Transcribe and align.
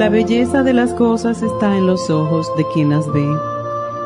La 0.00 0.08
belleza 0.08 0.62
de 0.62 0.72
las 0.72 0.94
cosas 0.94 1.42
está 1.42 1.76
en 1.76 1.86
los 1.86 2.08
ojos 2.08 2.50
de 2.56 2.64
quien 2.72 2.88
las 2.88 3.06
ve. 3.12 3.28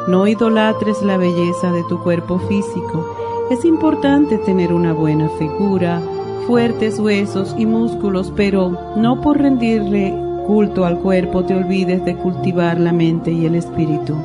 No 0.08 0.26
idolatres 0.26 1.00
la 1.02 1.16
belleza 1.18 1.70
de 1.70 1.84
tu 1.84 2.02
cuerpo 2.02 2.40
físico. 2.40 3.16
Es 3.48 3.64
importante 3.64 4.38
tener 4.38 4.72
una 4.72 4.92
buena 4.92 5.28
figura, 5.38 6.02
fuertes 6.48 6.98
huesos 6.98 7.54
y 7.56 7.64
músculos, 7.66 8.32
pero 8.34 8.76
no 8.96 9.20
por 9.20 9.38
rendirle 9.38 10.12
culto 10.48 10.84
al 10.84 10.98
cuerpo 10.98 11.44
te 11.44 11.54
olvides 11.54 12.04
de 12.04 12.16
cultivar 12.16 12.80
la 12.80 12.92
mente 12.92 13.30
y 13.30 13.46
el 13.46 13.54
espíritu. 13.54 14.16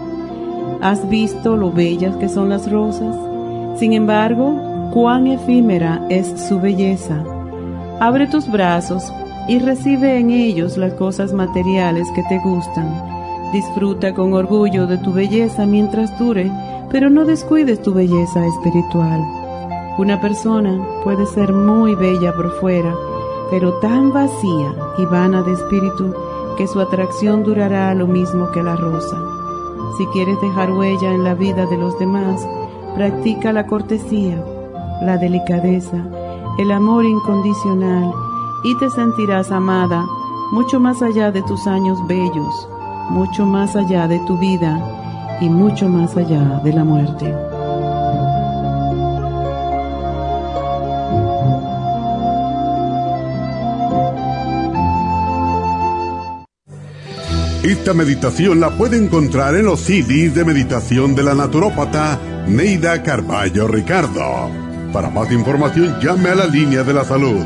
¿Has 0.81 1.07
visto 1.07 1.55
lo 1.55 1.71
bellas 1.71 2.15
que 2.15 2.29
son 2.29 2.49
las 2.49 2.71
rosas? 2.71 3.15
Sin 3.77 3.93
embargo, 3.93 4.89
cuán 4.91 5.27
efímera 5.27 6.03
es 6.09 6.33
su 6.47 6.59
belleza. 6.59 7.23
Abre 7.99 8.25
tus 8.25 8.49
brazos 8.51 9.13
y 9.49 9.57
recibe 9.57 10.19
en 10.19 10.29
ellos 10.29 10.77
las 10.77 10.93
cosas 10.93 11.33
materiales 11.33 12.07
que 12.13 12.21
te 12.23 12.37
gustan. 12.37 12.87
Disfruta 13.51 14.13
con 14.13 14.33
orgullo 14.33 14.85
de 14.85 14.99
tu 14.99 15.11
belleza 15.11 15.65
mientras 15.65 16.17
dure, 16.19 16.51
pero 16.91 17.09
no 17.09 17.25
descuides 17.25 17.81
tu 17.81 17.91
belleza 17.91 18.45
espiritual. 18.45 19.19
Una 19.97 20.21
persona 20.21 20.79
puede 21.03 21.25
ser 21.25 21.51
muy 21.51 21.95
bella 21.95 22.31
por 22.35 22.51
fuera, 22.59 22.93
pero 23.49 23.73
tan 23.79 24.13
vacía 24.13 24.75
y 24.99 25.05
vana 25.05 25.41
de 25.41 25.53
espíritu 25.53 26.13
que 26.55 26.67
su 26.67 26.79
atracción 26.79 27.43
durará 27.43 27.95
lo 27.95 28.05
mismo 28.05 28.51
que 28.51 28.61
la 28.61 28.75
rosa. 28.75 29.17
Si 29.97 30.05
quieres 30.13 30.39
dejar 30.41 30.71
huella 30.71 31.11
en 31.11 31.23
la 31.23 31.33
vida 31.33 31.65
de 31.65 31.77
los 31.77 31.97
demás, 31.97 32.47
practica 32.93 33.51
la 33.51 33.65
cortesía, 33.65 34.43
la 35.01 35.17
delicadeza, 35.17 36.05
el 36.59 36.71
amor 36.71 37.03
incondicional 37.03 38.13
y 38.63 38.75
te 38.77 38.89
sentirás 38.89 39.51
amada 39.51 40.05
mucho 40.51 40.79
más 40.79 41.01
allá 41.01 41.31
de 41.31 41.41
tus 41.43 41.67
años 41.67 41.97
bellos, 42.07 42.67
mucho 43.09 43.45
más 43.45 43.75
allá 43.75 44.07
de 44.07 44.19
tu 44.25 44.37
vida 44.37 45.37
y 45.41 45.49
mucho 45.49 45.87
más 45.87 46.17
allá 46.17 46.59
de 46.63 46.73
la 46.73 46.83
muerte. 46.83 47.33
Esta 57.63 57.93
meditación 57.93 58.59
la 58.59 58.71
puede 58.71 58.97
encontrar 58.97 59.53
en 59.55 59.65
los 59.65 59.81
CDs 59.81 60.33
de 60.33 60.43
meditación 60.43 61.13
de 61.13 61.23
la 61.23 61.35
naturópata 61.35 62.19
Neida 62.47 63.03
Carballo 63.03 63.67
Ricardo. 63.67 64.49
Para 64.91 65.11
más 65.11 65.31
información 65.31 65.99
llame 66.01 66.29
a 66.29 66.35
la 66.35 66.47
línea 66.47 66.83
de 66.83 66.93
la 66.93 67.03
salud 67.03 67.45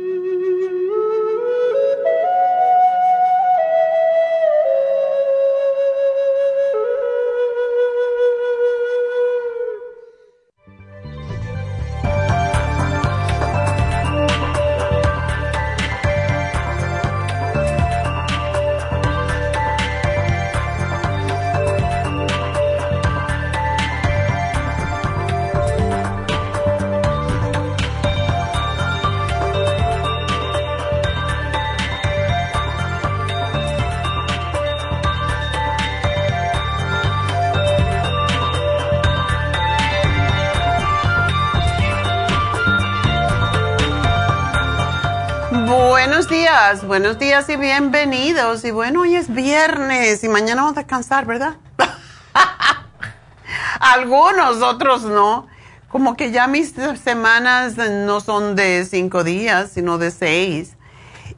818-841-1422. 46.51 46.87
buenos 46.87 47.17
días 47.17 47.49
y 47.49 47.55
bienvenidos. 47.55 48.65
Y 48.65 48.71
bueno, 48.71 49.01
hoy 49.01 49.15
es 49.15 49.33
viernes 49.33 50.23
y 50.23 50.27
mañana 50.27 50.63
vamos 50.63 50.77
a 50.77 50.81
descansar, 50.81 51.25
¿verdad? 51.25 51.55
Algunos, 53.79 54.61
otros 54.61 55.03
no. 55.03 55.47
Como 55.87 56.17
que 56.17 56.31
ya 56.31 56.47
mis 56.47 56.73
semanas 57.01 57.77
no 57.77 58.19
son 58.19 58.55
de 58.55 58.85
cinco 58.85 59.23
días, 59.23 59.71
sino 59.71 59.97
de 59.97 60.11
seis. 60.11 60.75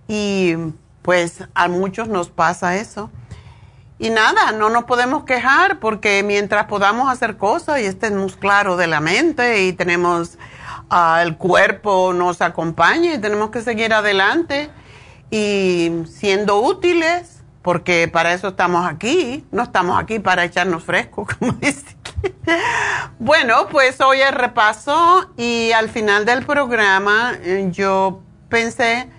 Y 0.08 0.56
pues 1.04 1.44
a 1.54 1.68
muchos 1.68 2.08
nos 2.08 2.30
pasa 2.30 2.78
eso. 2.78 3.12
Y 4.00 4.10
nada, 4.10 4.52
no 4.52 4.70
nos 4.70 4.86
podemos 4.86 5.26
quejar 5.26 5.80
porque 5.80 6.24
mientras 6.24 6.66
podamos 6.66 7.12
hacer 7.12 7.38
cosas 7.38 7.82
y 7.82 7.86
estemos 7.86 8.36
claros 8.36 8.80
de 8.80 8.88
la 8.88 9.00
mente 9.00 9.64
y 9.64 9.74
tenemos 9.74 10.40
uh, 10.92 11.22
el 11.22 11.38
cuerpo 11.38 12.14
nos 12.14 12.42
acompaña 12.42 13.14
y 13.14 13.18
tenemos 13.20 13.52
que 13.52 13.62
seguir 13.62 13.94
adelante 13.94 14.72
y 15.30 15.92
siendo 16.08 16.60
útiles, 16.62 17.44
porque 17.62 18.08
para 18.08 18.34
eso 18.34 18.50
estamos 18.50 18.86
aquí, 18.86 19.46
no 19.52 19.64
estamos 19.64 20.00
aquí 20.00 20.20
para 20.20 20.44
echarnos 20.44 20.84
fresco, 20.84 21.26
como 21.40 21.54
dice. 21.54 21.96
bueno, 23.20 23.68
pues 23.70 24.00
hoy 24.02 24.20
el 24.22 24.34
repaso 24.34 25.32
y 25.38 25.72
al 25.72 25.90
final 25.90 26.26
del 26.26 26.46
programa 26.46 27.34
eh, 27.42 27.70
yo 27.72 28.22
pensé 28.50 29.10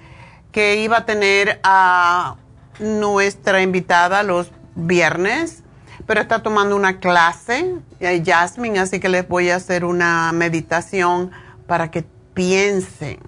que 0.52 0.76
iba 0.76 0.98
a 0.98 1.06
tener 1.06 1.58
a 1.64 2.36
nuestra 2.78 3.62
invitada 3.62 4.22
los 4.22 4.52
viernes, 4.74 5.62
pero 6.06 6.20
está 6.20 6.42
tomando 6.42 6.76
una 6.76 7.00
clase, 7.00 7.76
eh, 8.00 8.22
Jasmine, 8.24 8.78
así 8.78 9.00
que 9.00 9.08
les 9.08 9.26
voy 9.26 9.50
a 9.50 9.56
hacer 9.56 9.84
una 9.84 10.30
meditación 10.32 11.30
para 11.66 11.90
que 11.90 12.04
piensen. 12.34 13.18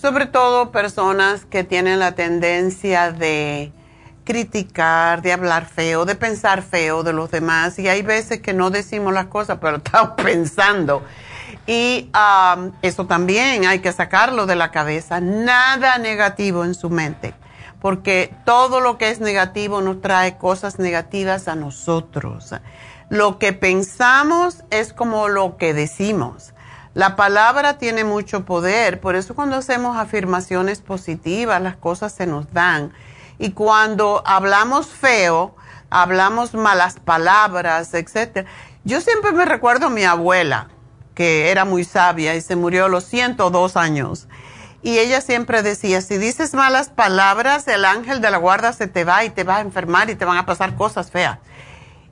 Sobre 0.00 0.26
todo 0.26 0.70
personas 0.70 1.44
que 1.44 1.64
tienen 1.64 1.98
la 1.98 2.12
tendencia 2.12 3.10
de 3.10 3.72
criticar, 4.22 5.22
de 5.22 5.32
hablar 5.32 5.66
feo, 5.66 6.04
de 6.04 6.14
pensar 6.14 6.62
feo 6.62 7.02
de 7.02 7.12
los 7.12 7.32
demás. 7.32 7.80
Y 7.80 7.88
hay 7.88 8.02
veces 8.02 8.40
que 8.40 8.52
no 8.52 8.70
decimos 8.70 9.12
las 9.12 9.26
cosas, 9.26 9.58
pero 9.60 9.76
estamos 9.84 10.12
pensando. 10.22 11.02
Y 11.66 12.12
um, 12.14 12.70
eso 12.80 13.06
también 13.06 13.66
hay 13.66 13.80
que 13.80 13.92
sacarlo 13.92 14.46
de 14.46 14.54
la 14.54 14.70
cabeza. 14.70 15.20
Nada 15.20 15.98
negativo 15.98 16.64
en 16.64 16.74
su 16.76 16.90
mente, 16.90 17.34
porque 17.80 18.32
todo 18.44 18.80
lo 18.80 18.98
que 18.98 19.10
es 19.10 19.18
negativo 19.18 19.80
nos 19.80 20.00
trae 20.00 20.38
cosas 20.38 20.78
negativas 20.78 21.48
a 21.48 21.56
nosotros. 21.56 22.54
Lo 23.08 23.40
que 23.40 23.52
pensamos 23.52 24.62
es 24.70 24.92
como 24.92 25.26
lo 25.26 25.56
que 25.56 25.74
decimos. 25.74 26.52
La 26.98 27.14
palabra 27.14 27.78
tiene 27.78 28.02
mucho 28.02 28.44
poder, 28.44 28.98
por 28.98 29.14
eso 29.14 29.36
cuando 29.36 29.54
hacemos 29.54 29.96
afirmaciones 29.96 30.80
positivas 30.80 31.62
las 31.62 31.76
cosas 31.76 32.12
se 32.12 32.26
nos 32.26 32.52
dan. 32.52 32.92
Y 33.38 33.52
cuando 33.52 34.20
hablamos 34.26 34.88
feo, 34.88 35.54
hablamos 35.90 36.54
malas 36.54 36.98
palabras, 36.98 37.94
etc. 37.94 38.48
Yo 38.82 39.00
siempre 39.00 39.30
me 39.30 39.44
recuerdo 39.44 39.86
a 39.86 39.90
mi 39.90 40.02
abuela 40.02 40.70
que 41.14 41.52
era 41.52 41.64
muy 41.64 41.84
sabia 41.84 42.34
y 42.34 42.40
se 42.40 42.56
murió 42.56 42.86
a 42.86 42.88
los 42.88 43.04
102 43.04 43.76
años. 43.76 44.26
Y 44.82 44.98
ella 44.98 45.20
siempre 45.20 45.62
decía, 45.62 46.00
si 46.00 46.18
dices 46.18 46.52
malas 46.52 46.88
palabras, 46.90 47.68
el 47.68 47.84
ángel 47.84 48.20
de 48.20 48.32
la 48.32 48.38
guarda 48.38 48.72
se 48.72 48.88
te 48.88 49.04
va 49.04 49.24
y 49.24 49.30
te 49.30 49.44
va 49.44 49.58
a 49.58 49.60
enfermar 49.60 50.10
y 50.10 50.16
te 50.16 50.24
van 50.24 50.36
a 50.36 50.46
pasar 50.46 50.74
cosas 50.74 51.12
feas. 51.12 51.38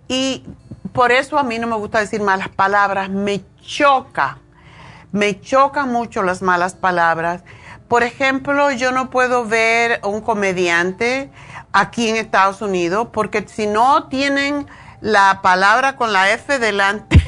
Y 0.06 0.44
por 0.92 1.10
eso 1.10 1.40
a 1.40 1.42
mí 1.42 1.58
no 1.58 1.66
me 1.66 1.74
gusta 1.74 1.98
decir 1.98 2.22
malas 2.22 2.50
palabras, 2.50 3.10
me 3.10 3.42
choca, 3.60 4.38
me 5.16 5.40
chocan 5.40 5.90
mucho 5.90 6.22
las 6.22 6.42
malas 6.42 6.74
palabras. 6.74 7.42
Por 7.88 8.02
ejemplo, 8.02 8.70
yo 8.72 8.92
no 8.92 9.08
puedo 9.08 9.46
ver 9.46 10.00
un 10.04 10.20
comediante 10.20 11.30
aquí 11.72 12.10
en 12.10 12.16
Estados 12.16 12.60
Unidos 12.60 13.08
porque 13.12 13.46
si 13.48 13.66
no 13.66 14.08
tienen 14.08 14.66
la 15.00 15.40
palabra 15.40 15.96
con 15.96 16.12
la 16.12 16.30
F 16.32 16.58
delante, 16.58 17.18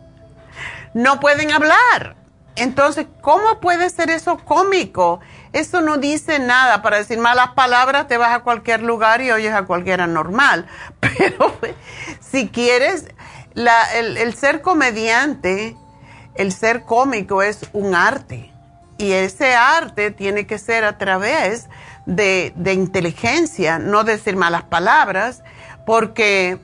no 0.94 1.20
pueden 1.20 1.52
hablar. 1.52 2.16
Entonces, 2.56 3.06
¿cómo 3.20 3.60
puede 3.60 3.90
ser 3.90 4.08
eso 4.08 4.38
cómico? 4.38 5.20
Eso 5.52 5.82
no 5.82 5.98
dice 5.98 6.38
nada. 6.38 6.80
Para 6.80 6.96
decir 6.96 7.18
malas 7.18 7.50
palabras, 7.50 8.08
te 8.08 8.16
vas 8.16 8.34
a 8.34 8.40
cualquier 8.40 8.82
lugar 8.82 9.20
y 9.20 9.30
oyes 9.30 9.52
a 9.52 9.66
cualquiera 9.66 10.06
normal. 10.06 10.66
Pero 11.00 11.54
si 12.20 12.48
quieres, 12.48 13.06
el, 13.54 14.34
ser 14.34 14.62
comediante, 14.62 15.76
el 16.40 16.52
ser 16.52 16.84
cómico 16.84 17.42
es 17.42 17.60
un 17.72 17.94
arte. 17.94 18.52
Y 18.98 19.12
ese 19.12 19.54
arte 19.54 20.10
tiene 20.10 20.46
que 20.46 20.58
ser 20.58 20.84
a 20.84 20.98
través 20.98 21.68
de, 22.06 22.52
de 22.56 22.74
inteligencia, 22.74 23.78
no 23.78 24.04
decir 24.04 24.36
malas 24.36 24.64
palabras, 24.64 25.42
porque 25.86 26.58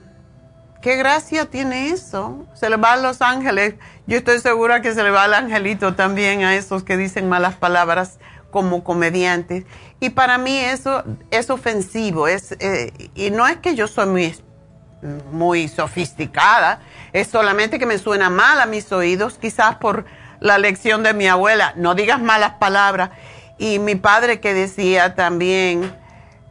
¿qué 0.82 0.96
gracia 0.96 1.46
tiene 1.46 1.88
eso? 1.88 2.46
Se 2.54 2.68
le 2.68 2.76
va 2.76 2.92
a 2.92 2.96
los 2.96 3.22
ángeles 3.22 3.74
yo 4.08 4.18
estoy 4.18 4.38
segura 4.38 4.82
que 4.82 4.94
se 4.94 5.02
le 5.02 5.10
va 5.10 5.24
el 5.24 5.34
angelito 5.34 5.94
también 5.94 6.44
a 6.44 6.54
esos 6.54 6.84
que 6.84 6.96
dicen 6.96 7.28
malas 7.28 7.56
palabras 7.56 8.20
como 8.52 8.84
comediantes. 8.84 9.64
Y 9.98 10.10
para 10.10 10.38
mí 10.38 10.56
eso 10.56 11.02
es 11.32 11.50
ofensivo. 11.50 12.28
Es, 12.28 12.52
eh, 12.60 12.92
y 13.16 13.30
no 13.32 13.48
es 13.48 13.56
que 13.56 13.74
yo 13.74 13.88
soy 13.88 14.06
muy, 14.06 14.36
muy 15.32 15.66
sofisticada, 15.66 16.80
es 17.20 17.28
solamente 17.28 17.78
que 17.78 17.86
me 17.86 17.98
suena 17.98 18.30
mal 18.30 18.60
a 18.60 18.66
mis 18.66 18.92
oídos, 18.92 19.38
quizás 19.38 19.76
por 19.76 20.04
la 20.40 20.58
lección 20.58 21.02
de 21.02 21.14
mi 21.14 21.26
abuela. 21.26 21.72
No 21.76 21.94
digas 21.94 22.20
malas 22.20 22.54
palabras. 22.60 23.10
Y 23.58 23.78
mi 23.78 23.94
padre 23.94 24.38
que 24.40 24.52
decía 24.52 25.14
también, 25.14 25.96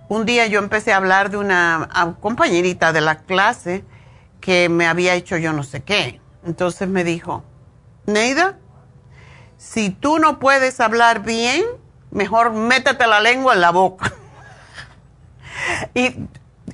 un 0.10 0.26
día 0.26 0.48
yo 0.48 0.60
empecé 0.60 0.92
a 0.92 0.98
hablar 0.98 1.30
de 1.30 1.38
una 1.38 2.16
compañerita 2.20 2.94
de 2.94 3.02
la 3.02 3.20
clase 3.20 3.84
que 4.42 4.70
me 4.70 4.88
había 4.88 5.14
hecho 5.14 5.38
yo 5.38 5.54
no 5.54 5.64
sé 5.64 5.84
qué 5.84 6.20
entonces 6.46 6.88
me 6.88 7.04
dijo, 7.04 7.44
Neida, 8.06 8.58
si 9.58 9.90
tú 9.90 10.20
no 10.20 10.40
puedes 10.40 10.80
hablar 10.80 11.24
bien, 11.24 11.64
mejor 12.12 12.52
métete 12.52 13.08
la 13.08 13.20
lengua 13.20 13.56
en 13.56 13.62
la 13.62 13.72
boca. 13.72 14.14
y 15.96 16.16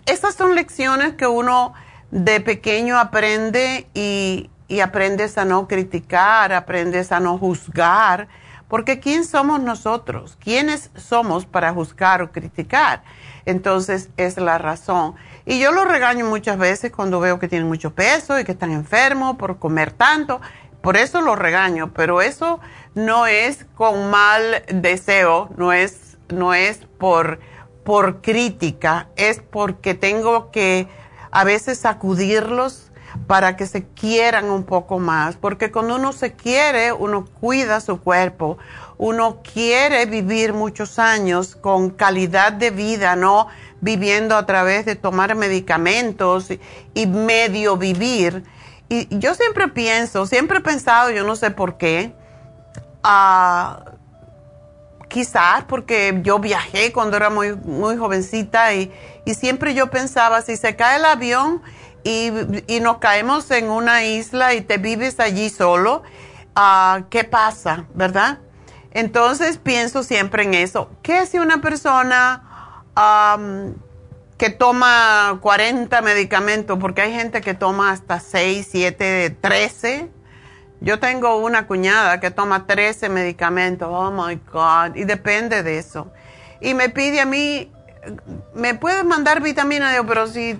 esas 0.05 0.35
son 0.35 0.55
lecciones 0.55 1.15
que 1.15 1.25
uno 1.25 1.73
de 2.11 2.41
pequeño 2.41 2.99
aprende 2.99 3.87
y, 3.93 4.49
y 4.67 4.81
aprendes 4.81 5.37
a 5.37 5.45
no 5.45 5.67
criticar, 5.67 6.53
aprendes 6.53 7.11
a 7.11 7.19
no 7.19 7.37
juzgar, 7.37 8.27
porque 8.67 9.01
¿quién 9.01 9.25
somos 9.25 9.59
nosotros? 9.59 10.37
¿Quiénes 10.41 10.91
somos 10.95 11.45
para 11.45 11.73
juzgar 11.73 12.21
o 12.21 12.31
criticar? 12.31 13.03
Entonces 13.45 14.09
es 14.15 14.37
la 14.37 14.57
razón. 14.57 15.15
Y 15.45 15.59
yo 15.59 15.71
lo 15.71 15.83
regaño 15.83 16.25
muchas 16.25 16.57
veces 16.57 16.91
cuando 16.91 17.19
veo 17.19 17.39
que 17.39 17.49
tienen 17.49 17.67
mucho 17.67 17.93
peso 17.93 18.39
y 18.39 18.45
que 18.45 18.53
están 18.53 18.71
enfermos 18.71 19.35
por 19.35 19.59
comer 19.59 19.91
tanto. 19.91 20.39
Por 20.81 20.95
eso 20.95 21.21
lo 21.21 21.35
regaño, 21.35 21.91
pero 21.93 22.21
eso 22.21 22.59
no 22.95 23.27
es 23.27 23.65
con 23.75 24.09
mal 24.09 24.63
deseo, 24.67 25.49
no 25.57 25.73
es, 25.73 26.17
no 26.29 26.53
es 26.53 26.77
por, 26.97 27.39
por 27.83 28.21
crítica, 28.21 29.09
es 29.15 29.41
porque 29.41 29.95
tengo 29.95 30.49
que 30.49 30.87
a 31.31 31.43
veces 31.43 31.79
sacudirlos 31.79 32.91
para 33.27 33.57
que 33.57 33.65
se 33.65 33.85
quieran 33.85 34.49
un 34.49 34.63
poco 34.63 34.99
más, 34.99 35.35
porque 35.35 35.71
cuando 35.71 35.95
uno 35.95 36.13
se 36.13 36.33
quiere, 36.33 36.93
uno 36.93 37.25
cuida 37.25 37.81
su 37.81 37.99
cuerpo, 37.99 38.57
uno 38.97 39.41
quiere 39.41 40.05
vivir 40.05 40.53
muchos 40.53 40.99
años 40.99 41.55
con 41.55 41.89
calidad 41.89 42.53
de 42.53 42.71
vida, 42.71 43.15
no 43.15 43.47
viviendo 43.81 44.37
a 44.37 44.45
través 44.45 44.85
de 44.85 44.95
tomar 44.95 45.35
medicamentos 45.35 46.49
y, 46.93 47.07
medio 47.07 47.77
vivir. 47.77 48.43
Y 48.89 49.07
yo 49.17 49.33
siempre 49.35 49.67
pienso, 49.69 50.25
siempre 50.25 50.59
he 50.59 50.61
pensado, 50.61 51.11
yo 51.11 51.23
no 51.23 51.35
sé 51.35 51.51
por 51.51 51.77
qué, 51.77 52.13
uh, 53.03 53.91
quizás 55.11 55.63
porque 55.65 56.19
yo 56.23 56.39
viajé 56.39 56.91
cuando 56.91 57.17
era 57.17 57.29
muy, 57.29 57.55
muy 57.55 57.97
jovencita 57.97 58.73
y, 58.73 58.91
y, 59.25 59.33
siempre 59.33 59.73
yo 59.73 59.89
pensaba, 59.89 60.41
si 60.41 60.57
se 60.57 60.75
cae 60.75 60.97
el 60.97 61.05
avión 61.05 61.61
y, 62.03 62.31
y, 62.67 62.79
nos 62.79 62.97
caemos 62.97 63.51
en 63.51 63.69
una 63.69 64.03
isla 64.05 64.53
y 64.53 64.61
te 64.61 64.77
vives 64.77 65.19
allí 65.19 65.49
solo, 65.49 66.03
uh, 66.55 67.03
¿qué 67.09 67.23
pasa? 67.23 67.85
¿Verdad? 67.93 68.39
Entonces 68.91 69.57
pienso 69.57 70.03
siempre 70.03 70.43
en 70.43 70.53
eso. 70.53 70.89
¿Qué 71.03 71.25
si 71.25 71.39
una 71.39 71.61
persona 71.61 72.43
que 74.37 74.49
toma 74.49 75.37
40 75.39 76.01
medicamentos, 76.01 76.79
porque 76.79 77.03
hay 77.03 77.13
gente 77.13 77.41
que 77.41 77.53
toma 77.53 77.91
hasta 77.91 78.19
6, 78.19 78.67
7, 78.71 79.37
13. 79.39 80.09
Yo 80.81 80.99
tengo 80.99 81.37
una 81.37 81.67
cuñada 81.67 82.19
que 82.19 82.31
toma 82.31 82.65
13 82.67 83.07
medicamentos, 83.09 83.87
oh 83.89 84.11
my 84.11 84.35
God, 84.51 84.95
y 84.95 85.05
depende 85.05 85.63
de 85.63 85.77
eso. 85.77 86.11
Y 86.59 86.73
me 86.73 86.89
pide 86.89 87.21
a 87.21 87.25
mí, 87.25 87.71
¿me 88.53 88.73
puedes 88.75 89.05
mandar 89.05 89.41
vitamina? 89.41 89.91
Digo, 89.91 90.05
pero 90.05 90.27
si 90.27 90.59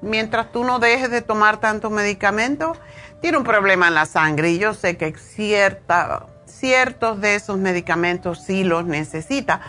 mientras 0.00 0.50
tú 0.52 0.64
no 0.64 0.78
dejes 0.78 1.10
de 1.10 1.22
tomar 1.22 1.58
tantos 1.58 1.90
medicamentos, 1.90 2.78
tiene 3.20 3.36
un 3.36 3.44
problema 3.44 3.88
en 3.88 3.94
la 3.94 4.06
sangre. 4.06 4.50
Y 4.52 4.58
yo 4.58 4.74
sé 4.74 4.96
que 4.96 5.12
cierta, 5.18 6.26
ciertos 6.46 7.20
de 7.20 7.34
esos 7.34 7.58
medicamentos 7.58 8.40
sí 8.44 8.64
los 8.64 8.86
necesita 8.86 9.60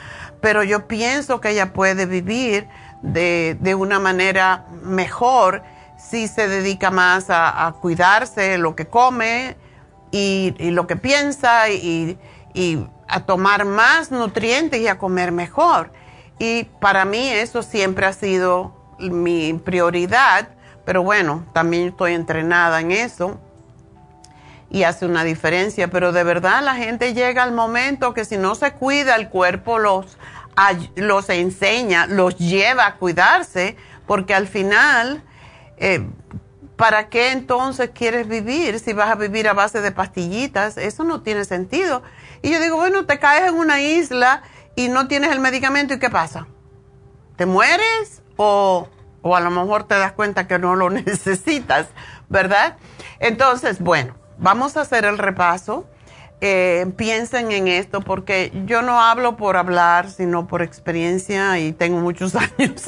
pero 0.42 0.64
yo 0.64 0.88
pienso 0.88 1.42
que 1.42 1.52
ella 1.52 1.74
puede 1.74 2.06
vivir 2.06 2.68
de, 3.02 3.58
de 3.60 3.76
una 3.76 4.00
manera 4.00 4.66
mejor 4.84 5.64
si 5.98 6.28
se 6.28 6.48
dedica 6.48 6.92
más 6.92 7.30
a, 7.30 7.68
a 7.68 7.74
cuidarse 7.74 8.58
lo 8.58 8.76
que 8.76 8.88
come 8.88 9.58
y, 10.12 10.56
y 10.58 10.72
lo 10.72 10.88
que 10.88 10.96
piensa 10.96 11.70
y, 11.70 12.18
a 13.08 13.22
tomar 13.22 13.66
más 13.66 14.12
nutrientes 14.12 14.80
y 14.80 14.88
a 14.88 14.98
comer 14.98 15.32
mejor. 15.32 15.92
Y 16.38 16.66
para 16.80 17.06
mí 17.06 17.30
eso 17.30 17.64
siempre 17.64 18.06
ha 18.06 18.14
sido 18.14 18.76
mi 19.00 19.54
prioridad, 19.54 20.50
pero 20.86 21.04
bueno, 21.04 21.46
también 21.54 21.88
estoy 21.88 22.14
entrenada 22.14 22.82
en 22.82 22.92
eso 22.92 23.40
y 24.70 24.84
hace 24.84 25.06
una 25.06 25.24
diferencia, 25.24 25.90
pero 25.90 26.12
de 26.12 26.24
verdad 26.24 26.64
la 26.64 26.76
gente 26.76 27.14
llega 27.14 27.44
al 27.44 27.52
momento 27.52 28.14
que 28.14 28.26
si 28.26 28.38
no 28.38 28.56
se 28.56 28.74
cuida 28.74 29.16
el 29.16 29.30
cuerpo 29.30 29.80
los, 29.80 30.18
los 30.96 31.30
enseña, 31.30 32.06
los 32.06 32.38
lleva 32.38 32.86
a 32.86 32.96
cuidarse, 32.96 33.76
porque 34.06 34.34
al 34.34 34.48
final, 34.48 35.24
eh, 35.78 36.08
¿para 36.80 37.10
qué 37.10 37.34
entonces 37.34 37.90
quieres 37.94 38.30
vivir 38.30 38.80
si 38.80 38.94
vas 38.94 39.10
a 39.12 39.16
vivir 39.16 39.50
a 39.50 39.54
base 39.54 39.82
de 39.82 39.92
pastillitas? 39.92 40.78
Eso 40.78 41.04
no 41.04 41.22
tiene 41.22 41.44
sentido. 41.44 42.04
Y 42.42 42.52
yo 42.52 42.62
digo, 42.62 42.78
bueno, 42.78 43.06
te 43.06 43.20
caes 43.20 43.50
en 43.50 43.56
una 43.56 43.82
isla 43.82 44.44
y 44.78 44.88
no 44.88 45.10
tienes 45.10 45.34
el 45.34 45.42
medicamento 45.42 45.94
y 45.94 46.00
¿qué 46.00 46.10
pasa? 46.10 46.48
¿Te 47.36 47.46
mueres 47.46 48.22
o, 48.38 48.88
o 49.22 49.36
a 49.36 49.42
lo 49.42 49.52
mejor 49.52 49.90
te 49.90 49.96
das 49.96 50.14
cuenta 50.14 50.48
que 50.48 50.58
no 50.58 50.78
lo 50.78 50.90
necesitas, 50.90 51.88
¿verdad? 52.30 52.78
Entonces, 53.20 53.82
bueno, 53.82 54.16
vamos 54.38 54.78
a 54.78 54.82
hacer 54.82 55.04
el 55.04 55.18
repaso. 55.18 55.86
eh, 56.40 56.86
piensen 56.96 57.52
en 57.52 57.68
esto 57.68 58.00
porque 58.00 58.54
yo 58.66 58.82
no 58.82 59.02
hablo 59.02 59.36
por 59.36 59.58
hablar, 59.58 60.10
sino 60.10 60.48
por 60.48 60.62
experiencia 60.62 61.60
y 61.60 61.74
tengo 61.74 62.00
muchos 62.00 62.36
años. 62.58 62.86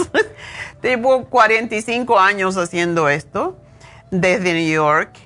Tengo 0.79 1.25
45 1.25 2.17
años 2.17 2.55
haciendo 2.55 3.09
esto 3.09 3.57
desde 4.11 4.53
New 4.53 4.71
York 4.71 5.17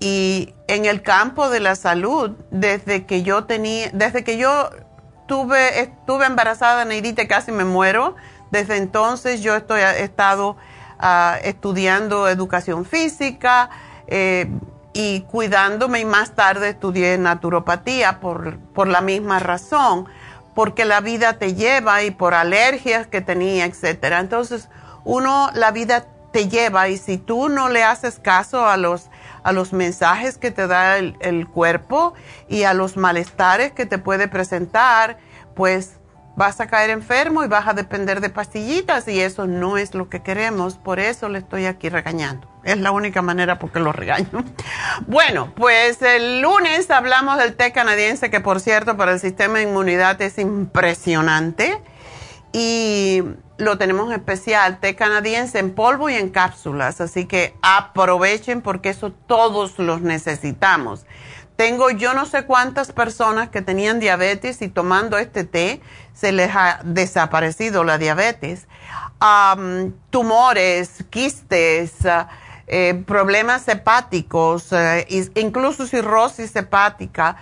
y 0.00 0.54
en 0.68 0.86
el 0.86 1.02
campo 1.02 1.50
de 1.50 1.60
la 1.60 1.74
salud, 1.74 2.30
desde 2.50 3.04
que 3.04 3.22
yo 3.22 3.44
tenía, 3.44 3.90
desde 3.92 4.22
que 4.24 4.38
yo 4.38 4.70
tuve, 5.26 5.80
estuve 5.80 6.26
embarazada, 6.26 6.84
Neidita, 6.84 7.26
casi 7.26 7.52
me 7.52 7.64
muero, 7.64 8.14
desde 8.50 8.76
entonces 8.76 9.42
yo 9.42 9.56
estoy, 9.56 9.80
he 9.80 10.04
estado 10.04 10.56
ah, 10.98 11.36
estudiando 11.42 12.28
educación 12.28 12.84
física 12.84 13.70
eh, 14.06 14.48
y 14.92 15.22
cuidándome 15.22 16.00
y 16.00 16.04
más 16.04 16.34
tarde 16.34 16.70
estudié 16.70 17.18
naturopatía 17.18 18.20
por, 18.20 18.58
por 18.58 18.88
la 18.88 19.00
misma 19.00 19.38
razón, 19.38 20.06
porque 20.54 20.84
la 20.84 21.00
vida 21.00 21.34
te 21.34 21.54
lleva 21.54 22.02
y 22.02 22.10
por 22.10 22.34
alergias 22.34 23.06
que 23.06 23.20
tenía, 23.20 23.64
etcétera. 23.64 24.20
Entonces, 24.20 24.68
uno, 25.04 25.50
la 25.54 25.70
vida 25.70 26.06
te 26.32 26.48
lleva 26.48 26.88
y 26.88 26.98
si 26.98 27.18
tú 27.18 27.48
no 27.48 27.68
le 27.68 27.82
haces 27.82 28.18
caso 28.18 28.66
a 28.66 28.76
los, 28.76 29.10
a 29.42 29.52
los 29.52 29.72
mensajes 29.72 30.38
que 30.38 30.50
te 30.50 30.66
da 30.66 30.98
el, 30.98 31.16
el 31.20 31.46
cuerpo 31.46 32.14
y 32.48 32.64
a 32.64 32.74
los 32.74 32.96
malestares 32.96 33.72
que 33.72 33.86
te 33.86 33.98
puede 33.98 34.28
presentar, 34.28 35.18
pues 35.54 35.98
vas 36.38 36.60
a 36.60 36.68
caer 36.68 36.90
enfermo 36.90 37.42
y 37.42 37.48
vas 37.48 37.66
a 37.66 37.74
depender 37.74 38.20
de 38.20 38.30
pastillitas 38.30 39.08
y 39.08 39.20
eso 39.20 39.48
no 39.48 39.76
es 39.76 39.94
lo 39.94 40.08
que 40.08 40.22
queremos. 40.22 40.76
Por 40.76 41.00
eso 41.00 41.28
le 41.28 41.40
estoy 41.40 41.66
aquí 41.66 41.88
regañando. 41.88 42.48
Es 42.62 42.78
la 42.78 42.92
única 42.92 43.22
manera 43.22 43.58
por 43.58 43.72
que 43.72 43.80
lo 43.80 43.92
regaño. 43.92 44.28
Bueno, 45.06 45.52
pues 45.54 46.02
el 46.02 46.40
lunes 46.40 46.90
hablamos 46.90 47.38
del 47.38 47.54
té 47.54 47.72
canadiense 47.72 48.30
que 48.30 48.40
por 48.40 48.60
cierto 48.60 48.96
para 48.96 49.12
el 49.12 49.20
sistema 49.20 49.58
de 49.58 49.64
inmunidad 49.64 50.20
es 50.22 50.38
impresionante 50.38 51.80
y 52.52 53.22
lo 53.58 53.76
tenemos 53.76 54.12
especial, 54.12 54.78
té 54.80 54.94
canadiense 54.94 55.58
en 55.58 55.74
polvo 55.74 56.08
y 56.08 56.14
en 56.14 56.30
cápsulas, 56.30 57.00
así 57.00 57.26
que 57.26 57.54
aprovechen 57.60 58.62
porque 58.62 58.90
eso 58.90 59.12
todos 59.12 59.78
los 59.78 60.00
necesitamos. 60.00 61.04
Tengo 61.56 61.90
yo 61.90 62.14
no 62.14 62.24
sé 62.24 62.44
cuántas 62.44 62.92
personas 62.92 63.48
que 63.48 63.62
tenían 63.62 63.98
diabetes 63.98 64.62
y 64.62 64.68
tomando 64.68 65.18
este 65.18 65.42
té 65.42 65.80
se 66.14 66.30
les 66.30 66.54
ha 66.54 66.80
desaparecido 66.84 67.82
la 67.82 67.98
diabetes. 67.98 68.68
tumores, 70.10 71.04
quistes, 71.10 71.94
eh, 72.68 73.02
problemas 73.04 73.66
hepáticos, 73.66 74.72
eh, 74.72 75.04
incluso 75.34 75.86
cirrosis 75.88 76.54
hepática, 76.54 77.36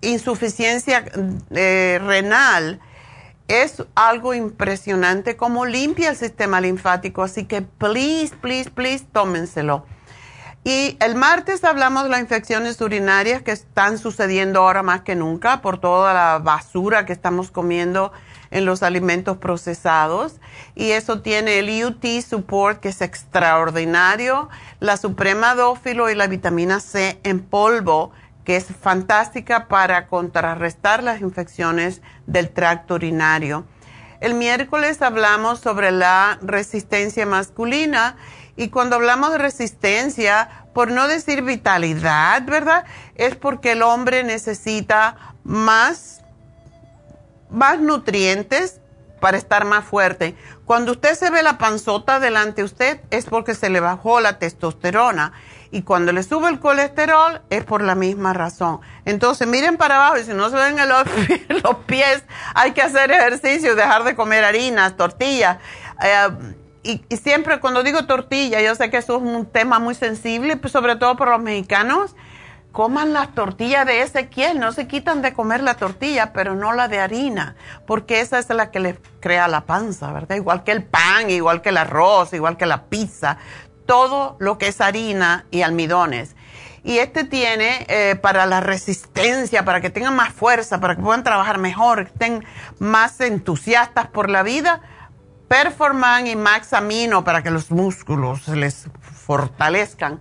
insuficiencia 0.00 1.04
eh, 1.50 2.00
renal. 2.04 2.80
Es 3.48 3.82
algo 3.94 4.34
impresionante 4.34 5.36
como 5.36 5.64
limpia 5.64 6.10
el 6.10 6.16
sistema 6.16 6.60
linfático, 6.60 7.22
así 7.22 7.46
que 7.46 7.62
please, 7.62 8.36
please, 8.36 8.70
please, 8.70 9.06
tómenselo. 9.10 9.86
Y 10.64 10.98
el 11.00 11.14
martes 11.14 11.64
hablamos 11.64 12.02
de 12.02 12.10
las 12.10 12.20
infecciones 12.20 12.78
urinarias 12.82 13.42
que 13.42 13.52
están 13.52 13.96
sucediendo 13.96 14.60
ahora 14.60 14.82
más 14.82 15.00
que 15.00 15.14
nunca 15.14 15.62
por 15.62 15.80
toda 15.80 16.12
la 16.12 16.38
basura 16.40 17.06
que 17.06 17.14
estamos 17.14 17.50
comiendo 17.50 18.12
en 18.50 18.66
los 18.66 18.82
alimentos 18.82 19.38
procesados. 19.38 20.40
Y 20.74 20.90
eso 20.90 21.22
tiene 21.22 21.58
el 21.58 21.84
UT 21.84 22.04
Support, 22.20 22.80
que 22.80 22.90
es 22.90 23.00
extraordinario, 23.00 24.50
la 24.80 24.98
Suprema 24.98 25.54
Dófilo 25.54 26.10
y 26.10 26.14
la 26.14 26.26
vitamina 26.26 26.80
C 26.80 27.18
en 27.22 27.40
polvo, 27.40 28.12
que 28.48 28.56
es 28.56 28.64
fantástica 28.80 29.68
para 29.68 30.06
contrarrestar 30.06 31.02
las 31.02 31.20
infecciones 31.20 32.00
del 32.26 32.48
tracto 32.48 32.94
urinario. 32.94 33.66
El 34.22 34.32
miércoles 34.32 35.02
hablamos 35.02 35.60
sobre 35.60 35.90
la 35.90 36.38
resistencia 36.40 37.26
masculina 37.26 38.16
y 38.56 38.70
cuando 38.70 38.96
hablamos 38.96 39.32
de 39.32 39.36
resistencia, 39.36 40.64
por 40.72 40.90
no 40.90 41.08
decir 41.08 41.42
vitalidad, 41.42 42.42
¿verdad? 42.46 42.86
Es 43.16 43.36
porque 43.36 43.72
el 43.72 43.82
hombre 43.82 44.24
necesita 44.24 45.34
más, 45.44 46.22
más 47.50 47.78
nutrientes 47.80 48.80
para 49.20 49.36
estar 49.36 49.66
más 49.66 49.84
fuerte. 49.84 50.34
Cuando 50.64 50.92
usted 50.92 51.16
se 51.16 51.28
ve 51.28 51.42
la 51.42 51.58
panzota 51.58 52.18
delante 52.18 52.62
de 52.62 52.64
usted 52.64 53.00
es 53.10 53.26
porque 53.26 53.54
se 53.54 53.68
le 53.68 53.80
bajó 53.80 54.20
la 54.20 54.38
testosterona. 54.38 55.34
Y 55.70 55.82
cuando 55.82 56.12
le 56.12 56.22
sube 56.22 56.48
el 56.48 56.60
colesterol 56.60 57.42
es 57.50 57.64
por 57.64 57.82
la 57.82 57.94
misma 57.94 58.32
razón. 58.32 58.80
Entonces 59.04 59.46
miren 59.46 59.76
para 59.76 59.96
abajo 59.96 60.18
y 60.18 60.24
si 60.24 60.32
no 60.32 60.48
se 60.48 60.56
ven 60.56 60.76
los, 60.76 61.04
los 61.62 61.76
pies, 61.86 62.24
hay 62.54 62.72
que 62.72 62.82
hacer 62.82 63.10
ejercicio, 63.10 63.74
dejar 63.74 64.04
de 64.04 64.14
comer 64.14 64.44
harinas, 64.44 64.96
tortillas. 64.96 65.58
Eh, 66.02 66.54
y, 66.82 67.16
siempre 67.16 67.60
cuando 67.60 67.82
digo 67.82 68.06
tortilla, 68.06 68.62
yo 68.62 68.74
sé 68.74 68.90
que 68.90 68.96
eso 68.96 69.16
es 69.16 69.22
un 69.22 69.46
tema 69.46 69.78
muy 69.78 69.94
sensible, 69.94 70.56
pues 70.56 70.72
sobre 70.72 70.96
todo 70.96 71.16
para 71.16 71.32
los 71.32 71.42
mexicanos, 71.42 72.16
coman 72.72 73.12
las 73.12 73.34
tortillas 73.34 73.84
de 73.86 74.02
Ezequiel, 74.02 74.58
no 74.60 74.72
se 74.72 74.86
quitan 74.86 75.20
de 75.20 75.32
comer 75.32 75.62
la 75.62 75.74
tortilla, 75.74 76.32
pero 76.32 76.54
no 76.54 76.72
la 76.72 76.88
de 76.88 76.98
harina, 76.98 77.56
porque 77.86 78.20
esa 78.20 78.38
es 78.38 78.48
la 78.50 78.70
que 78.70 78.80
les 78.80 78.96
crea 79.20 79.48
la 79.48 79.62
panza, 79.62 80.12
¿verdad? 80.12 80.36
Igual 80.36 80.64
que 80.64 80.72
el 80.72 80.84
pan, 80.84 81.28
igual 81.28 81.60
que 81.60 81.70
el 81.70 81.76
arroz, 81.76 82.32
igual 82.32 82.56
que 82.56 82.66
la 82.66 82.84
pizza, 82.84 83.38
todo 83.88 84.36
lo 84.38 84.58
que 84.58 84.68
es 84.68 84.82
harina 84.82 85.46
y 85.50 85.62
almidones. 85.62 86.36
Y 86.84 86.98
este 86.98 87.24
tiene 87.24 87.86
eh, 87.88 88.16
para 88.20 88.44
la 88.44 88.60
resistencia, 88.60 89.64
para 89.64 89.80
que 89.80 89.88
tengan 89.88 90.14
más 90.14 90.32
fuerza, 90.32 90.78
para 90.78 90.94
que 90.94 91.02
puedan 91.02 91.24
trabajar 91.24 91.56
mejor, 91.56 92.04
que 92.04 92.12
estén 92.12 92.44
más 92.78 93.18
entusiastas 93.22 94.06
por 94.08 94.28
la 94.28 94.42
vida 94.42 94.82
Performan 95.48 96.26
y 96.26 96.36
Max 96.36 96.74
Amino 96.74 97.24
para 97.24 97.42
que 97.42 97.50
los 97.50 97.70
músculos 97.70 98.42
se 98.42 98.56
les 98.56 98.88
fortalezcan. 99.00 100.20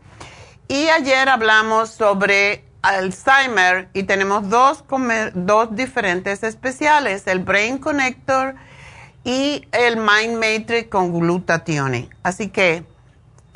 Y 0.69 0.87
ayer 0.87 1.27
hablamos 1.27 1.89
sobre 1.89 2.63
Alzheimer 2.81 3.89
y 3.93 4.03
tenemos 4.03 4.49
dos, 4.49 4.85
dos 5.33 5.75
diferentes 5.75 6.43
especiales, 6.43 7.27
el 7.27 7.39
Brain 7.39 7.77
Connector 7.77 8.55
y 9.25 9.67
el 9.73 9.97
Mind 9.97 10.35
Matrix 10.35 10.87
con 10.89 11.19
glutatione. 11.19 12.09
Así 12.23 12.47
que 12.47 12.85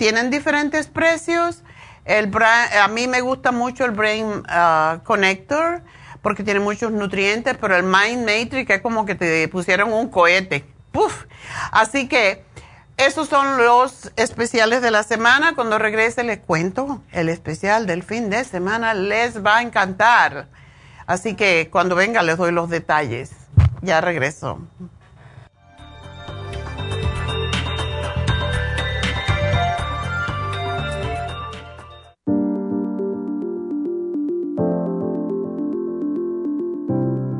tienen 0.01 0.31
diferentes 0.31 0.88
precios. 0.88 1.62
El, 2.05 2.31
a 2.36 2.88
mí 2.88 3.08
me 3.08 3.22
gusta 3.22 3.51
mucho 3.51 3.86
el 3.86 3.91
Brain 3.91 4.41
ah, 4.48 5.01
Connector 5.03 5.84
porque 6.24 6.43
tiene 6.43 6.60
muchos 6.60 6.91
nutrientes, 6.91 7.55
pero 7.62 7.75
el 7.75 7.84
Mind 7.84 8.25
Matrix 8.25 8.67
es 8.67 8.81
como 8.81 9.05
que 9.05 9.13
te 9.13 9.48
pusieron 9.48 9.93
un 9.93 10.10
cohete 10.10 10.65
¡Puf! 10.91 11.25
Así 11.72 12.08
que 12.08 12.43
esos 12.98 13.29
son 13.29 13.58
los 13.58 14.12
especiales 14.15 14.81
de 14.81 14.89
la 14.89 15.03
semana. 15.03 15.53
Cuando 15.53 15.77
regrese 15.77 16.24
les 16.24 16.39
cuento 16.39 17.03
el 17.12 17.29
especial 17.29 17.86
del 17.86 18.01
fin 18.01 18.31
de 18.31 18.43
semana. 18.43 18.96
Les 18.96 19.46
va 19.46 19.58
a 19.58 19.62
encantar. 19.62 20.48
Así 21.05 21.36
que 21.36 21.70
cuando 21.72 21.93
venga 21.93 22.24
les 22.24 22.38
doy 22.38 22.51
los 22.51 22.72
detalles. 22.72 23.34
Ya 23.84 24.01
regreso. 24.01 24.62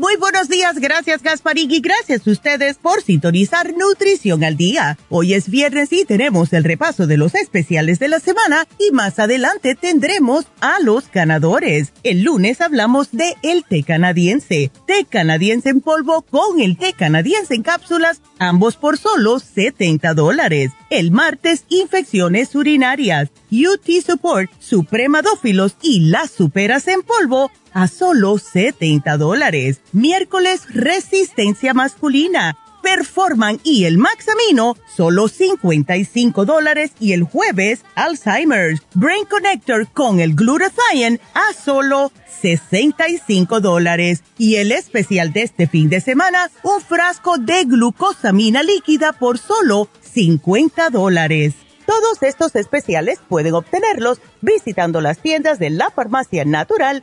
Muy 0.00 0.16
buenos 0.16 0.48
días, 0.48 0.78
gracias 0.78 1.22
Gasparín 1.22 1.70
y 1.70 1.80
gracias 1.80 2.26
a 2.26 2.30
ustedes 2.30 2.78
por 2.78 3.02
sintonizar 3.02 3.74
Nutrición 3.76 4.42
al 4.44 4.56
Día. 4.56 4.96
Hoy 5.10 5.34
es 5.34 5.50
viernes 5.50 5.92
y 5.92 6.06
tenemos 6.06 6.54
el 6.54 6.64
repaso 6.64 7.06
de 7.06 7.18
los 7.18 7.34
especiales 7.34 7.98
de 7.98 8.08
la 8.08 8.18
semana 8.18 8.66
y 8.78 8.92
más 8.92 9.18
adelante 9.18 9.74
tendremos 9.74 10.46
a 10.62 10.80
los 10.80 11.10
ganadores. 11.12 11.92
El 12.02 12.22
lunes 12.22 12.62
hablamos 12.62 13.12
de 13.12 13.34
el 13.42 13.62
té 13.64 13.82
canadiense, 13.82 14.72
té 14.86 15.04
canadiense 15.04 15.68
en 15.68 15.82
polvo 15.82 16.22
con 16.22 16.60
el 16.62 16.78
té 16.78 16.94
canadiense 16.94 17.54
en 17.54 17.62
cápsulas, 17.62 18.22
ambos 18.38 18.76
por 18.76 18.96
solo 18.96 19.38
70 19.38 20.14
dólares. 20.14 20.70
El 20.88 21.10
martes, 21.10 21.66
infecciones 21.68 22.54
urinarias, 22.54 23.28
UT 23.50 24.02
Support, 24.02 24.50
Supremadófilos 24.60 25.76
y 25.82 26.08
las 26.08 26.30
superas 26.30 26.88
en 26.88 27.02
polvo 27.02 27.50
a 27.72 27.88
solo 27.88 28.38
70 28.38 29.16
dólares. 29.16 29.80
Miércoles, 29.92 30.62
resistencia 30.70 31.74
masculina. 31.74 32.56
Performan 32.82 33.60
y 33.62 33.84
el 33.84 33.98
Maxamino, 33.98 34.76
solo 34.96 35.28
55 35.28 36.44
dólares. 36.44 36.92
Y 36.98 37.12
el 37.12 37.24
jueves, 37.24 37.84
Alzheimer's, 37.94 38.80
Brain 38.94 39.26
Connector 39.26 39.88
con 39.92 40.20
el 40.20 40.34
Glutathione 40.34 41.20
a 41.34 41.52
solo 41.52 42.10
65 42.40 43.60
dólares. 43.60 44.22
Y 44.38 44.56
el 44.56 44.72
especial 44.72 45.32
de 45.32 45.42
este 45.42 45.66
fin 45.66 45.88
de 45.90 46.00
semana, 46.00 46.50
un 46.62 46.80
frasco 46.80 47.36
de 47.38 47.64
glucosamina 47.64 48.62
líquida 48.62 49.12
por 49.12 49.38
solo 49.38 49.88
50 50.00 50.90
dólares. 50.90 51.54
Todos 51.86 52.22
estos 52.22 52.54
especiales 52.54 53.18
pueden 53.28 53.54
obtenerlos 53.54 54.20
visitando 54.40 55.00
las 55.00 55.18
tiendas 55.18 55.58
de 55.58 55.70
la 55.70 55.90
farmacia 55.90 56.44
natural 56.44 57.02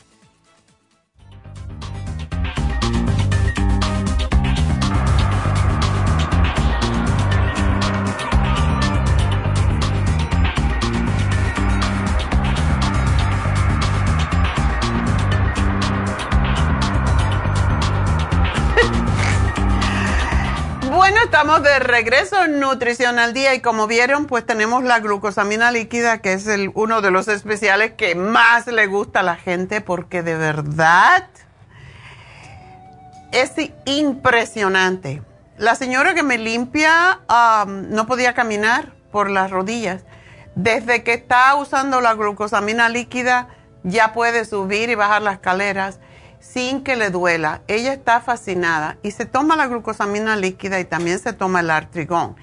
Estamos 21.23 21.61
de 21.61 21.79
regreso 21.79 22.43
en 22.43 22.59
Nutrición 22.59 23.19
al 23.19 23.33
Día 23.33 23.53
y 23.53 23.61
como 23.61 23.87
vieron, 23.87 24.25
pues 24.25 24.45
tenemos 24.45 24.83
la 24.83 24.99
glucosamina 24.99 25.71
líquida, 25.71 26.19
que 26.19 26.33
es 26.33 26.47
uno 26.73 27.01
de 27.01 27.11
los 27.11 27.27
especiales 27.27 27.93
que 27.93 28.15
más 28.15 28.67
le 28.67 28.87
gusta 28.87 29.19
a 29.19 29.23
la 29.23 29.35
gente 29.35 29.81
porque 29.81 30.23
de 30.23 30.35
verdad 30.35 31.27
es 33.31 33.53
impresionante. 33.85 35.21
La 35.57 35.75
señora 35.75 36.13
que 36.13 36.23
me 36.23 36.37
limpia 36.37 37.19
no 37.67 38.07
podía 38.07 38.33
caminar 38.33 38.93
por 39.11 39.29
las 39.29 39.51
rodillas. 39.51 40.03
Desde 40.55 41.03
que 41.03 41.13
está 41.13 41.55
usando 41.55 42.01
la 42.01 42.13
glucosamina 42.15 42.89
líquida 42.89 43.47
ya 43.83 44.13
puede 44.13 44.45
subir 44.45 44.89
y 44.89 44.95
bajar 44.95 45.21
las 45.21 45.35
escaleras 45.35 45.99
sin 46.41 46.83
que 46.83 46.95
le 46.95 47.09
duela. 47.09 47.61
Ella 47.67 47.93
está 47.93 48.19
fascinada 48.19 48.97
y 49.03 49.11
se 49.11 49.25
toma 49.25 49.55
la 49.55 49.67
glucosamina 49.67 50.35
líquida 50.35 50.79
y 50.79 50.85
también 50.85 51.19
se 51.19 51.31
toma 51.31 51.61
el 51.61 51.69
artrigón. 51.69 52.35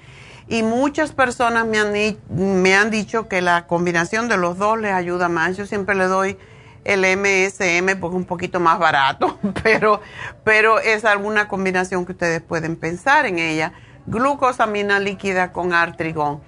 Y 0.47 0.63
muchas 0.63 1.11
personas 1.11 1.67
me 1.67 1.77
han, 1.77 1.93
me 2.29 2.75
han 2.75 2.89
dicho 2.89 3.27
que 3.27 3.41
la 3.41 3.67
combinación 3.67 4.29
de 4.29 4.37
los 4.37 4.57
dos 4.57 4.79
les 4.79 4.93
ayuda 4.93 5.29
más. 5.29 5.55
Yo 5.55 5.67
siempre 5.67 5.93
le 5.93 6.05
doy 6.05 6.37
el 6.85 7.01
MSM 7.01 7.99
porque 7.99 8.15
es 8.15 8.21
un 8.21 8.25
poquito 8.25 8.59
más 8.59 8.79
barato, 8.79 9.37
pero, 9.63 10.01
pero 10.43 10.79
es 10.79 11.05
alguna 11.05 11.47
combinación 11.47 12.05
que 12.05 12.13
ustedes 12.13 12.41
pueden 12.41 12.77
pensar 12.77 13.27
en 13.27 13.37
ella. 13.37 13.73
Glucosamina 14.07 14.99
líquida 14.99 15.51
con 15.51 15.73
artrigón. 15.73 16.41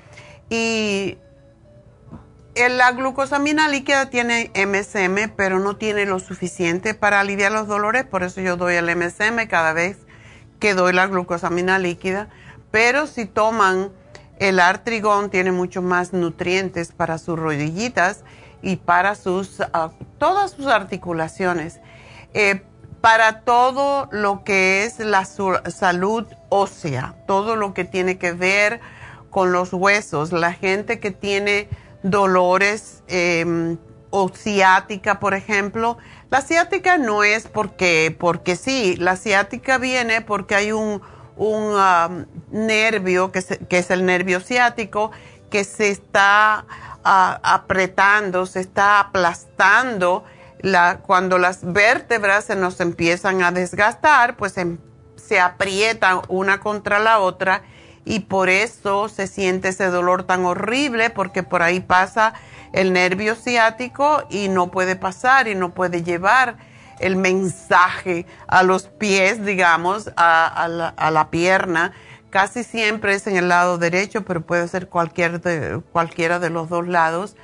Y 0.50 1.20
la 2.56 2.92
glucosamina 2.92 3.70
líquida 3.70 4.10
tiene 4.10 4.52
MSM, 4.56 5.34
pero 5.36 5.60
no 5.60 5.78
tiene 5.78 6.06
lo 6.06 6.20
suficiente 6.20 6.94
para 6.94 7.20
aliviar 7.20 7.52
los 7.52 7.68
dolores, 7.68 8.04
por 8.06 8.24
eso 8.24 8.42
yo 8.42 8.58
doy 8.58 8.76
el 8.76 8.96
MSM 8.96 9.48
cada 9.48 9.74
vez 9.74 9.98
que 10.60 10.74
doy 10.74 10.94
la 10.94 11.08
glucosamina 11.08 11.80
líquida. 11.80 12.30
Pero 12.70 13.08
si 13.08 13.26
toman 13.26 13.92
el 14.40 14.60
artrigón, 14.60 15.30
tiene 15.30 15.52
muchos 15.52 15.84
más 15.84 16.14
nutrientes 16.14 16.92
para 16.92 17.18
sus 17.18 17.38
rodillitas 17.38 18.24
y 18.62 18.78
para 18.78 19.16
sus, 19.16 19.62
ah, 19.74 19.92
todas 20.18 20.52
sus 20.52 20.68
articulaciones. 20.68 21.80
Eh, 22.34 22.64
para 23.02 23.42
todo 23.42 24.08
lo 24.12 24.44
que 24.44 24.84
es 24.86 25.00
la 25.00 25.26
salud 25.26 26.28
ósea, 26.50 27.16
todo 27.26 27.56
lo 27.56 27.74
que 27.74 27.84
tiene 27.84 28.20
que 28.20 28.32
ver 28.32 28.80
con 29.32 29.52
los 29.52 29.74
huesos, 29.74 30.32
la 30.32 30.54
gente 30.54 31.00
que 31.00 31.10
tiene 31.10 31.68
dolores 32.04 33.04
em, 33.08 33.78
o 34.10 34.30
ciática, 34.30 35.20
por 35.20 35.34
ejemplo. 35.34 35.98
La 36.30 36.42
ciática 36.42 36.98
no 36.98 37.24
es 37.24 37.48
porque, 37.48 38.16
porque 38.18 38.56
sí, 38.56 38.96
la 38.98 39.16
ciática 39.16 39.78
viene 39.78 40.22
porque 40.22 40.56
hay 40.56 40.72
un, 40.72 41.02
un 41.36 42.28
nervio, 42.52 43.32
que, 43.32 43.40
es 43.70 43.92
el 43.92 44.06
nervio 44.06 44.40
ciático, 44.40 45.12
que 45.50 45.64
se 45.64 45.90
está 45.90 46.66
apretando, 47.04 48.46
se 48.46 48.60
está 48.60 49.00
aplastando. 49.00 50.24
La, 50.60 51.00
cuando 51.00 51.40
las 51.40 51.74
vértebras 51.74 52.46
se 52.46 52.56
nos 52.56 52.80
empiezan 52.82 53.42
a 53.42 53.52
desgastar, 53.52 54.38
pues 54.38 54.58
em, 54.58 54.78
se 55.16 55.40
aprietan 55.40 56.22
una 56.28 56.60
contra 56.60 57.00
la 57.00 57.20
otra 57.20 57.64
y 58.06 58.22
por 58.22 58.50
eso 58.50 59.10
se 59.10 59.28
siente 59.28 59.70
ese 59.70 59.86
dolor 59.88 60.24
tan 60.24 60.46
horrible 60.46 61.10
porque 61.10 61.44
por 61.44 61.62
ahí 61.62 61.80
pasa 61.80 62.34
el 62.74 62.94
nervio 62.94 63.36
ciático 63.36 64.24
y 64.30 64.48
no 64.48 64.72
puede 64.72 64.96
pasar 64.96 65.48
y 65.48 65.56
no 65.56 65.74
puede 65.74 66.04
llevar 66.04 66.58
el 67.00 67.16
mensaje 67.16 68.26
a 68.48 68.64
los 68.64 68.88
pies, 68.88 69.44
digamos, 69.44 70.12
a, 70.16 70.68
la, 70.68 71.30
pierna. 71.32 71.94
Casi 72.30 72.64
siempre 72.64 73.16
es 73.16 73.28
en 73.28 73.36
el 73.36 73.50
lado 73.50 73.78
derecho, 73.78 74.24
pero 74.24 74.42
puede 74.42 74.68
ser 74.68 74.88
cualquier 74.88 75.42
cualquiera 75.92 76.40
de 76.40 76.50
los 76.50 76.70
dos 76.70 76.88
lados. 76.88 77.36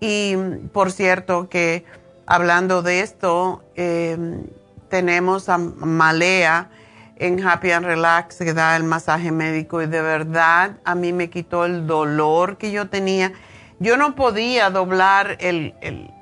Y 0.00 0.34
por 0.72 0.90
cierto 0.90 1.48
que 1.48 1.84
hablando 2.26 2.82
de 2.82 3.00
esto, 3.00 3.62
eh, 3.76 4.16
tenemos 4.88 5.48
a 5.48 5.58
Malea, 5.58 6.70
en 7.22 7.46
Happy 7.46 7.70
and 7.70 7.86
Relax 7.86 8.38
que 8.38 8.52
da 8.52 8.74
el 8.74 8.82
masaje 8.82 9.30
médico 9.30 9.80
y 9.80 9.86
de 9.86 10.02
verdad 10.02 10.72
a 10.84 10.96
mí 10.96 11.12
me 11.12 11.30
quitó 11.30 11.64
el 11.64 11.86
dolor 11.86 12.58
que 12.58 12.72
yo 12.72 12.88
tenía. 12.88 13.32
yo 13.78 13.96
no 13.96 14.16
podía 14.16 14.70
doblar 14.70 15.38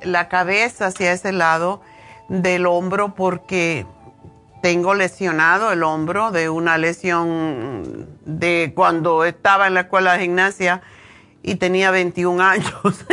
la 0.02 0.28
cabeza 0.28 0.88
hacia 0.88 1.12
ese 1.12 1.32
lado 1.32 1.80
del 2.28 2.66
hombro 2.66 3.14
porque 3.14 3.86
tengo 4.62 4.94
lesionado 4.94 5.72
el 5.72 5.82
hombro 5.82 6.32
de 6.32 6.50
una 6.50 6.76
lesión 6.76 8.06
de 8.26 8.72
cuando 8.74 9.24
estaba 9.24 9.68
en 9.68 9.74
la 9.74 9.80
escuela 9.80 10.12
de 10.12 10.20
gimnasia 10.20 10.82
y 11.42 11.54
tenía 11.54 11.90
21 11.90 12.42
años. 12.44 13.06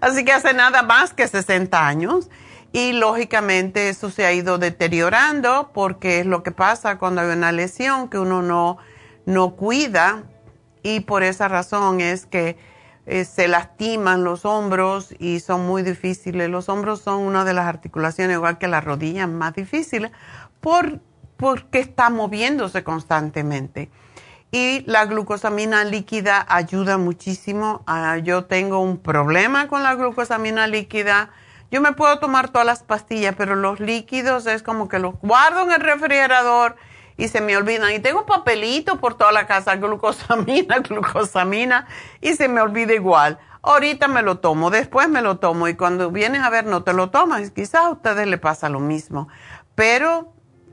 Así 0.00 0.24
que 0.24 0.32
hace 0.32 0.54
nada 0.54 0.82
más 0.82 1.12
que 1.12 1.26
60 1.26 1.84
años. 1.84 2.30
Y 2.76 2.92
lógicamente 2.92 3.88
eso 3.88 4.10
se 4.10 4.26
ha 4.26 4.34
ido 4.34 4.58
deteriorando 4.58 5.70
porque 5.72 6.20
es 6.20 6.26
lo 6.26 6.42
que 6.42 6.50
pasa 6.50 6.98
cuando 6.98 7.22
hay 7.22 7.28
una 7.28 7.50
lesión 7.50 8.10
que 8.10 8.18
uno 8.18 8.42
no, 8.42 8.76
no 9.24 9.56
cuida. 9.56 10.24
Y 10.82 11.00
por 11.00 11.22
esa 11.22 11.48
razón 11.48 12.02
es 12.02 12.26
que 12.26 12.58
eh, 13.06 13.24
se 13.24 13.48
lastiman 13.48 14.24
los 14.24 14.44
hombros 14.44 15.14
y 15.18 15.40
son 15.40 15.66
muy 15.66 15.84
difíciles. 15.84 16.50
Los 16.50 16.68
hombros 16.68 17.00
son 17.00 17.22
una 17.22 17.46
de 17.46 17.54
las 17.54 17.64
articulaciones, 17.64 18.36
igual 18.36 18.58
que 18.58 18.68
las 18.68 18.84
rodillas, 18.84 19.26
más 19.26 19.54
difíciles 19.54 20.12
por, 20.60 21.00
porque 21.38 21.78
está 21.78 22.10
moviéndose 22.10 22.84
constantemente. 22.84 23.88
Y 24.50 24.84
la 24.84 25.06
glucosamina 25.06 25.82
líquida 25.84 26.44
ayuda 26.46 26.98
muchísimo. 26.98 27.84
Ah, 27.86 28.18
yo 28.18 28.44
tengo 28.44 28.80
un 28.80 28.98
problema 28.98 29.66
con 29.66 29.82
la 29.82 29.94
glucosamina 29.94 30.66
líquida. 30.66 31.30
Yo 31.70 31.80
me 31.80 31.92
puedo 31.92 32.18
tomar 32.18 32.50
todas 32.50 32.66
las 32.66 32.82
pastillas, 32.82 33.34
pero 33.36 33.56
los 33.56 33.80
líquidos 33.80 34.46
es 34.46 34.62
como 34.62 34.88
que 34.88 34.98
los 34.98 35.14
guardo 35.20 35.62
en 35.62 35.72
el 35.72 35.80
refrigerador 35.80 36.76
y 37.16 37.28
se 37.28 37.40
me 37.40 37.56
olvidan. 37.56 37.92
Y 37.92 37.98
tengo 37.98 38.26
papelito 38.26 39.00
por 39.00 39.14
toda 39.14 39.32
la 39.32 39.46
casa, 39.46 39.76
glucosamina, 39.76 40.78
glucosamina, 40.88 41.86
y 42.20 42.34
se 42.34 42.48
me 42.48 42.60
olvida 42.60 42.94
igual. 42.94 43.38
Ahorita 43.62 44.06
me 44.06 44.22
lo 44.22 44.38
tomo, 44.38 44.70
después 44.70 45.08
me 45.08 45.22
lo 45.22 45.38
tomo 45.38 45.66
y 45.66 45.74
cuando 45.74 46.12
vienes 46.12 46.42
a 46.42 46.50
ver 46.50 46.66
no 46.66 46.84
te 46.84 46.92
lo 46.92 47.10
tomas. 47.10 47.50
Quizás 47.50 47.86
a 47.86 47.90
ustedes 47.90 48.28
le 48.28 48.38
pasa 48.38 48.68
lo 48.68 48.78
mismo. 48.78 49.28
Pero 49.74 50.32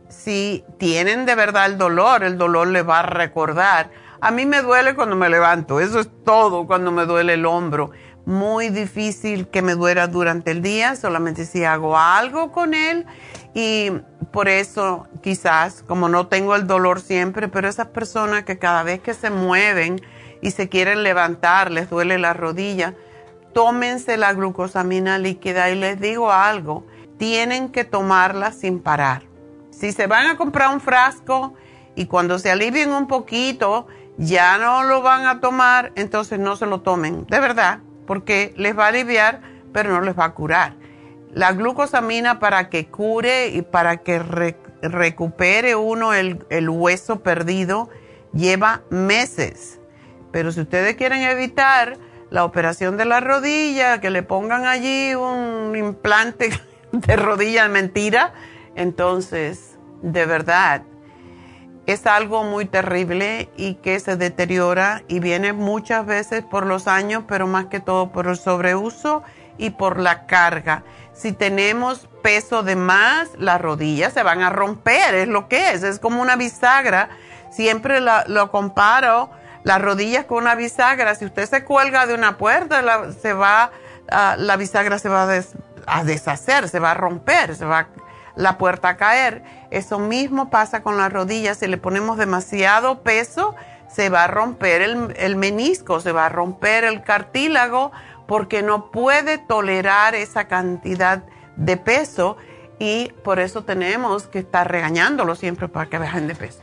si 0.09 0.63
tienen 0.77 1.25
de 1.25 1.33
verdad 1.33 1.65
el 1.65 1.79
dolor, 1.79 2.23
el 2.23 2.37
dolor 2.37 2.67
le 2.67 2.83
va 2.83 2.99
a 2.99 3.03
recordar. 3.03 3.89
A 4.21 4.29
mí 4.29 4.45
me 4.45 4.61
duele 4.61 4.95
cuando 4.95 5.15
me 5.15 5.27
levanto, 5.27 5.79
eso 5.79 5.99
es 5.99 6.09
todo 6.23 6.67
cuando 6.67 6.91
me 6.91 7.05
duele 7.05 7.33
el 7.33 7.45
hombro. 7.45 7.91
Muy 8.25 8.69
difícil 8.69 9.47
que 9.47 9.61
me 9.61 9.75
duela 9.75 10.07
durante 10.07 10.51
el 10.51 10.61
día, 10.61 10.95
solamente 10.95 11.45
si 11.45 11.65
hago 11.65 11.97
algo 11.97 12.51
con 12.51 12.73
él 12.73 13.05
y 13.53 13.91
por 14.31 14.47
eso 14.47 15.07
quizás, 15.21 15.83
como 15.85 16.07
no 16.07 16.27
tengo 16.27 16.55
el 16.55 16.65
dolor 16.65 17.01
siempre, 17.01 17.49
pero 17.49 17.67
esas 17.67 17.87
personas 17.87 18.45
que 18.45 18.57
cada 18.57 18.83
vez 18.83 19.01
que 19.01 19.13
se 19.13 19.29
mueven 19.29 20.01
y 20.41 20.51
se 20.51 20.69
quieren 20.69 21.03
levantar, 21.03 21.69
les 21.69 21.89
duele 21.89 22.17
la 22.17 22.33
rodilla, 22.33 22.95
tómense 23.53 24.17
la 24.17 24.33
glucosamina 24.33 25.17
líquida 25.19 25.69
y 25.69 25.75
les 25.75 25.99
digo 25.99 26.31
algo, 26.31 26.85
tienen 27.17 27.69
que 27.69 27.83
tomarla 27.83 28.51
sin 28.51 28.79
parar. 28.79 29.23
Si 29.69 29.91
se 29.91 30.07
van 30.07 30.27
a 30.27 30.37
comprar 30.37 30.73
un 30.73 30.81
frasco 30.81 31.53
y 31.95 32.05
cuando 32.05 32.39
se 32.39 32.51
alivien 32.51 32.91
un 32.91 33.07
poquito 33.07 33.87
ya 34.17 34.57
no 34.57 34.83
lo 34.83 35.01
van 35.01 35.25
a 35.25 35.39
tomar, 35.39 35.91
entonces 35.95 36.39
no 36.39 36.55
se 36.55 36.65
lo 36.65 36.81
tomen, 36.81 37.25
de 37.27 37.39
verdad, 37.39 37.79
porque 38.05 38.53
les 38.57 38.77
va 38.77 38.85
a 38.85 38.89
aliviar, 38.89 39.41
pero 39.71 39.91
no 39.91 40.01
les 40.01 40.17
va 40.17 40.25
a 40.25 40.33
curar. 40.33 40.75
La 41.33 41.53
glucosamina 41.53 42.39
para 42.39 42.69
que 42.69 42.87
cure 42.87 43.47
y 43.47 43.61
para 43.63 43.97
que 43.97 44.19
recupere 44.81 45.75
uno 45.75 46.13
el, 46.13 46.45
el 46.49 46.69
hueso 46.69 47.21
perdido 47.21 47.89
lleva 48.33 48.81
meses. 48.89 49.79
Pero 50.31 50.51
si 50.51 50.61
ustedes 50.61 50.95
quieren 50.95 51.21
evitar 51.21 51.97
la 52.29 52.45
operación 52.45 52.97
de 52.97 53.05
la 53.05 53.19
rodilla, 53.19 54.01
que 54.01 54.09
le 54.09 54.23
pongan 54.23 54.65
allí 54.65 55.13
un 55.15 55.75
implante 55.75 56.49
de 56.91 57.15
rodilla 57.15 57.67
mentira, 57.67 58.33
entonces, 58.75 59.77
de 60.01 60.25
verdad, 60.25 60.83
es 61.85 62.05
algo 62.07 62.43
muy 62.43 62.65
terrible 62.65 63.49
y 63.57 63.75
que 63.75 63.99
se 63.99 64.15
deteriora 64.15 65.03
y 65.07 65.19
viene 65.19 65.53
muchas 65.53 66.05
veces 66.05 66.43
por 66.43 66.65
los 66.65 66.87
años, 66.87 67.23
pero 67.27 67.47
más 67.47 67.65
que 67.65 67.79
todo 67.79 68.11
por 68.11 68.27
el 68.27 68.37
sobreuso 68.37 69.23
y 69.57 69.71
por 69.71 69.99
la 69.99 70.25
carga 70.25 70.83
si 71.13 71.31
tenemos 71.31 72.09
peso 72.21 72.63
de 72.63 72.75
más, 72.75 73.29
las 73.37 73.61
rodillas 73.61 74.13
se 74.13 74.23
van 74.23 74.41
a 74.41 74.49
romper, 74.49 75.15
es 75.15 75.27
lo 75.27 75.47
que 75.47 75.71
es, 75.71 75.83
es 75.83 75.99
como 75.99 76.21
una 76.21 76.35
bisagra. 76.35 77.09
Siempre 77.51 77.99
lo 78.01 78.51
comparo, 78.51 79.29
las 79.63 79.81
rodillas 79.81 80.25
con 80.25 80.39
una 80.39 80.55
bisagra. 80.55 81.13
Si 81.15 81.25
usted 81.25 81.47
se 81.47 81.63
cuelga 81.63 82.07
de 82.07 82.15
una 82.15 82.37
puerta, 82.37 82.81
la, 82.81 83.11
se 83.11 83.33
va, 83.33 83.71
ah, 84.09 84.35
la 84.37 84.57
bisagra 84.57 84.97
se 84.97 85.07
va 85.07 85.29
a, 85.85 86.03
deshacer, 86.03 86.67
se 86.67 86.79
va 86.79 86.91
a 86.91 86.95
romper, 86.95 87.55
se 87.55 87.65
va 87.65 87.87
la 88.35 88.57
puerta 88.57 88.89
a 88.89 88.97
caer. 88.97 89.43
Eso 89.69 89.99
mismo 89.99 90.49
pasa 90.49 90.81
con 90.81 90.97
las 90.97 91.11
rodillas. 91.11 91.57
Si 91.57 91.67
le 91.67 91.77
ponemos 91.77 92.17
demasiado 92.17 93.01
peso, 93.01 93.55
se 93.93 94.09
va 94.09 94.23
a 94.23 94.27
romper 94.27 94.81
el, 94.81 95.35
menisco, 95.35 95.99
se 95.99 96.11
va 96.11 96.25
a 96.25 96.29
romper 96.29 96.83
el 96.83 97.03
cartílago 97.03 97.91
porque 98.27 98.63
no 98.63 98.89
puede 98.89 99.37
tolerar 99.37 100.15
esa 100.15 100.47
cantidad 100.47 101.23
de 101.55 101.77
peso 101.77 102.37
y 102.79 103.11
por 103.23 103.39
eso 103.39 103.63
tenemos 103.63 104.27
que 104.27 104.39
estar 104.39 104.69
regañándolo 104.69 105.35
siempre 105.35 105.67
para 105.67 105.89
que 105.89 105.99
bajen 105.99 106.27
de 106.27 106.33
peso. 106.33 106.61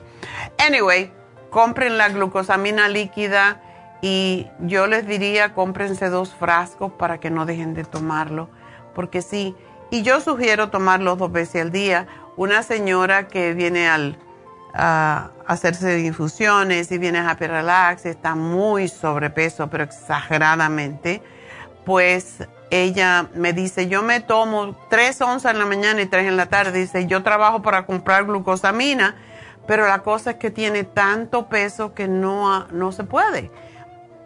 Anyway, 0.59 1.13
compren 1.51 1.99
la 1.99 2.09
glucosamina 2.09 2.89
líquida 2.89 3.61
y 4.03 4.49
yo 4.61 4.89
les 4.89 5.07
diría 5.07 5.55
cómprense 5.55 6.09
dos 6.09 6.35
frascos 6.35 6.93
para 6.93 7.19
que 7.19 7.31
no 7.31 7.47
dejen 7.47 7.75
de 7.75 7.85
tomarlo, 7.85 8.49
porque 8.95 9.23
sí, 9.23 9.55
y 9.91 10.03
yo 10.03 10.21
sugiero 10.21 10.71
tomarlo 10.71 11.17
dos 11.17 11.33
veces 11.33 11.63
al 11.63 11.73
día. 11.73 12.07
Una 12.37 12.63
señora 12.63 13.29
que 13.29 13.55
viene 13.55 13.89
al, 13.89 14.19
a 14.73 15.31
hacerse 15.47 16.01
infusiones 16.01 16.91
y 16.93 16.99
viene 16.99 17.19
a 17.19 17.31
Happy 17.31 17.47
Relax 17.47 18.07
está 18.07 18.35
muy 18.35 18.89
sobrepeso, 18.89 19.69
pero 19.69 19.85
exageradamente 19.85 21.23
pues 21.85 22.47
ella 22.71 23.29
me 23.35 23.53
dice, 23.53 23.89
yo 23.89 24.03
me 24.03 24.21
tomo 24.21 24.77
tres 24.89 25.21
onzas 25.21 25.53
en 25.53 25.59
la 25.59 25.67
mañana 25.67 26.03
y 26.03 26.07
tres 26.07 26.27
en 26.27 26.37
la 26.37 26.47
tarde. 26.47 26.79
Dice, 26.79 27.07
yo 27.07 27.23
trabajo 27.23 27.63
para 27.63 27.85
comprar 27.85 28.27
glucosamina, 28.27 29.17
pero 29.67 29.89
la 29.89 30.01
cosa 30.01 30.33
es 30.33 30.37
que 30.37 30.51
tiene 30.51 30.85
tanto 30.85 31.49
peso 31.49 31.95
que 31.95 32.07
no, 32.07 32.67
no 32.69 32.93
se 32.93 33.05
puede. 33.05 33.51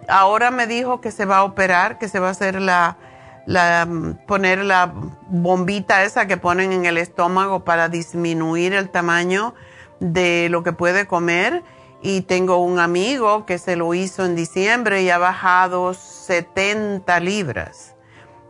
Ahora 0.09 0.51
me 0.51 0.67
dijo 0.67 1.01
que 1.01 1.11
se 1.11 1.25
va 1.25 1.39
a 1.39 1.45
operar, 1.45 1.99
que 1.99 2.09
se 2.09 2.19
va 2.19 2.29
a 2.29 2.33
hacer 2.33 2.61
la, 2.61 2.99
la, 3.47 3.89
poner 4.27 4.65
la 4.65 4.93
bombita 5.29 6.05
esa 6.05 6.27
que 6.27 6.37
ponen 6.37 6.73
en 6.73 6.87
el 6.87 6.99
estómago 6.99 7.65
para 7.65 7.89
disminuir 7.89 8.75
el 8.75 8.91
tamaño 8.91 9.55
de 10.01 10.49
lo 10.51 10.63
que 10.63 10.73
puede 10.73 11.07
comer 11.07 11.63
y 12.03 12.21
tengo 12.23 12.59
un 12.59 12.79
amigo 12.79 13.47
que 13.47 13.59
se 13.59 13.77
lo 13.77 13.95
hizo 13.95 14.25
en 14.25 14.37
diciembre 14.37 15.03
y 15.03 15.11
ha 15.11 15.19
bajado 15.19 15.95
70 15.95 17.19
libras. 17.21 17.95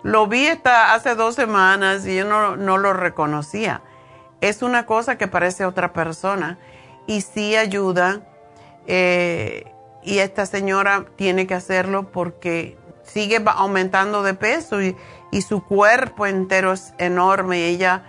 Lo 0.03 0.27
vi 0.27 0.49
hasta 0.49 0.93
hace 0.93 1.15
dos 1.15 1.37
semanas 1.37 2.05
y 2.07 2.17
yo 2.17 2.25
no, 2.25 2.79
lo 2.79 2.93
reconocía. 2.93 3.81
Es 4.41 4.63
una 4.63 4.87
cosa 4.87 5.17
que 5.17 5.29
parece 5.29 5.65
otra 5.65 5.93
persona 5.93 6.59
y 7.07 7.21
sí 7.21 7.57
ayuda. 7.57 8.23
Eh, 8.87 9.71
y 10.03 10.19
esta 10.19 10.45
señora 10.45 11.07
tiene 11.17 11.47
que 11.47 11.55
hacerlo 11.55 12.11
porque 12.11 12.77
sigue 13.05 13.43
aumentando 13.47 14.23
de 14.23 14.35
peso 14.35 14.83
y, 14.83 14.97
y 15.31 15.43
su 15.43 15.63
cuerpo 15.63 16.27
entero 16.27 16.73
es 16.73 16.95
enorme. 16.99 17.67
Ella, 17.67 18.05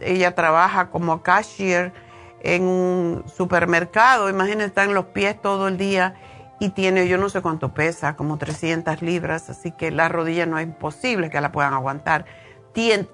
ella 0.00 0.34
trabaja 0.34 0.90
como 0.90 1.22
cashier 1.22 1.92
en 2.42 2.64
un 2.64 3.24
supermercado, 3.32 4.28
imagínense, 4.28 4.66
está 4.66 4.84
en 4.84 4.94
los 4.94 5.06
pies 5.06 5.40
todo 5.40 5.68
el 5.68 5.78
día 5.78 6.14
y 6.58 6.70
tiene, 6.70 7.08
yo 7.08 7.18
no 7.18 7.28
sé 7.28 7.40
cuánto 7.40 7.74
pesa, 7.74 8.14
como 8.16 8.38
300 8.38 9.02
libras, 9.02 9.50
así 9.50 9.72
que 9.72 9.90
la 9.90 10.08
rodilla 10.08 10.46
no 10.46 10.58
es 10.58 10.64
imposible 10.64 11.30
que 11.30 11.40
la 11.40 11.52
puedan 11.52 11.74
aguantar. 11.74 12.24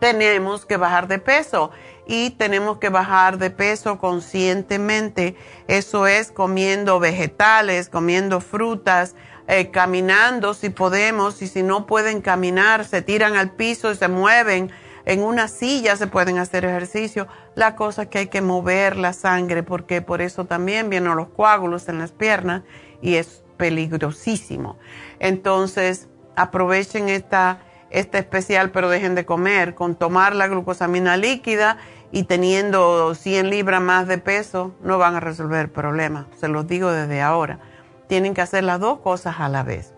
tenemos 0.01 0.67
que 0.67 0.77
bajar 0.77 1.09
de 1.09 1.19
peso 1.19 1.71
y 2.07 2.31
tenemos 2.31 2.79
que 2.79 2.91
bajar 2.91 3.39
de 3.39 3.51
peso 3.51 3.99
conscientemente. 3.99 5.35
Eso 5.67 6.07
es 6.07 6.31
comiendo 6.31 7.01
vegetales, 7.01 7.89
comiendo 7.89 8.41
frutas, 8.41 9.15
eh, 9.49 9.71
caminando 9.71 10.55
si 10.55 10.71
podemos 10.71 11.43
y 11.43 11.49
si 11.49 11.65
no 11.65 11.87
pueden 11.87 12.21
caminar, 12.21 12.85
se 12.85 13.03
tiran 13.03 13.37
al 13.37 13.51
piso 13.51 13.91
y 13.91 13.97
se 13.97 14.07
mueven 14.07 14.71
en 15.09 15.23
una 15.23 15.49
silla 15.49 15.97
se 15.97 16.07
pueden 16.07 16.37
hacer 16.37 16.67
ejercicio. 16.67 17.29
La 17.55 17.77
cosa 17.77 18.03
es 18.03 18.09
que 18.09 18.19
hay 18.19 18.27
que 18.27 18.43
mover 18.43 18.97
la 18.97 19.15
sangre 19.15 19.63
porque 19.63 20.03
por 20.03 20.21
eso 20.21 20.45
también 20.45 20.91
vienen 20.91 21.17
los 21.17 21.29
coágulos 21.29 21.89
en 21.89 21.99
las 21.99 22.13
piernas 22.13 22.63
y 23.01 23.15
es 23.15 23.43
peligrosísimo. 23.57 24.77
Entonces, 25.19 26.09
aprovechen 26.37 27.09
esta, 27.09 27.61
esta 27.89 28.19
especial, 28.19 28.71
pero 28.71 28.91
dejen 28.91 29.15
de 29.15 29.25
comer. 29.25 29.75
Con 29.75 29.95
tomar 29.95 30.37
la 30.37 30.47
glucosamina 30.47 31.17
líquida 31.17 31.79
y 32.13 32.25
teniendo 32.25 33.15
100 33.15 33.49
libras 33.49 33.81
más 33.81 34.09
de 34.09 34.19
peso, 34.19 34.75
no 34.83 34.99
van 34.99 35.15
a 35.15 35.21
resolver 35.21 35.61
el 35.61 35.71
problema. 35.71 36.27
Se 36.37 36.49
los 36.49 36.67
digo 36.67 36.93
desde 36.93 37.23
ahora. 37.23 37.61
Tienen 38.09 38.35
que 38.35 38.41
hacer 38.41 38.65
las 38.65 38.81
dos 38.81 38.99
cosas 39.01 39.37
a 39.39 39.49
la 39.49 39.63
vez. 39.63 39.93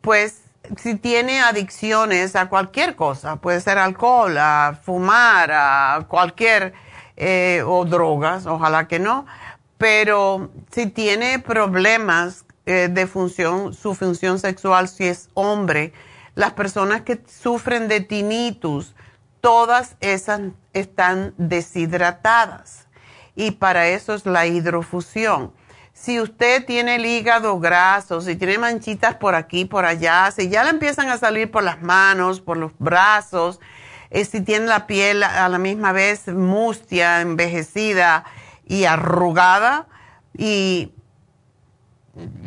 pues 0.00 0.42
si 0.78 0.94
tiene 0.94 1.40
adicciones 1.40 2.36
a 2.36 2.48
cualquier 2.48 2.96
cosa, 2.96 3.36
puede 3.36 3.60
ser 3.60 3.78
alcohol, 3.78 4.36
a 4.38 4.78
fumar, 4.82 5.50
a 5.52 6.06
cualquier, 6.08 6.72
eh, 7.16 7.62
o 7.66 7.84
drogas, 7.84 8.46
ojalá 8.46 8.88
que 8.88 8.98
no, 8.98 9.26
pero 9.80 10.50
si 10.70 10.88
tiene 10.88 11.38
problemas 11.38 12.44
eh, 12.66 12.88
de 12.90 13.06
función, 13.06 13.72
su 13.72 13.94
función 13.94 14.38
sexual, 14.38 14.88
si 14.88 15.06
es 15.06 15.30
hombre, 15.32 15.94
las 16.34 16.52
personas 16.52 17.00
que 17.00 17.18
sufren 17.26 17.88
de 17.88 18.02
tinnitus, 18.02 18.94
todas 19.40 19.96
esas 20.00 20.42
están 20.74 21.32
deshidratadas 21.38 22.88
y 23.34 23.52
para 23.52 23.88
eso 23.88 24.12
es 24.12 24.26
la 24.26 24.46
hidrofusión. 24.46 25.50
Si 25.94 26.20
usted 26.20 26.66
tiene 26.66 26.96
el 26.96 27.06
hígado 27.06 27.58
graso, 27.58 28.20
si 28.20 28.36
tiene 28.36 28.58
manchitas 28.58 29.14
por 29.14 29.34
aquí, 29.34 29.64
por 29.64 29.86
allá, 29.86 30.30
si 30.30 30.50
ya 30.50 30.62
le 30.62 30.70
empiezan 30.70 31.08
a 31.08 31.16
salir 31.16 31.50
por 31.50 31.62
las 31.62 31.80
manos, 31.80 32.42
por 32.42 32.58
los 32.58 32.72
brazos, 32.78 33.60
eh, 34.10 34.26
si 34.26 34.42
tiene 34.42 34.66
la 34.66 34.86
piel 34.86 35.22
a 35.22 35.48
la 35.48 35.56
misma 35.56 35.92
vez 35.92 36.28
mustia, 36.28 37.22
envejecida 37.22 38.26
y 38.70 38.84
arrugada, 38.84 39.88
y 40.38 40.92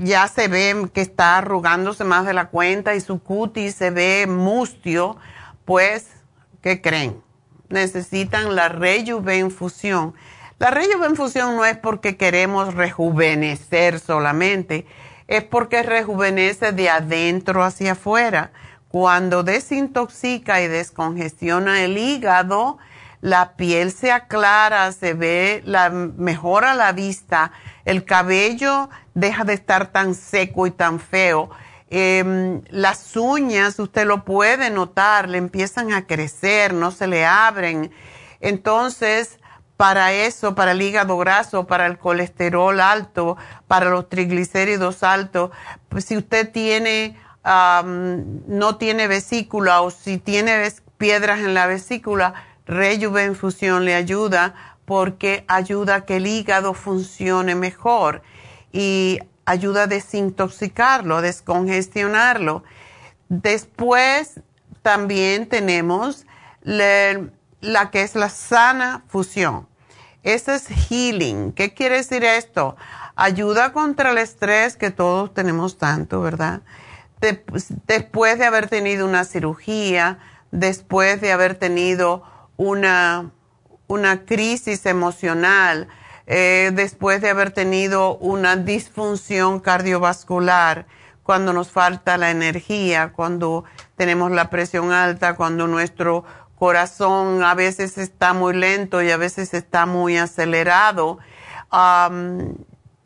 ya 0.01 0.29
se 0.29 0.47
ve 0.47 0.89
que 0.93 1.01
está 1.01 1.38
arrugándose 1.38 2.05
más 2.05 2.25
de 2.25 2.33
la 2.33 2.47
cuenta 2.47 2.95
y 2.95 3.01
su 3.01 3.21
cutis 3.21 3.75
se 3.75 3.89
ve 3.89 4.25
mustio, 4.25 5.17
pues, 5.65 6.07
¿qué 6.62 6.81
creen? 6.81 7.21
Necesitan 7.67 8.55
la 8.55 8.69
rejuvenfusión. 8.69 10.15
La 10.59 10.71
rejuvenfusión 10.71 11.57
no 11.57 11.65
es 11.65 11.77
porque 11.77 12.15
queremos 12.15 12.73
rejuvenecer 12.73 13.99
solamente, 13.99 14.86
es 15.27 15.43
porque 15.43 15.83
rejuvenece 15.83 16.71
de 16.71 16.89
adentro 16.89 17.65
hacia 17.65 17.93
afuera. 17.93 18.53
Cuando 18.88 19.43
desintoxica 19.43 20.62
y 20.62 20.69
descongestiona 20.69 21.83
el 21.83 21.97
hígado, 21.97 22.77
la 23.23 23.53
piel 23.55 23.93
se 23.93 24.12
aclara, 24.12 24.91
se 24.91 25.13
ve, 25.13 25.62
la, 25.65 25.89
mejora 25.89 26.75
la 26.75 26.91
vista, 26.91 27.53
el 27.86 28.03
cabello 28.03 28.89
deja 29.13 29.45
de 29.45 29.53
estar 29.53 29.93
tan 29.93 30.13
seco 30.13 30.67
y 30.67 30.71
tan 30.71 30.99
feo. 30.99 31.49
Em, 31.89 32.62
las 32.67 33.15
uñas, 33.15 33.79
usted 33.79 34.05
lo 34.05 34.25
puede 34.25 34.69
notar, 34.71 35.29
le 35.29 35.38
empiezan 35.38 35.93
a 35.93 36.05
crecer, 36.05 36.73
no 36.73 36.91
se 36.91 37.07
le 37.07 37.25
abren. 37.25 37.93
Entonces, 38.41 39.39
para 39.77 40.12
eso, 40.12 40.53
para 40.53 40.73
el 40.73 40.81
hígado 40.81 41.17
graso, 41.17 41.65
para 41.65 41.86
el 41.86 41.97
colesterol 41.99 42.81
alto, 42.81 43.38
para 43.69 43.89
los 43.89 44.09
triglicéridos 44.09 45.01
altos, 45.01 45.51
pues 45.88 46.03
si 46.03 46.17
usted 46.17 46.51
tiene, 46.51 47.17
no 47.45 48.75
tiene 48.75 49.07
vesícula 49.07 49.81
o 49.81 49.91
si 49.91 50.17
tiene 50.17 50.73
piedras 50.97 51.39
en 51.39 51.53
la 51.53 51.67
vesícula, 51.67 52.33
Rejuvenfusión 52.65 53.86
le 53.86 53.95
ayuda 53.95 54.78
porque 54.86 55.45
ayuda 55.47 55.95
a 55.95 56.06
que 56.06 56.17
el 56.17 56.28
hígado 56.28 56.73
funcione 56.73 57.56
mejor 57.56 58.21
y 58.71 59.19
ayuda 59.45 59.84
a 59.84 59.88
desintoxicarlo, 59.88 61.17
a 61.17 61.21
descongestionarlo. 61.21 62.63
Después 63.30 64.41
también 64.82 65.47
tenemos 65.47 66.26
la, 66.62 67.91
que 67.91 68.02
es 68.02 68.15
la 68.15 68.30
sana 68.30 69.04
fusión. 69.08 69.67
Ese 70.23 70.56
es 70.56 70.67
healing. 70.67 71.52
¿Qué 71.52 71.73
quiere 71.73 71.97
decir 71.97 72.23
esto? 72.23 72.78
Ayuda 73.15 73.73
contra 73.73 74.12
el 74.12 74.17
estrés 74.17 74.78
que 74.78 74.91
todos 74.91 75.34
tenemos 75.34 75.78
tanto, 75.78 76.21
¿verdad? 76.21 76.62
después 77.88 78.38
de 78.38 78.45
haber 78.45 78.67
tenido 78.67 79.06
una 79.06 79.23
cirugía, 79.23 80.19
después 80.52 81.21
de 81.21 81.32
haber 81.32 81.56
tenido 81.56 82.23
una, 82.57 83.31
una 83.87 84.25
crisis 84.25 84.85
emocional, 84.85 85.87
eh, 86.25 86.71
después 86.73 87.21
de 87.21 87.29
haber 87.29 87.51
tenido 87.51 88.17
una 88.17 88.55
disfunción 88.55 89.59
cardiovascular, 89.59 90.85
cuando 91.23 91.53
nos 91.53 91.71
falta 91.71 92.17
la 92.17 92.31
energía, 92.31 93.13
cuando 93.13 93.63
tenemos 93.95 94.31
la 94.31 94.49
presión 94.49 94.91
alta, 94.91 95.35
cuando 95.35 95.67
nuestro 95.67 96.25
corazón 96.59 97.43
a 97.43 97.55
veces 97.55 97.97
está 97.97 98.33
muy 98.33 98.53
lento 98.53 99.01
y 99.01 99.09
a 99.09 99.17
veces 99.17 99.53
está 99.53 99.85
muy 99.85 100.17
acelerado, 100.17 101.19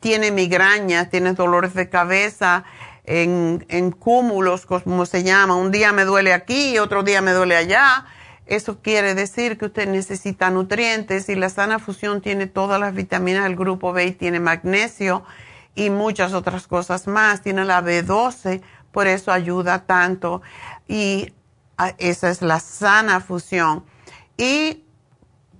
tiene 0.00 0.30
migrañas, 0.30 1.10
tiene 1.10 1.32
dolores 1.32 1.74
de 1.74 1.88
cabeza 1.88 2.64
en, 3.04 3.64
en 3.68 3.90
cúmulos, 3.92 4.66
como 4.66 5.06
se 5.06 5.22
llama, 5.22 5.54
un 5.56 5.70
día 5.70 5.92
me 5.92 6.04
duele 6.04 6.32
aquí 6.32 6.78
otro 6.78 7.02
día 7.02 7.22
me 7.22 7.32
duele 7.32 7.56
allá 7.56 8.04
eso 8.48 8.80
quiere 8.80 9.14
decir 9.14 9.58
que 9.58 9.66
usted 9.66 9.88
necesita 9.88 10.50
nutrientes 10.50 11.28
y 11.28 11.34
la 11.34 11.50
sana 11.50 11.78
fusión 11.78 12.22
tiene 12.22 12.46
todas 12.46 12.80
las 12.80 12.94
vitaminas 12.94 13.44
del 13.44 13.56
grupo 13.56 13.92
B 13.92 14.06
y 14.06 14.12
tiene 14.12 14.40
magnesio 14.40 15.22
y 15.74 15.90
muchas 15.90 16.32
otras 16.32 16.66
cosas 16.66 17.06
más. 17.06 17.42
Tiene 17.42 17.66
la 17.66 17.82
B12, 17.82 18.62
por 18.90 19.06
eso 19.06 19.32
ayuda 19.32 19.84
tanto. 19.84 20.40
Y 20.88 21.32
ah, 21.76 21.92
esa 21.98 22.30
es 22.30 22.40
la 22.40 22.58
sana 22.58 23.20
fusión. 23.20 23.84
Y 24.38 24.82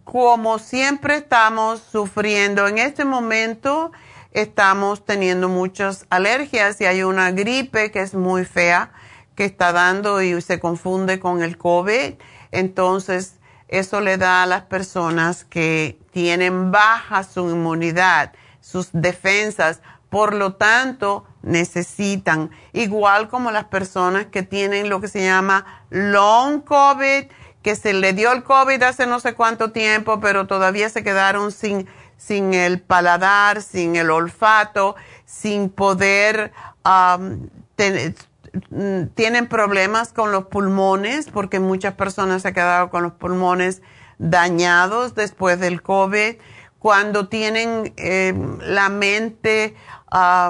como 0.04 0.58
siempre 0.58 1.16
estamos 1.16 1.82
sufriendo 1.92 2.66
en 2.68 2.78
este 2.78 3.04
momento, 3.04 3.92
estamos 4.32 5.04
teniendo 5.04 5.50
muchas 5.50 6.06
alergias 6.08 6.80
y 6.80 6.86
hay 6.86 7.02
una 7.02 7.32
gripe 7.32 7.90
que 7.90 8.00
es 8.00 8.14
muy 8.14 8.46
fea 8.46 8.92
que 9.34 9.44
está 9.44 9.72
dando 9.72 10.22
y 10.22 10.40
se 10.40 10.58
confunde 10.58 11.20
con 11.20 11.42
el 11.42 11.58
COVID 11.58 12.14
entonces, 12.50 13.34
eso 13.68 14.00
le 14.00 14.16
da 14.16 14.42
a 14.42 14.46
las 14.46 14.62
personas 14.62 15.44
que 15.44 15.98
tienen 16.10 16.70
baja 16.70 17.22
su 17.22 17.50
inmunidad, 17.50 18.32
sus 18.60 18.88
defensas, 18.92 19.80
por 20.08 20.32
lo 20.34 20.54
tanto, 20.54 21.26
necesitan, 21.42 22.50
igual 22.72 23.28
como 23.28 23.50
las 23.50 23.64
personas 23.64 24.26
que 24.26 24.42
tienen 24.42 24.88
lo 24.88 25.00
que 25.00 25.08
se 25.08 25.22
llama 25.22 25.84
long 25.90 26.62
COVID, 26.62 27.26
que 27.62 27.76
se 27.76 27.92
le 27.92 28.14
dio 28.14 28.32
el 28.32 28.42
COVID 28.42 28.82
hace 28.82 29.06
no 29.06 29.20
sé 29.20 29.34
cuánto 29.34 29.70
tiempo, 29.70 30.20
pero 30.20 30.46
todavía 30.46 30.88
se 30.88 31.02
quedaron 31.02 31.52
sin, 31.52 31.86
sin 32.16 32.54
el 32.54 32.80
paladar, 32.80 33.62
sin 33.62 33.96
el 33.96 34.10
olfato, 34.10 34.96
sin 35.26 35.68
poder 35.68 36.52
um, 36.84 37.48
tienen 39.14 39.48
problemas 39.48 40.12
con 40.12 40.32
los 40.32 40.46
pulmones, 40.46 41.28
porque 41.30 41.60
muchas 41.60 41.94
personas 41.94 42.42
se 42.42 42.48
han 42.48 42.54
quedado 42.54 42.90
con 42.90 43.02
los 43.02 43.12
pulmones 43.12 43.82
dañados 44.18 45.14
después 45.14 45.60
del 45.60 45.82
COVID, 45.82 46.36
cuando 46.78 47.28
tienen 47.28 47.92
eh, 47.96 48.34
la 48.60 48.88
mente 48.88 49.74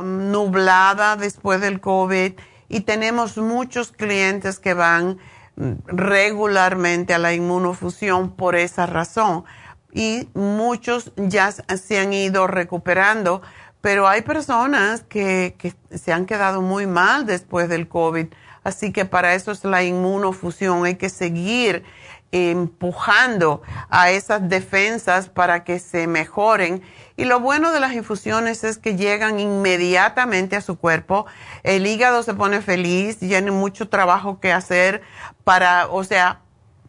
nublada 0.03 1.17
después 1.17 1.61
del 1.61 1.81
COVID 1.81 2.33
y 2.69 2.81
tenemos 2.81 3.39
muchos 3.39 3.93
clientes 3.93 4.59
que 4.59 4.75
van 4.75 5.19
mm, 5.57 5.73
regularmente 5.87 7.15
a 7.15 7.19
la 7.19 7.33
inmunofusión 7.33 8.37
por 8.37 8.57
esa 8.57 8.87
razón. 8.87 9.45
Y 9.93 10.29
muchos 10.35 11.13
ya 11.17 11.51
se 11.51 11.99
han 11.99 12.13
ido 12.13 12.47
recuperando, 12.47 13.41
pero 13.81 14.09
hay 14.09 14.23
personas 14.23 15.03
que, 15.03 15.57
se 15.95 16.13
han 16.13 16.27
quedado 16.27 16.63
muy 16.63 16.87
mal 16.87 17.27
después 17.27 17.69
del 17.69 17.89
COVID, 17.89 18.27
así 18.65 18.93
que 18.93 19.05
para 19.05 19.35
eso 19.35 19.53
es 19.53 19.65
la 19.65 19.83
inmunofusión, 19.83 20.85
hay 20.85 20.97
que 20.97 21.09
seguir 21.09 21.85
empujando 22.31 23.63
a 23.89 24.11
esas 24.11 24.49
defensas 24.49 25.29
para 25.29 25.65
que 25.65 25.79
se 25.79 26.07
mejoren. 26.07 26.83
Y 27.17 27.25
lo 27.25 27.41
bueno 27.41 27.73
de 27.73 27.81
las 27.81 27.95
infusiones 27.95 28.65
es 28.65 28.77
que 28.77 28.97
llegan 28.97 29.41
inmediatamente 29.41 30.55
a 30.55 30.61
su 30.61 30.79
cuerpo. 30.79 31.25
El 31.63 31.87
hígado 31.87 32.23
se 32.23 32.35
pone 32.35 32.61
feliz, 32.61 33.19
tiene 33.19 33.51
mucho 33.51 33.89
trabajo 33.89 34.41
que 34.41 34.53
hacer 34.53 35.01
para, 35.45 35.89
o 35.89 36.05
sea, 36.05 36.41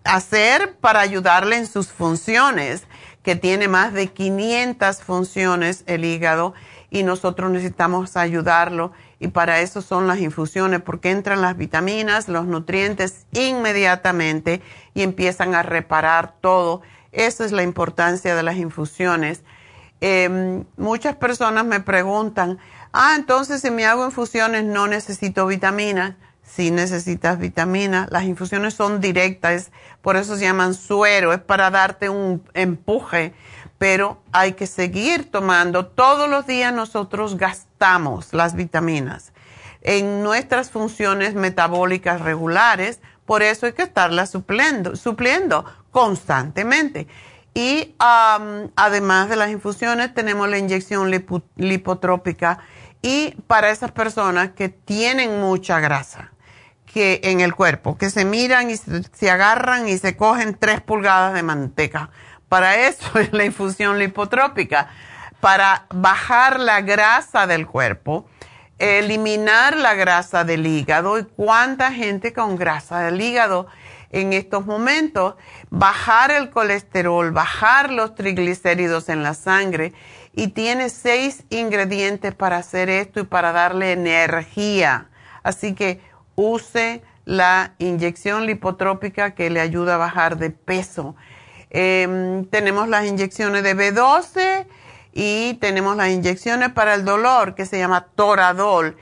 hacer 0.04 0.76
para 0.78 1.00
ayudarle 1.00 1.56
en 1.56 1.68
sus 1.68 1.88
funciones, 1.88 2.84
que 3.24 3.36
tiene 3.36 3.68
más 3.68 3.94
de 3.94 4.08
500 4.08 5.04
funciones 5.04 5.84
el 5.88 6.06
hígado 6.06 6.54
y 6.92 7.04
nosotros 7.04 7.52
necesitamos 7.52 8.18
ayudarlo 8.18 8.92
y 9.20 9.28
para 9.28 9.60
eso 9.62 9.82
son 9.82 10.08
las 10.08 10.20
infusiones, 10.20 10.82
porque 10.82 11.12
entran 11.12 11.42
las 11.42 11.58
vitaminas, 11.58 12.28
los 12.30 12.46
nutrientes 12.46 13.26
inmediatamente 13.34 14.62
y 14.94 15.04
empiezan 15.04 15.56
a 15.56 15.64
reparar 15.64 16.36
todo. 16.42 16.82
Esa 17.12 17.46
es 17.46 17.52
la 17.52 17.64
importancia 17.64 18.36
de 18.36 18.44
las 18.44 18.56
infusiones. 18.56 19.44
Em, 20.02 20.64
muchas 20.78 21.16
personas 21.16 21.66
me 21.66 21.82
preguntan, 21.82 22.60
ah, 22.94 23.14
entonces 23.18 23.62
si 23.62 23.72
me 23.72 23.86
hago 23.86 24.06
infusiones 24.06 24.64
no 24.64 24.88
necesito 24.88 25.46
vitaminas. 25.46 26.16
Si 26.44 26.72
necesitas 26.72 27.38
vitaminas, 27.38 28.10
las 28.10 28.24
infusiones 28.24 28.74
son 28.74 29.02
directas, 29.02 29.72
por 30.02 30.16
eso 30.16 30.36
se 30.36 30.46
llaman 30.46 30.74
suero, 30.74 31.32
es 31.32 31.40
para 31.40 31.70
darte 31.70 32.10
un 32.10 32.42
empuje 32.56 33.36
pero 33.80 34.22
hay 34.32 34.54
que 34.54 34.68
seguir 34.68 35.32
tomando. 35.32 35.88
Todos 35.88 36.30
los 36.30 36.46
días 36.46 36.72
nosotros 36.72 37.38
gastamos 37.38 38.34
las 38.34 38.54
vitaminas 38.54 39.34
en 39.82 40.22
nuestras 40.22 40.70
funciones 40.70 41.34
metabólicas 41.36 42.22
regulares, 42.22 43.00
por 43.26 43.42
eso 43.44 43.66
hay 43.66 43.74
que 43.74 43.84
estarlas 43.84 44.30
supliendo, 44.30 44.96
supliendo 44.96 45.66
constantemente. 45.92 47.08
Y 47.54 47.96
además 47.98 49.30
de 49.30 49.36
las 49.36 49.50
infusiones, 49.50 50.14
tenemos 50.14 50.50
la 50.50 50.58
inyección 50.58 51.12
lipotrópica 51.56 52.60
y 53.02 53.36
para 53.48 53.70
esas 53.70 53.92
personas 53.92 54.52
que 54.52 54.70
tienen 54.70 55.40
mucha 55.40 55.80
grasa 55.80 56.32
que 56.86 57.22
en 57.24 57.40
el 57.40 57.54
cuerpo, 57.56 57.98
que 57.98 58.10
se 58.10 58.26
miran 58.26 58.70
y 58.70 58.78
se 58.78 59.30
agarran 59.30 59.88
y 59.88 59.98
se 59.98 60.18
cogen 60.18 60.58
tres 60.60 60.82
pulgadas 60.82 61.34
de 61.34 61.44
manteca 61.44 62.10
para 62.50 62.88
eso 62.88 63.20
es 63.20 63.32
la 63.32 63.46
infusión 63.46 64.00
lipotrópica, 64.00 64.90
para 65.40 65.86
bajar 65.94 66.60
la 66.60 66.82
grasa 66.82 67.48
del 67.48 67.66
cuerpo, 67.66 68.26
eliminar 68.78 69.78
la 69.78 69.94
grasa 69.94 70.44
del 70.44 70.68
hígado. 70.68 71.18
¿Y 71.18 71.24
cuánta 71.24 71.94
gente 71.94 72.34
con 72.34 72.58
grasa 72.58 73.00
del 73.00 73.22
hígado 73.22 73.68
en 74.10 74.34
estos 74.34 74.66
momentos? 74.66 75.36
Bajar 75.70 76.32
el 76.32 76.50
colesterol, 76.50 77.32
bajar 77.32 77.92
los 77.92 78.16
triglicéridos 78.16 79.08
en 79.08 79.24
la 79.24 79.34
sangre. 79.34 79.94
Y 80.34 80.50
tiene 80.50 80.90
seis 80.90 81.46
ingredientes 81.50 82.36
para 82.36 82.58
hacer 82.58 82.90
esto 82.90 83.22
y 83.22 83.24
para 83.24 83.54
darle 83.54 83.94
energía. 83.94 85.08
Así 85.44 85.74
que 85.74 86.02
use 86.36 87.02
la 87.24 87.76
inyección 87.78 88.46
lipotrópica 88.46 89.32
que 89.32 89.50
le 89.50 89.62
ayuda 89.62 89.96
a 89.96 89.98
bajar 89.98 90.38
de 90.38 90.50
peso 90.50 91.16
Em, 91.70 92.46
tenemos 92.46 92.88
las 92.88 93.06
inyecciones 93.06 93.64
de 93.64 93.76
B12 93.76 94.66
y 95.14 95.56
tenemos 95.56 95.96
las 95.96 96.10
inyecciones 96.10 96.70
para 96.70 96.96
el 96.96 97.06
dolor 97.06 97.56
que 97.56 97.66
se 97.66 97.78
llama 97.78 98.08
Toradol. 98.16 98.98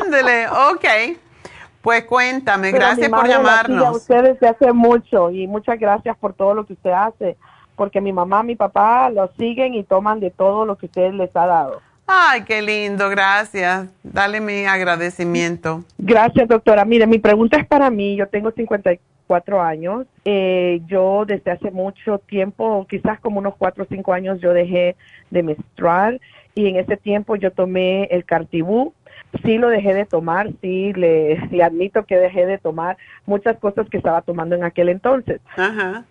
Ándele, 0.00 0.48
ok. 0.48 0.84
Pues 1.82 2.04
cuéntame, 2.04 2.70
gracias 2.70 3.08
por 3.08 3.26
llamarnos. 3.26 3.84
a 3.84 3.90
ustedes 3.92 4.40
desde 4.40 4.48
hace 4.48 4.72
mucho 4.72 5.30
y 5.30 5.46
muchas 5.46 5.78
gracias 5.78 6.16
por 6.16 6.34
todo 6.34 6.54
lo 6.54 6.66
que 6.66 6.74
usted 6.74 6.90
hace, 6.90 7.36
porque 7.76 8.00
mi 8.00 8.12
mamá, 8.12 8.42
mi 8.42 8.56
papá 8.56 9.10
lo 9.10 9.30
siguen 9.38 9.74
y 9.74 9.84
toman 9.84 10.20
de 10.20 10.30
todo 10.30 10.64
lo 10.64 10.76
que 10.76 10.86
usted 10.86 11.12
les 11.12 11.34
ha 11.34 11.46
dado. 11.46 11.80
Ay, 12.10 12.42
qué 12.44 12.62
lindo, 12.62 13.10
gracias. 13.10 13.86
Dale 14.02 14.40
mi 14.40 14.64
agradecimiento. 14.64 15.84
Gracias, 15.98 16.48
doctora. 16.48 16.86
Mire, 16.86 17.06
mi 17.06 17.18
pregunta 17.18 17.58
es 17.58 17.66
para 17.66 17.90
mí. 17.90 18.16
Yo 18.16 18.26
tengo 18.28 18.50
54 18.50 19.60
años. 19.60 20.06
Eh, 20.24 20.80
yo 20.86 21.26
desde 21.26 21.50
hace 21.50 21.70
mucho 21.70 22.18
tiempo, 22.20 22.86
quizás 22.88 23.20
como 23.20 23.40
unos 23.40 23.56
4 23.58 23.84
o 23.84 23.86
5 23.86 24.12
años, 24.14 24.40
yo 24.40 24.54
dejé 24.54 24.96
de 25.30 25.42
menstruar 25.42 26.18
y 26.54 26.68
en 26.68 26.76
ese 26.76 26.96
tiempo 26.96 27.36
yo 27.36 27.50
tomé 27.50 28.04
el 28.04 28.24
Cartibú. 28.24 28.94
Sí 29.44 29.58
lo 29.58 29.68
dejé 29.68 29.92
de 29.92 30.06
tomar, 30.06 30.48
sí 30.62 30.94
le, 30.94 31.36
le 31.50 31.62
admito 31.62 32.06
que 32.06 32.16
dejé 32.16 32.46
de 32.46 32.56
tomar 32.56 32.96
muchas 33.26 33.58
cosas 33.58 33.86
que 33.90 33.98
estaba 33.98 34.22
tomando 34.22 34.54
en 34.54 34.64
aquel 34.64 34.88
entonces. 34.88 35.42
Ajá 35.58 36.06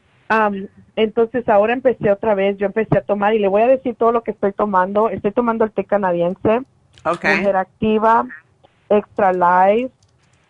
entonces 0.95 1.47
ahora 1.47 1.73
empecé 1.73 2.11
otra 2.11 2.35
vez, 2.35 2.57
yo 2.57 2.65
empecé 2.65 2.97
a 2.97 3.01
tomar 3.01 3.33
y 3.33 3.39
le 3.39 3.47
voy 3.47 3.61
a 3.61 3.67
decir 3.67 3.95
todo 3.95 4.11
lo 4.11 4.23
que 4.23 4.31
estoy 4.31 4.51
tomando. 4.51 5.09
Estoy 5.09 5.31
tomando 5.31 5.63
el 5.63 5.71
té 5.71 5.85
canadiense, 5.85 6.61
Mujer 7.05 7.55
Activa, 7.55 8.25
Extra 8.89 9.31
Life, 9.31 9.93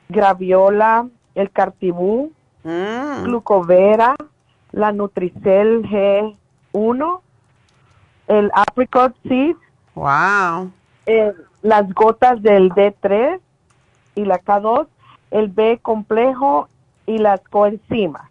Graviola, 0.10 1.08
el 1.36 1.52
Cartibú, 1.52 2.32
mm. 2.64 3.24
Glucovera, 3.24 4.16
la 4.72 4.92
Nutricel 4.92 5.84
G1, 5.84 7.22
el 8.28 8.52
Apricot 8.54 9.16
Seed, 9.28 9.56
wow. 9.96 10.72
Eh, 11.06 11.34
las 11.62 11.92
gotas 11.94 12.42
del 12.42 12.70
D3 12.72 13.40
y 14.16 14.26
la 14.26 14.40
K2, 14.40 14.88
el 15.32 15.48
B 15.50 15.80
complejo 15.82 16.68
y 17.06 17.18
las 17.18 17.42
coenzimas. 17.50 18.30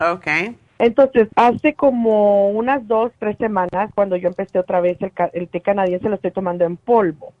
Okay. 0.00 0.58
Entonces, 0.78 1.28
hace 1.36 1.74
como 1.74 2.50
unas 2.50 2.86
dos, 2.88 3.12
tres 3.18 3.36
semanas, 3.38 3.90
cuando 3.94 4.16
yo 4.16 4.28
empecé 4.28 4.58
otra 4.58 4.80
vez 4.80 4.98
el, 5.32 5.48
té 5.48 5.60
canadiense, 5.60 6.08
lo 6.08 6.16
estoy 6.16 6.32
tomando 6.32 6.64
en 6.64 6.76
polvo. 6.76 7.32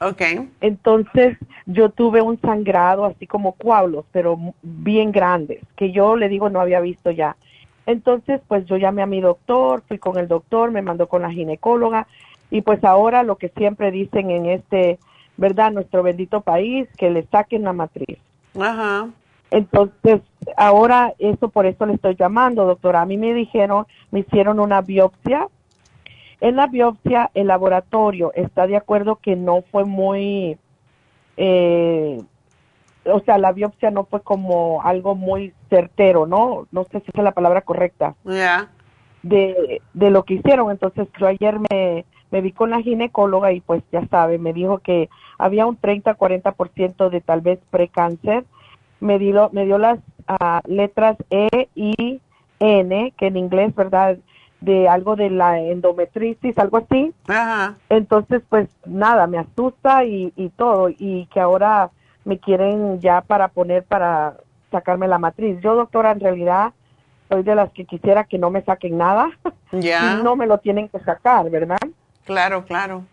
Ok. 0.00 0.22
Entonces, 0.60 1.36
yo 1.66 1.90
tuve 1.90 2.20
un 2.20 2.40
sangrado 2.40 3.04
así 3.04 3.26
como 3.26 3.52
coágulos, 3.52 4.04
pero 4.12 4.38
bien 4.62 5.12
grandes, 5.12 5.60
que 5.76 5.92
yo 5.92 6.16
le 6.16 6.28
digo 6.28 6.50
no 6.50 6.60
había 6.60 6.80
visto 6.80 7.10
ya. 7.10 7.36
Entonces, 7.86 8.40
pues 8.48 8.66
yo 8.66 8.76
llamé 8.76 9.02
a 9.02 9.06
mi 9.06 9.20
doctor, 9.20 9.82
fui 9.86 9.98
con 9.98 10.18
el 10.18 10.28
doctor, 10.28 10.70
me 10.70 10.82
mandó 10.82 11.08
con 11.08 11.22
la 11.22 11.30
ginecóloga, 11.30 12.06
y 12.50 12.62
pues 12.62 12.82
ahora 12.84 13.22
lo 13.22 13.36
que 13.36 13.48
siempre 13.50 13.90
dicen 13.90 14.30
en 14.30 14.46
este, 14.46 14.98
¿verdad? 15.36 15.72
Nuestro 15.72 16.02
bendito 16.02 16.40
país, 16.40 16.88
que 16.96 17.10
le 17.10 17.24
saquen 17.26 17.62
la 17.62 17.72
matriz. 17.72 18.18
Ajá. 18.58 19.08
Entonces, 19.50 20.20
ahora 20.56 21.14
eso 21.18 21.48
por 21.48 21.66
eso 21.66 21.86
le 21.86 21.94
estoy 21.94 22.16
llamando, 22.16 22.66
doctora. 22.66 23.02
A 23.02 23.06
mí 23.06 23.16
me 23.16 23.32
dijeron, 23.32 23.86
me 24.10 24.20
hicieron 24.20 24.60
una 24.60 24.82
biopsia 24.82 25.48
En 26.40 26.56
la 26.56 26.66
biopsia, 26.66 27.30
el 27.34 27.48
laboratorio 27.48 28.32
está 28.34 28.66
de 28.66 28.76
acuerdo 28.76 29.16
que 29.16 29.36
no 29.36 29.62
fue 29.72 29.84
muy, 29.84 30.58
eh, 31.36 32.22
o 33.04 33.20
sea, 33.20 33.38
la 33.38 33.52
biopsia 33.52 33.90
no 33.90 34.04
fue 34.04 34.20
como 34.22 34.82
algo 34.82 35.14
muy 35.14 35.52
certero, 35.70 36.26
¿no? 36.26 36.66
No 36.70 36.84
sé 36.84 37.00
si 37.00 37.06
es 37.12 37.24
la 37.24 37.32
palabra 37.32 37.62
correcta. 37.62 38.14
Ya. 38.24 38.70
De, 39.22 39.82
de 39.94 40.10
lo 40.10 40.24
que 40.24 40.34
hicieron. 40.34 40.70
Entonces, 40.70 41.08
yo 41.18 41.26
ayer 41.26 41.58
me, 41.70 42.04
me 42.30 42.40
vi 42.40 42.52
con 42.52 42.70
la 42.70 42.82
ginecóloga 42.82 43.52
y 43.52 43.60
pues 43.60 43.82
ya 43.90 44.06
sabe, 44.08 44.38
me 44.38 44.52
dijo 44.52 44.78
que 44.78 45.08
había 45.38 45.66
un 45.66 45.80
30-40% 45.80 47.08
de 47.10 47.20
tal 47.20 47.40
vez 47.40 47.58
precáncer. 47.70 48.44
Me 49.00 49.18
dio, 49.18 49.50
me 49.52 49.64
dio 49.64 49.78
las 49.78 49.98
ah, 50.26 50.60
letras 50.66 51.16
E, 51.30 51.68
I, 51.74 52.20
N, 52.60 53.12
que 53.16 53.26
en 53.26 53.36
inglés, 53.36 53.74
¿verdad? 53.74 54.18
De 54.60 54.88
algo 54.88 55.14
de 55.14 55.30
la 55.30 55.60
endometritis, 55.60 56.58
algo 56.58 56.78
así. 56.78 57.12
Ajá. 57.28 57.76
Entonces, 57.88 58.42
pues 58.48 58.68
nada, 58.84 59.26
me 59.26 59.38
asusta 59.38 60.04
y, 60.04 60.32
y 60.36 60.48
todo. 60.50 60.88
Y 60.88 61.26
que 61.26 61.40
ahora 61.40 61.90
me 62.24 62.38
quieren 62.38 63.00
ya 63.00 63.20
para 63.20 63.48
poner 63.48 63.84
para 63.84 64.36
sacarme 64.70 65.08
la 65.08 65.18
matriz. 65.18 65.60
Yo, 65.60 65.74
doctora, 65.74 66.10
en 66.10 66.20
realidad 66.20 66.72
soy 67.28 67.42
de 67.42 67.54
las 67.54 67.70
que 67.72 67.84
quisiera 67.84 68.24
que 68.24 68.38
no 68.38 68.50
me 68.50 68.62
saquen 68.62 68.98
nada. 68.98 69.30
Ya. 69.70 70.16
Y 70.18 70.22
no 70.22 70.34
me 70.34 70.46
lo 70.46 70.56
tienen 70.56 70.88
que 70.88 70.98
sacar, 71.00 71.50
¿verdad? 71.50 71.76
Claro, 72.24 72.64
claro. 72.64 73.04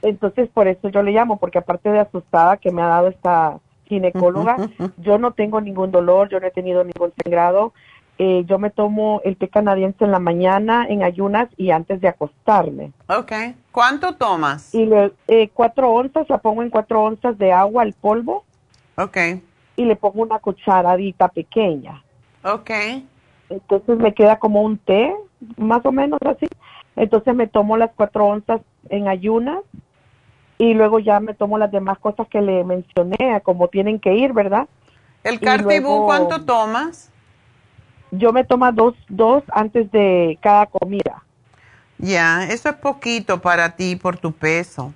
Entonces, 0.00 0.48
por 0.48 0.66
eso 0.66 0.88
yo 0.88 1.02
le 1.02 1.12
llamo, 1.12 1.38
porque 1.38 1.58
aparte 1.58 1.90
de 1.90 2.00
asustada 2.00 2.56
que 2.56 2.70
me 2.70 2.80
ha 2.80 2.86
dado 2.86 3.08
esta 3.08 3.58
ginecóloga, 3.86 4.56
yo 4.98 5.18
no 5.18 5.32
tengo 5.32 5.60
ningún 5.60 5.90
dolor, 5.90 6.28
yo 6.28 6.40
no 6.40 6.46
he 6.46 6.50
tenido 6.50 6.84
ningún 6.84 7.12
sangrado. 7.22 7.72
Eh, 8.18 8.44
yo 8.46 8.58
me 8.60 8.70
tomo 8.70 9.20
el 9.24 9.36
té 9.36 9.48
canadiense 9.48 10.04
en 10.04 10.12
la 10.12 10.20
mañana, 10.20 10.86
en 10.88 11.02
ayunas 11.02 11.48
y 11.56 11.70
antes 11.72 12.00
de 12.00 12.08
acostarme. 12.08 12.92
Ok. 13.08 13.32
¿Cuánto 13.72 14.14
tomas? 14.14 14.72
Y 14.72 14.86
le, 14.86 15.12
eh, 15.26 15.48
cuatro 15.52 15.90
onzas, 15.90 16.28
la 16.30 16.38
pongo 16.38 16.62
en 16.62 16.70
cuatro 16.70 17.02
onzas 17.02 17.36
de 17.38 17.52
agua 17.52 17.82
al 17.82 17.92
polvo 17.92 18.44
Ok. 18.96 19.16
y 19.76 19.84
le 19.84 19.96
pongo 19.96 20.22
una 20.22 20.38
cucharadita 20.38 21.26
pequeña. 21.28 22.04
Ok. 22.44 22.70
Entonces 23.50 23.98
me 23.98 24.14
queda 24.14 24.38
como 24.38 24.62
un 24.62 24.78
té, 24.78 25.12
más 25.56 25.84
o 25.84 25.90
menos 25.90 26.20
así. 26.24 26.46
Entonces 26.94 27.34
me 27.34 27.48
tomo 27.48 27.76
las 27.76 27.90
cuatro 27.96 28.26
onzas 28.26 28.60
en 28.90 29.08
ayunas 29.08 29.58
y 30.58 30.74
luego 30.74 30.98
ya 30.98 31.20
me 31.20 31.34
tomo 31.34 31.58
las 31.58 31.70
demás 31.70 31.98
cosas 31.98 32.28
que 32.28 32.40
le 32.40 32.64
mencioné, 32.64 33.40
como 33.42 33.68
tienen 33.68 33.98
que 33.98 34.14
ir, 34.14 34.32
¿verdad? 34.32 34.68
¿El 35.22 35.40
Cartibú 35.40 35.88
luego- 35.88 36.06
cuánto 36.06 36.44
tomas? 36.44 37.10
Yo 38.10 38.32
me 38.32 38.44
tomo 38.44 38.70
dos, 38.72 38.94
dos 39.08 39.42
antes 39.52 39.90
de 39.90 40.38
cada 40.40 40.66
comida. 40.66 41.22
Ya, 41.98 42.44
eso 42.44 42.68
es 42.68 42.76
poquito 42.76 43.40
para 43.40 43.74
ti 43.76 43.96
por 43.96 44.16
tu 44.16 44.32
peso. 44.32 44.92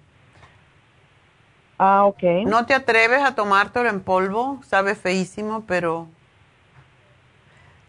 Ah, 1.78 2.04
ok. 2.06 2.22
¿No 2.44 2.66
te 2.66 2.74
atreves 2.74 3.22
a 3.22 3.34
tomártelo 3.34 3.88
en 3.88 4.00
polvo? 4.00 4.60
Sabe 4.66 4.94
feísimo, 4.94 5.64
pero 5.66 6.06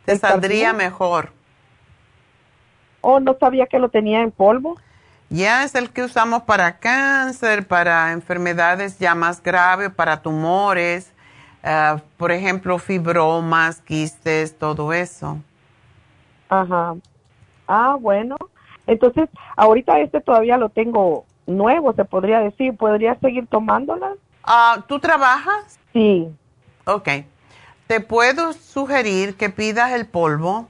te 0.05 0.13
¿El 0.13 0.19
saldría 0.19 0.73
Cartibú? 0.73 0.77
mejor. 0.77 1.31
Oh, 3.01 3.19
no 3.19 3.35
sabía 3.39 3.65
que 3.67 3.79
lo 3.79 3.89
tenía 3.89 4.21
en 4.21 4.31
polvo. 4.31 4.77
Ya 5.29 5.63
es 5.63 5.75
el 5.75 5.91
que 5.91 6.03
usamos 6.03 6.43
para 6.43 6.79
cáncer, 6.79 7.67
para 7.67 8.11
enfermedades 8.11 8.97
ya 8.97 9.13
más 9.13 9.43
graves, 9.43 9.91
para 9.91 10.21
tumores, 10.21 11.13
ah, 11.63 12.01
por 12.17 12.31
ejemplo, 12.31 12.79
fibromas, 12.79 13.79
quistes, 13.81 14.57
todo 14.57 14.91
eso. 14.91 15.37
Ajá. 16.49 16.95
Ah, 17.67 17.95
bueno. 17.99 18.37
Entonces, 18.87 19.29
ahorita 19.55 19.99
este 19.99 20.19
todavía 20.19 20.57
lo 20.57 20.69
tengo 20.69 21.25
nuevo, 21.45 21.93
se 21.93 22.05
podría 22.05 22.39
decir. 22.39 22.75
¿Podría 22.75 23.13
seguir 23.19 23.45
tomándola? 23.45 24.13
Ah, 24.43 24.83
¿Tú 24.87 24.99
trabajas? 24.99 25.79
Sí. 25.93 26.27
Ok. 26.85 27.07
Te 27.85 27.99
puedo 27.99 28.53
sugerir 28.53 29.35
que 29.35 29.51
pidas 29.51 29.91
el 29.91 30.07
polvo 30.07 30.67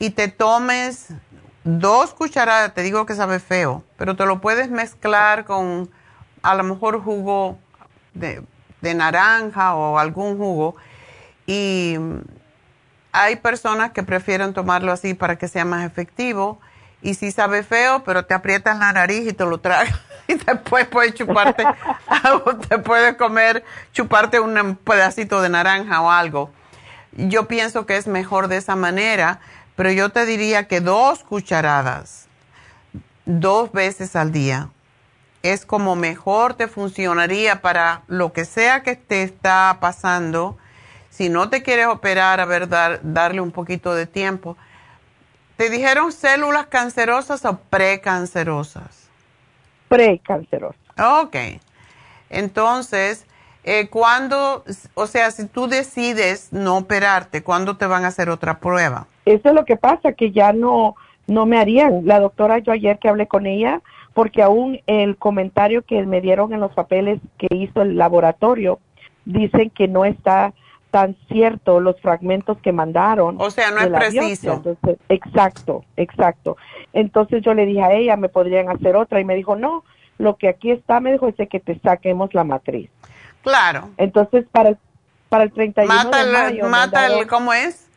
y 0.00 0.10
te 0.10 0.26
tomes 0.26 1.14
dos 1.64 2.14
cucharadas, 2.14 2.74
te 2.74 2.82
digo 2.82 3.06
que 3.06 3.14
sabe 3.14 3.38
feo, 3.38 3.84
pero 3.96 4.16
te 4.16 4.26
lo 4.26 4.40
puedes 4.40 4.70
mezclar 4.70 5.44
con 5.44 5.90
a 6.42 6.54
lo 6.54 6.62
mejor 6.62 7.02
jugo 7.02 7.58
de, 8.14 8.42
de 8.80 8.94
naranja 8.94 9.74
o 9.74 9.98
algún 9.98 10.38
jugo. 10.38 10.76
Y 11.46 11.96
hay 13.12 13.36
personas 13.36 13.90
que 13.92 14.02
prefieren 14.02 14.52
tomarlo 14.54 14.92
así 14.92 15.14
para 15.14 15.36
que 15.36 15.48
sea 15.48 15.64
más 15.64 15.84
efectivo. 15.84 16.60
Y 17.02 17.14
si 17.14 17.32
sabe 17.32 17.62
feo, 17.62 18.04
pero 18.04 18.26
te 18.26 18.34
aprietas 18.34 18.78
la 18.78 18.92
nariz 18.92 19.26
y 19.26 19.32
te 19.32 19.44
lo 19.44 19.58
tragas. 19.58 19.90
Y 20.28 20.34
después 20.34 20.86
puedes 20.86 21.14
chuparte, 21.14 21.64
te 22.68 22.78
puedes 22.78 23.16
comer, 23.16 23.64
chuparte 23.92 24.38
un 24.38 24.76
pedacito 24.76 25.42
de 25.42 25.48
naranja 25.48 26.00
o 26.02 26.08
algo. 26.08 26.52
Yo 27.10 27.48
pienso 27.48 27.84
que 27.84 27.96
es 27.96 28.06
mejor 28.06 28.46
de 28.46 28.58
esa 28.58 28.76
manera, 28.76 29.40
pero 29.80 29.92
yo 29.92 30.10
te 30.10 30.26
diría 30.26 30.68
que 30.68 30.82
dos 30.82 31.20
cucharadas, 31.24 32.26
dos 33.24 33.72
veces 33.72 34.14
al 34.14 34.30
día, 34.30 34.68
es 35.42 35.64
como 35.64 35.96
mejor 35.96 36.52
te 36.52 36.68
funcionaría 36.68 37.62
para 37.62 38.02
lo 38.06 38.34
que 38.34 38.44
sea 38.44 38.82
que 38.82 38.94
te 38.94 39.22
está 39.22 39.78
pasando. 39.80 40.58
Si 41.08 41.30
no 41.30 41.48
te 41.48 41.62
quieres 41.62 41.86
operar, 41.86 42.40
a 42.40 42.44
ver, 42.44 42.68
dar- 42.68 43.00
darle 43.02 43.40
un 43.40 43.52
poquito 43.52 43.94
de 43.94 44.04
tiempo. 44.04 44.58
¿Te 45.56 45.70
dijeron 45.70 46.12
células 46.12 46.66
cancerosas 46.66 47.42
o 47.46 47.56
precancerosas? 47.58 49.08
Precanceroso. 49.88 50.76
Ok. 51.22 51.36
Entonces, 52.28 53.24
eh, 53.64 53.88
¿cuándo, 53.88 54.62
o 54.92 55.06
sea, 55.06 55.30
si 55.30 55.46
tú 55.46 55.68
decides 55.68 56.48
no 56.50 56.76
operarte, 56.76 57.42
¿cuándo 57.42 57.78
te 57.78 57.86
van 57.86 58.04
a 58.04 58.08
hacer 58.08 58.28
otra 58.28 58.60
prueba? 58.60 59.06
Eso 59.34 59.48
es 59.50 59.54
lo 59.54 59.64
que 59.64 59.76
pasa, 59.76 60.12
que 60.12 60.30
ya 60.32 60.52
no, 60.52 60.96
no 61.26 61.46
me 61.46 61.58
harían. 61.58 62.02
La 62.04 62.20
doctora, 62.20 62.58
yo 62.58 62.72
ayer 62.72 62.98
que 62.98 63.08
hablé 63.08 63.26
con 63.26 63.46
ella, 63.46 63.80
porque 64.14 64.42
aún 64.42 64.80
el 64.86 65.16
comentario 65.16 65.82
que 65.82 66.04
me 66.04 66.20
dieron 66.20 66.52
en 66.52 66.60
los 66.60 66.72
papeles 66.72 67.20
que 67.38 67.48
hizo 67.54 67.82
el 67.82 67.96
laboratorio, 67.96 68.78
dicen 69.24 69.70
que 69.70 69.88
no 69.88 70.04
está 70.04 70.52
tan 70.90 71.16
cierto 71.28 71.78
los 71.78 72.00
fragmentos 72.00 72.58
que 72.58 72.72
mandaron. 72.72 73.36
O 73.40 73.50
sea, 73.50 73.70
no 73.70 73.80
es 73.80 73.88
preciso. 73.90 74.54
Entonces, 74.54 74.96
exacto, 75.08 75.84
exacto. 75.96 76.56
Entonces 76.92 77.42
yo 77.42 77.54
le 77.54 77.64
dije 77.66 77.82
a 77.82 77.92
ella, 77.92 78.16
me 78.16 78.28
podrían 78.28 78.68
hacer 78.68 78.96
otra 78.96 79.20
y 79.20 79.24
me 79.24 79.36
dijo, 79.36 79.54
no, 79.54 79.84
lo 80.18 80.36
que 80.36 80.48
aquí 80.48 80.72
está, 80.72 80.98
me 80.98 81.12
dijo, 81.12 81.28
es 81.28 81.36
de 81.36 81.46
que 81.46 81.60
te 81.60 81.78
saquemos 81.78 82.34
la 82.34 82.42
matriz. 82.44 82.90
Claro. 83.42 83.90
Entonces, 83.98 84.44
para 84.50 84.70
el, 84.70 84.78
para 85.28 85.44
el 85.44 85.52
31 85.52 85.94
Mata, 85.94 86.24
de 86.24 86.32
mayo... 86.32 86.68
mata 86.68 87.06
el- 87.06 87.26
¿cómo 87.28 87.52
es? 87.52 87.88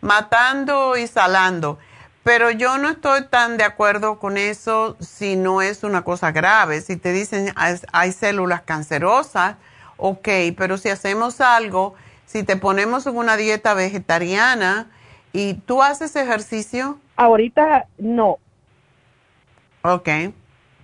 Matando 0.00 0.96
y 0.96 1.06
salando. 1.06 1.78
Pero 2.24 2.50
yo 2.50 2.78
no 2.78 2.90
estoy 2.90 3.26
tan 3.26 3.56
de 3.56 3.64
acuerdo 3.64 4.18
con 4.18 4.36
eso 4.36 4.96
si 5.00 5.36
no 5.36 5.62
es 5.62 5.82
una 5.82 6.02
cosa 6.02 6.30
grave. 6.32 6.80
Si 6.80 6.96
te 6.96 7.12
dicen 7.12 7.52
hay, 7.56 8.12
células 8.12 8.62
cancerosas, 8.62 9.56
ok, 9.96 10.28
pero 10.56 10.76
si 10.76 10.90
hacemos 10.90 11.40
algo, 11.40 11.94
si 12.26 12.42
te 12.42 12.56
ponemos 12.56 13.06
en 13.06 13.16
una 13.16 13.36
dieta 13.36 13.74
vegetariana 13.74 14.90
y 15.32 15.54
tú 15.54 15.82
haces 15.82 16.16
ejercicio, 16.16 16.98
Ahorita 17.16 17.86
no, 17.98 18.38
Ok, 19.82 20.08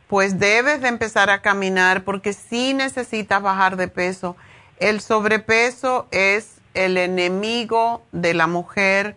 pues 0.06 0.38
debes 0.38 0.80
de 0.80 0.88
empezar 0.88 1.28
a 1.28 1.42
caminar 1.42 2.04
porque 2.04 2.32
sí 2.32 2.74
necesitas 2.74 3.42
bajar 3.42 3.76
de 3.76 3.88
peso. 3.88 4.36
El 4.78 5.00
sobrepeso 5.00 6.06
es 6.10 6.53
el 6.74 6.96
enemigo 6.98 8.02
de 8.12 8.34
la 8.34 8.46
mujer 8.46 9.16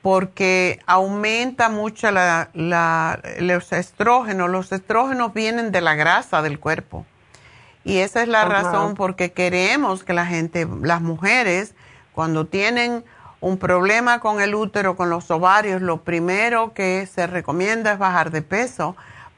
porque 0.00 0.80
aumenta 0.86 1.68
mucho 1.68 2.10
la, 2.10 2.50
la- 2.54 3.20
los 3.40 3.72
estrógenos. 3.72 4.50
Los 4.50 4.70
estrógenos 4.72 5.34
vienen 5.34 5.72
de 5.72 5.80
la 5.80 5.94
grasa 5.94 6.42
del 6.42 6.58
cuerpo. 6.60 7.04
Y 7.84 7.98
esa 7.98 8.22
es 8.22 8.28
la 8.28 8.44
razón 8.44 8.94
porque 8.94 9.32
queremos 9.32 10.04
que 10.04 10.12
la 10.12 10.24
gente, 10.26 10.68
las 10.82 11.00
mujeres, 11.00 11.74
cuando 12.14 12.46
tienen 12.46 13.04
un 13.40 13.58
problema 13.58 14.20
con 14.20 14.40
el 14.40 14.54
útero, 14.54 14.94
con 14.94 15.10
los 15.10 15.28
ovarios, 15.32 15.82
lo 15.82 16.02
primero 16.02 16.74
que 16.74 17.08
se 17.12 17.26
recomienda 17.26 17.92
es 17.92 17.98
bajar 17.98 18.30
de 18.30 18.42
peso 18.42 18.94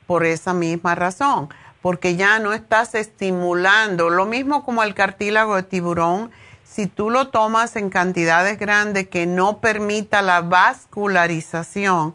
por 0.07 0.27
esa 0.27 0.53
misma 0.53 0.95
razón, 0.95 1.49
porque 1.81 2.17
ya 2.17 2.39
no 2.39 2.53
estás 2.53 2.95
estimulando, 2.95 4.11
lo 4.11 4.27
mismo 4.27 4.63
como 4.63 4.83
el 4.83 4.93
cartílago 4.93 5.57
de 5.57 5.63
tiburón, 5.63 6.31
si 6.75 6.87
tú 6.87 7.11
lo 7.11 7.29
tomas 7.29 7.77
en 7.77 7.89
cantidades 7.91 8.59
grandes 8.59 9.09
que 9.09 9.27
no 9.27 9.59
permita 9.59 10.23
la 10.23 10.41
vascularización, 10.41 12.15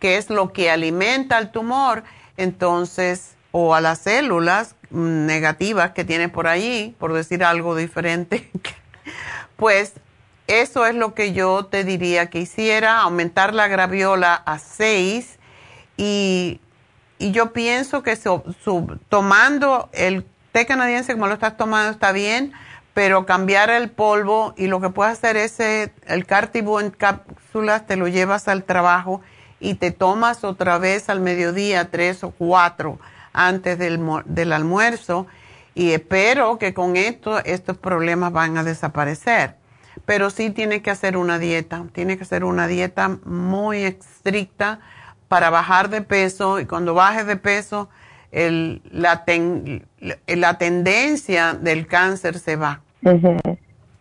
que 0.00 0.16
es 0.16 0.30
lo 0.30 0.52
que 0.52 0.70
alimenta 0.70 1.38
el 1.38 1.50
tumor, 1.50 2.04
entonces, 2.36 3.36
o 3.50 3.74
a 3.74 3.80
las 3.80 3.98
células 3.98 4.76
negativas 4.90 5.90
que 5.90 6.04
tiene 6.04 6.28
por 6.28 6.46
allí, 6.46 6.96
por 6.98 7.12
decir 7.12 7.44
algo 7.44 7.76
diferente, 7.76 8.50
pues 9.56 9.94
eso 10.46 10.86
es 10.86 10.94
lo 10.94 11.14
que 11.14 11.34
yo 11.34 11.66
te 11.66 11.84
diría 11.84 12.30
que 12.30 12.38
hiciera, 12.38 13.00
aumentar 13.00 13.52
la 13.52 13.68
graviola 13.68 14.34
a 14.34 14.58
6 14.58 15.38
y 15.98 16.60
y 17.18 17.32
yo 17.32 17.52
pienso 17.52 18.02
que 18.02 18.16
tomando 19.08 19.88
el 19.92 20.24
té 20.52 20.66
canadiense 20.66 21.12
como 21.12 21.26
lo 21.26 21.34
estás 21.34 21.56
tomando 21.56 21.90
está 21.90 22.12
bien, 22.12 22.52
pero 22.98 23.26
cambiar 23.26 23.70
el 23.70 23.90
polvo 23.90 24.54
y 24.56 24.66
lo 24.66 24.80
que 24.80 24.90
puedes 24.90 25.12
hacer 25.12 25.36
es 25.36 25.60
eh, 25.60 25.92
el 26.08 26.26
cartibú 26.26 26.80
en 26.80 26.90
cápsulas, 26.90 27.86
te 27.86 27.94
lo 27.94 28.08
llevas 28.08 28.48
al 28.48 28.64
trabajo 28.64 29.20
y 29.60 29.74
te 29.74 29.92
tomas 29.92 30.42
otra 30.42 30.78
vez 30.78 31.08
al 31.08 31.20
mediodía, 31.20 31.92
tres 31.92 32.24
o 32.24 32.32
cuatro 32.32 32.98
antes 33.32 33.78
del, 33.78 34.04
del 34.24 34.52
almuerzo 34.52 35.28
y 35.76 35.92
espero 35.92 36.58
que 36.58 36.74
con 36.74 36.96
esto 36.96 37.38
estos 37.44 37.78
problemas 37.78 38.32
van 38.32 38.58
a 38.58 38.64
desaparecer. 38.64 39.54
Pero 40.04 40.28
sí 40.30 40.50
tiene 40.50 40.82
que 40.82 40.90
hacer 40.90 41.16
una 41.16 41.38
dieta, 41.38 41.84
tiene 41.92 42.16
que 42.16 42.24
hacer 42.24 42.42
una 42.42 42.66
dieta 42.66 43.16
muy 43.24 43.84
estricta 43.84 44.80
para 45.28 45.50
bajar 45.50 45.88
de 45.88 46.02
peso 46.02 46.58
y 46.58 46.66
cuando 46.66 46.94
baje 46.94 47.22
de 47.22 47.36
peso 47.36 47.90
la 48.32 49.24
tendencia 50.58 51.54
del 51.54 51.86
cáncer 51.86 52.40
se 52.40 52.56
va. 52.56 52.82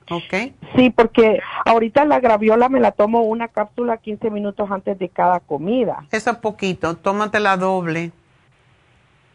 Okay. 0.09 0.55
Sí, 0.75 0.89
porque 0.89 1.41
ahorita 1.65 2.05
la 2.05 2.19
graviola 2.19 2.69
me 2.69 2.79
la 2.79 2.91
tomo 2.91 3.23
una 3.23 3.49
cápsula 3.49 3.97
15 3.97 4.29
minutos 4.29 4.71
antes 4.71 4.97
de 4.97 5.09
cada 5.09 5.41
comida. 5.41 6.05
Eso 6.11 6.31
es 6.31 6.37
poquito, 6.37 6.95
tómatela 6.95 7.57
doble. 7.57 8.11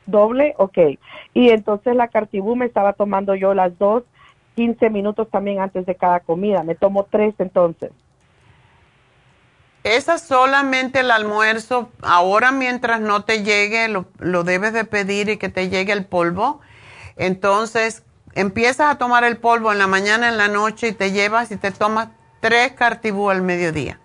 Doble, 0.07 0.55
ok. 0.57 0.79
Y 1.35 1.51
entonces 1.51 1.95
la 1.95 2.09
cartibú 2.09 2.57
me 2.57 2.67
estaba 2.67 2.95
tomando 2.95 3.35
yo 3.35 3.53
las 3.55 3.79
dos 3.79 4.05
15 4.57 4.91
minutos 4.91 5.29
también 5.31 5.61
antes 5.61 5.85
de 5.85 5.95
cada 5.95 6.21
comida. 6.21 6.63
Me 6.63 6.75
tomo 6.75 7.05
tres 7.05 7.35
entonces. 7.39 7.91
Esa 9.85 10.19
solamente 10.19 11.01
el 11.01 11.11
almuerzo. 11.11 11.91
Ahora 12.03 12.51
mientras 12.51 13.01
no 13.01 13.25
te 13.25 13.43
llegue, 13.43 13.89
lo, 13.89 14.07
lo 14.19 14.45
debes 14.45 14.73
de 14.73 14.85
pedir 14.85 15.29
y 15.29 15.37
que 15.37 15.49
te 15.49 15.69
llegue 15.69 15.93
el 15.93 16.07
polvo. 16.07 16.61
Entonces, 17.17 18.05
empiezas 18.35 18.91
a 18.91 18.99
tomar 18.99 19.25
el 19.25 19.37
polvo 19.37 19.73
en 19.73 19.79
la 19.79 19.87
mañana, 19.87 20.29
en 20.29 20.37
la 20.37 20.49
noche 20.49 20.89
y 20.89 20.93
te 20.93 21.13
llevas 21.13 21.51
y 21.51 21.57
te 21.57 21.71
tomas 21.71 22.09
tres 22.41 22.73
cartibú 22.73 23.31
al 23.31 23.43
mediodía. 23.43 23.99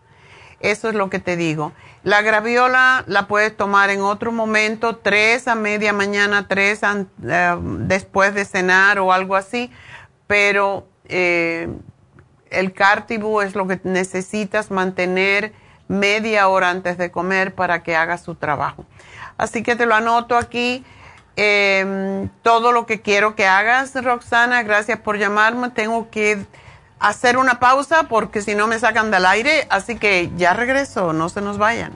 Eso 0.60 0.90
es 0.90 0.96
lo 0.96 1.10
que 1.10 1.20
te 1.20 1.36
digo. 1.36 1.72
La 2.04 2.22
graviola 2.22 3.04
la 3.08 3.28
puedes 3.28 3.56
tomar 3.56 3.90
en 3.90 4.02
otro 4.02 4.32
momento, 4.32 4.98
tres 4.98 5.48
a 5.48 5.56
media 5.56 5.94
mañana, 5.94 6.48
tres 6.48 6.82
eh, 6.84 7.58
después 7.60 8.34
de 8.34 8.46
cenar 8.46 9.00
o 9.00 9.12
algo 9.12 9.36
así, 9.36 9.72
pero 10.26 10.88
eh, 11.06 11.70
el 12.50 12.74
cartibú 12.74 13.42
es 13.42 13.56
lo 13.56 13.68
que 13.68 13.80
necesitas 13.84 14.72
mantener 14.72 15.54
media 15.88 16.48
hora 16.48 16.70
antes 16.70 16.98
de 16.98 17.12
comer 17.12 17.56
para 17.56 17.84
que 17.84 17.96
haga 17.96 18.18
su 18.18 18.36
trabajo. 18.36 18.86
Así 19.38 19.64
que 19.64 19.76
te 19.76 19.86
lo 19.86 19.96
anoto 19.96 20.38
aquí. 20.38 20.84
Em, 21.40 22.30
todo 22.42 22.72
lo 22.72 22.88
que 22.88 23.00
quiero 23.02 23.36
que 23.36 23.46
hagas, 23.46 23.94
Roxana, 23.94 24.64
gracias 24.64 25.00
por 25.00 25.20
llamarme. 25.20 25.70
Tengo 25.70 26.10
que 26.10 26.44
hacer 27.00 27.38
una 27.38 27.60
pausa 27.60 28.04
porque 28.10 28.42
si 28.42 28.56
no 28.56 28.66
me 28.66 28.80
sacan 28.80 29.12
del 29.12 29.26
aire, 29.28 29.68
así 29.70 29.98
que 29.98 30.32
ya 30.36 30.54
regreso, 30.54 31.14
no 31.14 31.30
se 31.30 31.42
nos 31.42 31.60
vayan. 31.60 31.96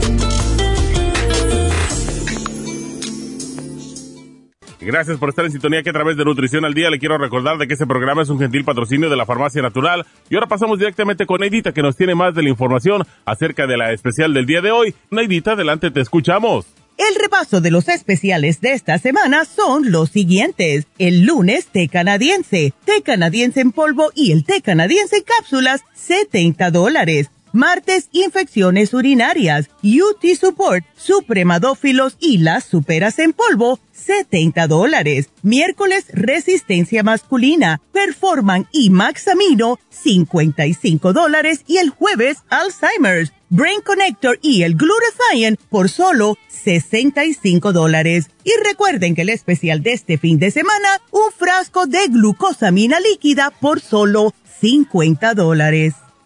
Gracias 4.81 5.19
por 5.19 5.29
estar 5.29 5.45
en 5.45 5.51
sintonía 5.51 5.83
que 5.83 5.91
a 5.91 5.93
través 5.93 6.17
de 6.17 6.25
Nutrición 6.25 6.65
al 6.65 6.73
Día 6.73 6.89
le 6.89 6.97
quiero 6.97 7.15
recordar 7.19 7.59
de 7.59 7.67
que 7.67 7.73
este 7.73 7.85
programa 7.85 8.23
es 8.23 8.29
un 8.29 8.39
gentil 8.39 8.65
patrocinio 8.65 9.11
de 9.11 9.15
la 9.15 9.27
Farmacia 9.27 9.61
Natural. 9.61 10.07
Y 10.27 10.35
ahora 10.35 10.47
pasamos 10.47 10.79
directamente 10.79 11.27
con 11.27 11.41
Neidita 11.41 11.71
que 11.71 11.83
nos 11.83 11.95
tiene 11.95 12.15
más 12.15 12.33
de 12.33 12.41
la 12.41 12.49
información 12.49 13.03
acerca 13.23 13.67
de 13.67 13.77
la 13.77 13.93
especial 13.93 14.33
del 14.33 14.47
día 14.47 14.61
de 14.61 14.71
hoy. 14.71 14.95
Neidita, 15.11 15.51
adelante, 15.51 15.91
te 15.91 16.01
escuchamos. 16.01 16.65
El 16.97 17.15
repaso 17.15 17.61
de 17.61 17.69
los 17.69 17.87
especiales 17.89 18.59
de 18.59 18.73
esta 18.73 18.97
semana 18.97 19.45
son 19.45 19.91
los 19.91 20.09
siguientes. 20.09 20.87
El 20.97 21.25
lunes, 21.25 21.67
té 21.67 21.87
canadiense, 21.87 22.73
té 22.83 23.03
canadiense 23.03 23.61
en 23.61 23.71
polvo 23.71 24.11
y 24.15 24.31
el 24.31 24.43
té 24.43 24.61
canadiense 24.61 25.17
en 25.17 25.23
cápsulas, 25.23 25.81
70 25.93 26.71
dólares. 26.71 27.29
Martes, 27.53 28.07
infecciones 28.11 28.93
urinarias, 28.93 29.69
UT 29.83 30.23
Support, 30.39 30.85
supremadófilos 30.95 32.15
y 32.19 32.37
las 32.37 32.63
superas 32.63 33.19
en 33.19 33.33
polvo, 33.33 33.79
70 33.91 34.67
dólares. 34.67 35.29
Miércoles, 35.41 36.05
resistencia 36.13 37.03
masculina, 37.03 37.81
Performan 37.91 38.67
y 38.71 38.89
Maxamino, 38.89 39.79
55 39.89 41.13
dólares. 41.13 41.63
Y 41.67 41.77
el 41.77 41.89
jueves, 41.89 42.37
Alzheimer's, 42.49 43.33
Brain 43.49 43.81
Connector 43.81 44.39
y 44.41 44.63
el 44.63 44.75
Glutathione 44.75 45.57
por 45.69 45.89
solo 45.89 46.37
65 46.47 47.73
dólares. 47.73 48.29
Y 48.45 48.51
recuerden 48.65 49.13
que 49.13 49.23
el 49.23 49.29
especial 49.29 49.83
de 49.83 49.93
este 49.93 50.17
fin 50.17 50.39
de 50.39 50.51
semana, 50.51 51.01
un 51.11 51.31
frasco 51.37 51.85
de 51.85 52.07
glucosamina 52.07 52.99
líquida 53.01 53.51
por 53.51 53.81
solo 53.81 54.33
50 54.61 55.33
dólares. 55.33 55.95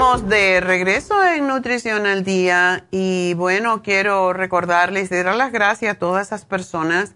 Estamos 0.00 0.30
de 0.30 0.62
regreso 0.62 1.22
en 1.22 1.46
Nutrición 1.46 2.06
al 2.06 2.24
Día 2.24 2.86
y 2.90 3.34
bueno, 3.34 3.82
quiero 3.82 4.32
recordarles 4.32 5.12
y 5.12 5.22
dar 5.22 5.34
las 5.34 5.52
gracias 5.52 5.94
a 5.94 5.98
todas 5.98 6.28
esas 6.28 6.46
personas 6.46 7.14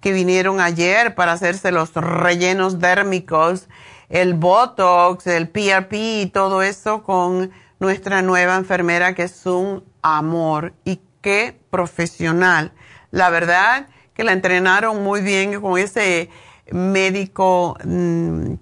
que 0.00 0.14
vinieron 0.14 0.58
ayer 0.58 1.14
para 1.14 1.32
hacerse 1.32 1.72
los 1.72 1.92
rellenos 1.92 2.78
dérmicos, 2.78 3.68
el 4.08 4.32
Botox, 4.32 5.26
el 5.26 5.50
PRP 5.50 5.92
y 5.92 6.30
todo 6.32 6.62
eso 6.62 7.02
con 7.02 7.50
nuestra 7.80 8.22
nueva 8.22 8.56
enfermera 8.56 9.14
que 9.14 9.24
es 9.24 9.44
un 9.44 9.84
amor 10.00 10.72
y 10.86 11.02
qué 11.20 11.60
profesional. 11.68 12.72
La 13.10 13.28
verdad 13.28 13.88
que 14.14 14.24
la 14.24 14.32
entrenaron 14.32 15.04
muy 15.04 15.20
bien 15.20 15.60
con 15.60 15.76
ese 15.76 16.30
médico 16.70 17.76
mm, 17.84 18.54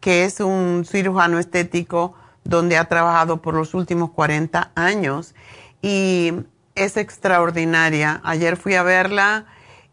que 0.00 0.24
es 0.24 0.40
un 0.40 0.84
cirujano 0.84 1.38
estético 1.38 2.16
donde 2.44 2.76
ha 2.76 2.84
trabajado 2.84 3.42
por 3.42 3.54
los 3.54 3.74
últimos 3.74 4.10
40 4.10 4.72
años 4.74 5.34
y 5.80 6.32
es 6.74 6.96
extraordinaria. 6.96 8.20
Ayer 8.24 8.56
fui 8.56 8.74
a 8.74 8.82
verla 8.82 9.46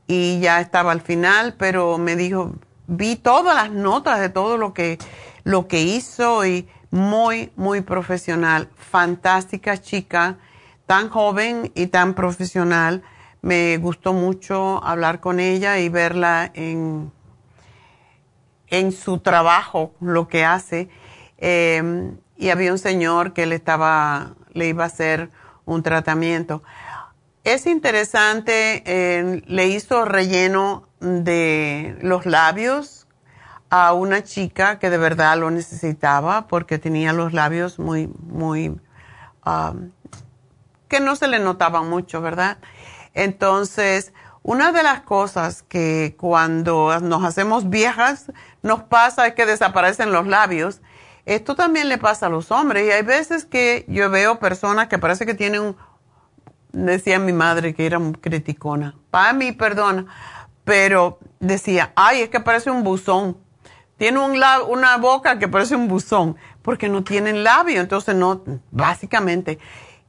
y 0.07 0.39
ya 0.39 0.61
estaba 0.61 0.91
al 0.91 1.01
final, 1.01 1.55
pero 1.57 1.97
me 1.97 2.15
dijo, 2.15 2.55
vi 2.87 3.15
todas 3.15 3.55
las 3.55 3.71
notas 3.71 4.19
de 4.19 4.29
todo 4.29 4.57
lo 4.57 4.73
que, 4.73 4.97
lo 5.43 5.67
que 5.67 5.81
hizo 5.81 6.45
y 6.45 6.67
muy, 6.91 7.51
muy 7.55 7.81
profesional. 7.81 8.69
Fantástica 8.75 9.77
chica, 9.77 10.37
tan 10.85 11.09
joven 11.09 11.71
y 11.75 11.87
tan 11.87 12.15
profesional. 12.15 13.03
Me 13.41 13.77
gustó 13.77 14.13
mucho 14.13 14.83
hablar 14.83 15.19
con 15.19 15.39
ella 15.39 15.79
y 15.79 15.89
verla 15.89 16.51
en, 16.53 17.11
en 18.67 18.91
su 18.91 19.19
trabajo, 19.19 19.93
lo 20.01 20.27
que 20.27 20.43
hace. 20.43 20.89
Eh, 21.37 22.11
y 22.39 22.51
había 22.51 22.71
un 22.71 22.79
señor 22.79 23.33
que 23.33 23.45
le 23.45 23.55
estaba, 23.55 24.31
le 24.53 24.69
iba 24.69 24.85
a 24.85 24.87
hacer 24.87 25.29
un 25.65 25.83
tratamiento. 25.83 26.63
Es 27.43 27.67
interesante, 27.67 28.81
eh, 28.85 29.43
le 29.45 29.67
hizo 29.67 30.05
relleno 30.05 30.87
de 31.01 31.97
los 32.01 32.25
labios 32.25 33.07
a 33.69 33.91
una 33.91 34.23
chica 34.23 34.79
que 34.79 34.89
de 34.89 34.97
verdad 34.97 35.37
lo 35.37 35.51
necesitaba 35.51 36.47
porque 36.47 36.79
tenía 36.79 37.11
los 37.11 37.33
labios 37.33 37.77
muy, 37.77 38.07
muy, 38.07 38.69
um, 39.45 39.91
que 40.87 41.01
no 41.01 41.17
se 41.17 41.27
le 41.27 41.39
notaba 41.39 41.81
mucho, 41.81 42.21
¿verdad? 42.21 42.57
Entonces, 43.13 44.13
una 44.43 44.71
de 44.71 44.81
las 44.81 45.01
cosas 45.01 45.61
que 45.63 46.15
cuando 46.17 46.97
nos 47.01 47.25
hacemos 47.25 47.69
viejas 47.69 48.31
nos 48.63 48.83
pasa 48.83 49.27
es 49.27 49.33
que 49.33 49.45
desaparecen 49.45 50.13
los 50.13 50.25
labios 50.25 50.81
esto 51.25 51.55
también 51.55 51.89
le 51.89 51.97
pasa 51.97 52.27
a 52.27 52.29
los 52.29 52.51
hombres 52.51 52.87
y 52.87 52.91
hay 52.91 53.03
veces 53.03 53.45
que 53.45 53.85
yo 53.87 54.09
veo 54.09 54.39
personas 54.39 54.87
que 54.87 54.97
parece 54.97 55.25
que 55.25 55.33
tienen, 55.33 55.75
decía 56.71 57.19
mi 57.19 57.33
madre 57.33 57.73
que 57.73 57.85
era 57.85 57.99
criticona, 58.21 58.95
para 59.11 59.33
mí, 59.33 59.51
perdona, 59.51 60.05
pero 60.63 61.19
decía, 61.39 61.91
ay, 61.95 62.21
es 62.21 62.29
que 62.29 62.39
parece 62.39 62.69
un 62.69 62.83
buzón. 62.83 63.37
Tiene 63.97 64.19
un 64.19 64.41
una 64.69 64.97
boca 64.97 65.39
que 65.39 65.47
parece 65.47 65.75
un 65.75 65.87
buzón 65.87 66.37
porque 66.61 66.87
no 66.87 67.03
tienen 67.03 67.43
labio, 67.43 67.81
entonces 67.81 68.15
no, 68.15 68.43
básicamente, 68.71 69.59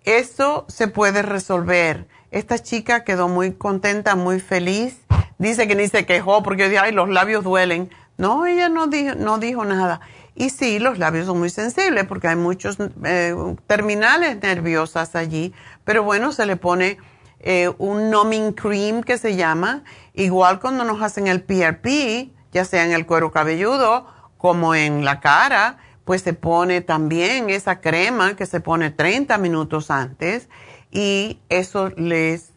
eso 0.04 0.64
se 0.68 0.88
puede 0.88 1.22
resolver. 1.22 2.06
Esta 2.30 2.58
chica 2.58 3.04
quedó 3.04 3.28
muy 3.28 3.54
contenta, 3.54 4.14
muy 4.14 4.40
feliz. 4.40 5.00
Dice 5.38 5.66
que 5.66 5.74
ni 5.74 5.88
se 5.88 6.06
quejó 6.06 6.42
porque 6.42 6.68
dice, 6.68 6.78
ay, 6.78 6.92
los 6.92 7.08
labios 7.08 7.42
duelen. 7.42 7.90
No, 8.16 8.46
ella 8.46 8.68
no 8.68 8.86
dijo, 8.86 9.14
no 9.16 9.38
dijo 9.38 9.64
nada. 9.64 10.00
Y 10.41 10.49
sí, 10.49 10.78
los 10.78 10.99
labios 10.99 11.26
son 11.26 11.38
muy 11.38 11.51
sensibles 11.51 12.07
porque 12.07 12.26
hay 12.28 12.36
muchos 12.36 12.78
eh, 13.05 13.34
terminales 13.66 14.41
nerviosas 14.41 15.14
allí, 15.14 15.53
pero 15.84 16.03
bueno, 16.03 16.32
se 16.32 16.47
le 16.47 16.57
pone 16.57 16.97
eh, 17.41 17.70
un 17.76 18.09
numbing 18.09 18.55
cream 18.55 19.03
que 19.03 19.18
se 19.18 19.36
llama, 19.36 19.82
igual 20.14 20.59
cuando 20.59 20.84
nos 20.84 21.03
hacen 21.03 21.26
el 21.26 21.43
PRP, 21.43 22.30
ya 22.53 22.64
sea 22.64 22.86
en 22.86 22.93
el 22.93 23.05
cuero 23.05 23.30
cabelludo 23.32 24.07
como 24.38 24.74
en 24.74 25.05
la 25.05 25.20
cara, 25.20 25.76
pues 26.07 26.22
se 26.22 26.32
pone 26.32 26.80
también 26.80 27.51
esa 27.51 27.82
crema 27.82 28.34
que 28.34 28.47
se 28.47 28.61
pone 28.61 28.91
30 28.91 29.36
minutos 29.36 29.91
antes. 29.91 30.49
Y 30.91 31.38
eso 31.51 31.91
les 31.99 32.55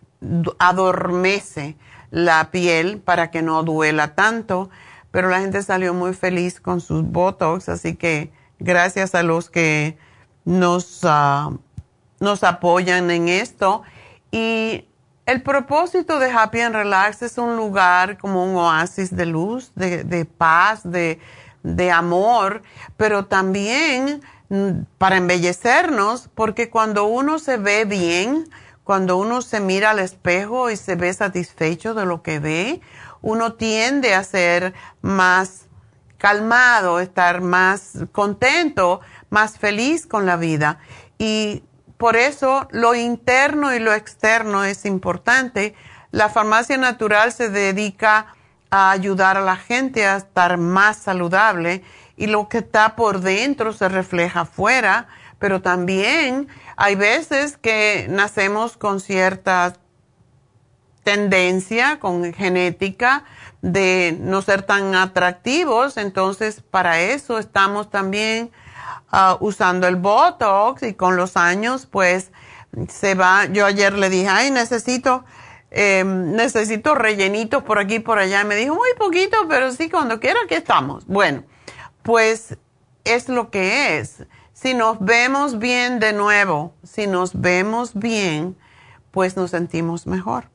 adormece 0.58 1.76
la 2.12 2.50
piel 2.50 3.00
para 3.00 3.30
que 3.30 3.42
no 3.42 3.62
duela 3.64 4.16
tanto 4.16 4.70
pero 5.14 5.30
la 5.30 5.41
gente 5.41 5.61
salió 5.61 5.93
muy 5.93 6.16
feliz 6.16 6.59
con 6.59 6.82
sus 6.82 7.03
Botox, 7.03 7.70
así 7.70 7.95
que 7.95 8.34
gracias 8.57 9.14
a 9.14 9.22
los 9.22 9.47
que 9.51 9.95
nos, 10.43 11.01
ah, 11.03 11.51
nos 12.20 12.43
apoyan 12.43 13.11
en 13.11 13.28
esto. 13.28 13.84
Y 14.32 14.88
el 15.28 15.43
propósito 15.43 16.18
de 16.18 16.32
Happy 16.32 16.61
and 16.61 16.74
Relax 16.74 17.22
es 17.22 17.38
un 17.38 17.55
lugar 17.57 18.18
como 18.18 18.43
un 18.43 18.55
oasis 18.55 19.16
de 19.16 19.28
luz, 19.28 19.72
de, 19.76 20.26
paz, 20.26 20.82
de, 20.84 21.20
de 21.61 21.91
amor, 21.91 22.64
pero 22.97 23.26
también 23.26 24.20
mm, 24.49 24.86
para 24.97 25.18
embellecernos, 25.18 26.28
porque 26.34 26.72
cuando 26.72 27.05
uno 27.05 27.38
se 27.38 27.57
ve 27.57 27.86
bien, 27.86 28.49
cuando 28.84 29.18
uno 29.18 29.43
se 29.43 29.59
mira 29.59 29.91
al 29.91 29.99
espejo 29.99 30.72
y 30.72 30.76
se 30.76 30.95
ve 30.95 31.14
satisfecho 31.14 31.93
de 31.93 32.07
lo 32.07 32.24
que 32.24 32.39
ve, 32.39 32.82
uno 33.24 33.53
tiende 33.53 34.13
a 34.13 34.24
ser 34.24 34.76
más 35.01 35.65
calmado, 36.19 36.99
estar 36.99 37.41
más 37.41 37.97
contento, 38.11 39.01
más 39.30 39.57
feliz 39.57 40.05
con 40.05 40.28
la 40.28 40.36
vida. 40.36 40.80
Y 41.17 41.63
por 41.97 42.15
eso 42.15 42.67
lo 42.71 42.93
interno 42.95 43.74
y 43.74 43.80
lo 43.80 43.93
externo 43.93 44.63
es 44.63 44.86
importante. 44.86 45.74
La 46.11 46.30
farmacia 46.30 46.78
natural 46.78 47.32
se 47.32 47.49
dedica 47.49 48.36
a 48.69 48.91
ayudar 48.91 49.38
a 49.38 49.41
la 49.41 49.55
gente 49.55 50.05
a 50.05 50.17
estar 50.17 50.57
más 50.57 50.97
saludable 50.97 51.82
y 52.17 52.28
lo 52.28 52.49
que 52.49 52.59
está 52.59 52.95
por 52.95 53.21
dentro 53.21 53.71
se 53.71 53.88
refleja 53.88 54.41
afuera, 54.41 55.07
pero 55.39 55.61
también 55.61 56.47
hay 56.76 56.95
veces 56.95 57.57
que 57.57 58.07
nacemos 58.09 58.78
con 58.78 58.99
ciertas 58.99 59.80
tendencia 61.04 61.99
con 61.99 62.34
genética 62.34 63.26
de 63.62 64.18
no 64.20 64.41
ser 64.41 64.64
tan 64.64 64.95
atractivos, 64.95 65.97
entonces 65.97 66.62
para 66.62 67.01
eso 67.01 67.39
estamos 67.39 67.89
también 67.89 68.51
ah, 69.10 69.38
usando 69.39 69.88
el 69.88 69.95
Botox 69.95 70.84
y 70.84 70.93
con 70.93 71.16
los 71.16 71.38
años 71.38 71.86
pues 71.86 72.32
se 72.89 73.16
va, 73.16 73.45
yo 73.45 73.66
ayer 73.66 73.93
le 73.93 74.10
dije, 74.10 74.28
ay, 74.28 74.51
necesito, 74.51 75.24
em, 75.72 76.32
necesito 76.32 76.95
rellenitos 76.95 77.64
por 77.64 77.80
aquí 77.80 77.95
y 77.95 77.99
por 77.99 78.20
allá, 78.20 78.43
me 78.43 78.56
dijo, 78.56 78.76
muy 78.76 78.89
poquito, 78.97 79.38
pero 79.47 79.72
sí, 79.72 79.89
cuando 79.89 80.20
quiera 80.20 80.39
que 80.47 80.56
estamos. 80.56 81.06
Bueno, 81.06 81.43
pues 82.01 82.58
es 83.04 83.30
lo 83.30 83.49
que 83.49 83.99
es. 83.99 84.24
Si 84.54 84.74
nos 84.74 84.99
vemos 84.99 85.60
bien 85.60 85.99
de 85.99 86.14
nuevo, 86.14 86.74
si 86.84 87.08
nos 87.08 87.39
vemos 87.39 87.93
bien, 87.93 88.58
pues 89.12 89.36
nos 89.36 89.51
sentimos 89.51 90.08
mejor. 90.08 90.53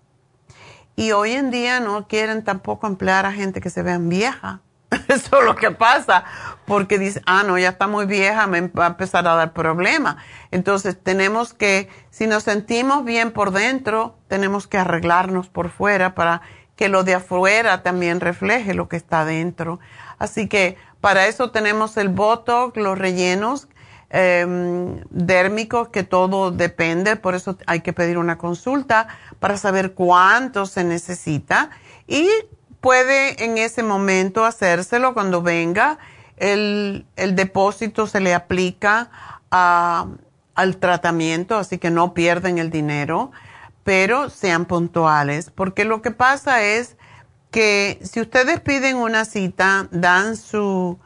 Y 0.98 1.12
hoy 1.12 1.30
en 1.30 1.52
día 1.52 1.78
no 1.78 2.08
quieren 2.08 2.42
tampoco 2.42 2.88
emplear 2.88 3.24
a 3.24 3.30
gente 3.30 3.60
que 3.60 3.70
se 3.70 3.84
vean 3.84 4.08
vieja. 4.08 4.62
Eso 5.06 5.38
es 5.38 5.44
lo 5.44 5.54
que 5.54 5.70
pasa, 5.70 6.24
porque 6.66 6.98
dice, 6.98 7.22
ah, 7.24 7.44
no, 7.46 7.56
ya 7.56 7.68
está 7.68 7.86
muy 7.86 8.04
vieja, 8.04 8.48
me 8.48 8.62
va 8.62 8.86
a 8.86 8.88
empezar 8.88 9.28
a 9.28 9.36
dar 9.36 9.52
problemas. 9.52 10.16
Entonces 10.50 11.00
tenemos 11.00 11.54
que, 11.54 11.88
si 12.10 12.26
nos 12.26 12.42
sentimos 12.42 13.04
bien 13.04 13.30
por 13.30 13.52
dentro, 13.52 14.18
tenemos 14.26 14.66
que 14.66 14.76
arreglarnos 14.76 15.48
por 15.48 15.70
fuera 15.70 16.16
para 16.16 16.42
que 16.74 16.88
lo 16.88 17.04
de 17.04 17.14
afuera 17.14 17.84
también 17.84 18.18
refleje 18.18 18.74
lo 18.74 18.88
que 18.88 18.96
está 18.96 19.24
dentro. 19.24 19.78
Así 20.18 20.48
que 20.48 20.76
para 21.00 21.28
eso 21.28 21.52
tenemos 21.52 21.96
el 21.96 22.08
Botox, 22.08 22.76
los 22.76 22.98
rellenos 22.98 23.68
eh, 24.10 25.02
dérmicos, 25.10 25.88
que 25.88 26.02
todo 26.02 26.50
depende, 26.50 27.16
por 27.16 27.34
eso 27.34 27.58
hay 27.66 27.80
que 27.80 27.92
pedir 27.92 28.18
una 28.18 28.38
consulta 28.38 29.08
para 29.38 29.56
saber 29.56 29.92
cuánto 29.94 30.66
se 30.66 30.84
necesita 30.84 31.70
y 32.06 32.28
puede 32.80 33.44
en 33.44 33.58
ese 33.58 33.82
momento 33.82 34.44
hacérselo 34.44 35.14
cuando 35.14 35.42
venga. 35.42 35.98
El, 36.36 37.04
el 37.16 37.34
depósito 37.34 38.06
se 38.06 38.20
le 38.20 38.32
aplica 38.32 39.10
al 39.50 40.76
tratamiento, 40.78 41.56
así 41.56 41.78
que 41.78 41.90
no 41.90 42.14
pierden 42.14 42.58
el 42.58 42.70
dinero, 42.70 43.32
pero 43.82 44.30
sean 44.30 44.66
puntuales, 44.66 45.50
porque 45.50 45.84
lo 45.84 46.00
que 46.00 46.12
pasa 46.12 46.62
es 46.62 46.96
que 47.50 47.98
si 48.02 48.20
ustedes 48.20 48.60
piden 48.60 48.96
una 48.96 49.24
cita, 49.24 49.88
dan 49.90 50.36
su, 50.36 50.98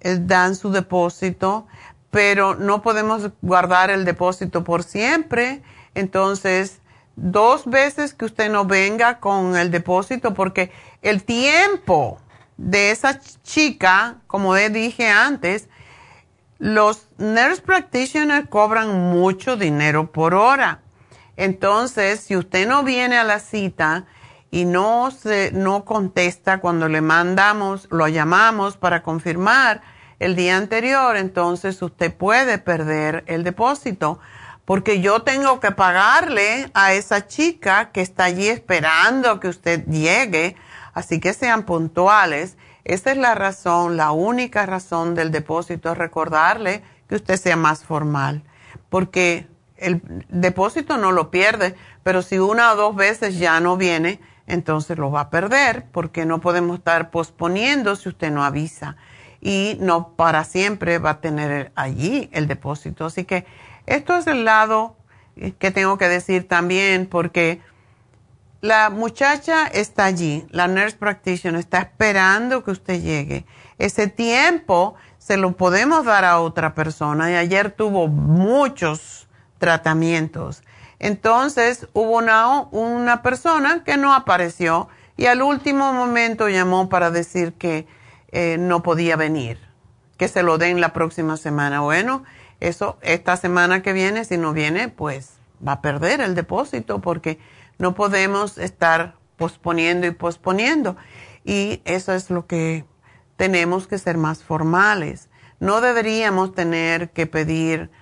eh, 0.00 0.18
dan 0.20 0.56
su 0.56 0.70
depósito, 0.70 1.66
pero 2.14 2.54
no 2.54 2.80
podemos 2.80 3.28
guardar 3.42 3.90
el 3.90 4.04
depósito 4.04 4.62
por 4.62 4.84
siempre, 4.84 5.62
entonces 5.96 6.80
dos 7.16 7.66
veces 7.66 8.14
que 8.14 8.24
usted 8.24 8.48
no 8.52 8.66
venga 8.66 9.18
con 9.18 9.56
el 9.56 9.72
depósito 9.72 10.32
porque 10.32 10.70
el 11.02 11.24
tiempo 11.24 12.18
de 12.56 12.92
esa 12.92 13.18
chica, 13.42 14.18
como 14.28 14.54
dije 14.54 15.08
antes, 15.08 15.68
los 16.60 17.08
nurse 17.18 17.60
practitioners 17.62 18.48
cobran 18.48 19.10
mucho 19.10 19.56
dinero 19.56 20.12
por 20.12 20.34
hora. 20.34 20.82
Entonces, 21.36 22.20
si 22.20 22.36
usted 22.36 22.68
no 22.68 22.84
viene 22.84 23.18
a 23.18 23.24
la 23.24 23.40
cita 23.40 24.06
y 24.52 24.66
no 24.66 25.10
se, 25.10 25.50
no 25.50 25.84
contesta 25.84 26.60
cuando 26.60 26.88
le 26.88 27.00
mandamos, 27.00 27.88
lo 27.90 28.06
llamamos 28.06 28.76
para 28.76 29.02
confirmar 29.02 29.82
el 30.24 30.36
día 30.36 30.56
anterior, 30.56 31.18
entonces 31.18 31.82
usted 31.82 32.14
puede 32.14 32.56
perder 32.56 33.24
el 33.26 33.44
depósito 33.44 34.18
porque 34.64 35.02
yo 35.02 35.20
tengo 35.20 35.60
que 35.60 35.70
pagarle 35.70 36.70
a 36.72 36.94
esa 36.94 37.26
chica 37.26 37.90
que 37.92 38.00
está 38.00 38.24
allí 38.24 38.48
esperando 38.48 39.38
que 39.38 39.48
usted 39.48 39.84
llegue, 39.84 40.56
así 40.94 41.20
que 41.20 41.34
sean 41.34 41.64
puntuales. 41.64 42.56
Esa 42.84 43.12
es 43.12 43.18
la 43.18 43.34
razón, 43.34 43.98
la 43.98 44.12
única 44.12 44.64
razón 44.64 45.14
del 45.14 45.30
depósito 45.30 45.92
es 45.92 45.98
recordarle 45.98 46.82
que 47.06 47.16
usted 47.16 47.36
sea 47.36 47.56
más 47.56 47.84
formal, 47.84 48.44
porque 48.88 49.46
el 49.76 50.00
depósito 50.30 50.96
no 50.96 51.12
lo 51.12 51.30
pierde, 51.30 51.74
pero 52.02 52.22
si 52.22 52.38
una 52.38 52.72
o 52.72 52.76
dos 52.76 52.96
veces 52.96 53.38
ya 53.38 53.60
no 53.60 53.76
viene, 53.76 54.20
entonces 54.46 54.96
lo 54.96 55.10
va 55.10 55.20
a 55.20 55.30
perder, 55.30 55.84
porque 55.92 56.24
no 56.24 56.40
podemos 56.40 56.78
estar 56.78 57.10
posponiendo 57.10 57.94
si 57.96 58.08
usted 58.08 58.30
no 58.30 58.42
avisa. 58.42 58.96
Y 59.44 59.76
no 59.78 60.16
para 60.16 60.42
siempre 60.42 60.98
va 60.98 61.10
a 61.10 61.20
tener 61.20 61.70
allí 61.76 62.28
el 62.32 62.48
depósito. 62.48 63.04
Así 63.04 63.24
que 63.24 63.46
esto 63.86 64.16
es 64.16 64.26
el 64.26 64.44
lado 64.44 64.96
que 65.58 65.70
tengo 65.70 65.98
que 65.98 66.08
decir 66.08 66.48
también, 66.48 67.06
porque 67.06 67.60
la 68.64 68.88
muchacha 68.88 69.66
está 69.66 70.06
allí, 70.06 70.46
la 70.50 70.68
nurse 70.68 70.96
practitioner 70.96 71.60
está 71.60 71.80
esperando 71.80 72.64
que 72.64 72.70
usted 72.70 73.02
llegue. 73.02 73.44
Ese 73.78 74.06
tiempo 74.06 74.94
se 75.18 75.36
lo 75.36 75.52
podemos 75.52 76.06
dar 76.06 76.24
a 76.24 76.40
otra 76.40 76.74
persona 76.74 77.30
y 77.30 77.34
ayer 77.34 77.70
tuvo 77.70 78.08
muchos 78.08 79.28
tratamientos. 79.58 80.62
Entonces 80.98 81.88
hubo 81.92 82.16
una, 82.16 82.60
una 82.70 83.20
persona 83.20 83.84
que 83.84 83.98
no 83.98 84.14
apareció 84.14 84.88
y 85.18 85.26
al 85.26 85.42
último 85.42 85.92
momento 85.92 86.48
llamó 86.48 86.88
para 86.88 87.10
decir 87.10 87.52
que 87.52 87.86
eh, 88.34 88.56
no 88.58 88.82
podía 88.82 89.14
venir, 89.14 89.60
que 90.16 90.26
se 90.26 90.42
lo 90.42 90.58
den 90.58 90.80
la 90.80 90.92
próxima 90.92 91.36
semana. 91.36 91.82
Bueno, 91.82 92.24
eso 92.58 92.98
esta 93.00 93.36
semana 93.36 93.80
que 93.80 93.92
viene, 93.92 94.24
si 94.24 94.38
no 94.38 94.52
viene, 94.52 94.88
pues 94.88 95.34
va 95.66 95.74
a 95.74 95.80
perder 95.80 96.20
el 96.20 96.34
depósito 96.34 97.00
porque 97.00 97.38
no 97.78 97.94
podemos 97.94 98.58
estar 98.58 99.14
posponiendo 99.36 100.08
y 100.08 100.10
posponiendo. 100.10 100.96
Y 101.44 101.80
eso 101.84 102.12
es 102.12 102.28
lo 102.28 102.48
que 102.48 102.84
tenemos 103.36 103.86
que 103.86 103.98
ser 103.98 104.18
más 104.18 104.42
formales. 104.42 105.28
No 105.60 105.80
deberíamos 105.80 106.56
tener 106.56 107.10
que 107.10 107.28
pedir, 107.28 107.92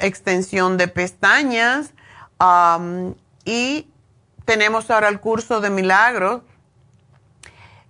extensión 0.00 0.76
de 0.76 0.88
pestañas 0.88 1.92
y 3.44 3.88
tenemos 4.44 4.90
ahora 4.90 5.08
el 5.08 5.20
curso 5.20 5.60
de 5.60 5.70
milagros. 5.70 6.42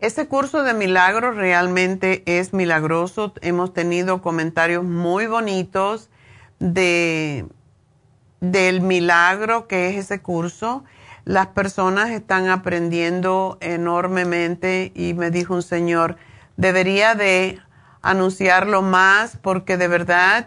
Ese 0.00 0.26
curso 0.26 0.62
de 0.62 0.74
milagros 0.74 1.36
realmente 1.36 2.22
es 2.26 2.52
milagroso. 2.52 3.32
Hemos 3.40 3.72
tenido 3.72 4.20
comentarios 4.20 4.84
muy 4.84 5.26
bonitos 5.26 6.10
de, 6.58 7.46
del 8.40 8.80
milagro 8.82 9.66
que 9.66 9.88
es 9.90 9.96
ese 9.96 10.20
curso. 10.20 10.84
Las 11.26 11.48
personas 11.48 12.10
están 12.10 12.48
aprendiendo 12.48 13.58
enormemente 13.60 14.92
y 14.94 15.12
me 15.12 15.32
dijo 15.32 15.54
un 15.54 15.62
señor, 15.64 16.18
debería 16.56 17.16
de 17.16 17.60
anunciarlo 18.00 18.80
más 18.80 19.36
porque 19.36 19.76
de 19.76 19.88
verdad 19.88 20.46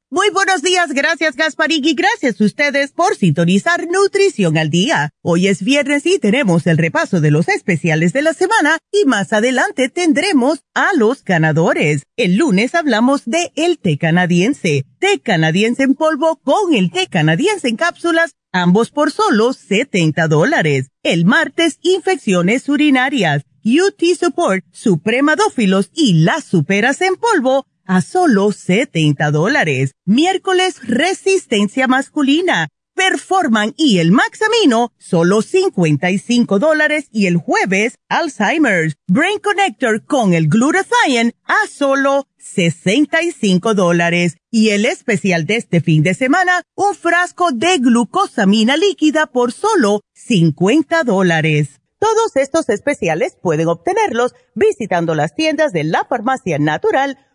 Muy 0.13 0.29
buenos 0.29 0.61
días, 0.61 0.91
gracias 0.91 1.37
Gasparín 1.37 1.85
y 1.85 1.93
gracias 1.93 2.41
a 2.41 2.43
ustedes 2.43 2.91
por 2.91 3.15
sintonizar 3.15 3.87
Nutrición 3.87 4.57
al 4.57 4.69
Día. 4.69 5.11
Hoy 5.21 5.47
es 5.47 5.63
viernes 5.63 6.05
y 6.05 6.19
tenemos 6.19 6.67
el 6.67 6.77
repaso 6.77 7.21
de 7.21 7.31
los 7.31 7.47
especiales 7.47 8.11
de 8.11 8.21
la 8.21 8.33
semana 8.33 8.77
y 8.91 9.05
más 9.05 9.31
adelante 9.31 9.87
tendremos 9.87 10.65
a 10.73 10.89
los 10.97 11.23
ganadores. 11.23 12.03
El 12.17 12.35
lunes 12.35 12.75
hablamos 12.75 13.21
de 13.23 13.53
el 13.55 13.79
té 13.79 13.97
canadiense, 13.97 14.83
té 14.99 15.21
canadiense 15.23 15.83
en 15.83 15.95
polvo 15.95 16.41
con 16.43 16.73
el 16.73 16.91
té 16.91 17.07
canadiense 17.07 17.69
en 17.69 17.77
cápsulas, 17.77 18.35
ambos 18.51 18.91
por 18.91 19.11
solo 19.11 19.53
70 19.53 20.27
dólares. 20.27 20.89
El 21.03 21.23
martes, 21.23 21.79
infecciones 21.83 22.67
urinarias, 22.67 23.43
UT 23.63 24.03
Support, 24.19 24.65
Supremadófilos 24.73 25.89
y 25.93 26.25
las 26.25 26.43
superas 26.43 26.99
en 26.99 27.15
polvo 27.15 27.65
a 27.91 27.99
solo 27.99 28.53
70 28.53 29.31
dólares. 29.31 29.91
Miércoles, 30.05 30.79
resistencia 30.81 31.89
masculina. 31.89 32.69
Performan 32.95 33.73
y 33.75 33.99
el 33.99 34.13
Maxamino, 34.13 34.93
solo 34.97 35.41
55 35.41 36.57
dólares. 36.57 37.09
Y 37.11 37.25
el 37.25 37.35
jueves, 37.35 37.95
Alzheimer's, 38.07 38.95
Brain 39.07 39.39
Connector 39.39 40.05
con 40.05 40.33
el 40.33 40.47
Glutathione 40.47 41.33
a 41.43 41.67
solo 41.69 42.27
65 42.37 43.73
dólares. 43.73 44.37
Y 44.49 44.69
el 44.69 44.85
especial 44.85 45.45
de 45.45 45.57
este 45.57 45.81
fin 45.81 46.01
de 46.01 46.13
semana, 46.13 46.63
un 46.75 46.95
frasco 46.95 47.51
de 47.51 47.77
glucosamina 47.79 48.77
líquida 48.77 49.25
por 49.25 49.51
solo 49.51 49.99
50 50.13 51.03
dólares. 51.03 51.81
Todos 51.99 52.37
estos 52.37 52.69
especiales 52.69 53.35
pueden 53.41 53.67
obtenerlos 53.67 54.33
visitando 54.55 55.13
las 55.13 55.35
tiendas 55.35 55.73
de 55.73 55.83
la 55.83 56.05
farmacia 56.05 56.57
natural 56.57 57.17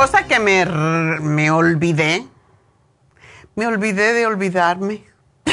Cosa 0.00 0.26
que 0.26 0.38
me, 0.40 0.64
me 0.64 1.50
olvidé, 1.50 2.26
me 3.54 3.66
olvidé 3.66 4.14
de 4.14 4.24
olvidarme. 4.24 5.04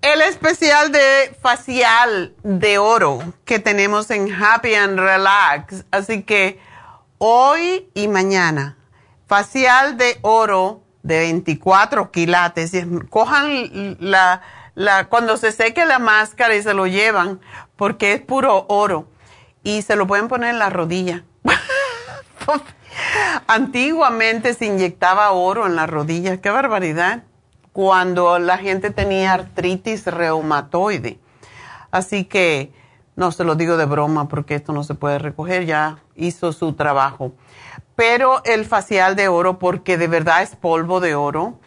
El 0.00 0.22
especial 0.22 0.92
de 0.92 1.36
facial 1.42 2.36
de 2.44 2.78
oro 2.78 3.18
que 3.44 3.58
tenemos 3.58 4.12
en 4.12 4.32
Happy 4.32 4.76
and 4.76 4.96
Relax. 4.96 5.86
Así 5.90 6.22
que 6.22 6.60
hoy 7.18 7.90
y 7.94 8.06
mañana, 8.06 8.78
facial 9.26 9.96
de 9.96 10.18
oro 10.22 10.84
de 11.02 11.18
24 11.18 12.12
quilates. 12.12 12.74
Cojan 13.10 13.96
la, 13.98 14.42
la, 14.76 15.08
cuando 15.08 15.36
se 15.36 15.50
seque 15.50 15.84
la 15.84 15.98
máscara 15.98 16.54
y 16.54 16.62
se 16.62 16.74
lo 16.74 16.86
llevan, 16.86 17.40
porque 17.74 18.12
es 18.12 18.20
puro 18.20 18.66
oro. 18.68 19.08
Y 19.64 19.82
se 19.82 19.96
lo 19.96 20.06
pueden 20.06 20.28
poner 20.28 20.50
en 20.50 20.60
la 20.60 20.70
rodilla. 20.70 21.24
Antiguamente 23.46 24.54
se 24.54 24.66
inyectaba 24.66 25.30
oro 25.32 25.66
en 25.66 25.76
las 25.76 25.88
rodillas, 25.88 26.38
qué 26.38 26.50
barbaridad, 26.50 27.22
cuando 27.72 28.38
la 28.38 28.58
gente 28.58 28.90
tenía 28.90 29.34
artritis 29.34 30.06
reumatoide. 30.06 31.18
Así 31.90 32.24
que 32.24 32.72
no 33.16 33.32
se 33.32 33.44
lo 33.44 33.54
digo 33.54 33.76
de 33.76 33.84
broma 33.84 34.28
porque 34.28 34.54
esto 34.54 34.72
no 34.72 34.84
se 34.84 34.94
puede 34.94 35.18
recoger, 35.18 35.66
ya 35.66 35.98
hizo 36.16 36.52
su 36.52 36.74
trabajo. 36.74 37.32
Pero 37.96 38.42
el 38.44 38.64
facial 38.64 39.16
de 39.16 39.28
oro, 39.28 39.58
porque 39.58 39.98
de 39.98 40.06
verdad 40.06 40.42
es 40.42 40.54
polvo 40.54 41.00
de 41.00 41.14
oro, 41.14 41.58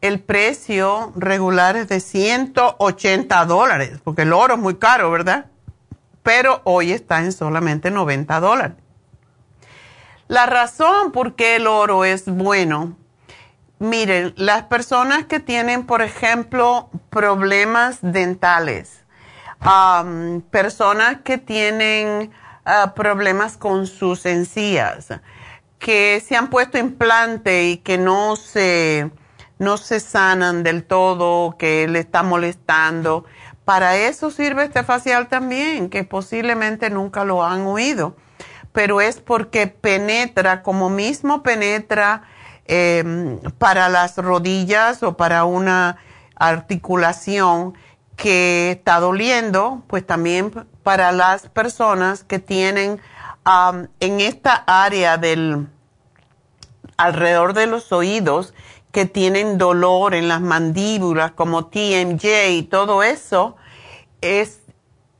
el 0.00 0.20
precio 0.20 1.12
regular 1.16 1.76
es 1.76 1.88
de 1.88 2.00
180 2.00 3.44
dólares, 3.46 3.98
porque 4.04 4.22
el 4.22 4.32
oro 4.32 4.54
es 4.54 4.60
muy 4.60 4.76
caro, 4.76 5.10
¿verdad? 5.10 5.46
Pero 6.22 6.60
hoy 6.64 6.92
está 6.92 7.20
en 7.20 7.32
solamente 7.32 7.90
90 7.90 8.38
dólares. 8.40 8.76
La 10.28 10.44
razón 10.44 11.10
por 11.10 11.36
qué 11.36 11.56
el 11.56 11.66
oro 11.66 12.04
es 12.04 12.26
bueno, 12.26 12.98
miren, 13.78 14.34
las 14.36 14.64
personas 14.64 15.24
que 15.24 15.40
tienen, 15.40 15.86
por 15.86 16.02
ejemplo, 16.02 16.90
problemas 17.08 18.00
dentales, 18.02 19.06
personas 20.50 21.22
que 21.24 21.38
tienen 21.38 22.30
ah, 22.66 22.92
problemas 22.94 23.56
con 23.56 23.86
sus 23.86 24.26
encías, 24.26 25.08
que 25.78 26.22
se 26.22 26.36
han 26.36 26.50
puesto 26.50 26.76
implante 26.76 27.64
y 27.64 27.78
que 27.78 27.96
no 27.96 28.36
se, 28.36 29.10
no 29.58 29.78
se 29.78 29.98
sanan 29.98 30.62
del 30.62 30.84
todo, 30.84 31.56
que 31.56 31.88
le 31.88 32.00
está 32.00 32.22
molestando. 32.22 33.24
Para 33.64 33.96
eso 33.96 34.30
sirve 34.30 34.64
este 34.64 34.82
facial 34.82 35.28
también, 35.28 35.88
que 35.88 36.04
posiblemente 36.04 36.90
nunca 36.90 37.24
lo 37.24 37.42
han 37.42 37.62
oído 37.62 38.14
pero 38.78 39.00
es 39.00 39.18
porque 39.18 39.66
penetra, 39.66 40.62
como 40.62 40.88
mismo 40.88 41.42
penetra 41.42 42.22
em, 42.64 43.40
para 43.58 43.88
las 43.88 44.16
rodillas 44.16 45.02
o 45.02 45.16
para 45.16 45.44
una 45.44 45.96
articulación 46.36 47.76
que 48.14 48.70
está 48.70 49.00
doliendo, 49.00 49.82
pues 49.88 50.06
también 50.06 50.52
para 50.84 51.10
las 51.10 51.48
personas 51.48 52.22
que 52.22 52.38
tienen 52.38 53.00
en 53.98 54.20
esta 54.20 54.62
área 54.68 55.16
del 55.16 55.66
alrededor 56.96 57.54
de 57.54 57.66
los 57.66 57.90
oídos 57.90 58.54
que 58.92 59.06
tienen 59.06 59.58
dolor 59.58 60.14
en 60.14 60.28
las 60.28 60.40
mandíbulas 60.40 61.32
como 61.32 61.66
TMJ 61.66 62.50
y 62.50 62.62
todo 62.62 63.02
eso, 63.02 63.56
es, 64.20 64.60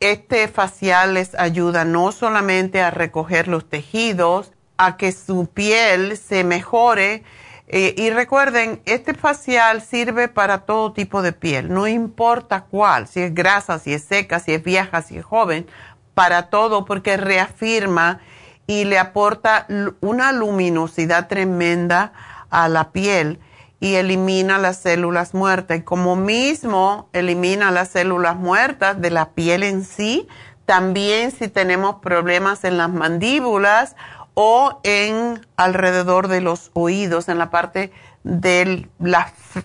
este 0.00 0.48
facial 0.48 1.14
les 1.14 1.34
ayuda 1.34 1.84
no 1.84 2.12
solamente 2.12 2.80
a 2.80 2.90
recoger 2.90 3.48
los 3.48 3.68
tejidos, 3.68 4.52
a 4.76 4.96
que 4.96 5.12
su 5.12 5.46
piel 5.46 6.16
se 6.16 6.44
mejore, 6.44 7.24
eh, 7.70 7.94
y 7.98 8.08
recuerden, 8.10 8.80
este 8.86 9.12
facial 9.12 9.82
sirve 9.82 10.28
para 10.28 10.60
todo 10.60 10.92
tipo 10.92 11.20
de 11.20 11.32
piel, 11.32 11.68
no 11.72 11.86
importa 11.86 12.62
cuál, 12.62 13.06
si 13.06 13.20
es 13.20 13.34
grasa, 13.34 13.78
si 13.78 13.92
es 13.92 14.04
seca, 14.04 14.38
si 14.40 14.54
es 14.54 14.62
vieja, 14.62 15.02
si 15.02 15.18
es 15.18 15.24
joven, 15.24 15.66
para 16.14 16.48
todo 16.48 16.86
porque 16.86 17.18
reafirma 17.18 18.20
y 18.66 18.84
le 18.84 18.98
aporta 18.98 19.66
una 20.00 20.32
luminosidad 20.32 21.28
tremenda 21.28 22.12
a 22.50 22.68
la 22.68 22.90
piel 22.90 23.38
y 23.80 23.94
elimina 23.94 24.58
las 24.58 24.78
células 24.78 25.34
muertas. 25.34 25.78
Y 25.78 25.82
como 25.82 26.16
mismo 26.16 27.08
elimina 27.12 27.70
las 27.70 27.88
células 27.90 28.36
muertas 28.36 29.00
de 29.00 29.10
la 29.10 29.30
piel 29.30 29.62
en 29.62 29.84
sí, 29.84 30.28
también 30.66 31.30
si 31.30 31.48
tenemos 31.48 31.96
problemas 31.96 32.64
en 32.64 32.76
las 32.76 32.90
mandíbulas 32.90 33.96
o 34.34 34.80
en 34.82 35.40
alrededor 35.56 36.28
de 36.28 36.40
los 36.40 36.70
oídos, 36.74 37.28
en 37.28 37.38
la 37.38 37.50
parte 37.50 37.92
del, 38.22 38.90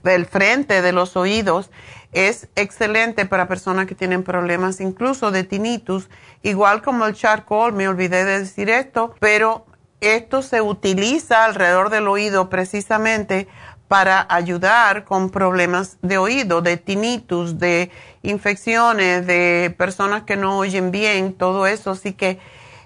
del 0.03 0.25
frente 0.25 0.81
de 0.81 0.91
los 0.91 1.15
oídos. 1.17 1.71
Es 2.11 2.47
excelente 2.55 3.25
para 3.25 3.47
personas 3.47 3.87
que 3.87 3.95
tienen 3.95 4.23
problemas 4.23 4.79
incluso 4.79 5.31
de 5.31 5.43
tinnitus, 5.43 6.09
igual 6.43 6.81
como 6.83 7.05
el 7.05 7.15
charcoal, 7.15 7.73
me 7.73 7.87
olvidé 7.87 8.23
de 8.23 8.39
decir 8.39 8.69
esto, 8.69 9.15
pero 9.19 9.65
esto 9.99 10.41
se 10.41 10.61
utiliza 10.61 11.45
alrededor 11.45 11.89
del 11.89 12.07
oído 12.07 12.49
precisamente 12.49 13.47
para 13.93 14.25
ayudar 14.27 15.05
con 15.05 15.29
problemas 15.29 15.97
de 16.01 16.17
oído, 16.17 16.63
de 16.63 16.77
tinnitus, 16.77 17.59
de 17.59 17.91
infecciones, 18.23 19.27
de 19.27 19.75
personas 19.77 20.23
que 20.23 20.35
no 20.35 20.57
oyen 20.57 20.89
bien, 20.89 21.33
todo 21.33 21.67
eso. 21.67 21.91
Así 21.91 22.13
que 22.13 22.39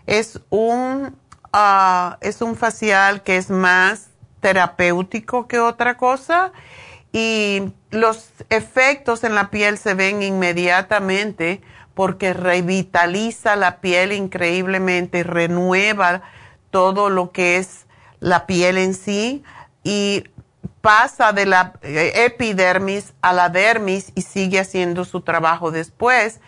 es 0.06 0.42
un 0.50 1.16
Ah, 1.54 2.18
es 2.22 2.42
un 2.42 2.56
facial 2.56 3.24
que 3.24 3.38
es 3.38 3.50
más 3.50 4.10
terapéutico 4.42 5.48
que 5.48 5.60
otra 5.60 5.98
cosa 5.98 6.52
y 7.12 7.74
los 7.90 8.30
efectos 8.50 9.24
en 9.24 9.34
la 9.34 9.50
piel 9.50 9.78
se 9.78 9.94
ven 9.94 10.22
inmediatamente 10.22 11.62
porque 11.94 12.34
revitaliza 12.34 13.56
la 13.56 13.80
piel 13.80 14.12
increíblemente, 14.12 15.24
renueva 15.24 16.22
todo 16.70 17.10
lo 17.10 17.32
que 17.32 17.58
es 17.58 17.88
la 18.20 18.46
piel 18.46 18.78
en 18.78 18.94
sí 18.94 19.44
y 19.84 20.26
pasa 20.88 21.34
de 21.34 21.46
la 21.46 21.74
eh, 21.82 22.14
epidermis 22.28 23.14
a 23.22 23.34
la 23.34 23.50
dermis 23.50 24.14
y 24.16 24.22
sigue 24.22 24.58
haciendo 24.58 25.04
su 25.04 25.20
trabajo 25.20 25.70
después 25.70 26.40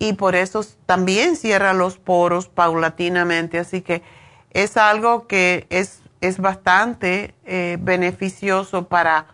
y 0.00 0.14
por 0.14 0.34
eso 0.34 0.64
también 0.84 1.36
cierra 1.36 1.74
los 1.74 1.98
poros 1.98 2.48
paulatinamente, 2.48 3.60
así 3.60 3.82
que 3.82 4.02
es 4.50 4.76
algo 4.76 5.28
que 5.28 5.68
es, 5.70 6.00
es 6.20 6.40
bastante 6.40 7.36
eh, 7.44 7.76
beneficioso 7.80 8.88
para 8.88 9.26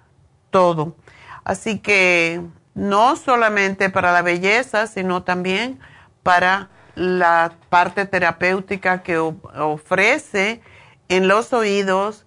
todo. 0.51 0.95
Así 1.43 1.79
que 1.79 2.43
no 2.75 3.17
solamente 3.17 3.89
para 3.89 4.13
la 4.13 4.21
belleza, 4.21 4.87
sino 4.87 5.23
también 5.23 5.81
para 6.23 6.69
la 6.97 7.55
parte 7.71 8.05
terapéutica 8.05 9.03
que 9.03 9.17
ofrece 9.17 10.61
en 11.09 11.29
los 11.29 11.55
oídos. 11.55 12.27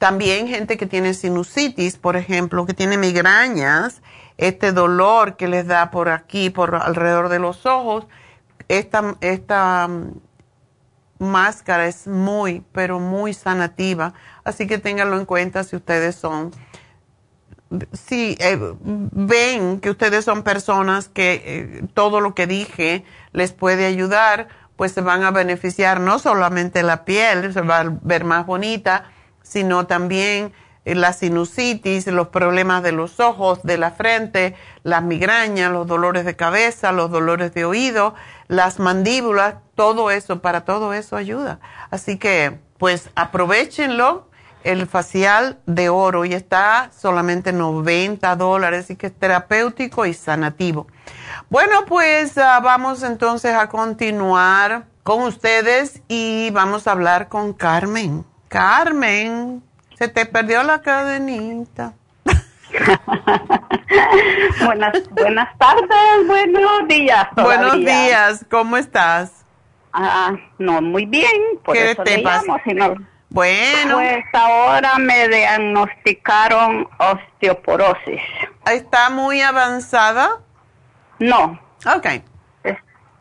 También 0.00 0.48
gente 0.48 0.78
que 0.78 0.86
tiene 0.86 1.12
sinusitis, 1.12 1.98
por 1.98 2.16
ejemplo, 2.16 2.64
que 2.64 2.72
tiene 2.72 2.96
migrañas, 2.96 4.00
este 4.38 4.72
dolor 4.72 5.36
que 5.36 5.46
les 5.46 5.66
da 5.66 5.90
por 5.90 6.08
aquí, 6.08 6.48
por 6.48 6.74
alrededor 6.74 7.28
de 7.28 7.38
los 7.38 7.66
ojos, 7.66 8.06
esta, 8.68 9.18
esta 9.20 9.90
máscara 11.18 11.86
es 11.86 12.06
muy, 12.06 12.64
pero 12.72 12.98
muy 12.98 13.34
sanativa. 13.34 14.14
Así 14.42 14.66
que 14.66 14.78
ténganlo 14.78 15.18
en 15.18 15.26
cuenta 15.26 15.64
si 15.64 15.76
ustedes 15.76 16.16
son, 16.16 16.50
si 17.92 18.38
eh, 18.40 18.58
ven 18.80 19.80
que 19.80 19.90
ustedes 19.90 20.24
son 20.24 20.44
personas 20.44 21.10
que 21.10 21.42
eh, 21.44 21.84
todo 21.92 22.22
lo 22.22 22.34
que 22.34 22.46
dije 22.46 23.04
les 23.32 23.52
puede 23.52 23.84
ayudar, 23.84 24.48
pues 24.76 24.92
se 24.92 25.02
van 25.02 25.24
a 25.24 25.30
beneficiar 25.30 26.00
no 26.00 26.18
solamente 26.18 26.82
la 26.82 27.04
piel, 27.04 27.52
se 27.52 27.60
va 27.60 27.80
a 27.80 27.98
ver 28.00 28.24
más 28.24 28.46
bonita, 28.46 29.04
sino 29.50 29.86
también 29.86 30.52
eh, 30.84 30.94
la 30.94 31.12
sinusitis, 31.12 32.06
los 32.06 32.28
problemas 32.28 32.84
de 32.84 32.92
los 32.92 33.18
ojos, 33.18 33.62
de 33.64 33.78
la 33.78 33.90
frente, 33.90 34.54
las 34.84 35.02
migrañas, 35.02 35.72
los 35.72 35.88
dolores 35.88 36.24
de 36.24 36.36
cabeza, 36.36 36.92
los 36.92 37.10
dolores 37.10 37.52
de 37.52 37.64
oído, 37.64 38.14
las 38.46 38.78
mandíbulas, 38.78 39.56
todo 39.74 40.12
eso, 40.12 40.40
para 40.40 40.64
todo 40.64 40.94
eso 40.94 41.16
ayuda. 41.16 41.58
Así 41.90 42.16
que, 42.16 42.60
pues 42.78 43.10
aprovechenlo, 43.16 44.28
el 44.62 44.86
facial 44.86 45.58
de 45.66 45.88
oro 45.88 46.24
y 46.26 46.34
está 46.34 46.90
solamente 46.96 47.52
90 47.52 48.36
dólares, 48.36 48.84
así 48.84 48.94
que 48.94 49.08
es 49.08 49.18
terapéutico 49.18 50.06
y 50.06 50.14
sanativo. 50.14 50.86
Bueno, 51.48 51.86
pues 51.86 52.36
ah, 52.38 52.60
vamos 52.60 53.02
entonces 53.02 53.54
a 53.54 53.68
continuar 53.68 54.84
con 55.02 55.22
ustedes 55.22 56.02
y 56.08 56.50
vamos 56.50 56.86
a 56.86 56.92
hablar 56.92 57.28
con 57.28 57.54
Carmen. 57.54 58.24
Carmen, 58.50 59.62
se 59.96 60.08
te 60.08 60.26
perdió 60.26 60.64
la 60.64 60.82
cadenita. 60.82 61.92
buenas, 64.64 64.92
buenas 65.10 65.56
tardes, 65.56 66.26
buenos 66.26 66.88
días. 66.88 67.28
Buenos 67.36 67.76
días, 67.76 68.44
¿cómo 68.50 68.76
estás? 68.76 69.44
Ah, 69.92 70.32
no, 70.58 70.82
muy 70.82 71.06
bien, 71.06 71.30
por 71.64 71.76
¿Qué 71.76 71.92
eso 71.92 72.02
te 72.02 72.16
le 72.16 72.24
pasa? 72.24 72.42
llamo, 72.42 72.58
sino- 72.64 72.94
Bueno, 73.28 73.98
Pues 73.98 74.24
ahora 74.32 74.98
me 74.98 75.28
diagnosticaron 75.28 76.88
osteoporosis. 76.98 78.20
¿está 78.66 79.10
muy 79.10 79.42
avanzada? 79.42 80.40
No, 81.20 81.56
Ok, 81.86 82.06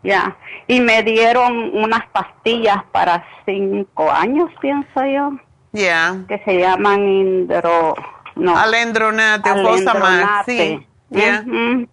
ya. 0.03 0.37
Y 0.67 0.79
me 0.79 1.03
dieron 1.03 1.75
unas 1.75 2.05
pastillas 2.11 2.83
para 2.91 3.25
cinco 3.45 4.09
años, 4.11 4.49
pienso 4.61 5.05
yo, 5.05 5.31
ya. 5.71 6.17
que 6.27 6.39
se 6.45 6.59
llaman 6.59 6.99
indro... 7.07 7.95
No, 8.35 8.57
Alendronate 8.57 9.49
alendronate. 9.49 10.45
sí. 10.45 10.87
Ya. 11.09 11.43
Ujú. 11.45 11.87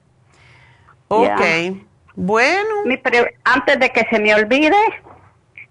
Ok. 1.09 1.41
Bueno, 2.15 2.69
Mi 2.85 2.97
pre- 2.99 3.37
antes 3.45 3.79
de 3.81 3.91
que 3.91 4.07
se 4.11 4.19
me 4.21 4.35
olvide, 4.35 4.77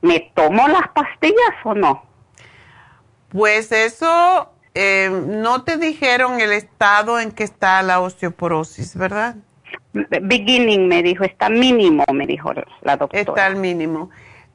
¿me 0.02 0.20
tomo 0.36 0.68
las 0.68 0.88
pastillas 0.90 1.56
o 1.64 1.74
no? 1.74 2.04
pues 3.30 3.72
eso, 3.72 4.50
eh, 4.74 5.10
no 5.28 5.64
te 5.64 5.78
dijeron 5.78 6.40
el 6.40 6.52
estado 6.54 7.20
en 7.20 7.32
que 7.32 7.44
está 7.44 7.82
la 7.82 8.00
osteoporosis, 8.00 8.96
¿verdad? 8.96 9.36
Beginning 10.22 10.88
me 10.88 11.02
dijo, 11.04 11.24
está 11.24 11.50
mínimo, 11.50 12.04
me 12.14 12.28
dijo 12.28 12.52
la 12.82 12.98
doctora. 12.98 13.22
Está 13.22 13.46
al 13.46 13.56
mínimo. 13.56 14.10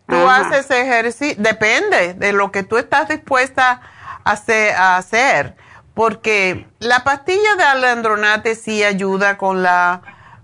Tú 0.06 0.16
Ajá. 0.16 0.48
haces 0.48 0.70
ejercicio, 0.70 1.36
depende 1.42 2.14
de 2.14 2.32
lo 2.32 2.50
que 2.52 2.62
tú 2.62 2.76
estás 2.78 3.08
dispuesta 3.08 3.80
a 4.24 4.32
hacer, 4.32 4.74
a 4.74 4.96
hacer, 4.96 5.56
porque 5.94 6.66
la 6.78 7.04
pastilla 7.04 7.54
de 7.56 7.64
alendronate 7.64 8.54
sí 8.54 8.82
ayuda 8.84 9.38
con 9.38 9.62
la 9.62 10.02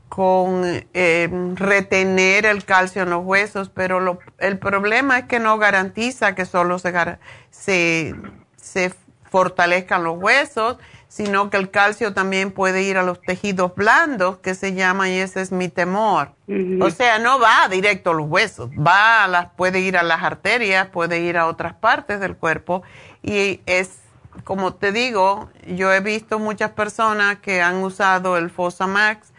con 0.08 0.62
eh, 0.94 1.28
retener 1.56 2.46
el 2.46 2.64
calcio 2.64 3.02
en 3.02 3.10
los 3.10 3.24
huesos, 3.24 3.68
pero 3.70 3.98
lo- 4.00 4.20
el 4.38 4.56
problema 4.58 5.18
es 5.18 5.24
que 5.24 5.40
no 5.40 5.58
garantiza 5.58 6.34
que 6.36 6.46
solo 6.46 6.78
se, 6.78 8.14
se 8.56 8.94
fortalezcan 9.28 10.04
los 10.04 10.16
huesos, 10.16 10.78
sino 11.16 11.48
que 11.48 11.56
el 11.56 11.70
calcio 11.70 12.12
también 12.12 12.50
puede 12.50 12.82
ir 12.82 12.98
a 12.98 13.02
los 13.02 13.22
tejidos 13.22 13.74
blandos, 13.74 14.36
que 14.36 14.54
se 14.54 14.74
llama, 14.74 15.08
y 15.08 15.18
ese 15.18 15.40
es 15.40 15.50
mi 15.50 15.68
temor. 15.68 16.32
O 16.78 16.90
sea, 16.90 17.18
no 17.18 17.40
va 17.40 17.66
directo 17.70 18.10
a 18.10 18.14
los 18.14 18.28
huesos, 18.28 18.68
va 18.72 19.24
a 19.24 19.26
las, 19.26 19.46
puede 19.56 19.80
ir 19.80 19.96
a 19.96 20.02
las 20.02 20.22
arterias, 20.22 20.88
puede 20.88 21.20
ir 21.20 21.38
a 21.38 21.46
otras 21.46 21.72
partes 21.72 22.20
del 22.20 22.36
cuerpo, 22.36 22.82
y 23.22 23.62
es, 23.64 24.00
como 24.44 24.74
te 24.74 24.92
digo, 24.92 25.48
yo 25.66 25.90
he 25.90 26.00
visto 26.00 26.38
muchas 26.38 26.72
personas 26.72 27.38
que 27.38 27.62
han 27.62 27.76
usado 27.76 28.36
el 28.36 28.50
Fosamax 28.50 29.32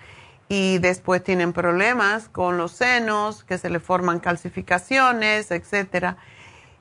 y 0.50 0.80
después 0.80 1.24
tienen 1.24 1.54
problemas 1.54 2.28
con 2.28 2.58
los 2.58 2.72
senos, 2.72 3.44
que 3.44 3.60
se 3.60 3.70
le 3.70 3.80
forman 3.80 4.20
calcificaciones, 4.20 5.52
etcétera. 5.52 6.18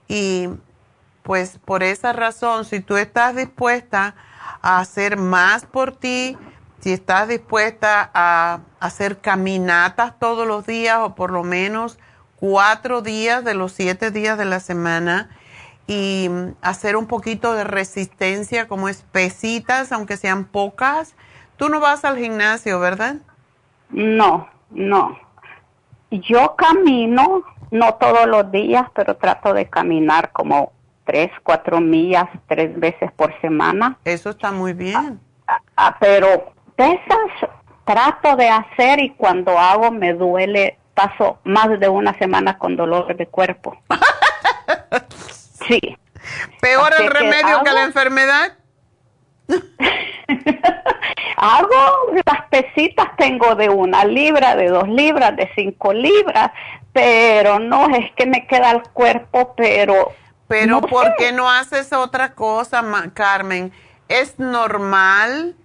Y 0.08 0.48
pues 1.22 1.58
por 1.62 1.82
esa 1.82 2.14
razón, 2.14 2.64
si 2.64 2.80
tú 2.80 2.96
estás 2.96 3.36
dispuesta 3.36 4.14
a 4.62 4.78
hacer 4.78 5.16
más 5.16 5.64
por 5.64 5.92
ti, 5.92 6.36
si 6.80 6.92
estás 6.92 7.28
dispuesta 7.28 8.10
a 8.14 8.60
hacer 8.80 9.18
caminatas 9.18 10.18
todos 10.18 10.46
los 10.46 10.66
días 10.66 10.98
o 11.00 11.14
por 11.14 11.30
lo 11.32 11.42
menos 11.42 11.98
cuatro 12.36 13.02
días 13.02 13.44
de 13.44 13.54
los 13.54 13.72
siete 13.72 14.10
días 14.10 14.38
de 14.38 14.44
la 14.44 14.60
semana 14.60 15.30
y 15.86 16.28
hacer 16.62 16.96
un 16.96 17.06
poquito 17.06 17.54
de 17.54 17.64
resistencia 17.64 18.68
como 18.68 18.88
espesitas, 18.88 19.92
aunque 19.92 20.16
sean 20.16 20.44
pocas. 20.44 21.14
Tú 21.56 21.68
no 21.68 21.80
vas 21.80 22.04
al 22.04 22.18
gimnasio, 22.18 22.80
¿verdad? 22.80 23.16
No, 23.90 24.48
no. 24.70 25.18
Yo 26.10 26.56
camino, 26.56 27.42
no 27.70 27.94
todos 27.94 28.26
los 28.26 28.50
días, 28.50 28.86
pero 28.94 29.16
trato 29.16 29.54
de 29.54 29.68
caminar 29.68 30.32
como 30.32 30.72
tres, 31.06 31.30
cuatro 31.42 31.80
millas, 31.80 32.26
tres 32.48 32.78
veces 32.78 33.10
por 33.12 33.38
semana. 33.40 33.96
Eso 34.04 34.30
está 34.30 34.52
muy 34.52 34.74
bien. 34.74 35.20
Ah, 35.46 35.60
ah, 35.76 35.96
pero 35.98 36.52
pesas 36.74 37.50
trato 37.84 38.36
de 38.36 38.48
hacer 38.48 38.98
y 39.00 39.10
cuando 39.10 39.58
hago 39.58 39.90
me 39.90 40.12
duele, 40.12 40.78
paso 40.92 41.38
más 41.44 41.78
de 41.78 41.88
una 41.88 42.12
semana 42.18 42.58
con 42.58 42.76
dolor 42.76 43.16
de 43.16 43.26
cuerpo. 43.26 43.78
sí. 45.68 45.80
¿Peor 46.60 46.92
el 46.98 47.08
remedio 47.08 47.62
que 47.62 47.72
la 47.72 47.84
enfermedad? 47.84 48.58
hago 51.36 52.12
las 52.24 52.48
pesitas, 52.50 53.14
tengo 53.16 53.54
de 53.54 53.68
una 53.68 54.04
libra, 54.04 54.56
de 54.56 54.68
dos 54.68 54.88
libras, 54.88 55.36
de 55.36 55.48
cinco 55.54 55.92
libras, 55.92 56.50
pero 56.92 57.58
no, 57.58 57.88
es 57.94 58.10
que 58.12 58.26
me 58.26 58.46
queda 58.46 58.72
el 58.72 58.82
cuerpo, 58.92 59.54
pero... 59.56 60.12
Pero 60.48 60.80
¿por 60.80 61.16
qué 61.16 61.32
no 61.32 61.50
haces 61.50 61.92
otra 61.92 62.34
cosa, 62.34 62.84
Carmen? 63.14 63.72
Es 64.08 64.38
normal 64.38 65.56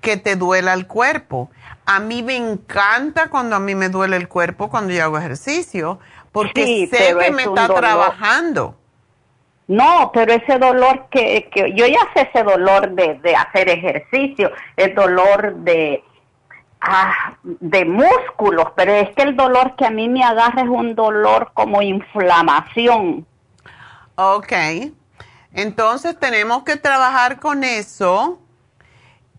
que 0.00 0.16
te 0.16 0.36
duela 0.36 0.74
el 0.74 0.86
cuerpo. 0.86 1.50
A 1.86 2.00
mí 2.00 2.22
me 2.22 2.36
encanta 2.36 3.28
cuando 3.28 3.56
a 3.56 3.60
mí 3.60 3.74
me 3.74 3.88
duele 3.88 4.16
el 4.16 4.28
cuerpo 4.28 4.68
cuando 4.70 4.92
yo 4.92 5.04
hago 5.04 5.18
ejercicio, 5.18 5.98
porque 6.32 6.88
sé 6.90 7.16
que 7.18 7.30
me 7.30 7.42
está 7.42 7.68
trabajando. 7.68 8.76
No, 9.66 10.10
pero 10.12 10.32
ese 10.32 10.58
dolor 10.58 11.06
que, 11.10 11.48
que 11.50 11.72
yo 11.74 11.86
ya 11.86 12.00
sé 12.14 12.28
ese 12.32 12.42
dolor 12.42 12.90
de, 12.90 13.14
de 13.20 13.34
hacer 13.34 13.68
ejercicio, 13.70 14.50
el 14.76 14.94
dolor 14.94 15.54
de, 15.56 16.04
ah, 16.82 17.36
de 17.42 17.84
músculos, 17.86 18.66
pero 18.76 18.92
es 18.92 19.08
que 19.14 19.22
el 19.22 19.36
dolor 19.36 19.74
que 19.76 19.86
a 19.86 19.90
mí 19.90 20.08
me 20.08 20.22
agarra 20.22 20.62
es 20.62 20.68
un 20.68 20.94
dolor 20.94 21.50
como 21.54 21.80
inflamación. 21.80 23.26
Ok, 24.16 24.52
entonces 25.52 26.18
tenemos 26.18 26.62
que 26.64 26.76
trabajar 26.76 27.40
con 27.40 27.64
eso 27.64 28.40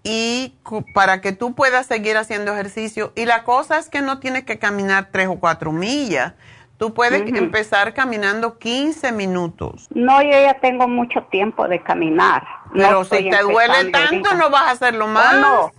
y 0.03 0.53
para 0.93 1.19
que 1.19 1.32
tú 1.32 1.55
puedas 1.55 1.88
seguir 1.88 2.15
haciendo 2.17 2.53
ejercicio. 2.53 3.11
Y 3.15 3.26
la 3.26 3.43
cosa 3.43 3.80
es 3.80 3.89
que 3.89 4.01
no 4.01 4.19
tienes 4.19 4.43
que 4.43 4.59
caminar 4.59 5.09
tres 5.11 5.28
o 5.28 5.39
cuatro 5.39 5.71
millas. 5.71 6.34
Tú 6.78 6.93
puedes 6.93 7.21
empezar 7.34 7.93
caminando 7.93 8.59
15 8.59 9.13
minutos. 9.13 9.88
No, 9.91 10.21
yo 10.21 10.30
ya 10.30 10.59
tengo 10.59 10.88
mucho 10.89 11.23
tiempo 11.32 11.67
de 11.67 11.82
caminar. 11.82 12.45
Pero 12.73 13.05
si 13.05 13.30
te 13.30 13.41
duele 13.41 13.91
tanto, 13.91 14.36
no 14.36 14.49
vas 14.49 14.63
a 14.63 14.71
hacerlo 14.71 15.07
más. 15.07 15.38
no, 15.38 15.71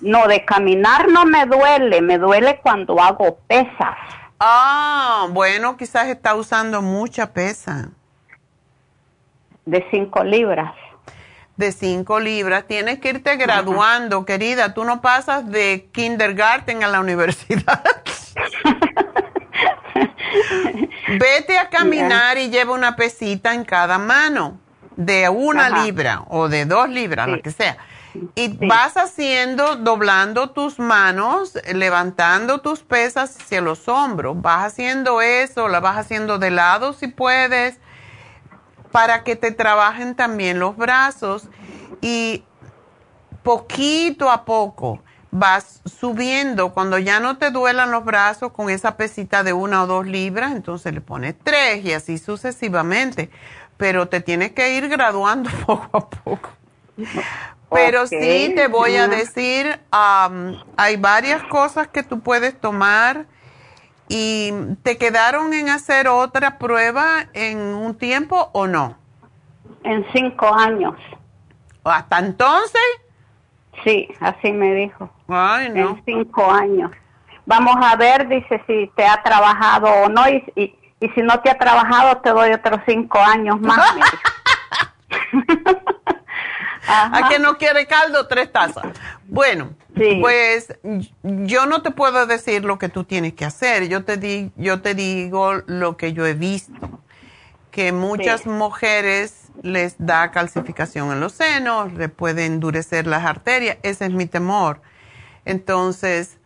no, 0.00 0.26
de 0.26 0.44
caminar 0.44 1.08
no 1.08 1.26
me 1.26 1.44
duele, 1.46 2.00
me 2.00 2.18
duele 2.18 2.58
cuando 2.62 2.98
hago 3.00 3.38
pesas. 3.46 3.96
Ah, 4.40 5.28
bueno, 5.30 5.76
quizás 5.76 6.08
está 6.08 6.34
usando 6.34 6.80
mucha 6.80 7.32
pesa. 7.32 7.90
De 9.70 9.86
5 9.90 10.24
libras 10.24 10.74
de 11.60 11.70
5 11.70 12.18
libras. 12.18 12.64
Tienes 12.66 12.98
que 12.98 13.10
irte 13.10 13.36
graduando, 13.36 14.24
querida. 14.24 14.74
Tú 14.74 14.82
no 14.82 15.00
pasas 15.00 15.48
de 15.48 15.88
kindergarten 15.92 16.82
a 16.82 16.88
la 16.88 16.98
universidad. 16.98 17.84
Vete 21.08 21.58
a 21.58 21.68
caminar 21.68 22.38
y 22.38 22.50
lleva 22.50 22.72
una 22.72 22.96
pesita 22.96 23.54
en 23.54 23.64
cada 23.64 23.98
mano, 23.98 24.58
de 24.96 25.28
una 25.28 25.84
libra 25.84 26.24
o 26.28 26.48
de 26.48 26.64
dos 26.64 26.88
libras, 26.88 27.28
lo 27.28 27.40
que 27.42 27.50
sea. 27.50 27.76
Y 28.34 28.66
vas 28.66 28.96
haciendo, 28.96 29.76
doblando 29.76 30.50
tus 30.50 30.78
manos, 30.78 31.58
levantando 31.72 32.60
tus 32.60 32.80
pesas 32.80 33.36
hacia 33.40 33.60
los 33.60 33.86
hombros. 33.88 34.40
Vas 34.40 34.64
haciendo 34.64 35.20
eso, 35.20 35.68
la 35.68 35.80
vas 35.80 35.96
haciendo 35.96 36.38
de 36.38 36.50
lado 36.50 36.92
si 36.92 37.08
puedes 37.08 37.78
para 38.92 39.24
que 39.24 39.36
te 39.36 39.52
trabajen 39.52 40.14
también 40.14 40.58
los 40.58 40.76
brazos 40.76 41.48
y 42.00 42.44
poquito 43.42 44.30
a 44.30 44.44
poco 44.44 45.02
vas 45.30 45.80
subiendo. 45.84 46.72
Cuando 46.72 46.98
ya 46.98 47.20
no 47.20 47.38
te 47.38 47.50
duelan 47.50 47.90
los 47.90 48.04
brazos 48.04 48.52
con 48.52 48.70
esa 48.70 48.96
pesita 48.96 49.42
de 49.42 49.52
una 49.52 49.84
o 49.84 49.86
dos 49.86 50.06
libras, 50.06 50.52
entonces 50.52 50.92
le 50.92 51.00
pones 51.00 51.34
tres 51.42 51.84
y 51.84 51.92
así 51.92 52.18
sucesivamente. 52.18 53.30
Pero 53.76 54.08
te 54.08 54.20
tienes 54.20 54.52
que 54.52 54.74
ir 54.76 54.88
graduando 54.88 55.50
poco 55.66 55.96
a 55.96 56.10
poco. 56.10 56.50
Pero 57.70 58.06
sí 58.06 58.52
te 58.56 58.66
voy 58.66 58.96
a 58.96 59.06
decir, 59.06 59.80
hay 59.92 60.96
varias 60.96 61.42
cosas 61.44 61.86
que 61.88 62.02
tú 62.02 62.20
puedes 62.20 62.60
tomar 62.60 63.26
¿Y 64.12 64.52
te 64.82 64.98
quedaron 64.98 65.54
en 65.54 65.68
hacer 65.68 66.08
otra 66.08 66.58
prueba 66.58 67.28
en 67.32 67.58
un 67.58 67.96
tiempo 67.96 68.50
o 68.52 68.66
no? 68.66 68.98
En 69.84 70.04
cinco 70.12 70.52
años. 70.52 70.96
¿Hasta 71.84 72.18
entonces? 72.18 72.82
Sí, 73.84 74.08
así 74.18 74.50
me 74.50 74.74
dijo. 74.74 75.08
Ay, 75.28 75.68
no. 75.68 75.90
En 75.90 76.04
cinco 76.04 76.50
años. 76.50 76.90
Vamos 77.46 77.76
a 77.80 77.94
ver, 77.94 78.26
dice, 78.26 78.60
si 78.66 78.90
te 78.96 79.06
ha 79.06 79.22
trabajado 79.22 79.88
o 79.88 80.08
no. 80.08 80.28
Y, 80.28 80.44
y, 80.56 81.08
si 81.14 81.22
no 81.22 81.38
te 81.38 81.50
ha 81.50 81.56
trabajado, 81.56 82.16
te 82.20 82.30
doy 82.30 82.50
otros 82.50 82.80
cinco 82.88 83.20
años 83.20 83.60
más. 83.60 83.78
¿A 86.88 87.28
que 87.28 87.38
no 87.38 87.56
quiere 87.56 87.86
caldo? 87.86 88.26
Tres 88.26 88.50
tazas. 88.50 88.86
Bueno, 89.28 89.70
pues 90.20 90.78
yo 91.22 91.66
no 91.66 91.82
te 91.82 91.90
puedo 91.90 92.26
decir 92.26 92.64
lo 92.64 92.78
que 92.78 92.88
tú 92.88 93.04
tienes 93.04 93.34
que 93.34 93.44
hacer. 93.44 93.88
Yo 93.88 94.04
te, 94.04 94.16
di, 94.16 94.50
yo 94.56 94.80
te 94.80 94.94
digo 94.94 95.54
lo 95.66 95.96
que 95.96 96.12
yo 96.12 96.26
he 96.26 96.34
visto. 96.34 97.00
Que 97.70 97.92
muchas 97.92 98.46
mujeres 98.46 99.48
les 99.62 99.94
da 99.98 100.30
calcificación 100.30 101.12
en 101.12 101.20
los 101.20 101.32
senos, 101.32 101.92
le 101.92 102.08
puede 102.08 102.46
endurecer 102.46 103.06
las 103.06 103.24
arterias. 103.24 103.78
Ese 103.82 104.06
es 104.06 104.12
mi 104.12 104.26
temor. 104.26 104.80
Entonces, 105.44 106.38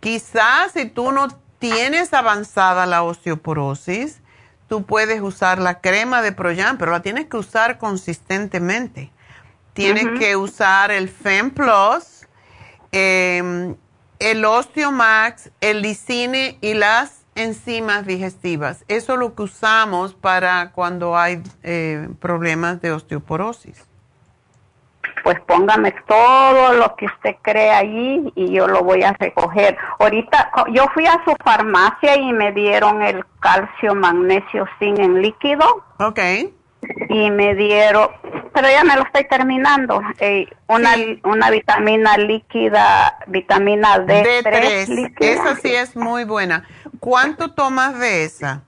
quizás 0.00 0.72
si 0.72 0.86
tú 0.86 1.12
no 1.12 1.28
tienes 1.58 2.12
avanzada 2.14 2.86
la 2.86 3.02
osteoporosis, 3.02 4.20
tú 4.68 4.84
puedes 4.84 5.20
usar 5.20 5.58
la 5.58 5.80
crema 5.80 6.22
de 6.22 6.32
Proyan, 6.32 6.78
pero 6.78 6.92
la 6.92 7.02
tienes 7.02 7.26
que 7.26 7.36
usar 7.36 7.78
consistentemente. 7.78 9.10
Tienes 9.72 10.18
que 10.18 10.36
usar 10.36 10.90
el 10.90 11.10
Fem 11.10 11.50
Plus, 11.50 12.15
em, 12.96 13.76
el 14.18 14.44
Osteomax, 14.44 15.50
el 15.60 15.82
Licine 15.82 16.58
y 16.60 16.74
las 16.74 17.26
enzimas 17.34 18.06
digestivas. 18.06 18.84
Eso 18.88 19.12
es 19.12 19.18
lo 19.18 19.34
que 19.34 19.42
usamos 19.42 20.14
para 20.14 20.72
cuando 20.72 21.16
hay 21.16 21.42
eh, 21.62 22.08
problemas 22.20 22.80
de 22.80 22.92
osteoporosis. 22.92 23.86
Pues 25.22 25.38
póngame 25.40 25.92
todo 26.06 26.72
lo 26.74 26.94
que 26.96 27.06
usted 27.06 27.36
cree 27.42 27.70
allí 27.70 28.32
y 28.34 28.52
yo 28.52 28.66
lo 28.66 28.82
voy 28.82 29.02
a 29.02 29.12
recoger. 29.12 29.76
Ahorita 29.98 30.50
yo 30.72 30.86
fui 30.94 31.06
a 31.06 31.20
su 31.24 31.34
farmacia 31.44 32.16
y 32.16 32.32
me 32.32 32.52
dieron 32.52 33.02
el 33.02 33.24
calcio, 33.40 33.94
magnesio, 33.94 34.66
zinc 34.78 34.98
en 34.98 35.20
líquido. 35.20 35.84
Ok 35.98 36.20
y 37.08 37.30
me 37.30 37.54
dieron, 37.54 38.08
pero 38.52 38.68
ya 38.68 38.84
me 38.84 38.96
lo 38.96 39.02
estoy 39.02 39.24
terminando, 39.28 40.00
eh, 40.18 40.46
una, 40.66 40.94
una 41.24 41.50
vitamina 41.50 42.16
líquida, 42.16 43.18
vitamina 43.26 43.98
D3. 43.98 44.42
D3. 44.42 45.14
Esa 45.20 45.56
sí 45.56 45.74
es 45.74 45.96
muy 45.96 46.24
buena. 46.24 46.66
¿Cuánto 47.00 47.52
tomas 47.52 47.98
de 47.98 48.24
esa? 48.24 48.62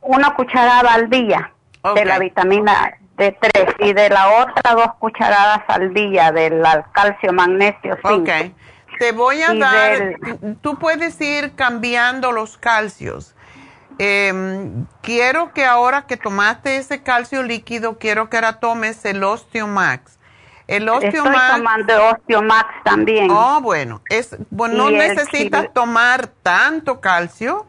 una 0.00 0.34
cucharada 0.34 0.94
al 0.94 1.10
día 1.10 1.52
de 1.94 2.04
la 2.06 2.18
vitamina 2.18 2.96
D3 3.18 3.74
y 3.80 3.92
de 3.92 4.08
la 4.08 4.42
otra 4.42 4.74
dos 4.74 4.94
cucharadas 4.98 5.62
al 5.68 5.92
día 5.92 6.32
del 6.32 6.62
calcio, 6.92 7.32
magnesio, 7.32 7.96
zinc. 8.06 8.22
Ok. 8.22 8.30
Te 8.98 9.12
voy 9.12 9.42
a 9.42 9.54
dar, 9.54 10.16
tú 10.60 10.76
puedes 10.78 11.20
ir 11.20 11.54
cambiando 11.54 12.32
los 12.32 12.56
calcios 12.58 13.36
eh, 13.98 14.70
quiero 15.02 15.52
que 15.52 15.64
ahora 15.64 16.06
que 16.06 16.16
tomaste 16.16 16.76
ese 16.76 17.02
calcio 17.02 17.42
líquido, 17.42 17.98
quiero 17.98 18.28
que 18.30 18.36
ahora 18.36 18.60
tomes 18.60 19.04
el 19.04 19.22
Osteomax. 19.24 20.18
El 20.66 20.88
Osteomax. 20.88 21.36
Estoy 21.36 21.56
tomando 21.58 22.06
Osteomax 22.10 22.68
también. 22.84 23.30
Oh, 23.30 23.60
bueno. 23.62 24.02
Es, 24.10 24.36
bueno 24.50 24.74
no 24.76 24.90
necesitas 24.90 25.72
tomar 25.72 26.26
tanto 26.42 27.00
calcio, 27.00 27.66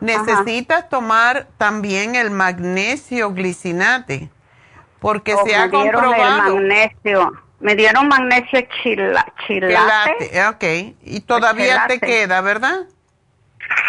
necesitas 0.00 0.88
tomar 0.88 1.48
también 1.58 2.14
el 2.14 2.30
magnesio 2.30 3.32
glicinate, 3.32 4.30
porque 5.00 5.34
Oh, 5.34 5.44
se 5.46 5.56
ha 5.56 5.66
me 5.68 5.78
dieron 5.78 6.02
comprobado. 6.04 6.58
el 6.58 6.66
magnesio. 6.66 7.32
Me 7.60 7.76
dieron 7.76 8.08
magnesio 8.08 8.60
chila, 8.82 9.24
chilate. 9.46 10.16
Quelate, 10.28 10.48
ok. 10.48 10.96
Y 11.02 11.20
todavía 11.20 11.86
te 11.86 12.00
queda, 12.00 12.40
¿verdad? 12.40 12.86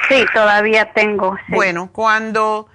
Sí, 0.09 0.25
todavía 0.33 0.91
tengo. 0.93 1.37
sí. 1.47 1.53
Bueno, 1.53 1.89
cuando, 1.91 2.67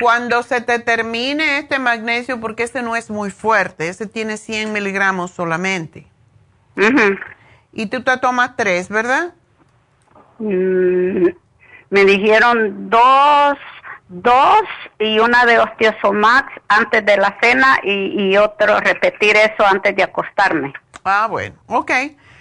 cuando 0.00 0.42
se 0.42 0.60
te 0.60 0.78
termine 0.78 1.58
este 1.58 1.78
magnesio, 1.78 2.40
porque 2.40 2.64
ese 2.64 2.82
no 2.82 2.96
es 2.96 3.10
muy 3.10 3.30
fuerte, 3.30 3.88
ese 3.88 4.06
tiene 4.06 4.36
100 4.36 4.72
miligramos 4.72 5.30
solamente. 5.30 6.06
Y 7.72 7.86
tú 7.86 8.02
te 8.02 8.16
tomas 8.18 8.56
tres, 8.56 8.88
¿verdad? 8.88 9.34
Mm, 10.38 11.28
me 11.90 12.04
dijeron 12.04 12.88
dos, 12.88 13.58
dos 14.08 14.62
y 14.98 15.18
una 15.18 15.44
de 15.44 15.58
Osteosomax 15.58 16.52
antes 16.68 17.04
de 17.04 17.16
la 17.16 17.36
cena 17.42 17.80
y, 17.82 18.30
y 18.30 18.36
otro 18.36 18.78
repetir 18.78 19.36
eso 19.36 19.66
antes 19.66 19.96
de 19.96 20.04
acostarme. 20.04 20.72
Ah, 21.04 21.26
bueno, 21.28 21.56
ok. 21.66 21.90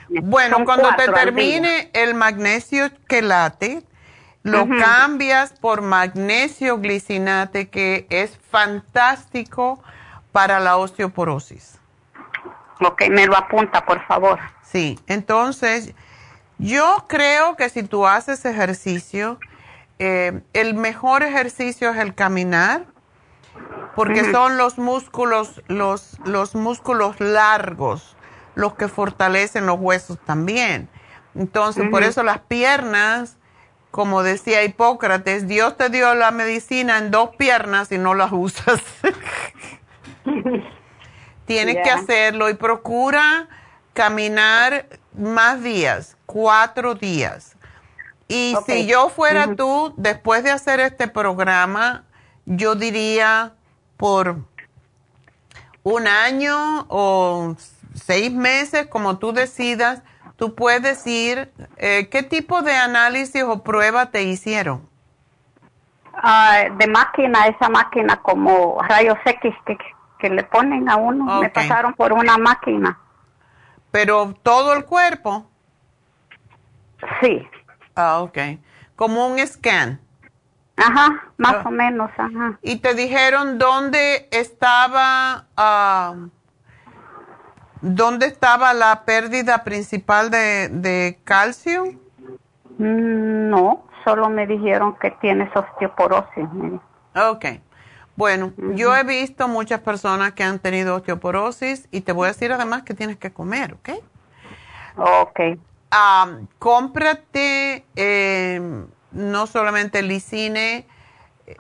Bueno, 0.10 0.58
Son 0.58 0.66
cuando 0.66 0.96
te 0.96 1.12
termine 1.12 1.90
el 1.94 2.14
magnesio 2.14 2.90
quelate, 3.08 3.84
lo 4.44 4.68
cambias 4.68 5.52
por 5.54 5.82
magnesio 5.82 6.80
glicinate, 6.80 7.70
que 7.70 8.08
es 8.10 8.38
fantástico 8.50 9.82
para 10.32 10.60
la 10.60 10.78
osteoporosis. 10.78 11.80
Ok, 12.80 13.04
me 13.10 13.26
lo 13.26 13.36
apunta, 13.36 13.86
por 13.86 14.06
favor. 14.06 14.40
Sí, 14.62 15.00
entonces 15.08 15.94
yo 16.58 17.06
creo 17.10 17.56
que 17.56 17.70
si 17.70 17.84
tú 17.84 18.08
haces 18.08 18.46
ejercicio, 18.46 19.40
eh, 20.00 20.42
el 20.54 20.76
mejor 20.76 21.24
ejercicio 21.24 21.90
es 21.90 21.98
el 21.98 22.16
caminar, 22.16 22.86
porque 23.96 24.32
son 24.32 24.58
los 24.58 24.78
músculos, 24.78 25.64
los, 25.68 26.20
los 26.24 26.54
músculos 26.54 27.20
largos 27.20 28.17
los 28.58 28.74
que 28.74 28.88
fortalecen 28.88 29.68
los 29.68 29.80
huesos 29.80 30.18
también. 30.26 30.90
Entonces, 31.36 31.88
por 31.92 32.02
eso 32.02 32.24
las 32.24 32.40
piernas, 32.40 33.38
como 33.92 34.24
decía 34.24 34.64
Hipócrates, 34.64 35.48
Dios 35.48 35.78
te 35.78 35.90
dio 35.90 36.16
la 36.16 36.32
medicina 36.32 36.98
en 36.98 37.12
dos 37.12 37.36
piernas 37.36 37.92
y 37.92 38.00
no 38.00 38.16
las 38.16 38.32
usas. 38.32 38.82
Tienes 41.46 41.78
que 41.84 41.92
hacerlo 41.92 42.50
y 42.50 42.56
procura 42.56 43.48
caminar 43.94 44.88
más 45.16 45.62
días, 45.62 46.18
cuatro 46.26 46.96
días. 46.96 47.56
Y 48.28 48.56
si 48.66 48.88
yo 48.88 49.10
fuera 49.10 49.56
tú, 49.56 49.94
después 49.98 50.44
de 50.44 50.50
hacer 50.50 50.80
este 50.80 51.08
programa, 51.08 52.06
yo 52.46 52.74
diría 52.74 53.54
por 53.98 54.38
un 55.84 56.08
año 56.08 56.88
o 56.90 57.56
seis 58.08 58.32
meses, 58.32 58.88
como 58.88 59.18
tú 59.20 59.34
decidas, 59.34 60.02
tú 60.38 60.56
puedes 60.56 61.06
ir. 61.06 61.52
eh, 61.76 62.08
¿Qué 62.10 62.24
tipo 62.24 62.62
de 62.62 62.74
análisis 62.76 63.44
o 63.44 63.64
prueba 63.64 64.12
te 64.12 64.24
hicieron? 64.24 64.88
Ah, 66.14 66.64
de 66.78 66.88
máquina, 66.88 67.48
esa 67.48 67.68
máquina 67.70 68.16
como 68.22 68.82
rayos 68.82 69.18
X 69.26 69.54
que, 69.66 69.78
que 70.20 70.30
le 70.30 70.44
ponen 70.44 70.90
a 70.90 70.96
uno. 70.96 71.42
Me 71.42 71.50
pasaron 71.50 71.94
por 71.94 72.14
una 72.14 72.38
máquina. 72.38 72.98
Pero 73.92 74.34
todo 74.42 74.74
el 74.74 74.86
cuerpo. 74.86 75.46
Sí. 77.22 77.48
Ah, 77.96 78.20
ok. 78.22 78.38
Como 78.96 79.28
un 79.28 79.38
scan. 79.46 80.00
Ajá, 80.78 81.24
más 81.38 81.56
Ah. 81.56 81.64
o 81.66 81.72
menos, 81.72 82.10
ajá. 82.18 82.58
Y 82.62 82.78
te 82.78 82.94
dijeron 82.94 83.58
dónde 83.58 84.28
estaba, 84.32 85.46
ah, 85.58 86.16
dónde 87.96 88.28
estaba 88.28 88.74
la 88.74 89.04
pérdida 89.06 89.64
principal 89.64 90.30
de, 90.30 90.70
de 90.70 91.20
calcio. 91.24 91.86
Mm, 92.78 93.50
No, 93.50 93.84
solo 94.04 94.30
me 94.30 94.48
dijeron 94.48 94.96
que 95.00 95.12
tienes 95.12 95.50
osteoporosis. 95.56 96.46
Ok. 97.16 97.46
Bueno, 98.16 98.52
yo 98.74 98.96
he 98.96 99.04
visto 99.04 99.48
muchas 99.48 99.82
personas 99.82 100.32
que 100.34 100.44
han 100.44 100.58
tenido 100.58 100.96
osteoporosis 100.96 101.88
y 101.92 102.02
te 102.02 102.12
voy 102.12 102.26
a 102.26 102.28
decir 102.30 102.52
además 102.52 102.82
que 102.82 102.96
tienes 102.96 103.18
que 103.18 103.32
comer, 103.32 103.74
¿ok? 103.76 103.90
Ok. 104.98 105.40
Ah, 105.92 106.40
cómprate 106.58 107.86
eh, 107.96 108.60
no 109.12 109.48
solamente 109.48 110.00
el 110.00 110.08
lisine 110.08 110.88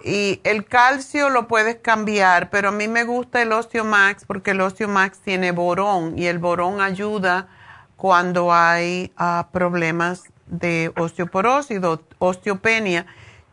y 0.04 0.42
el 0.44 0.66
calcio 0.66 1.30
lo 1.30 1.48
puedes 1.48 1.78
cambiar, 1.78 2.50
pero 2.50 2.70
a 2.70 2.72
mí 2.72 2.88
me 2.88 3.04
gusta 3.04 3.42
el 3.42 3.52
Osteomax 3.54 4.26
porque 4.26 4.52
el 4.52 4.62
Osteomax 4.62 5.20
tiene 5.20 5.52
borón 5.52 6.18
y 6.18 6.26
el 6.28 6.40
borón 6.40 6.82
ayuda 6.82 7.48
cuando 7.96 8.54
hay 8.54 9.12
ah, 9.18 9.48
problemas 9.52 10.26
de 10.46 10.92
osteoporosis, 10.98 11.84
o 11.84 12.00
osteopenia. 12.20 13.06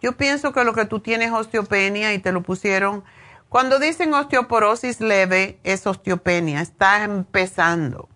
Yo 0.03 0.13
pienso 0.13 0.53
que 0.53 0.65
lo 0.65 0.75
que 0.75 0.85
tú 0.85 1.01
tienes 1.01 1.29
es 1.29 1.35
osteopenia 1.35 2.13
y 2.13 2.19
te 2.19 2.31
lo 2.33 2.43
pusieron. 2.43 3.05
Cuando 3.49 3.79
dicen 3.79 4.13
osteoporosis 4.13 5.01
leve, 5.01 5.59
es 5.65 5.87
osteopenia, 5.87 6.61
está 6.61 7.05
empezando. 7.05 8.09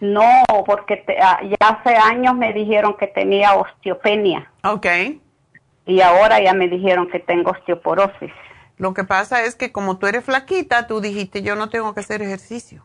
No, 0.00 0.24
porque 0.66 0.98
te- 0.98 1.20
ah, 1.20 1.40
ya 1.42 1.56
hace 1.68 1.96
años 1.96 2.34
me 2.34 2.52
dijeron 2.52 2.96
que 2.98 3.06
tenía 3.06 3.54
osteopenia 3.54 4.50
Ok. 4.62 4.86
Y 5.90 6.00
ahora 6.00 6.40
ya 6.40 6.54
me 6.54 6.68
dijeron 6.68 7.08
que 7.08 7.18
tengo 7.18 7.50
osteoporosis. 7.50 8.30
Lo 8.76 8.94
que 8.94 9.04
pasa 9.04 9.44
es 9.44 9.56
que 9.56 9.72
como 9.72 9.98
tú 9.98 10.06
eres 10.06 10.24
flaquita, 10.24 10.86
tú 10.86 11.00
dijiste, 11.00 11.42
yo 11.42 11.56
no 11.56 11.68
tengo 11.68 11.92
que 11.94 12.00
hacer 12.00 12.22
ejercicio. 12.22 12.84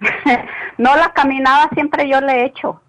no, 0.78 0.96
la 0.96 1.12
caminada 1.12 1.68
siempre 1.74 2.08
yo 2.08 2.20
le 2.20 2.32
he 2.32 2.44
hecho 2.46 2.80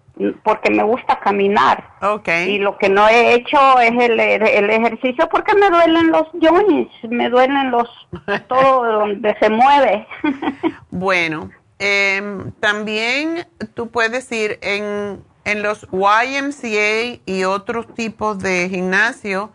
porque 0.42 0.70
me 0.70 0.82
gusta 0.82 1.20
caminar. 1.20 1.84
Ok. 2.02 2.28
Y 2.46 2.58
lo 2.58 2.76
que 2.76 2.88
no 2.88 3.08
he 3.08 3.34
hecho 3.34 3.78
es 3.80 3.92
el, 3.92 4.18
el 4.18 4.70
ejercicio 4.70 5.28
porque 5.28 5.54
me 5.54 5.70
duelen 5.70 6.10
los 6.10 6.26
joints, 6.40 6.92
me 7.08 7.28
duelen 7.28 7.70
los, 7.70 7.88
todo 8.48 9.00
donde 9.00 9.36
se 9.40 9.50
mueve. 9.50 10.06
Bueno, 10.90 11.50
em, 11.78 12.50
también 12.60 13.46
tú 13.74 13.90
puedes 13.90 14.32
ir 14.32 14.58
en, 14.62 15.22
en 15.48 15.62
los 15.62 15.88
YMCA 15.92 17.22
y 17.24 17.44
otros 17.44 17.94
tipos 17.94 18.38
de 18.38 18.68
gimnasio, 18.68 19.50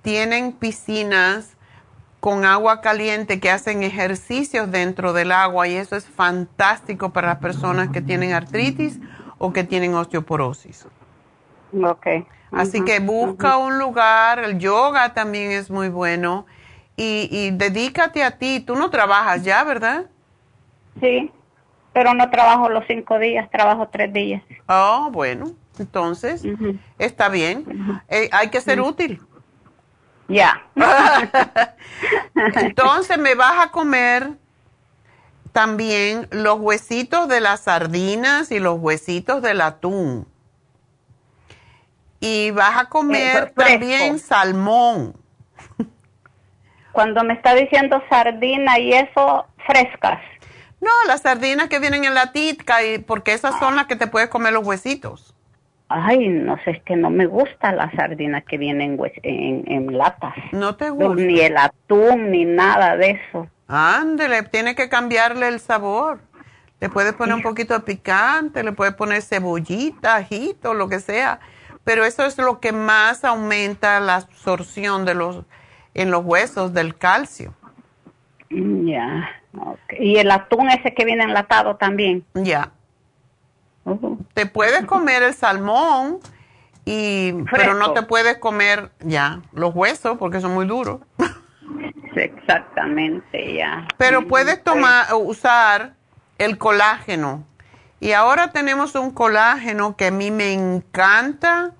tienen 0.00 0.52
piscinas 0.52 1.58
con 2.18 2.46
agua 2.46 2.80
caliente 2.80 3.40
que 3.40 3.50
hacen 3.50 3.82
ejercicios 3.82 4.70
dentro 4.70 5.12
del 5.12 5.32
agua 5.32 5.68
y 5.68 5.74
eso 5.74 5.96
es 5.96 6.06
fantástico 6.06 7.10
para 7.10 7.28
las 7.28 7.38
personas 7.40 7.90
que 7.90 8.00
tienen 8.00 8.32
artritis 8.32 8.98
o 9.36 9.52
que 9.52 9.64
tienen 9.64 9.94
osteoporosis. 9.94 10.86
ok. 11.74 12.06
Así 12.50 12.82
que 12.82 13.00
busca 13.00 13.58
un 13.58 13.78
lugar, 13.78 14.38
el 14.38 14.58
yoga 14.58 15.12
también 15.12 15.50
es 15.50 15.70
muy 15.70 15.90
bueno 15.90 16.46
y, 16.96 17.28
y 17.30 17.50
dedícate 17.50 18.24
a 18.24 18.38
ti. 18.38 18.60
Tú 18.60 18.76
no 18.76 18.88
trabajas 18.88 19.44
ya, 19.44 19.62
¿verdad? 19.64 20.06
Sí, 21.00 21.30
pero 21.94 22.12
no 22.12 22.28
trabajo 22.28 22.68
los 22.68 22.84
cinco 22.86 23.18
días, 23.18 23.48
trabajo 23.50 23.88
tres 23.88 24.12
días. 24.12 24.42
Oh, 24.66 25.08
bueno, 25.12 25.52
entonces 25.78 26.42
está 26.98 27.28
bien. 27.28 28.02
Eh, 28.08 28.28
hay 28.32 28.50
que 28.50 28.60
ser 28.60 28.80
útil. 28.80 29.22
Ya. 30.28 30.62
Entonces 32.34 33.18
me 33.18 33.34
vas 33.34 33.66
a 33.66 33.70
comer 33.70 34.30
también 35.52 36.26
los 36.30 36.58
huesitos 36.58 37.28
de 37.28 37.40
las 37.40 37.60
sardinas 37.60 38.50
y 38.50 38.58
los 38.58 38.80
huesitos 38.80 39.42
del 39.42 39.60
atún. 39.60 40.26
Y 42.20 42.50
vas 42.52 42.78
a 42.78 42.88
comer 42.88 43.48
Eh, 43.48 43.52
también 43.54 44.18
salmón. 44.18 45.14
Cuando 46.92 47.22
me 47.22 47.34
está 47.34 47.54
diciendo 47.54 48.02
sardina 48.08 48.78
y 48.78 48.94
eso, 48.94 49.46
frescas. 49.66 50.20
No, 50.80 50.90
las 51.06 51.22
sardinas 51.22 51.68
que 51.68 51.78
vienen 51.78 52.04
en 52.04 52.14
la 52.14 52.32
tica, 52.32 52.82
y, 52.84 52.98
porque 52.98 53.32
esas 53.32 53.58
son 53.58 53.76
las 53.76 53.86
que 53.86 53.96
te 53.96 54.06
puedes 54.06 54.28
comer 54.28 54.52
los 54.52 54.66
huesitos. 54.66 55.34
Ay, 55.88 56.28
no 56.28 56.56
sé, 56.64 56.72
es 56.72 56.82
que 56.82 56.96
no 56.96 57.10
me 57.10 57.26
gusta 57.26 57.72
la 57.72 57.90
sardina 57.92 58.40
que 58.40 58.58
viene 58.58 58.84
en, 58.84 58.98
hue- 58.98 59.12
en, 59.22 59.64
en 59.70 59.96
latas. 59.96 60.34
No 60.52 60.76
te 60.76 60.90
gusta. 60.90 61.14
Ni 61.22 61.40
el 61.40 61.56
atún, 61.56 62.30
ni 62.30 62.44
nada 62.44 62.96
de 62.96 63.10
eso. 63.12 63.48
Ándele, 63.68 64.42
tiene 64.44 64.74
que 64.74 64.88
cambiarle 64.88 65.48
el 65.48 65.60
sabor. 65.60 66.20
Le 66.80 66.88
puedes 66.88 67.12
poner 67.14 67.34
un 67.34 67.42
poquito 67.42 67.74
de 67.74 67.80
picante, 67.80 68.62
le 68.64 68.72
puedes 68.72 68.94
poner 68.94 69.22
cebollita, 69.22 70.16
ajito, 70.16 70.74
lo 70.74 70.88
que 70.88 71.00
sea. 71.00 71.40
Pero 71.84 72.04
eso 72.04 72.24
es 72.24 72.36
lo 72.38 72.60
que 72.60 72.72
más 72.72 73.24
aumenta 73.24 74.00
la 74.00 74.16
absorción 74.16 75.04
de 75.04 75.14
los, 75.14 75.44
en 75.94 76.10
los 76.10 76.24
huesos 76.24 76.72
del 76.74 76.96
calcio. 76.96 77.54
Mm, 78.50 78.88
Ya. 78.88 79.28
Y 79.98 80.16
el 80.16 80.30
atún 80.30 80.70
ese 80.70 80.94
que 80.94 81.04
viene 81.04 81.24
enlatado 81.24 81.76
también. 81.76 82.24
Ya. 82.34 82.72
Te 84.32 84.46
puedes 84.46 84.86
comer 84.86 85.22
el 85.22 85.34
salmón 85.34 86.20
y 86.84 87.32
pero 87.50 87.74
no 87.74 87.92
te 87.92 88.02
puedes 88.02 88.38
comer 88.38 88.90
ya 89.00 89.42
los 89.52 89.74
huesos 89.74 90.16
porque 90.18 90.40
son 90.40 90.54
muy 90.54 90.66
duros. 90.66 91.00
Exactamente, 92.14 93.54
ya. 93.54 93.86
Pero 93.98 94.26
puedes 94.26 94.62
tomar 94.62 95.06
usar 95.14 95.94
el 96.38 96.58
colágeno. 96.58 97.44
Y 98.00 98.12
ahora 98.12 98.52
tenemos 98.52 98.94
un 98.94 99.10
colágeno 99.10 99.96
que 99.96 100.06
a 100.06 100.10
mí 100.10 100.30
me 100.30 100.52
encanta 100.52 101.72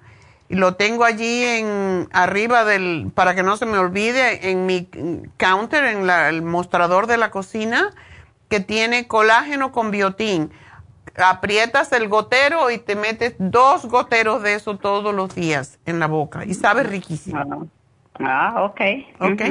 lo 0.49 0.75
tengo 0.75 1.05
allí 1.05 1.43
en 1.43 2.09
arriba 2.13 2.65
del 2.65 3.11
para 3.15 3.35
que 3.35 3.43
no 3.43 3.57
se 3.57 3.67
me 3.67 3.79
olvide 3.79 4.51
en 4.51 4.67
mi 4.67 4.89
counter 5.37 5.85
en 5.85 6.09
el 6.09 6.43
mostrador 6.43 7.07
de 7.07 7.17
la 7.17 7.31
cocina 7.31 7.91
que 8.49 8.61
tiene 8.61 9.09
colágeno 9.09 9.73
con 9.73 9.91
biotín 9.91 10.51
aprietas 11.17 11.93
el 11.93 12.09
gotero 12.09 12.71
y 12.71 12.79
te 12.79 12.97
metes 12.97 13.35
dos 13.39 13.87
goteros 13.87 14.43
de 14.43 14.55
eso 14.55 14.77
todos 14.79 15.15
los 15.15 15.35
días 15.35 15.79
en 15.87 15.99
la 15.99 16.07
boca 16.07 16.45
y 16.45 16.55
sabe 16.55 16.83
riquísimo. 16.83 17.69
Ah, 18.19 18.55
ah 18.55 18.65
ok. 18.65 18.81
Ok. 19.21 19.43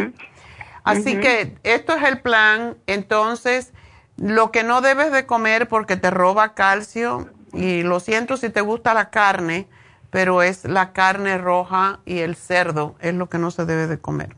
Así 0.83 1.17
que 1.19 1.55
esto 1.63 1.95
es 1.95 2.03
el 2.03 2.19
plan. 2.19 2.75
Entonces, 2.87 3.73
lo 4.17 4.51
que 4.51 4.63
no 4.63 4.81
debes 4.81 5.11
de 5.11 5.25
comer 5.25 5.67
porque 5.67 5.95
te 5.95 6.11
roba 6.11 6.53
calcio, 6.53 7.29
y 7.53 7.83
lo 7.83 7.99
siento 7.99 8.35
si 8.35 8.49
te 8.49 8.61
gusta 8.61 8.93
la 8.93 9.09
carne, 9.09 9.67
pero 10.13 10.43
es 10.43 10.63
la 10.65 10.93
carne 10.93 11.39
roja 11.39 11.99
y 12.05 12.19
el 12.19 12.35
cerdo, 12.35 12.95
es 12.99 13.15
lo 13.15 13.29
que 13.29 13.39
no 13.39 13.49
se 13.49 13.65
debe 13.65 13.87
de 13.87 13.99
comer. 13.99 14.35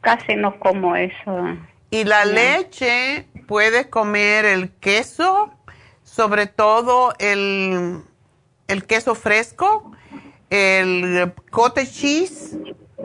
Casi 0.00 0.34
no 0.34 0.58
como 0.58 0.96
eso. 0.96 1.58
Y 1.90 2.04
la 2.04 2.24
leche, 2.24 3.28
puedes 3.46 3.88
comer 3.88 4.46
el 4.46 4.70
queso, 4.70 5.52
sobre 6.04 6.46
todo 6.46 7.12
el, 7.18 8.02
queso 8.86 9.14
fresco, 9.14 9.92
el 10.48 11.34
cottage 11.50 11.92
cheese, 11.92 12.56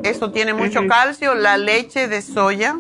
eso 0.04 0.32
tiene 0.32 0.54
mucho 0.54 0.88
calcio, 0.88 1.36
la 1.36 1.58
leche 1.58 2.08
de 2.08 2.22
soya. 2.22 2.78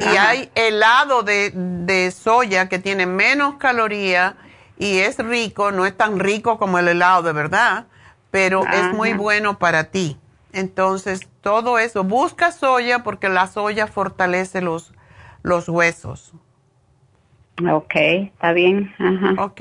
Y 0.00 0.16
hay 0.16 0.50
helado 0.56 1.22
de, 1.22 1.52
de, 1.54 2.10
soya 2.10 2.68
que 2.68 2.80
tiene 2.80 3.06
menos 3.06 3.54
calorías 3.54 4.34
y 4.78 4.98
es 4.98 5.18
rico, 5.18 5.70
no 5.70 5.86
es 5.86 5.96
tan 5.96 6.18
rico 6.18 6.58
como 6.58 6.78
el 6.78 6.88
helado 6.88 7.22
de 7.22 7.32
verdad, 7.32 7.86
pero 8.30 8.64
es 8.66 8.92
muy 8.92 9.12
bueno 9.12 9.58
para 9.58 9.84
ti. 9.84 10.18
Entonces, 10.52 11.28
todo 11.40 11.78
eso, 11.78 12.04
busca 12.04 12.52
soya 12.52 13.02
porque 13.02 13.28
la 13.28 13.46
soya 13.46 13.86
fortalece 13.86 14.60
los, 14.60 14.92
los 15.42 15.68
huesos. 15.68 16.32
Ok, 17.70 17.94
está 17.94 18.52
bien. 18.52 18.92
Ajá. 18.98 19.42
Ok. 19.42 19.60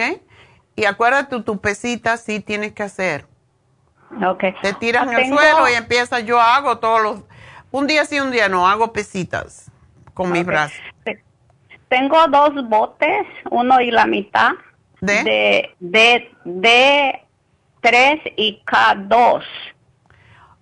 Y 0.76 0.86
acuérdate, 0.86 1.42
tu 1.42 1.60
pesita 1.60 2.18
sí 2.18 2.40
tienes 2.40 2.74
que 2.74 2.84
hacer. 2.84 3.28
Ok. 4.26 4.44
Te 4.62 4.74
tiras 4.74 5.08
en 5.08 5.14
el 5.14 5.28
suelo 5.28 5.70
y 5.70 5.74
empiezas, 5.74 6.26
yo 6.26 6.40
hago 6.40 6.80
todos 6.80 7.02
los, 7.02 7.24
un 7.72 7.88
día 7.88 8.06
sí, 8.06 8.20
un 8.20 8.32
día 8.32 8.50
no, 8.50 8.68
hago 8.68 8.94
pesitas 8.94 9.72
con 10.14 10.32
mis 10.32 10.46
brazos. 10.46 10.78
Tengo 11.90 12.28
dos 12.28 12.68
botes, 12.70 13.28
uno 13.52 13.80
y 13.82 13.92
la 13.92 14.06
mitad. 14.06 14.52
¿De? 15.06 15.24
De, 15.80 16.32
de, 16.56 17.24
D3 17.82 18.34
y 18.38 18.62
K2. 18.66 19.44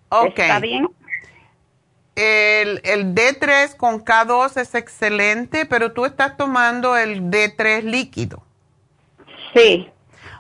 Ok. 0.10 0.40
¿Está 0.40 0.60
bien? 0.60 0.88
El, 2.16 2.82
el 2.84 3.14
D3 3.14 3.78
con 3.78 4.04
K2 4.04 4.60
es 4.60 4.74
excelente, 4.76 5.66
pero 5.66 5.94
tú 5.94 6.06
estás 6.06 6.38
tomando 6.38 6.98
el 6.98 7.30
D3 7.30 7.84
líquido. 7.84 8.44
Sí. 9.54 9.90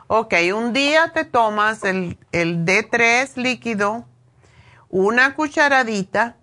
Ok, 0.07 0.33
un 0.53 0.73
día 0.73 1.11
te 1.13 1.23
tomas 1.23 1.83
el, 1.83 2.17
el 2.31 2.65
D3 2.65 3.35
líquido, 3.37 4.05
una 4.89 5.35
cucharadita. 5.35 6.37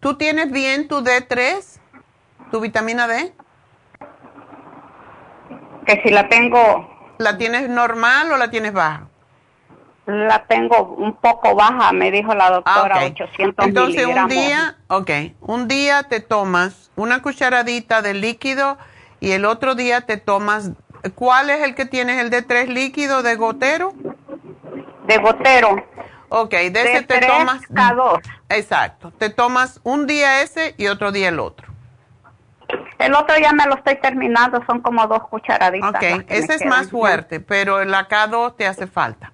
¿Tú 0.00 0.16
tienes 0.16 0.50
bien 0.50 0.88
tu 0.88 1.02
D3, 1.04 1.62
tu 2.50 2.60
vitamina 2.60 3.06
D? 3.06 3.32
Que 5.88 6.02
si 6.02 6.10
la 6.10 6.28
tengo. 6.28 6.86
¿La 7.16 7.38
tienes 7.38 7.70
normal 7.70 8.30
o 8.30 8.36
la 8.36 8.50
tienes 8.50 8.74
baja? 8.74 9.08
La 10.04 10.44
tengo 10.44 10.82
un 10.82 11.14
poco 11.14 11.54
baja, 11.54 11.92
me 11.92 12.10
dijo 12.10 12.34
la 12.34 12.50
doctora, 12.50 12.96
ah, 13.00 13.06
800 13.06 13.66
Entonces 13.66 14.06
un 14.06 14.28
día, 14.28 14.76
ok, 14.88 15.10
un 15.40 15.66
día 15.66 16.02
te 16.02 16.20
tomas 16.20 16.90
una 16.96 17.22
cucharadita 17.22 18.02
de 18.02 18.14
líquido 18.14 18.76
y 19.20 19.32
el 19.32 19.46
otro 19.46 19.74
día 19.74 20.02
te 20.02 20.18
tomas, 20.18 20.72
¿cuál 21.14 21.50
es 21.50 21.62
el 21.62 21.74
que 21.74 21.86
tienes, 21.86 22.20
el 22.20 22.30
de 22.30 22.42
tres 22.42 22.68
líquido 22.68 23.22
de 23.22 23.36
gotero? 23.36 23.92
De 25.06 25.18
gotero. 25.18 25.84
Ok, 26.28 26.50
de, 26.50 26.82
ese 26.82 27.02
te 27.02 27.20
tomas. 27.20 27.62
K2. 27.62 28.20
Exacto, 28.50 29.10
te 29.12 29.30
tomas 29.30 29.80
un 29.84 30.06
día 30.06 30.42
ese 30.42 30.74
y 30.76 30.88
otro 30.88 31.12
día 31.12 31.28
el 31.28 31.40
otro. 31.40 31.67
El 32.98 33.14
otro 33.14 33.36
ya 33.38 33.52
me 33.52 33.64
lo 33.66 33.76
estoy 33.76 33.96
terminando, 33.96 34.62
son 34.66 34.80
como 34.80 35.06
dos 35.06 35.22
cucharaditas. 35.28 35.94
Ok, 35.94 36.24
ese 36.28 36.54
es 36.54 36.64
más 36.66 36.90
fuerte, 36.90 37.40
pero 37.40 37.80
el 37.80 37.92
K2 37.92 38.56
te 38.56 38.66
hace 38.66 38.86
falta. 38.86 39.32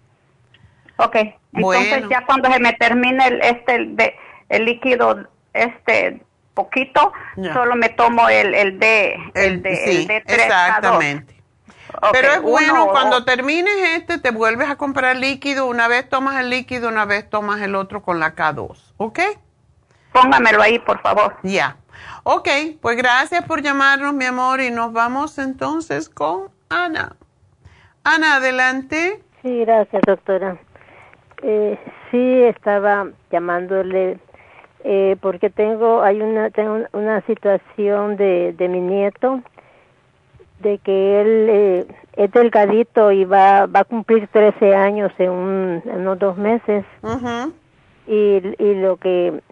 Ok, 0.96 1.16
entonces 1.52 2.04
ya 2.08 2.24
cuando 2.26 2.52
se 2.52 2.60
me 2.60 2.72
termine 2.74 3.26
el, 3.26 3.40
este, 3.40 3.74
el, 3.74 3.96
de, 3.96 4.14
el 4.48 4.64
líquido, 4.66 5.26
este 5.52 6.22
poquito, 6.52 7.12
solo 7.52 7.74
me 7.74 7.88
tomo 7.88 8.28
el, 8.28 8.54
el 8.54 8.78
D, 8.78 9.16
el, 9.34 9.62
de, 9.62 9.76
sí, 9.76 10.08
exactamente. 10.26 11.34
Pero 12.12 12.32
es 12.32 12.42
bueno, 12.42 12.88
cuando 12.88 13.24
termines 13.24 13.74
este, 13.96 14.18
te 14.18 14.30
vuelves 14.30 14.68
a 14.68 14.76
comprar 14.76 15.16
líquido, 15.16 15.66
una 15.66 15.88
vez 15.88 16.08
tomas 16.08 16.36
el 16.40 16.50
líquido, 16.50 16.88
una 16.88 17.04
vez 17.04 17.28
tomas 17.28 17.60
el 17.60 17.74
otro 17.74 18.02
con 18.02 18.20
la 18.20 18.34
K2, 18.34 18.92
¿ok? 18.96 19.20
Póngamelo 20.12 20.62
ahí, 20.62 20.78
por 20.78 21.00
favor. 21.02 21.36
Ya. 21.42 21.76
Ok, 22.26 22.48
pues 22.80 22.96
gracias 22.96 23.44
por 23.44 23.60
llamarnos, 23.60 24.14
mi 24.14 24.24
amor, 24.24 24.62
y 24.62 24.70
nos 24.70 24.94
vamos 24.94 25.38
entonces 25.38 26.08
con 26.08 26.48
Ana. 26.70 27.16
Ana, 28.02 28.36
adelante. 28.36 29.20
Sí, 29.42 29.60
gracias, 29.60 30.00
doctora. 30.06 30.56
Eh, 31.42 31.78
sí, 32.10 32.42
estaba 32.44 33.08
llamándole 33.30 34.18
eh, 34.84 35.16
porque 35.20 35.50
tengo 35.50 36.02
hay 36.02 36.22
una 36.22 36.48
tengo 36.48 36.86
una 36.92 37.20
situación 37.26 38.16
de, 38.16 38.54
de 38.56 38.68
mi 38.68 38.80
nieto 38.80 39.42
de 40.60 40.78
que 40.78 41.20
él 41.20 41.48
eh, 41.50 41.86
es 42.14 42.32
delgadito 42.32 43.12
y 43.12 43.26
va 43.26 43.66
va 43.66 43.80
a 43.80 43.84
cumplir 43.84 44.28
13 44.28 44.74
años 44.74 45.12
en, 45.18 45.30
unos 45.30 46.18
dos 46.18 46.38
meses 46.38 46.86
y, 48.06 48.40
y 48.58 48.74
lo 48.76 48.96
que 48.96 49.42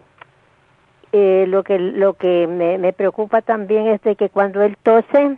eh, 1.13 1.45
lo 1.47 1.63
que 1.63 1.77
lo 1.77 2.15
que 2.15 2.47
me, 2.47 2.79
me 2.79 2.91
preocupa 2.91 3.43
también 3.43 3.85
es 3.87 4.01
de 4.01 4.15
que 4.15 4.29
cuando 4.29 4.63
él 4.63 4.75
tose 4.81 5.37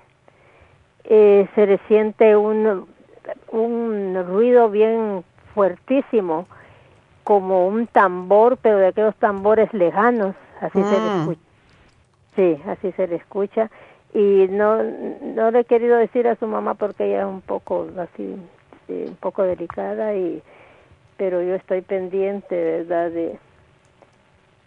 eh, 1.03 1.47
se 1.53 1.67
le 1.67 1.77
siente 1.89 2.35
un 2.37 2.87
un 3.51 4.23
ruido 4.25 4.69
bien 4.69 5.23
fuertísimo, 5.53 6.47
como 7.25 7.67
un 7.67 7.87
tambor, 7.87 8.57
pero 8.57 8.77
de 8.77 8.87
aquellos 8.87 9.15
tambores 9.15 9.73
lejanos, 9.73 10.35
así 10.61 10.81
se 10.81 10.91
le 10.91 10.99
mm. 10.99 11.19
escucha. 11.19 11.41
Sí, 12.35 12.61
así 12.67 12.91
se 12.93 13.07
le 13.07 13.15
escucha. 13.15 13.69
Y 14.13 14.47
no, 14.49 14.81
no 14.81 15.51
le 15.51 15.61
he 15.61 15.65
querido 15.65 15.97
decir 15.97 16.27
a 16.27 16.35
su 16.35 16.47
mamá 16.47 16.75
porque 16.75 17.05
ella 17.05 17.21
es 17.21 17.25
un 17.25 17.41
poco 17.41 17.87
así, 17.97 18.35
un 18.87 19.17
poco 19.19 19.43
delicada, 19.43 20.15
y 20.15 20.41
pero 21.17 21.41
yo 21.41 21.55
estoy 21.55 21.81
pendiente, 21.81 22.55
¿verdad? 22.55 23.11
De, 23.11 23.37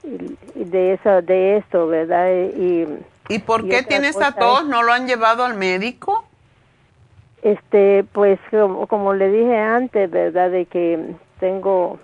de 0.02 0.94
eso, 0.94 1.22
de 1.22 1.58
esto, 1.58 1.86
¿verdad? 1.86 2.30
Y, 2.56 2.86
¿Y 3.28 3.38
por 3.40 3.68
qué 3.68 3.82
tiene 3.82 4.08
esa 4.08 4.32
tos? 4.32 4.66
¿No 4.66 4.82
lo 4.82 4.92
han 4.92 5.06
llevado 5.06 5.44
al 5.44 5.54
médico? 5.54 6.24
Este, 7.42 8.04
pues 8.12 8.38
como, 8.88 9.14
le 9.14 9.30
dije 9.30 9.56
antes, 9.56 10.10
¿verdad? 10.10 10.50
De 10.50 10.66
que 10.66 11.14
tengo, 11.38 11.98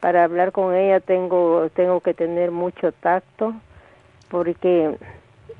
para 0.00 0.24
hablar 0.24 0.52
con 0.52 0.74
ella 0.74 1.00
tengo, 1.00 1.70
tengo 1.74 2.00
que 2.00 2.12
tener 2.12 2.50
mucho 2.50 2.92
tacto, 2.92 3.54
porque 4.28 4.96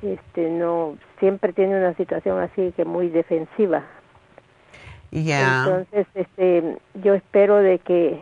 este 0.02 0.50
no 0.50 0.96
siempre 1.18 1.52
tiene 1.52 1.78
una 1.78 1.94
situación 1.94 2.38
así 2.40 2.72
que 2.76 2.84
muy 2.84 3.08
defensiva 3.08 3.84
ya 5.10 5.64
entonces 5.64 6.06
este 6.14 6.76
yo 7.02 7.14
espero 7.14 7.56
de 7.56 7.78
que 7.78 8.20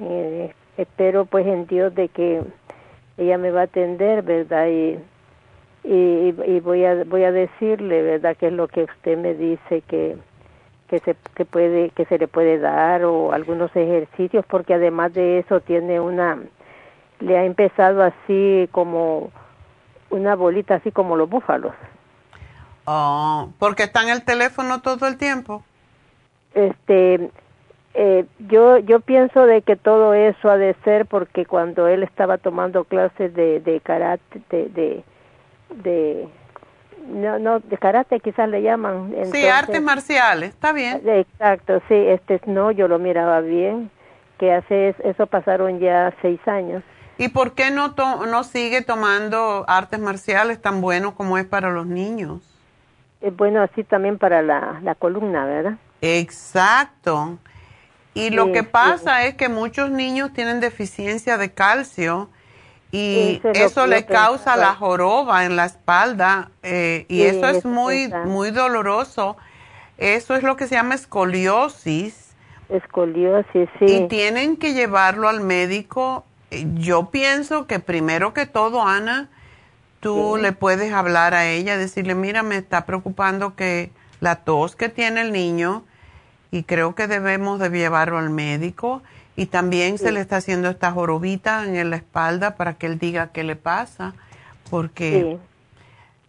eh, 0.00 0.54
espero 0.82 1.24
pues 1.26 1.46
en 1.46 1.66
Dios 1.66 1.94
de 1.94 2.08
que 2.08 2.42
ella 3.18 3.38
me 3.38 3.50
va 3.50 3.62
a 3.62 3.64
atender 3.64 4.22
verdad 4.22 4.66
y 4.68 4.98
y, 5.82 6.34
y 6.46 6.60
voy 6.60 6.84
a 6.84 7.04
voy 7.04 7.24
a 7.24 7.32
decirle 7.32 8.02
verdad 8.02 8.36
que 8.36 8.48
es 8.48 8.52
lo 8.52 8.68
que 8.68 8.84
usted 8.84 9.16
me 9.16 9.34
dice 9.34 9.82
que 9.82 10.16
que 10.88 10.98
se 11.00 11.16
que 11.34 11.44
puede 11.44 11.90
que 11.90 12.04
se 12.06 12.18
le 12.18 12.28
puede 12.28 12.58
dar 12.58 13.04
o 13.04 13.32
algunos 13.32 13.74
ejercicios 13.74 14.44
porque 14.46 14.74
además 14.74 15.14
de 15.14 15.38
eso 15.38 15.60
tiene 15.60 16.00
una 16.00 16.38
le 17.20 17.38
ha 17.38 17.44
empezado 17.44 18.02
así 18.02 18.68
como 18.72 19.30
una 20.10 20.34
bolita 20.34 20.76
así 20.76 20.90
como 20.90 21.16
los 21.16 21.28
búfalos. 21.28 21.72
Oh 22.86 23.50
porque 23.58 23.84
está 23.84 24.02
en 24.02 24.08
el 24.10 24.24
teléfono 24.24 24.82
todo 24.82 25.06
el 25.06 25.16
tiempo 25.16 25.62
este 26.54 27.30
Eh, 27.94 28.24
yo 28.48 28.78
yo 28.78 29.00
pienso 29.00 29.46
de 29.46 29.62
que 29.62 29.74
todo 29.74 30.14
eso 30.14 30.48
ha 30.48 30.56
de 30.56 30.74
ser 30.84 31.06
porque 31.06 31.44
cuando 31.44 31.88
él 31.88 32.04
estaba 32.04 32.38
tomando 32.38 32.84
clases 32.84 33.34
de, 33.34 33.58
de 33.58 33.80
karate 33.80 34.42
de, 34.48 35.02
de, 35.74 36.28
no 37.08 37.40
no 37.40 37.58
de 37.58 37.76
karate 37.78 38.20
quizás 38.20 38.48
le 38.48 38.62
llaman 38.62 39.12
sí 39.32 39.44
artes 39.48 39.82
marciales 39.82 40.50
está 40.50 40.72
bien. 40.72 41.02
Exacto 41.04 41.82
sí 41.88 41.94
este 41.96 42.40
no 42.46 42.70
yo 42.70 42.86
lo 42.86 43.00
miraba 43.00 43.40
bien 43.40 43.90
que 44.38 44.52
hace 44.52 44.94
eso 45.02 45.26
pasaron 45.26 45.80
ya 45.80 46.14
seis 46.22 46.40
años. 46.46 46.84
Y 47.18 47.28
por 47.28 47.54
qué 47.54 47.72
no 47.72 47.94
no 47.98 48.44
sigue 48.44 48.82
tomando 48.82 49.64
artes 49.66 49.98
marciales 49.98 50.62
tan 50.62 50.80
bueno 50.80 51.16
como 51.16 51.38
es 51.38 51.44
para 51.44 51.70
los 51.70 51.86
niños 51.86 52.40
es 53.20 53.36
bueno 53.36 53.62
así 53.62 53.84
también 53.84 54.16
para 54.16 54.42
la, 54.42 54.80
la 54.82 54.94
columna 54.94 55.44
verdad 55.44 55.74
exacto 56.00 57.38
y 58.14 58.30
lo 58.30 58.52
que 58.52 58.64
pasa 58.64 59.24
es 59.24 59.34
que 59.34 59.48
muchos 59.48 59.90
niños 59.90 60.32
tienen 60.32 60.60
deficiencia 60.60 61.38
de 61.38 61.52
calcio 61.52 62.28
y 62.92 63.40
eso, 63.54 63.86
le 63.86 64.04
causa 64.04 64.56
la 64.56 64.74
joroba 64.74 65.44
en 65.44 65.54
la 65.54 65.66
espalda 65.66 66.50
eh, 66.62 67.06
y 67.08 67.22
eso 67.22 67.46
es 67.48 67.64
muy 67.64 68.12
muy 68.26 68.50
doloroso. 68.50 69.36
Eso 69.96 70.34
es 70.34 70.42
lo 70.42 70.56
que 70.56 70.66
se 70.66 70.74
llama 70.74 70.94
escoliosis. 70.94 72.34
Escoliosis, 72.68 73.68
sí. 73.78 73.84
Y 73.84 74.08
tienen 74.08 74.56
que 74.56 74.72
llevarlo 74.72 75.28
al 75.28 75.40
médico. 75.40 76.24
Yo 76.74 77.10
pienso 77.10 77.66
que 77.66 77.78
primero 77.80 78.32
que 78.32 78.46
todo, 78.46 78.82
Ana, 78.82 79.28
tú 80.00 80.38
le 80.40 80.52
puedes 80.52 80.92
hablar 80.92 81.34
a 81.34 81.46
ella, 81.46 81.76
decirle, 81.76 82.14
mira, 82.14 82.42
me 82.42 82.56
está 82.56 82.86
preocupando 82.86 83.54
que 83.54 83.90
la 84.20 84.36
tos 84.36 84.74
que 84.74 84.88
tiene 84.88 85.20
el 85.20 85.32
niño 85.32 85.84
y 86.50 86.64
creo 86.64 86.94
que 86.94 87.06
debemos 87.06 87.58
de 87.58 87.70
llevarlo 87.70 88.18
al 88.18 88.30
médico 88.30 89.02
y 89.36 89.46
también 89.46 89.98
se 89.98 90.12
le 90.12 90.20
está 90.20 90.36
haciendo 90.36 90.68
esta 90.68 90.90
jorobita 90.92 91.64
en 91.64 91.90
la 91.90 91.96
espalda 91.96 92.56
para 92.56 92.74
que 92.74 92.86
él 92.86 92.98
diga 92.98 93.30
qué 93.32 93.44
le 93.44 93.56
pasa, 93.56 94.12
porque, 94.68 95.38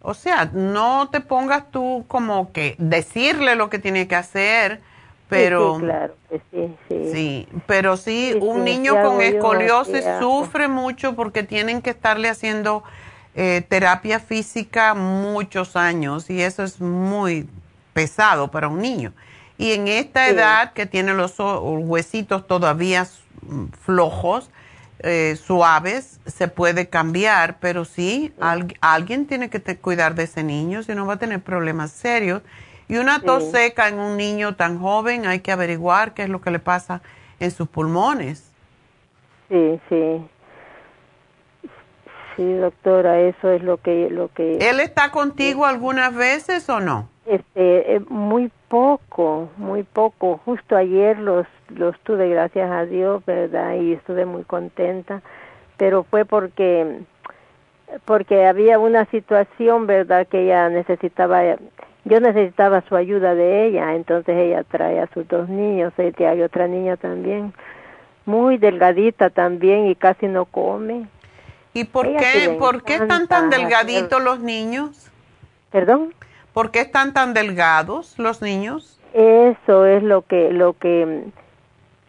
o 0.00 0.14
sea, 0.14 0.46
no 0.52 1.08
te 1.10 1.20
pongas 1.20 1.70
tú 1.70 2.04
como 2.08 2.52
que 2.52 2.74
decirle 2.78 3.56
lo 3.56 3.68
que 3.68 3.78
tiene 3.78 4.08
que 4.08 4.16
hacer, 4.16 4.80
pero... 5.28 5.76
Sí, 5.76 5.82
claro, 5.82 6.14
sí, 6.30 6.74
sí. 6.88 7.10
Sí, 7.12 7.48
pero 7.66 7.96
sí, 7.96 8.34
un 8.40 8.64
niño 8.64 8.94
con 9.02 9.20
escoliosis 9.20 10.04
sufre 10.20 10.68
mucho 10.68 11.14
porque 11.14 11.42
tienen 11.42 11.82
que 11.82 11.90
estarle 11.90 12.28
haciendo 12.28 12.82
eh, 13.34 13.62
terapia 13.68 14.20
física 14.20 14.94
muchos 14.94 15.74
años 15.74 16.30
y 16.30 16.42
eso 16.42 16.62
es 16.62 16.80
muy 16.80 17.48
pesado 17.92 18.50
para 18.50 18.68
un 18.68 18.80
niño. 18.80 19.12
Y 19.62 19.74
en 19.74 19.86
esta 19.86 20.28
edad 20.28 20.72
que 20.72 20.86
tiene 20.86 21.14
los 21.14 21.36
huesitos 21.38 22.48
todavía 22.48 23.06
flojos, 23.80 24.50
eh, 24.98 25.36
suaves, 25.36 26.18
se 26.26 26.48
puede 26.48 26.88
cambiar, 26.88 27.58
pero 27.60 27.84
sí, 27.84 28.32
alguien 28.80 29.26
tiene 29.26 29.50
que 29.50 29.60
cuidar 29.76 30.16
de 30.16 30.24
ese 30.24 30.42
niño, 30.42 30.82
si 30.82 30.96
no 30.96 31.06
va 31.06 31.14
a 31.14 31.18
tener 31.18 31.40
problemas 31.40 31.92
serios. 31.92 32.42
Y 32.88 32.96
una 32.96 33.20
tos 33.20 33.52
seca 33.52 33.86
en 33.86 34.00
un 34.00 34.16
niño 34.16 34.56
tan 34.56 34.80
joven, 34.80 35.26
hay 35.26 35.38
que 35.38 35.52
averiguar 35.52 36.12
qué 36.12 36.24
es 36.24 36.28
lo 36.28 36.40
que 36.40 36.50
le 36.50 36.58
pasa 36.58 37.00
en 37.38 37.52
sus 37.52 37.68
pulmones. 37.68 38.50
Sí, 39.48 39.80
sí. 39.88 40.26
Sí, 42.34 42.52
doctora, 42.54 43.20
eso 43.20 43.50
es 43.52 43.62
lo 43.62 43.76
que 43.76 44.08
lo 44.10 44.26
que 44.32 44.56
¿Él 44.56 44.80
está 44.80 45.12
contigo 45.12 45.66
algunas 45.66 46.12
veces 46.12 46.68
o 46.68 46.80
no? 46.80 47.11
Este, 47.24 47.94
eh, 47.94 48.00
muy 48.08 48.50
poco, 48.68 49.48
muy 49.56 49.84
poco. 49.84 50.40
Justo 50.44 50.76
ayer 50.76 51.18
los, 51.18 51.46
los 51.68 51.98
tuve, 52.00 52.28
gracias 52.28 52.70
a 52.70 52.84
Dios, 52.84 53.24
¿verdad? 53.24 53.74
Y 53.76 53.92
estuve 53.92 54.26
muy 54.26 54.42
contenta, 54.42 55.22
pero 55.76 56.02
fue 56.02 56.24
porque, 56.24 57.00
porque 58.04 58.46
había 58.46 58.80
una 58.80 59.04
situación, 59.06 59.86
¿verdad? 59.86 60.26
Que 60.26 60.46
ella 60.46 60.68
necesitaba, 60.68 61.42
yo 62.04 62.20
necesitaba 62.20 62.82
su 62.88 62.96
ayuda 62.96 63.36
de 63.36 63.66
ella, 63.66 63.94
entonces 63.94 64.36
ella 64.36 64.64
trae 64.64 64.98
a 64.98 65.06
sus 65.14 65.26
dos 65.28 65.48
niños, 65.48 65.92
y 65.96 66.24
hay 66.24 66.42
otra 66.42 66.66
niña 66.66 66.96
también, 66.96 67.54
muy 68.26 68.58
delgadita 68.58 69.30
también 69.30 69.86
y 69.86 69.94
casi 69.94 70.26
no 70.26 70.44
come. 70.44 71.06
¿Y 71.72 71.84
por 71.84 72.04
qué, 72.16 72.56
por 72.58 72.82
qué 72.82 72.96
están 72.96 73.28
tan 73.28 73.48
delgaditos 73.48 74.20
los 74.22 74.40
niños? 74.40 75.10
¿Perdón? 75.70 76.12
¿Por 76.52 76.70
qué 76.70 76.80
están 76.80 77.12
tan 77.12 77.34
delgados 77.34 78.18
los 78.18 78.42
niños? 78.42 78.98
Eso 79.14 79.86
es 79.86 80.02
lo 80.02 80.22
que 80.22 80.52
lo 80.52 80.74
que 80.74 81.24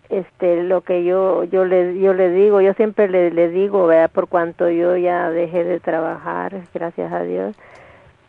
este 0.09 0.63
lo 0.63 0.81
que 0.81 1.03
yo 1.03 1.43
yo 1.45 1.65
le 1.65 1.99
yo 1.99 2.13
le 2.13 2.29
digo, 2.29 2.61
yo 2.61 2.73
siempre 2.73 3.09
le, 3.09 3.31
le 3.31 3.49
digo, 3.49 3.87
vea, 3.87 4.07
por 4.07 4.27
cuanto 4.27 4.69
yo 4.69 4.95
ya 4.97 5.29
dejé 5.29 5.63
de 5.63 5.79
trabajar, 5.79 6.61
gracias 6.73 7.11
a 7.11 7.23
Dios. 7.23 7.55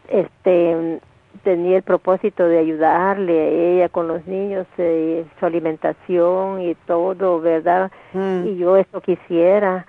Este 0.09 1.01
tenía 1.43 1.77
el 1.77 1.83
propósito 1.83 2.47
de 2.47 2.59
ayudarle 2.59 3.41
a 3.41 3.49
ella 3.49 3.89
con 3.89 4.07
los 4.09 4.27
niños, 4.27 4.67
eh, 4.79 5.25
su 5.39 5.47
alimentación 5.47 6.63
y 6.63 6.75
todo, 6.87 7.41
¿verdad? 7.41 7.91
Mm. 8.13 8.47
Y 8.47 8.57
yo 8.57 8.77
eso 8.77 9.01
quisiera 9.01 9.87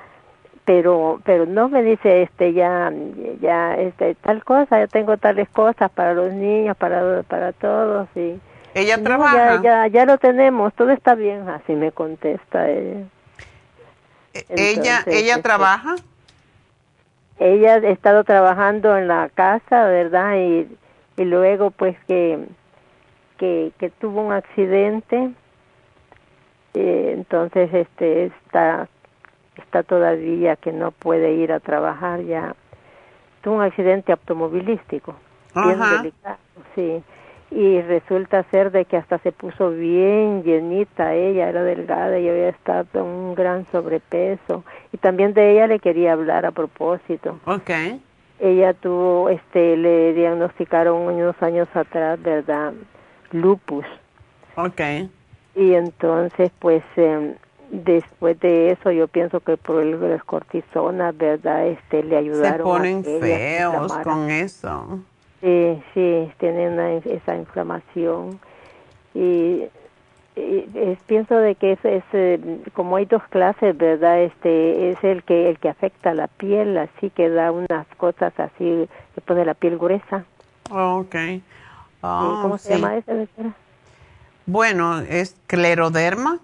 pero 0.65 1.21
pero 1.23 1.45
no 1.45 1.69
me 1.69 1.83
dice 1.83 2.23
este 2.23 2.53
ya 2.53 2.91
ya 3.39 3.75
este 3.75 4.15
tal 4.15 4.43
cosa 4.43 4.79
yo 4.79 4.87
tengo 4.87 5.15
tales 5.17 5.47
cosas 5.49 5.91
para 5.91 6.13
los 6.15 6.33
niños 6.33 6.75
para 6.75 7.21
para 7.23 7.53
todos 7.53 8.07
y 8.15 8.39
ella 8.73 9.01
trabaja 9.01 9.61
ya, 9.61 9.61
ya 9.61 9.87
ya 9.87 10.05
lo 10.05 10.17
tenemos 10.17 10.73
todo 10.73 10.89
está 10.89 11.13
bien 11.13 11.47
así 11.47 11.73
me 11.73 11.91
contesta 11.91 12.69
ella 12.69 13.05
e, 14.33 14.45
ella 14.49 15.03
ella 15.05 15.35
este, 15.35 15.41
trabaja 15.43 15.95
ella 17.37 17.75
ha 17.75 17.89
estado 17.89 18.23
trabajando 18.23 18.97
en 18.97 19.07
la 19.07 19.29
casa 19.29 19.85
verdad 19.85 20.35
y, 20.35 20.67
y 21.15 21.25
luego 21.25 21.69
pues 21.69 21.95
que 22.07 22.39
que 23.37 23.71
que 23.77 23.91
tuvo 23.91 24.21
un 24.21 24.33
accidente 24.33 25.29
eh, 26.73 27.11
entonces 27.13 27.71
este 27.71 28.25
está 28.25 28.89
está 29.57 29.83
todavía 29.83 30.55
que 30.55 30.71
no 30.71 30.91
puede 30.91 31.33
ir 31.33 31.51
a 31.51 31.59
trabajar 31.59 32.21
ya. 32.23 32.55
Tuvo 33.41 33.55
un 33.55 33.61
accidente 33.61 34.11
automovilístico, 34.11 35.15
bien 35.53 35.79
delicado, 35.79 36.37
sí. 36.73 37.03
Y 37.51 37.79
resulta 37.81 38.43
ser 38.49 38.71
de 38.71 38.85
que 38.85 38.97
hasta 38.97 39.19
se 39.19 39.31
puso 39.31 39.69
bien 39.69 40.43
llenita 40.43 41.13
ella, 41.13 41.47
era 41.47 41.63
delgada 41.63 42.17
y 42.17 42.27
había 42.27 42.49
estado 42.49 42.87
en 42.95 43.01
un 43.05 43.35
gran 43.35 43.65
sobrepeso. 43.71 44.63
Y 44.91 44.97
también 44.97 45.33
de 45.33 45.51
ella 45.51 45.67
le 45.67 45.79
quería 45.79 46.13
hablar 46.13 46.45
a 46.45 46.51
propósito. 46.51 47.39
Okay. 47.45 48.01
Ella 48.39 48.73
tuvo, 48.73 49.29
este, 49.29 49.77
le 49.77 50.13
diagnosticaron 50.13 50.97
unos 51.03 51.41
años 51.41 51.69
atrás, 51.73 52.21
¿verdad? 52.21 52.73
Lupus. 53.31 53.85
Okay. 54.55 55.09
Y 55.55 55.73
entonces, 55.75 56.51
pues, 56.59 56.83
eh, 56.97 57.35
después 57.71 58.39
de 58.39 58.71
eso 58.71 58.91
yo 58.91 59.07
pienso 59.07 59.39
que 59.39 59.57
por 59.57 59.81
el, 59.81 59.99
las 60.09 60.23
cortisonas, 60.23 61.15
¿verdad? 61.17 61.67
Este, 61.67 62.03
le 62.03 62.17
ayudaron. 62.17 62.57
Se 62.57 62.63
ponen 62.63 63.03
feos 63.03 63.93
con 64.03 64.29
eso. 64.29 64.99
Sí, 65.41 65.81
sí, 65.93 66.31
tienen 66.39 66.79
esa 67.05 67.35
inflamación. 67.35 68.39
Y, 69.13 69.63
pienso 71.05 71.35
de 71.35 71.55
que 71.55 71.73
es, 71.73 71.85
es, 71.85 72.03
eh, 72.13 72.61
como 72.73 72.97
hay 72.97 73.05
dos 73.05 73.23
clases, 73.29 73.77
¿verdad? 73.77 74.21
Este, 74.21 74.89
es 74.89 75.03
el 75.03 75.23
que, 75.23 75.49
el 75.49 75.59
que 75.59 75.69
afecta 75.69 76.13
la 76.13 76.27
piel, 76.27 76.77
así 76.77 77.09
que 77.09 77.29
da 77.29 77.51
unas 77.51 77.87
cosas 77.97 78.33
así, 78.37 78.89
que 79.13 79.21
pone 79.21 79.45
la 79.45 79.53
piel 79.53 79.77
gruesa. 79.77 80.25
ok. 80.69 81.15
¿Cómo 82.01 82.55
ah, 82.55 82.57
se 82.59 82.75
llama 82.75 82.97
esa, 82.97 83.13
Bueno, 84.45 84.99
es 84.99 85.35
cleroderma 85.47 86.39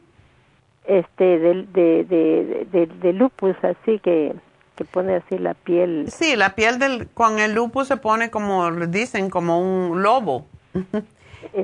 este 0.86 1.40
de, 1.40 1.64
de, 1.64 2.66
de, 2.72 2.86
de, 2.88 3.14
lupus 3.14 3.56
así 3.64 3.99
que 3.99 4.34
que 4.76 4.86
pone 4.86 5.16
así 5.16 5.38
la 5.38 5.53
piel. 5.53 6.06
Sí 6.10 6.36
la 6.36 6.56
piel 6.56 6.80
del 6.80 7.08
con 7.10 7.40
el 7.40 7.53
lupus 7.53 7.88
se 7.88 7.98
pone 7.98 8.32
como 8.32 8.72
dicen 8.72 9.30
como 9.30 9.60
un 9.60 10.02
lobo. 10.02 10.45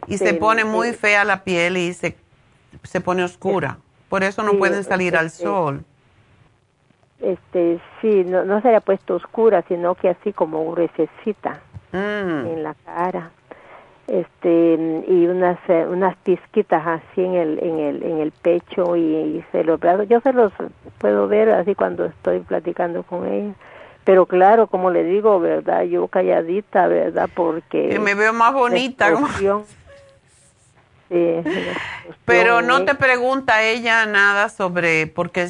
Y 0.08 0.18
se 0.18 0.30
este, 0.30 0.34
pone 0.34 0.66
muy 0.66 0.94
fea 0.94 1.24
la 1.24 1.44
piel 1.44 1.78
y 1.78 1.94
se 1.94 2.18
se 2.84 3.02
pone 3.02 3.24
oscura. 3.24 3.78
Por 4.10 4.24
eso 4.24 4.44
no 4.44 4.58
pueden 4.58 4.84
salir 4.84 5.16
al 5.16 5.28
este, 5.28 5.44
sol. 5.44 5.84
este 7.22 7.80
sí 8.02 8.24
no 8.26 8.44
no 8.46 8.62
se 8.62 8.70
le 8.70 8.76
ha 8.76 8.82
puesto 8.82 9.16
oscura 9.16 9.64
sino 9.68 9.96
que 9.96 10.10
así 10.10 10.34
como 10.34 10.70
gruesecita 10.72 11.62
mm. 11.92 12.48
en 12.48 12.64
la 12.64 12.76
cara 12.86 13.32
este 14.08 15.04
y 15.08 15.28
unas 15.28 15.58
eh, 15.68 15.86
unas 15.86 16.16
pizquitas 16.18 16.86
así 16.88 17.22
en 17.22 17.36
el 17.36 17.60
en 17.62 17.80
el 17.80 18.04
en 18.04 18.20
el 18.20 18.32
pecho 18.32 18.96
y, 18.96 19.44
se 19.52 19.64
los 19.64 19.80
yo 20.08 20.22
se 20.22 20.34
los 20.34 20.54
puedo 20.98 21.28
ver 21.28 21.50
así 21.52 21.76
cuando 21.76 22.06
estoy 22.06 22.40
platicando 22.40 23.04
con 23.04 23.28
ella. 23.28 23.54
Pero 24.06 24.26
claro 24.26 24.68
como 24.68 24.90
le 24.92 25.04
digo 25.04 25.40
verdad 25.40 25.84
yo 25.84 26.08
calladita 26.08 26.88
verdad 26.88 27.30
porque 27.34 28.00
me 28.00 28.16
veo 28.16 28.34
más 28.34 28.54
bonita 28.54 29.10
Sí. 31.10 31.42
Pero 32.26 32.62
no 32.62 32.84
te 32.84 32.94
pregunta 32.96 33.64
ella 33.64 34.06
nada 34.06 34.50
sobre, 34.50 35.08
porque 35.08 35.48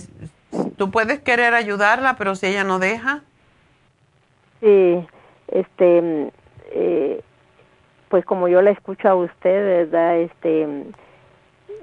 tú 0.77 0.91
puedes 0.91 1.19
querer 1.19 1.53
ayudarla, 1.55 2.15
pero 2.15 2.35
si 2.35 2.47
ella 2.47 2.63
no 2.63 2.77
deja. 2.77 3.23
Sí, 4.59 5.05
este, 5.47 6.31
eh, 6.71 7.21
pues 8.09 8.25
como 8.25 8.47
yo 8.47 8.61
la 8.61 8.71
escucho 8.71 9.09
a 9.09 9.15
usted, 9.15 9.87
¿verdad? 9.91 10.17
Este, 10.17 10.67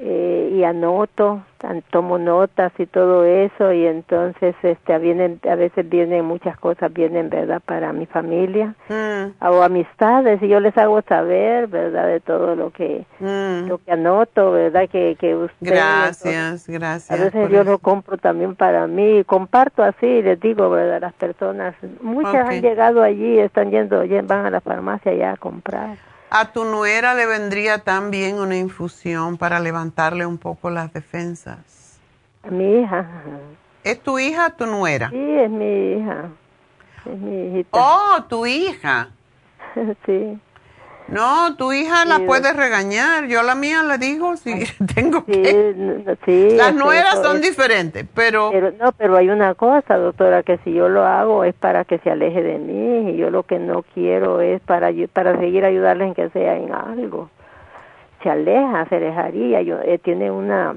eh, 0.00 0.50
y 0.52 0.64
anoto, 0.64 1.42
tomo 1.90 2.18
notas 2.18 2.72
y 2.78 2.86
todo 2.86 3.24
eso 3.24 3.72
y 3.72 3.86
entonces 3.86 4.54
este 4.62 4.98
vienen 4.98 5.40
a 5.48 5.54
veces 5.54 5.88
vienen 5.88 6.24
muchas 6.24 6.58
cosas 6.58 6.92
vienen 6.92 7.30
verdad 7.30 7.62
para 7.64 7.92
mi 7.92 8.04
familia 8.06 8.74
Mm, 8.88 9.42
o 9.42 9.62
amistades 9.62 10.42
y 10.42 10.48
yo 10.48 10.60
les 10.60 10.76
hago 10.76 11.00
saber 11.02 11.68
verdad 11.68 12.06
de 12.08 12.20
todo 12.20 12.54
lo 12.54 12.70
que 12.70 13.06
mm. 13.20 13.68
lo 13.68 13.78
que 13.78 13.92
anoto 13.92 14.52
verdad 14.52 14.88
que 14.90 15.16
que 15.18 15.34
usted 15.36 15.66
Gracias, 15.66 16.68
a 16.68 16.72
gracias. 16.72 17.20
veces 17.20 17.42
por 17.42 17.50
yo 17.50 17.60
eso. 17.62 17.70
lo 17.70 17.78
compro 17.78 18.18
también 18.18 18.56
para 18.56 18.86
mí 18.86 19.22
comparto 19.24 19.82
así 19.82 20.06
y 20.06 20.22
les 20.22 20.40
digo 20.40 20.68
verdad 20.70 21.00
las 21.00 21.14
personas 21.14 21.74
muchas 22.02 22.48
han 22.48 22.60
llegado 22.60 23.02
allí 23.02 23.38
están 23.38 23.70
yendo 23.70 24.02
van 24.24 24.46
a 24.46 24.50
la 24.50 24.60
farmacia 24.60 25.14
ya 25.14 25.32
a 25.32 25.36
comprar 25.36 25.96
A 26.36 26.46
tu 26.52 26.64
nuera 26.64 27.14
le 27.14 27.26
vendría 27.26 27.78
también 27.78 28.40
una 28.40 28.56
infusión 28.56 29.36
para 29.38 29.60
levantarle 29.60 30.26
un 30.26 30.36
poco 30.36 30.68
las 30.68 30.92
defensas. 30.92 32.00
a 32.42 32.50
mi 32.50 32.80
hija 32.80 33.06
¿Es 33.84 34.02
tu 34.02 34.18
hija 34.18 34.48
o 34.48 34.52
tu 34.52 34.66
nuera? 34.66 35.10
sí 35.10 35.16
es 35.16 35.48
mi 35.48 35.92
hija 35.92 36.24
es 37.06 37.18
mi 37.20 37.46
hijita 37.46 37.68
Oh, 37.70 38.24
tu 38.28 38.46
hija. 38.46 39.10
sí 40.06 40.36
No, 41.08 41.54
tu 41.56 41.72
hija 41.72 42.04
la 42.06 42.16
Sí, 42.16 42.22
puedes 42.26 42.56
regañar. 42.56 43.26
Yo 43.26 43.42
la 43.42 43.54
mía 43.54 43.82
le 43.82 43.98
digo 43.98 44.36
si 44.36 44.52
tengo 44.94 45.18
Sí, 45.26 45.32
que. 45.32 45.70
n- 45.76 46.02
n- 46.06 46.16
sí, 46.24 46.56
Las 46.56 46.74
nueras 46.74 47.20
son 47.22 47.36
es- 47.36 47.42
diferentes, 47.42 48.06
pero, 48.14 48.48
Pero, 48.50 48.72
no, 48.72 48.92
pero 48.92 49.16
hay 49.16 49.28
una 49.28 49.54
cosa, 49.54 49.96
doctora, 49.98 50.42
que 50.42 50.56
si 50.64 50.72
yo 50.72 50.88
lo 50.88 51.04
hago 51.04 51.44
es 51.44 51.54
para 51.54 51.84
que 51.84 51.98
se 51.98 52.10
aleje 52.10 52.42
de 52.42 52.58
mí 52.58 53.10
y 53.10 53.16
yo 53.16 53.30
lo 53.30 53.42
que 53.42 53.58
no 53.58 53.82
quiero 53.94 54.40
es 54.40 54.60
para 54.62 54.90
para 55.12 55.36
seguir 55.38 55.64
ayudarles 55.64 56.08
en 56.08 56.14
que 56.14 56.30
sea 56.30 56.56
en 56.56 56.72
algo. 56.72 57.28
Se 58.22 58.30
aleja, 58.30 58.86
se 58.88 58.96
alejaría. 58.96 59.60
Yo, 59.60 59.80
eh, 59.82 59.98
tiene 59.98 60.30
una 60.30 60.74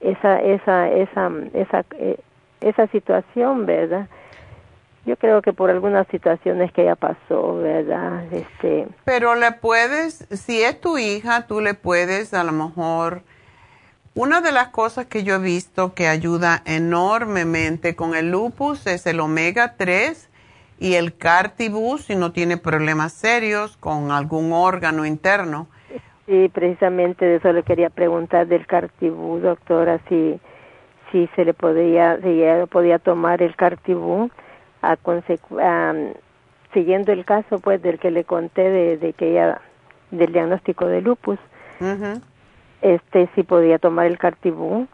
esa 0.00 0.40
esa 0.40 0.88
esa 0.88 1.30
esa 1.52 1.84
eh, 1.98 2.18
esa 2.60 2.86
situación, 2.86 3.66
¿verdad? 3.66 4.06
Yo 5.06 5.16
creo 5.16 5.42
que 5.42 5.52
por 5.52 5.70
algunas 5.70 6.06
situaciones 6.08 6.72
que 6.72 6.82
ella 6.82 6.96
pasó, 6.96 7.56
¿verdad? 7.58 8.24
Este, 8.32 8.88
pero 9.04 9.34
le 9.34 9.52
puedes, 9.52 10.26
si 10.30 10.62
es 10.62 10.80
tu 10.80 10.96
hija, 10.96 11.46
tú 11.46 11.60
le 11.60 11.74
puedes 11.74 12.32
a 12.32 12.42
lo 12.42 12.52
mejor. 12.52 13.22
Una 14.14 14.40
de 14.40 14.52
las 14.52 14.68
cosas 14.68 15.06
que 15.06 15.22
yo 15.22 15.34
he 15.34 15.38
visto 15.38 15.92
que 15.92 16.08
ayuda 16.08 16.62
enormemente 16.64 17.96
con 17.96 18.14
el 18.14 18.30
lupus 18.30 18.86
es 18.86 19.06
el 19.06 19.20
omega 19.20 19.74
3 19.76 20.30
y 20.78 20.94
el 20.94 21.16
cartibus 21.16 22.06
si 22.06 22.16
no 22.16 22.32
tiene 22.32 22.56
problemas 22.56 23.12
serios 23.12 23.76
con 23.76 24.10
algún 24.10 24.52
órgano 24.52 25.04
interno. 25.04 25.66
Sí, 26.26 26.48
precisamente 26.54 27.26
de 27.26 27.36
eso 27.36 27.52
le 27.52 27.62
quería 27.62 27.90
preguntar 27.90 28.46
del 28.46 28.66
cartibú, 28.66 29.40
doctora, 29.40 30.00
si, 30.08 30.40
si 31.12 31.28
se 31.36 31.44
le 31.44 31.52
podía, 31.52 32.18
si 32.22 32.28
ella 32.28 32.66
podía 32.66 32.98
tomar 32.98 33.42
el 33.42 33.54
cartibú 33.56 34.30
a 34.90 34.96
consecu- 34.96 35.60
am, 35.62 36.14
siguiendo 36.72 37.12
el 37.12 37.24
caso 37.24 37.58
pues 37.60 37.80
del 37.82 37.98
que 37.98 38.10
le 38.10 38.24
conté 38.24 38.62
de, 38.70 38.96
de 38.98 39.12
que 39.12 39.30
ella, 39.32 39.60
del 40.10 40.32
diagnóstico 40.32 40.86
de 40.86 41.00
lupus, 41.00 41.38
este, 42.82 43.28
si 43.34 43.42
podía 43.42 43.78
tomar 43.78 44.06
el 44.06 44.18
cartibú. 44.18 44.86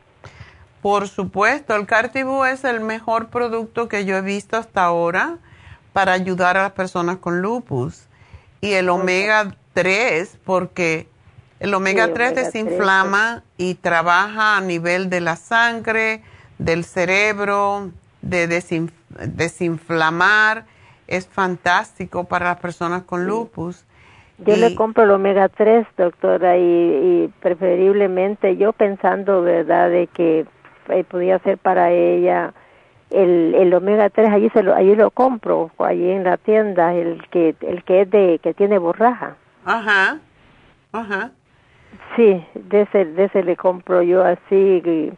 Por 0.82 1.08
supuesto, 1.08 1.74
el 1.76 1.86
Cartibú 1.86 2.44
es 2.44 2.64
el 2.64 2.80
mejor 2.80 3.28
producto 3.28 3.86
que 3.88 4.06
yo 4.06 4.16
he 4.16 4.22
visto 4.22 4.56
hasta 4.56 4.82
ahora 4.82 5.36
para 5.92 6.12
ayudar 6.12 6.56
a 6.56 6.62
las 6.62 6.72
personas 6.72 7.18
con 7.18 7.42
lupus. 7.42 8.06
Y 8.62 8.72
el 8.72 8.88
omega 8.88 9.54
3, 9.74 10.38
porque 10.44 11.06
el 11.58 11.74
omega 11.74 12.06
Sí, 12.06 12.12
3 12.14 12.30
omega 12.30 12.42
desinflama 12.46 13.42
y 13.58 13.74
trabaja 13.74 14.56
a 14.56 14.60
nivel 14.62 15.10
de 15.10 15.20
la 15.20 15.36
sangre, 15.36 16.22
del 16.58 16.84
cerebro, 16.84 17.90
de 18.22 18.48
desinf- 18.48 18.92
desinflamar. 19.26 20.64
Es 21.06 21.26
fantástico 21.26 22.24
para 22.24 22.46
las 22.46 22.60
personas 22.60 23.02
con 23.02 23.26
lupus. 23.26 23.84
Yo 24.38 24.56
le 24.56 24.74
compro 24.74 25.04
el 25.04 25.10
omega 25.10 25.48
3, 25.48 25.86
doctora, 25.98 26.56
y, 26.56 26.62
y 26.62 27.32
preferiblemente 27.40 28.56
yo 28.56 28.72
pensando, 28.72 29.42
¿verdad?, 29.42 29.90
de 29.90 30.06
que 30.06 30.46
eh, 30.88 31.04
podía 31.04 31.38
ser 31.40 31.58
para 31.58 31.90
ella 31.90 32.54
el, 33.10 33.54
el 33.54 33.74
omega 33.74 34.08
3, 34.08 34.30
allí, 34.30 34.48
se 34.50 34.62
lo, 34.62 34.74
allí 34.74 34.94
lo 34.94 35.10
compro, 35.10 35.70
allí 35.78 36.10
en 36.10 36.24
la 36.24 36.36
tienda, 36.36 36.94
el 36.94 37.26
que, 37.28 37.54
el 37.60 37.84
que 37.84 38.02
es 38.02 38.10
de, 38.10 38.38
que 38.42 38.54
tiene 38.54 38.78
borraja. 38.78 39.36
Ajá, 39.64 40.18
ajá. 40.92 41.32
Sí, 42.16 42.44
de 42.54 42.82
ese, 42.82 43.04
de 43.04 43.24
ese 43.24 43.42
le 43.42 43.56
compro 43.56 44.00
yo 44.02 44.24
así. 44.24 44.40
Y, 44.84 45.12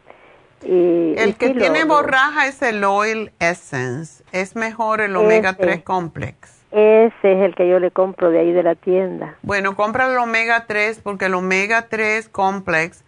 y- 0.65 1.15
El 1.17 1.29
y 1.29 1.33
que 1.33 1.47
sí 1.49 1.53
tiene 1.55 1.81
lo- 1.81 1.87
borraja 1.87 2.47
es 2.47 2.61
el 2.61 2.83
Oil 2.83 3.31
Essence. 3.39 4.23
Es 4.31 4.55
mejor 4.55 5.01
el 5.01 5.15
Omega 5.15 5.51
Ese. 5.51 5.61
3 5.61 5.83
Complex. 5.83 6.63
Ese 6.71 7.11
es 7.33 7.41
el 7.43 7.53
que 7.55 7.67
yo 7.69 7.79
le 7.79 7.91
compro 7.91 8.31
de 8.31 8.39
ahí 8.39 8.51
de 8.51 8.63
la 8.63 8.73
tienda. 8.75 9.35
Bueno, 9.43 9.75
compra 9.75 10.07
el 10.11 10.17
Omega 10.17 10.65
3 10.67 10.99
porque 11.03 11.25
el 11.25 11.35
Omega 11.35 11.83
3 11.87 12.27
Complex 12.29 13.03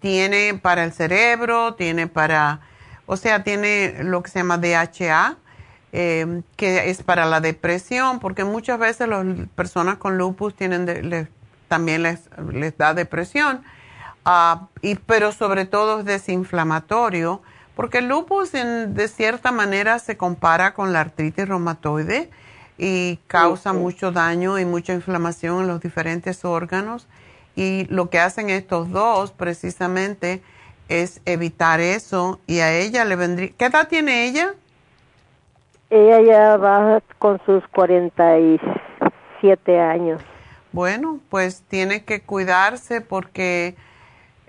tiene 0.00 0.54
para 0.60 0.82
el 0.84 0.92
cerebro, 0.92 1.74
tiene 1.74 2.06
para, 2.06 2.60
o 3.06 3.16
sea, 3.16 3.44
tiene 3.44 3.96
lo 4.02 4.22
que 4.22 4.30
se 4.30 4.38
llama 4.38 4.56
DHA, 4.58 5.36
eh, 5.92 6.40
que 6.56 6.88
es 6.88 7.02
para 7.02 7.26
la 7.26 7.40
depresión, 7.42 8.18
porque 8.18 8.44
muchas 8.44 8.78
veces 8.78 9.06
las 9.08 9.24
personas 9.54 9.98
con 9.98 10.16
lupus 10.16 10.54
tienen 10.54 10.86
de- 10.86 11.28
también 11.68 12.02
les, 12.02 12.30
les 12.52 12.76
da 12.78 12.94
depresión, 12.94 13.62
Ah, 14.24 14.68
y, 14.82 14.94
pero 14.94 15.32
sobre 15.32 15.64
todo 15.66 15.98
es 16.00 16.04
desinflamatorio, 16.04 17.42
porque 17.74 17.98
el 17.98 18.08
lupus 18.08 18.54
en- 18.54 18.94
de 18.94 19.08
cierta 19.08 19.50
manera 19.52 19.98
se 19.98 20.16
compara 20.16 20.74
con 20.74 20.92
la 20.92 21.00
artritis 21.00 21.48
reumatoide 21.48 22.30
y 22.78 23.18
causa 23.26 23.72
mucho 23.72 24.12
daño 24.12 24.58
y 24.58 24.64
mucha 24.64 24.92
inflamación 24.92 25.62
en 25.62 25.68
los 25.68 25.80
diferentes 25.80 26.44
órganos. 26.44 27.08
Y 27.56 27.86
lo 27.90 28.10
que 28.10 28.20
hacen 28.20 28.48
estos 28.50 28.90
dos 28.90 29.32
precisamente 29.32 30.42
es 30.88 31.20
evitar 31.24 31.80
eso 31.80 32.38
y 32.46 32.60
a 32.60 32.72
ella 32.72 33.04
le 33.04 33.16
vendría... 33.16 33.50
¿Qué 33.58 33.64
edad 33.66 33.88
tiene 33.88 34.26
ella? 34.26 34.54
Ella 35.90 36.20
ya 36.22 36.56
va 36.56 37.02
con 37.18 37.40
sus 37.44 37.66
47 37.68 39.80
años. 39.80 40.22
Bueno, 40.72 41.18
pues 41.28 41.62
tiene 41.68 42.04
que 42.04 42.22
cuidarse 42.22 43.00
porque 43.02 43.76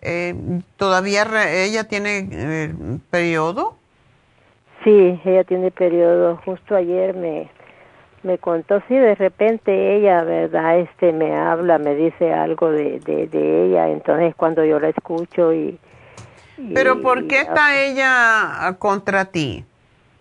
eh, 0.04 0.36
todavía 0.78 1.24
re- 1.24 1.64
ella 1.66 1.86
tiene 1.86 2.28
eh, 2.32 2.74
periodo. 3.10 3.76
Sí, 4.84 5.20
ella 5.26 5.44
tiene 5.44 5.72
periodo. 5.72 6.38
Justo 6.46 6.76
ayer 6.76 7.16
me, 7.16 7.50
me 8.24 8.38
contó, 8.38 8.82
sí, 8.88 8.96
de 8.96 9.16
repente 9.16 9.96
ella, 9.96 10.24
¿verdad? 10.24 10.80
Este 10.80 11.14
me 11.14 11.36
habla, 11.36 11.78
me 11.78 11.96
dice 11.96 12.34
algo 12.34 12.70
de, 12.70 13.00
de, 13.00 13.28
de 13.28 13.66
ella. 13.68 13.90
Entonces 13.90 14.36
cuando 14.36 14.64
yo 14.66 14.80
la 14.80 14.90
escucho 14.90 15.54
y... 15.54 15.78
y- 16.58 16.74
Pero 16.74 17.02
¿por 17.02 17.28
qué 17.28 17.36
y- 17.36 17.40
está 17.40 17.76
ella 17.82 18.68
ah, 18.68 18.76
contra 18.78 19.26
ti? 19.26 19.64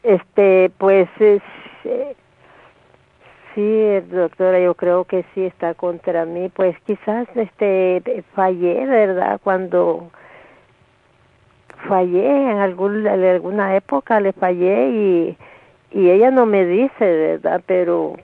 Este, 0.02 0.70
pues 0.78 1.08
es, 1.20 1.42
eh, 1.84 2.16
sí, 3.54 4.00
doctora, 4.10 4.60
yo 4.60 4.74
creo 4.74 5.04
que 5.04 5.24
sí 5.34 5.44
está 5.44 5.74
contra 5.74 6.24
mí. 6.24 6.48
Pues 6.48 6.76
quizás 6.86 7.26
este 7.34 8.24
fallé, 8.34 8.86
¿verdad? 8.86 9.40
Cuando 9.42 10.10
fallé 11.88 12.50
en, 12.50 12.58
algún, 12.58 13.06
en 13.06 13.24
alguna 13.24 13.76
época 13.76 14.20
le 14.20 14.32
fallé 14.32 14.88
y 14.90 15.36
y 15.94 16.10
ella 16.10 16.30
no 16.30 16.46
me 16.46 16.64
dice, 16.64 17.04
¿verdad? 17.04 17.62
Pero 17.66 18.16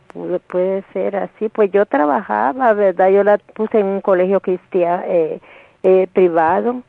puede, 0.47 0.83
ser 0.93 1.17
así. 1.17 1.49
Pues 1.51 1.71
yo 1.71 1.85
trabajaba, 1.85 2.73
¿verdad? 2.73 3.11
Yo 3.11 3.23
la 3.23 3.39
puse 3.39 3.81
en 3.81 3.87
un 3.87 4.01
colegio 4.01 4.41
cristiano 4.41 5.03
eh, 5.07 5.41
eh, 5.83 6.09
privado. 6.13 6.83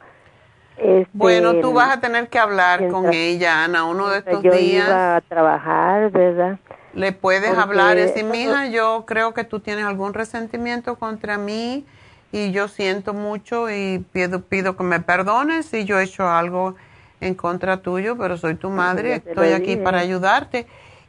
Este, 0.78 1.10
Bueno, 1.11 1.56
tú 1.56 1.74
vas 1.74 1.98
a 1.98 1.99
tener 1.99 2.30
que 2.30 2.40
hablar 2.40 2.88
con 2.88 3.14
ella, 3.14 3.66
Ana, 3.66 3.84
uno 3.84 4.07
de 4.10 4.20
estos 4.20 4.41
yo 4.41 4.53
días. 4.53 4.88
iba 4.88 5.18
a 5.18 5.22
trabajar, 5.22 6.10
¿verdad? 6.11 6.57
Le 6.94 7.11
puedes 7.11 7.49
Porque 7.49 7.61
hablar 7.61 7.98
y 7.98 8.02
decir, 8.02 8.24
mija, 8.24 8.68
yo 8.68 9.06
creo 9.06 9.34
que 9.34 9.44
tú 9.44 9.60
tienes 9.60 9.86
algún 9.86 10.14
resentimiento 10.14 10.95
contra 10.95 11.38
mí 11.38 11.86
y 12.32 12.52
yo 12.52 12.68
siento 12.68 13.14
mucho 13.14 13.70
y 13.70 14.06
pido, 14.11 14.41
pido 14.41 14.76
que 14.76 14.84
me 14.84 14.99
perdones 14.99 15.66
si 15.66 15.86
yo 15.86 15.99
he 15.99 16.03
hecho 16.03 16.28
algo 16.28 16.76
en 17.22 17.36
contra 17.36 17.82
tuyo, 17.82 18.18
pero 18.18 18.38
soy 18.38 18.56
tu 18.56 18.70
madre, 18.70 19.16
estoy 19.16 19.52
aquí 19.52 19.76
para 19.76 19.99
ayudarte 19.99 20.68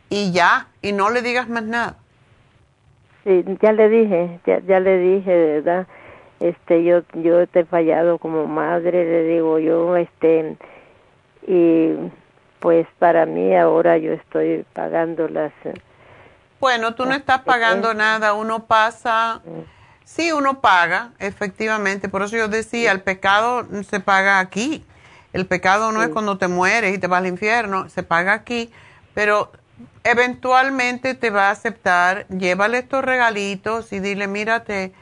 y 0.09 0.33
ya, 0.33 0.69
y 0.83 0.93
no 0.93 1.11
le 1.11 1.23
digas 1.23 1.49
más 1.49 1.65
nada. 1.65 1.97
Sí, 3.25 3.45
ya 3.61 3.73
le 3.73 3.89
dije, 3.89 4.41
ya, 4.47 4.61
ya 4.61 4.81
le 4.81 4.99
dije, 4.99 5.31
¿verdad? 5.31 5.87
este 6.41 6.85
yo 6.85 7.03
yo 7.15 7.47
te 7.47 7.61
he 7.61 7.65
fallado 7.65 8.19
como 8.19 8.47
madre 8.47 9.05
le 9.05 9.25
digo 9.25 9.59
yo 9.59 9.97
este 9.97 10.57
y 11.47 11.93
pues 12.61 12.87
para 12.99 13.27
mí 13.27 13.57
ahora 13.57 13.99
yo 13.99 14.13
estoy 14.13 14.65
pagando 14.73 15.29
las 15.29 15.53
bueno 16.61 16.95
tú 16.95 17.07
no 17.07 17.15
estás 17.15 17.41
pagando 17.41 17.95
nada 17.95 18.35
uno 18.35 18.67
pasa 18.67 19.41
sí 20.05 20.31
uno 20.33 20.61
paga 20.61 21.11
efectivamente 21.19 22.09
por 22.09 22.23
eso 22.23 22.37
yo 22.37 22.49
decía 22.49 22.93
el 22.93 23.01
pecado 23.01 23.67
se 23.89 24.01
paga 24.01 24.39
aquí 24.39 24.85
el 25.33 25.47
pecado 25.47 25.93
no 25.93 26.03
es 26.03 26.09
cuando 26.11 26.39
te 26.39 26.49
mueres 26.49 26.95
y 26.95 26.99
te 26.99 27.07
vas 27.07 27.19
al 27.19 27.27
infierno 27.27 27.89
se 27.89 28.03
paga 28.03 28.35
aquí 28.35 28.71
pero 29.15 29.51
eventualmente 30.05 31.15
te 31.15 31.31
va 31.31 31.49
a 31.49 31.51
aceptar 31.51 32.27
llévale 32.29 32.79
estos 32.79 33.05
regalitos 33.05 33.93
y 33.93 34.01
dile 34.01 34.29
mírate 34.29 34.93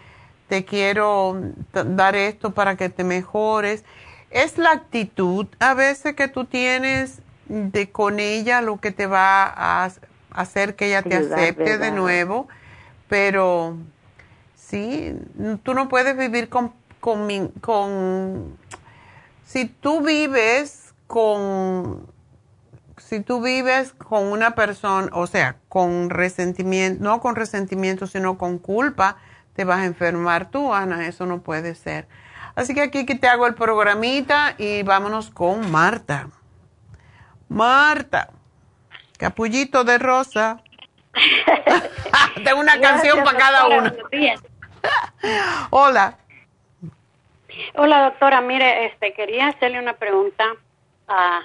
te 0.48 0.64
quiero 0.64 1.40
dar 1.72 2.16
esto 2.16 2.52
para 2.52 2.76
que 2.76 2.89
te 2.89 3.05
mejores. 3.05 3.85
Es 4.30 4.59
la 4.59 4.72
actitud 4.72 5.47
a 5.60 5.74
veces 5.74 6.14
que 6.14 6.28
tú 6.28 6.44
tienes 6.44 7.20
de 7.48 7.90
con 7.90 8.20
ella 8.20 8.60
lo 8.60 8.78
que 8.78 8.92
te 8.92 9.06
va 9.06 9.44
a 9.44 9.90
hacer 10.30 10.76
que 10.76 10.86
ella 10.86 11.02
te 11.02 11.16
acepte 11.16 11.78
de 11.78 11.90
nuevo, 11.90 12.48
pero 13.08 13.76
sí, 14.54 15.14
tú 15.62 15.74
no 15.74 15.88
puedes 15.88 16.16
vivir 16.16 16.48
con, 16.48 16.72
con, 17.00 17.48
con 17.60 18.58
si 19.44 19.64
tú 19.66 20.02
vives 20.02 20.94
con 21.06 22.06
si 22.98 23.20
tú 23.20 23.40
vives 23.40 23.92
con 23.92 24.24
una 24.24 24.54
persona, 24.54 25.08
o 25.12 25.26
sea, 25.26 25.56
con 25.68 26.10
resentimiento, 26.10 27.02
no 27.02 27.20
con 27.20 27.36
resentimiento, 27.36 28.06
sino 28.06 28.36
con 28.36 28.58
culpa, 28.58 29.16
te 29.54 29.64
vas 29.64 29.78
a 29.78 29.86
enfermar 29.86 30.50
tú, 30.50 30.74
Ana, 30.74 31.06
eso 31.06 31.24
no 31.24 31.40
puede 31.40 31.74
ser. 31.74 32.06
Así 32.54 32.74
que 32.74 32.82
aquí 32.82 33.06
que 33.06 33.14
te 33.14 33.28
hago 33.28 33.46
el 33.46 33.54
programita 33.54 34.54
y 34.58 34.82
vámonos 34.82 35.30
con 35.30 35.70
Marta. 35.70 36.28
Marta, 37.48 38.30
capullito 39.18 39.84
de 39.84 39.98
rosa. 39.98 40.62
Tengo 42.44 42.60
una 42.60 42.80
canción 42.80 43.24
para 43.24 43.38
cada 43.38 43.66
uno. 43.66 43.92
Hola. 45.70 46.18
Hola, 47.74 48.04
doctora. 48.04 48.40
Mire, 48.40 48.86
este, 48.86 49.12
quería 49.12 49.48
hacerle 49.48 49.78
una 49.78 49.94
pregunta. 49.94 50.44
Ah, 51.08 51.42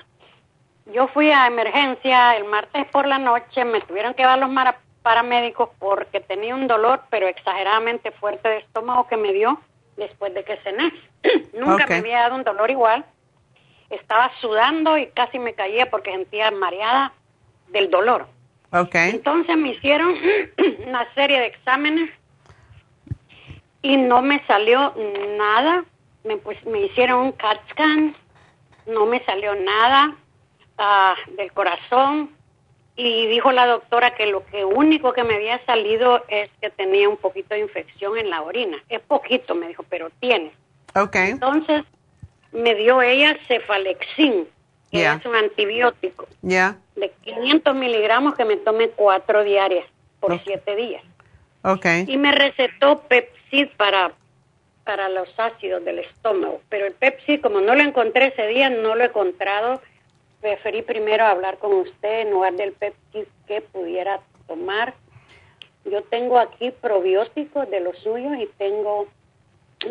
yo 0.87 1.07
fui 1.07 1.31
a 1.31 1.47
emergencia 1.47 2.35
el 2.35 2.45
martes 2.45 2.85
por 2.87 3.07
la 3.07 3.17
noche, 3.17 3.63
me 3.63 3.81
tuvieron 3.81 4.13
que 4.13 4.23
dar 4.23 4.37
los 4.37 4.49
paramédicos 5.01 5.69
porque 5.79 6.19
tenía 6.19 6.55
un 6.55 6.67
dolor, 6.67 7.03
pero 7.09 7.27
exageradamente 7.27 8.11
fuerte 8.11 8.49
de 8.49 8.57
estómago 8.57 9.07
que 9.07 9.17
me 9.17 9.31
dio 9.31 9.59
después 9.95 10.33
de 10.33 10.43
que 10.43 10.57
cené. 10.57 10.91
Nunca 11.53 11.87
me 11.87 11.97
había 11.97 12.19
dado 12.19 12.35
un 12.35 12.43
dolor 12.43 12.69
igual. 12.69 13.05
Estaba 13.95 14.31
sudando 14.41 14.97
y 14.97 15.07
casi 15.07 15.39
me 15.39 15.53
caía 15.53 15.89
porque 15.89 16.11
sentía 16.11 16.51
mareada 16.51 17.13
del 17.69 17.89
dolor. 17.89 18.27
Okay. 18.71 19.11
Entonces 19.11 19.55
me 19.55 19.69
hicieron 19.69 20.15
una 20.87 21.13
serie 21.13 21.39
de 21.39 21.47
exámenes 21.47 22.09
y 23.81 23.97
no 23.97 24.21
me 24.21 24.43
salió 24.47 24.93
nada. 25.37 25.85
Me, 26.23 26.37
pues, 26.37 26.63
me 26.65 26.81
hicieron 26.81 27.19
un 27.19 27.31
CAT 27.33 27.59
scan, 27.71 28.15
no 28.87 29.05
me 29.05 29.23
salió 29.25 29.53
nada 29.55 30.15
ah, 30.77 31.15
del 31.37 31.51
corazón, 31.51 32.29
y 32.95 33.27
dijo 33.27 33.51
la 33.51 33.65
doctora 33.65 34.15
que 34.15 34.27
lo 34.27 34.45
que 34.45 34.63
único 34.63 35.13
que 35.13 35.23
me 35.23 35.35
había 35.35 35.63
salido 35.65 36.23
es 36.27 36.49
que 36.61 36.69
tenía 36.69 37.09
un 37.09 37.17
poquito 37.17 37.55
de 37.55 37.61
infección 37.61 38.17
en 38.17 38.29
la 38.29 38.41
orina. 38.41 38.77
Es 38.89 39.01
poquito, 39.01 39.55
me 39.55 39.67
dijo, 39.67 39.83
pero 39.89 40.09
tiene. 40.19 40.51
Okay. 40.95 41.31
Entonces 41.31 41.83
me 42.53 42.75
dio 42.75 43.01
ella 43.01 43.37
cefalexin, 43.47 44.47
que 44.91 45.05
es 45.05 45.25
un 45.25 45.35
antibiótico. 45.35 46.27
De 46.95 47.11
500 47.23 47.75
miligramos 47.75 48.35
que 48.35 48.45
me 48.45 48.57
tome 48.57 48.89
cuatro 48.89 49.43
diarias 49.43 49.85
por 50.19 50.41
siete 50.43 50.75
días. 50.75 51.03
Okay. 51.63 52.05
Y 52.07 52.17
me 52.17 52.31
recetó 52.31 53.01
Pepsid 53.07 53.69
para, 53.77 54.11
para 54.83 55.09
los 55.09 55.27
ácidos 55.37 55.83
del 55.83 55.99
estómago. 55.99 56.61
Pero 56.69 56.85
el 56.85 56.93
Pepsid, 56.93 57.41
como 57.41 57.61
no 57.61 57.73
lo 57.73 57.81
encontré 57.81 58.27
ese 58.27 58.47
día, 58.47 58.69
no 58.69 58.95
lo 58.95 59.03
he 59.03 59.07
encontrado 59.07 59.81
preferí 60.43 60.81
primero 60.81 61.23
hablar 61.23 61.57
con 61.57 61.73
usted 61.73 62.19
en 62.19 62.31
lugar 62.31 62.53
del 62.55 62.73
Pepsi 62.73 63.25
que 63.47 63.61
pudiera 63.61 64.19
tomar. 64.45 64.93
Yo 65.85 66.03
tengo 66.03 66.37
aquí 66.37 66.69
probióticos 66.69 67.69
de 67.69 67.79
los 67.79 67.97
suyos 67.99 68.33
y 68.37 68.47
tengo 68.57 69.07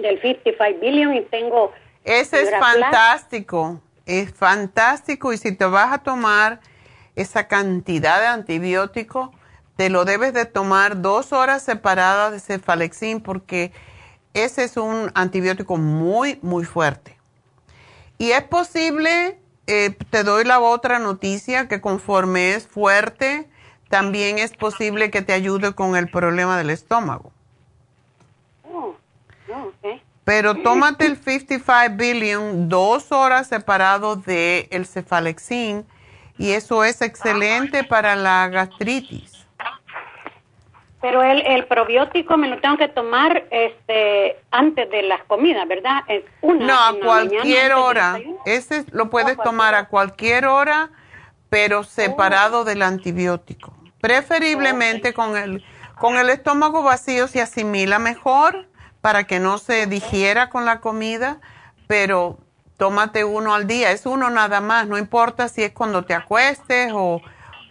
del 0.00 0.20
55 0.20 0.80
billion 0.80 1.14
y 1.16 1.22
tengo... 1.22 1.72
Ese 2.04 2.42
es 2.42 2.50
fantástico, 2.50 3.80
es 4.06 4.32
fantástico 4.32 5.32
y 5.32 5.38
si 5.38 5.52
te 5.52 5.64
vas 5.64 5.92
a 5.92 5.98
tomar 5.98 6.60
esa 7.14 7.46
cantidad 7.46 8.20
de 8.20 8.26
antibiótico, 8.26 9.32
te 9.76 9.90
lo 9.90 10.04
debes 10.04 10.32
de 10.34 10.44
tomar 10.44 11.00
dos 11.00 11.32
horas 11.32 11.62
separadas 11.62 12.32
de 12.32 12.40
cefalexin 12.40 13.20
porque 13.20 13.72
ese 14.34 14.64
es 14.64 14.76
un 14.76 15.10
antibiótico 15.14 15.76
muy, 15.76 16.38
muy 16.42 16.64
fuerte. 16.64 17.16
Y 18.18 18.32
es 18.32 18.42
posible 18.44 19.38
eh, 19.66 19.90
te 20.10 20.24
doy 20.24 20.44
la 20.44 20.60
otra 20.60 20.98
noticia 20.98 21.68
que 21.68 21.80
conforme 21.80 22.54
es 22.54 22.66
fuerte, 22.66 23.48
también 23.88 24.38
es 24.38 24.52
posible 24.52 25.10
que 25.10 25.22
te 25.22 25.32
ayude 25.32 25.74
con 25.74 25.94
el 25.94 26.10
problema 26.10 26.58
del 26.58 26.70
estómago. 26.70 27.32
Oh, 28.64 28.96
oh, 29.54 29.72
Pero 30.24 30.54
tómate 30.54 31.06
el 31.06 31.16
55 31.16 31.96
billion 31.96 32.68
dos 32.68 33.10
horas 33.10 33.48
separado 33.48 34.16
del 34.16 34.68
el 34.70 34.86
cefalexin 34.86 35.84
y 36.38 36.52
eso 36.52 36.84
es 36.84 37.02
excelente 37.02 37.82
para 37.84 38.14
la 38.14 38.48
gastritis. 38.48 39.46
Pero 41.00 41.20
el, 41.24 41.44
el 41.44 41.66
probiótico 41.66 42.36
me 42.36 42.48
lo 42.48 42.60
tengo 42.60 42.76
que 42.76 42.86
tomar 42.86 43.44
este 43.50 44.36
antes 44.52 44.88
de 44.88 45.02
las 45.02 45.24
comidas, 45.24 45.66
¿verdad? 45.66 46.02
Una 46.40 46.66
no, 46.66 46.74
a 46.74 46.94
cualquier 47.04 47.72
hora. 47.72 48.20
Ese 48.46 48.84
lo 48.92 49.10
puedes 49.10 49.36
tomar 49.38 49.74
a 49.74 49.88
cualquier 49.88 50.46
hora, 50.46 50.90
pero 51.48 51.82
separado 51.82 52.60
oh. 52.60 52.64
del 52.64 52.82
antibiótico. 52.82 53.74
Preferiblemente 54.00 55.12
con 55.12 55.36
el 55.36 55.64
con 55.98 56.16
el 56.16 56.30
estómago 56.30 56.82
vacío 56.82 57.28
se 57.28 57.40
asimila 57.40 57.98
mejor 57.98 58.66
para 59.02 59.24
que 59.24 59.38
no 59.38 59.58
se 59.58 59.86
digiera 59.86 60.48
con 60.48 60.64
la 60.64 60.80
comida, 60.80 61.40
pero 61.86 62.38
tómate 62.78 63.24
uno 63.24 63.54
al 63.54 63.66
día, 63.66 63.90
es 63.90 64.06
uno 64.06 64.30
nada 64.30 64.62
más, 64.62 64.88
no 64.88 64.96
importa 64.96 65.48
si 65.48 65.62
es 65.62 65.72
cuando 65.72 66.04
te 66.06 66.14
acuestes 66.14 66.90
o 66.94 67.20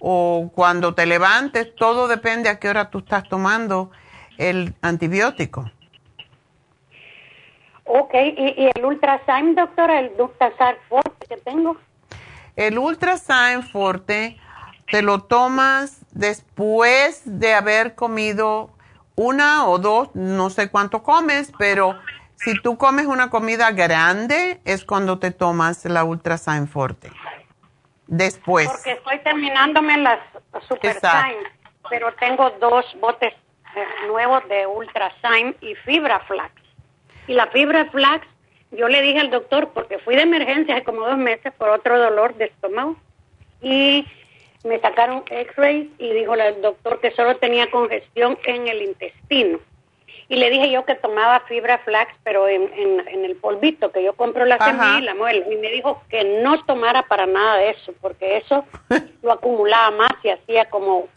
o 0.01 0.51
cuando 0.53 0.95
te 0.95 1.05
levantes, 1.05 1.75
todo 1.75 2.07
depende 2.07 2.49
a 2.49 2.59
qué 2.59 2.67
hora 2.69 2.89
tú 2.89 2.99
estás 2.99 3.29
tomando 3.29 3.91
el 4.37 4.73
antibiótico. 4.81 5.69
Ok, 7.85 8.13
¿y, 8.15 8.69
el 8.75 8.83
Ultrasign, 8.83 9.53
doctora, 9.53 9.99
el 9.99 10.11
Ultrasign 10.17 10.75
Forte 10.89 11.27
que 11.27 11.37
tengo? 11.37 11.77
El 12.55 12.79
Ultrasign 12.79 13.63
Forte 13.63 14.37
te 14.89 15.03
lo 15.03 15.19
tomas 15.19 16.01
después 16.11 17.21
de 17.25 17.53
haber 17.53 17.93
comido 17.93 18.71
una 19.15 19.67
o 19.67 19.77
dos, 19.77 20.09
no 20.13 20.49
sé 20.49 20.69
cuánto 20.69 21.03
comes, 21.03 21.51
pero 21.57 21.99
si 22.35 22.59
tú 22.61 22.77
comes 22.77 23.05
una 23.05 23.29
comida 23.29 23.71
grande 23.71 24.61
es 24.65 24.83
cuando 24.83 25.19
te 25.19 25.31
tomas 25.31 25.85
la 25.85 26.03
Ultrasign 26.03 26.67
Forte 26.67 27.11
después. 28.11 28.67
Porque 28.67 28.91
estoy 28.91 29.19
terminándome 29.19 29.97
las 29.97 30.19
Super 30.67 30.97
pero 31.89 32.13
tengo 32.13 32.49
dos 32.59 32.85
botes 32.99 33.33
eh, 33.33 33.85
nuevos 34.07 34.47
de 34.47 34.67
Ultra 34.67 35.11
y 35.61 35.75
Fibra 35.75 36.19
Flax. 36.21 36.53
Y 37.27 37.33
la 37.33 37.47
Fibra 37.47 37.85
Flax, 37.89 38.27
yo 38.71 38.87
le 38.87 39.01
dije 39.01 39.19
al 39.19 39.31
doctor, 39.31 39.69
porque 39.73 39.97
fui 39.99 40.15
de 40.15 40.21
emergencia 40.23 40.75
hace 40.75 40.83
como 40.83 41.05
dos 41.05 41.17
meses 41.17 41.53
por 41.53 41.69
otro 41.69 41.97
dolor 41.97 42.35
de 42.35 42.45
estómago, 42.45 42.97
y 43.61 44.07
me 44.63 44.79
sacaron 44.79 45.23
x-rays 45.29 45.89
y 45.97 46.13
dijo 46.13 46.33
el 46.35 46.61
doctor 46.61 46.99
que 46.99 47.11
solo 47.11 47.37
tenía 47.37 47.69
congestión 47.71 48.37
en 48.45 48.67
el 48.67 48.81
intestino 48.81 49.59
y 50.31 50.37
le 50.37 50.49
dije 50.49 50.71
yo 50.71 50.85
que 50.85 50.95
tomaba 50.95 51.41
fibra 51.41 51.79
flax, 51.79 52.15
pero 52.23 52.47
en, 52.47 52.71
en, 52.73 53.25
el 53.25 53.35
polvito, 53.35 53.91
que 53.91 54.01
yo 54.01 54.13
compro 54.13 54.45
la 54.45 54.57
semilla 54.59 54.99
y 54.99 55.01
la 55.01 55.13
muelo. 55.13 55.51
Y 55.51 55.57
me 55.57 55.69
dijo 55.69 56.01
que 56.09 56.23
no 56.41 56.63
tomara 56.63 57.03
para 57.03 57.25
nada 57.25 57.57
de 57.57 57.71
eso, 57.71 57.93
porque 57.99 58.37
eso 58.37 58.63
lo 59.23 59.33
acumulaba 59.33 59.91
más 59.91 60.11
y 60.23 60.29
hacía 60.29 60.69
como 60.69 61.09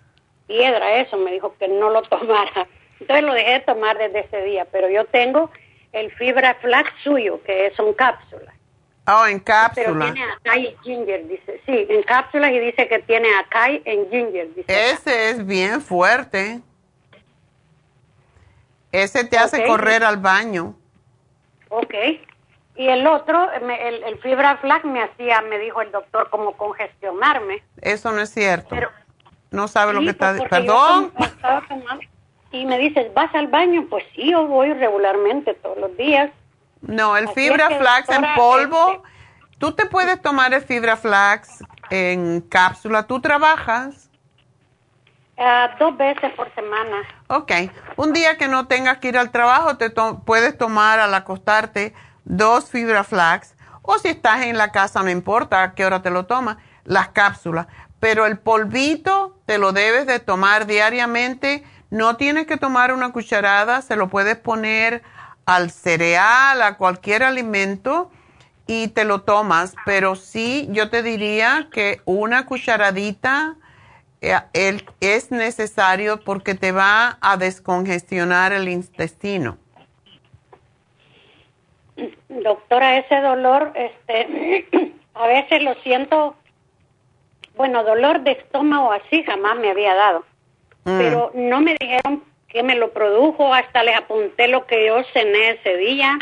piedra 0.48 0.96
eso. 0.96 1.16
Me 1.16 1.30
dijo 1.30 1.54
que 1.60 1.68
no 1.68 1.90
lo 1.90 2.02
tomara. 2.02 2.66
Entonces 2.98 3.24
lo 3.24 3.34
dejé 3.34 3.52
de 3.52 3.60
tomar 3.60 3.98
desde 3.98 4.18
ese 4.18 4.42
día, 4.42 4.66
pero 4.72 4.88
yo 4.88 5.04
tengo 5.04 5.48
el 5.92 6.10
fibra 6.14 6.54
flax 6.54 6.90
suyo, 7.04 7.40
que 7.44 7.72
son 7.76 7.92
cápsulas. 7.92 8.53
Oh, 9.06 9.26
en 9.26 9.38
cápsulas. 9.38 9.86
Pero 9.86 10.12
tiene 10.12 10.32
acai 10.32 10.66
y 10.66 10.76
ginger, 10.82 11.28
dice. 11.28 11.60
Sí, 11.66 11.86
en 11.90 12.02
cápsulas 12.04 12.50
y 12.52 12.58
dice 12.58 12.88
que 12.88 13.00
tiene 13.00 13.28
acai 13.36 13.82
en 13.84 14.10
ginger. 14.10 14.54
Dice 14.54 14.90
Ese 14.90 15.30
es 15.30 15.46
bien 15.46 15.82
fuerte. 15.82 16.60
Ese 18.92 19.24
te 19.24 19.36
hace 19.36 19.66
correr 19.66 20.04
al 20.04 20.18
baño. 20.18 20.76
Ok. 21.68 21.94
Y 22.76 22.88
el 22.88 23.06
otro, 23.06 23.50
el, 23.52 24.04
el, 24.04 24.18
fibra 24.18 24.56
flax 24.56 24.84
me 24.84 25.02
hacía, 25.02 25.40
me 25.42 25.58
dijo 25.58 25.82
el 25.82 25.92
doctor, 25.92 26.30
como 26.30 26.56
congestionarme. 26.56 27.62
Eso 27.80 28.10
no 28.10 28.20
es 28.20 28.30
cierto. 28.30 28.74
no 29.50 29.68
sabe 29.68 29.92
lo 29.92 30.00
que 30.00 30.10
está... 30.10 30.36
Perdón. 30.48 31.12
y 32.50 32.64
me 32.66 32.78
dices, 32.78 33.12
¿vas 33.14 33.32
al 33.34 33.48
baño? 33.48 33.86
Pues 33.88 34.04
sí, 34.14 34.30
yo 34.30 34.46
voy 34.46 34.72
regularmente 34.72 35.54
todos 35.54 35.78
los 35.78 35.96
días. 35.96 36.30
No, 36.86 37.16
el 37.16 37.28
fibra 37.30 37.68
flax 37.70 38.08
en 38.10 38.24
polvo, 38.36 38.92
este 38.92 39.08
tú 39.58 39.72
te 39.72 39.86
puedes 39.86 40.20
tomar 40.20 40.52
el 40.52 40.62
fibra 40.62 40.96
flax 40.96 41.64
en 41.90 42.40
cápsula. 42.42 43.06
¿Tú 43.06 43.20
trabajas? 43.20 44.10
Ah, 45.36 45.74
dos 45.78 45.96
veces 45.96 46.32
por 46.36 46.52
semana. 46.54 47.02
Ok. 47.28 47.52
Un 47.96 48.12
día 48.12 48.36
que 48.36 48.46
no 48.46 48.66
tengas 48.66 48.98
que 48.98 49.08
ir 49.08 49.18
al 49.18 49.30
trabajo, 49.30 49.76
te 49.76 49.90
puedes 49.90 50.56
tomar 50.56 51.00
al 51.00 51.14
acostarte 51.14 51.94
dos 52.24 52.70
fibra 52.70 53.04
flax. 53.04 53.54
O 53.82 53.98
si 53.98 54.08
estás 54.08 54.42
en 54.42 54.56
la 54.56 54.70
casa, 54.70 55.02
no 55.02 55.10
importa 55.10 55.62
a 55.62 55.74
qué 55.74 55.84
hora 55.84 56.02
te 56.02 56.10
lo 56.10 56.26
tomas, 56.26 56.56
las 56.84 57.08
cápsulas. 57.08 57.66
Pero 58.00 58.26
el 58.26 58.38
polvito 58.38 59.38
te 59.46 59.58
lo 59.58 59.72
debes 59.72 60.06
de 60.06 60.20
tomar 60.20 60.66
diariamente. 60.66 61.64
No 61.90 62.16
tienes 62.16 62.46
que 62.46 62.56
tomar 62.56 62.92
una 62.92 63.12
cucharada, 63.12 63.82
se 63.82 63.96
lo 63.96 64.08
puedes 64.08 64.36
poner 64.36 65.02
al 65.46 65.70
cereal, 65.70 66.62
a 66.62 66.76
cualquier 66.76 67.22
alimento 67.22 68.10
y 68.66 68.88
te 68.88 69.04
lo 69.04 69.22
tomas, 69.22 69.74
pero 69.84 70.14
sí 70.14 70.68
yo 70.70 70.88
te 70.88 71.02
diría 71.02 71.68
que 71.72 72.00
una 72.06 72.46
cucharadita 72.46 73.56
eh, 74.20 74.80
es 75.00 75.30
necesario 75.30 76.20
porque 76.20 76.54
te 76.54 76.72
va 76.72 77.18
a 77.20 77.36
descongestionar 77.36 78.52
el 78.52 78.68
intestino. 78.68 79.58
Doctora, 82.28 82.96
ese 82.98 83.20
dolor, 83.20 83.72
este, 83.74 84.66
a 85.14 85.26
veces 85.26 85.62
lo 85.62 85.74
siento, 85.76 86.34
bueno, 87.56 87.84
dolor 87.84 88.22
de 88.22 88.32
estómago 88.32 88.92
así 88.92 89.22
jamás 89.24 89.58
me 89.58 89.70
había 89.70 89.94
dado, 89.94 90.24
mm. 90.84 90.98
pero 90.98 91.30
no 91.34 91.60
me 91.60 91.76
dijeron 91.78 92.24
que 92.54 92.62
me 92.62 92.76
lo 92.76 92.92
produjo, 92.92 93.52
hasta 93.52 93.82
les 93.82 93.96
apunté 93.96 94.46
lo 94.46 94.64
que 94.64 94.86
yo 94.86 95.02
cené 95.12 95.50
ese 95.50 95.76
día 95.76 96.16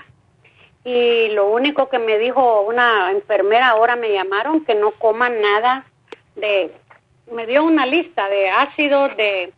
y 0.83 1.29
lo 1.29 1.49
único 1.49 1.91
que 1.91 1.99
me 1.99 2.19
dijo 2.19 2.63
una 2.63 3.11
enfermera, 3.11 3.69
ahora 3.69 3.97
me 3.97 4.11
llamaron, 4.15 4.65
que 4.65 4.75
no 4.75 4.93
coma 4.93 5.29
nada 5.29 5.85
de, 6.35 6.73
me 7.31 7.47
dio 7.47 7.63
una 7.63 7.85
lista 7.85 8.31
de 8.31 8.49
ácidos, 8.49 9.15
de, 9.19 9.53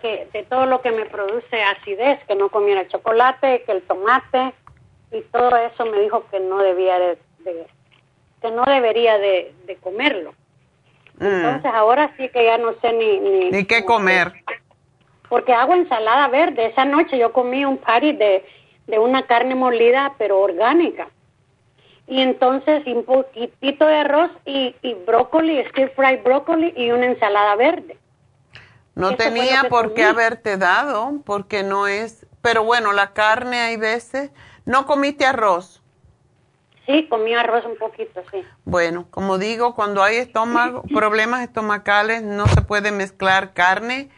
que, 0.00 0.26
de 0.32 0.42
todo 0.44 0.64
lo 0.64 0.80
que 0.80 0.90
me 0.90 1.04
produce 1.04 1.62
acidez, 1.62 2.18
que 2.26 2.34
no 2.34 2.48
comiera 2.48 2.88
chocolate, 2.88 3.62
que 3.66 3.72
el 3.72 3.82
tomate 3.82 4.54
y 5.12 5.20
todo 5.20 5.54
eso 5.54 5.84
me 5.84 6.00
dijo 6.00 6.24
que 6.30 6.40
no 6.40 6.62
debía 6.62 6.98
de, 6.98 7.18
que 8.40 8.50
no 8.50 8.64
debería 8.64 9.18
de, 9.18 9.52
comerlo. 9.82 10.32
Mm. 11.18 11.26
Entonces 11.26 11.72
ahora 11.74 12.14
sí 12.16 12.30
que 12.30 12.42
ya 12.42 12.56
no 12.56 12.72
sé 12.80 12.90
ni... 12.94 13.50
Ni, 13.50 13.64
qué 13.66 13.84
comer 13.84 14.32
porque 15.28 15.52
hago 15.52 15.74
ensalada 15.74 16.28
verde. 16.28 16.66
Esa 16.66 16.84
noche 16.84 17.18
yo 17.18 17.32
comí 17.32 17.64
un 17.64 17.78
patty 17.78 18.12
de, 18.12 18.44
de 18.86 18.98
una 18.98 19.26
carne 19.26 19.54
molida, 19.54 20.14
pero 20.18 20.40
orgánica. 20.40 21.08
Y 22.06 22.20
entonces 22.20 22.86
un 22.86 23.04
poquitito 23.04 23.86
de 23.86 23.96
arroz 23.96 24.30
y, 24.44 24.74
y 24.82 24.94
brócoli, 24.94 25.64
stir 25.70 25.90
fry 25.96 26.16
brócoli 26.16 26.72
y 26.76 26.90
una 26.92 27.06
ensalada 27.06 27.56
verde. 27.56 27.98
No 28.94 29.16
tenía 29.16 29.64
por 29.68 29.92
qué 29.92 30.04
haberte 30.04 30.56
dado, 30.56 31.20
porque 31.24 31.62
no 31.62 31.86
es... 31.86 32.26
Pero 32.40 32.64
bueno, 32.64 32.92
la 32.92 33.12
carne 33.12 33.58
hay 33.58 33.76
veces... 33.76 34.30
¿No 34.64 34.86
comiste 34.86 35.24
arroz? 35.26 35.82
Sí, 36.86 37.06
comí 37.08 37.34
arroz 37.34 37.64
un 37.66 37.76
poquito, 37.76 38.22
sí. 38.30 38.42
Bueno, 38.64 39.06
como 39.10 39.38
digo, 39.38 39.74
cuando 39.74 40.02
hay 40.02 40.16
estómago, 40.16 40.82
problemas 40.94 41.42
estomacales, 41.42 42.22
no 42.22 42.46
se 42.46 42.62
puede 42.62 42.90
mezclar 42.90 43.52
carne 43.52 44.08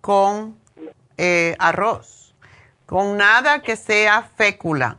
con 0.00 0.58
eh, 1.16 1.56
arroz, 1.58 2.34
con 2.86 3.16
nada 3.16 3.62
que 3.62 3.76
sea 3.76 4.30
fécula. 4.36 4.98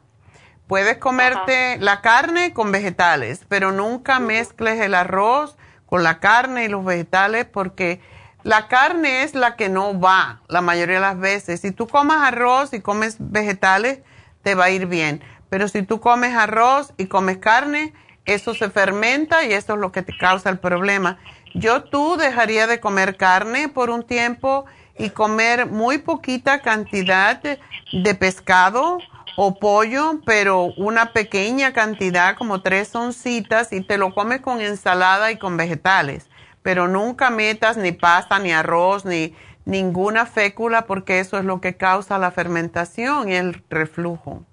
Puedes 0.68 0.98
comerte 0.98 1.78
la 1.80 2.02
carne 2.02 2.54
con 2.54 2.72
vegetales, 2.72 3.46
pero 3.50 3.72
nunca 3.72 4.20
mezcles 4.20 4.80
el 4.80 4.94
arroz 4.94 5.58
con 5.88 6.04
la 6.04 6.20
carne 6.20 6.66
y 6.66 6.68
los 6.68 6.86
vegetales 6.86 7.46
porque 7.46 8.00
la 8.44 8.68
carne 8.68 9.24
es 9.24 9.34
la 9.34 9.56
que 9.56 9.68
no 9.70 10.00
va 10.00 10.42
la 10.48 10.62
mayoría 10.62 10.96
de 10.96 11.02
las 11.02 11.20
veces. 11.20 11.62
Si 11.62 11.72
tú 11.72 11.88
comes 11.88 12.18
arroz 12.18 12.74
y 12.74 12.82
comes 12.82 13.18
vegetales, 13.20 14.00
te 14.44 14.56
va 14.56 14.66
a 14.66 14.70
ir 14.70 14.86
bien. 14.86 15.24
Pero 15.50 15.68
si 15.68 15.82
tú 15.82 16.00
comes 16.00 16.36
arroz 16.36 16.94
y 16.98 17.08
comes 17.08 17.38
carne, 17.40 17.94
eso 18.26 18.54
se 18.54 18.70
fermenta 18.70 19.44
y 19.46 19.54
eso 19.54 19.74
es 19.74 19.80
lo 19.80 19.92
que 19.92 20.04
te 20.04 20.16
causa 20.16 20.50
el 20.50 20.60
problema. 20.60 21.18
Yo 21.56 21.84
tú 21.84 22.16
dejaría 22.16 22.68
de 22.68 22.80
comer 22.80 23.18
carne 23.18 23.70
por 23.70 23.90
un 23.90 24.04
tiempo 24.04 24.66
y 25.00 25.10
comer 25.12 25.66
muy 25.66 25.98
poquita 25.98 26.62
cantidad 26.62 27.42
de 27.42 28.16
pescado 28.16 29.00
o 29.38 29.56
pollo, 29.56 30.20
pero 30.26 30.66
una 30.76 31.14
pequeña 31.14 31.72
cantidad, 31.72 32.36
como 32.36 32.62
tres 32.62 32.94
oncitas, 32.94 33.72
y 33.72 33.82
te 33.82 33.98
lo 33.98 34.14
comes 34.14 34.42
con 34.42 34.60
ensalada 34.60 35.32
y 35.32 35.38
con 35.38 35.56
vegetales. 35.56 36.30
Pero 36.62 36.90
nunca 36.90 37.30
metas 37.30 37.78
ni 37.78 37.94
pasta, 37.94 38.38
ni 38.40 38.52
arroz, 38.52 39.06
ni 39.06 39.34
ninguna 39.64 40.26
fécula, 40.26 40.86
porque 40.86 41.20
eso 41.20 41.38
es 41.38 41.46
lo 41.46 41.62
que 41.62 41.78
causa 41.78 42.18
la 42.18 42.32
fermentación 42.32 43.30
y 43.32 43.36
el 43.36 43.64
reflujo. 43.70 44.44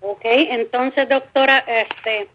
Ok, 0.00 0.22
entonces, 0.24 1.08
doctora, 1.08 1.58
este, 1.58 2.28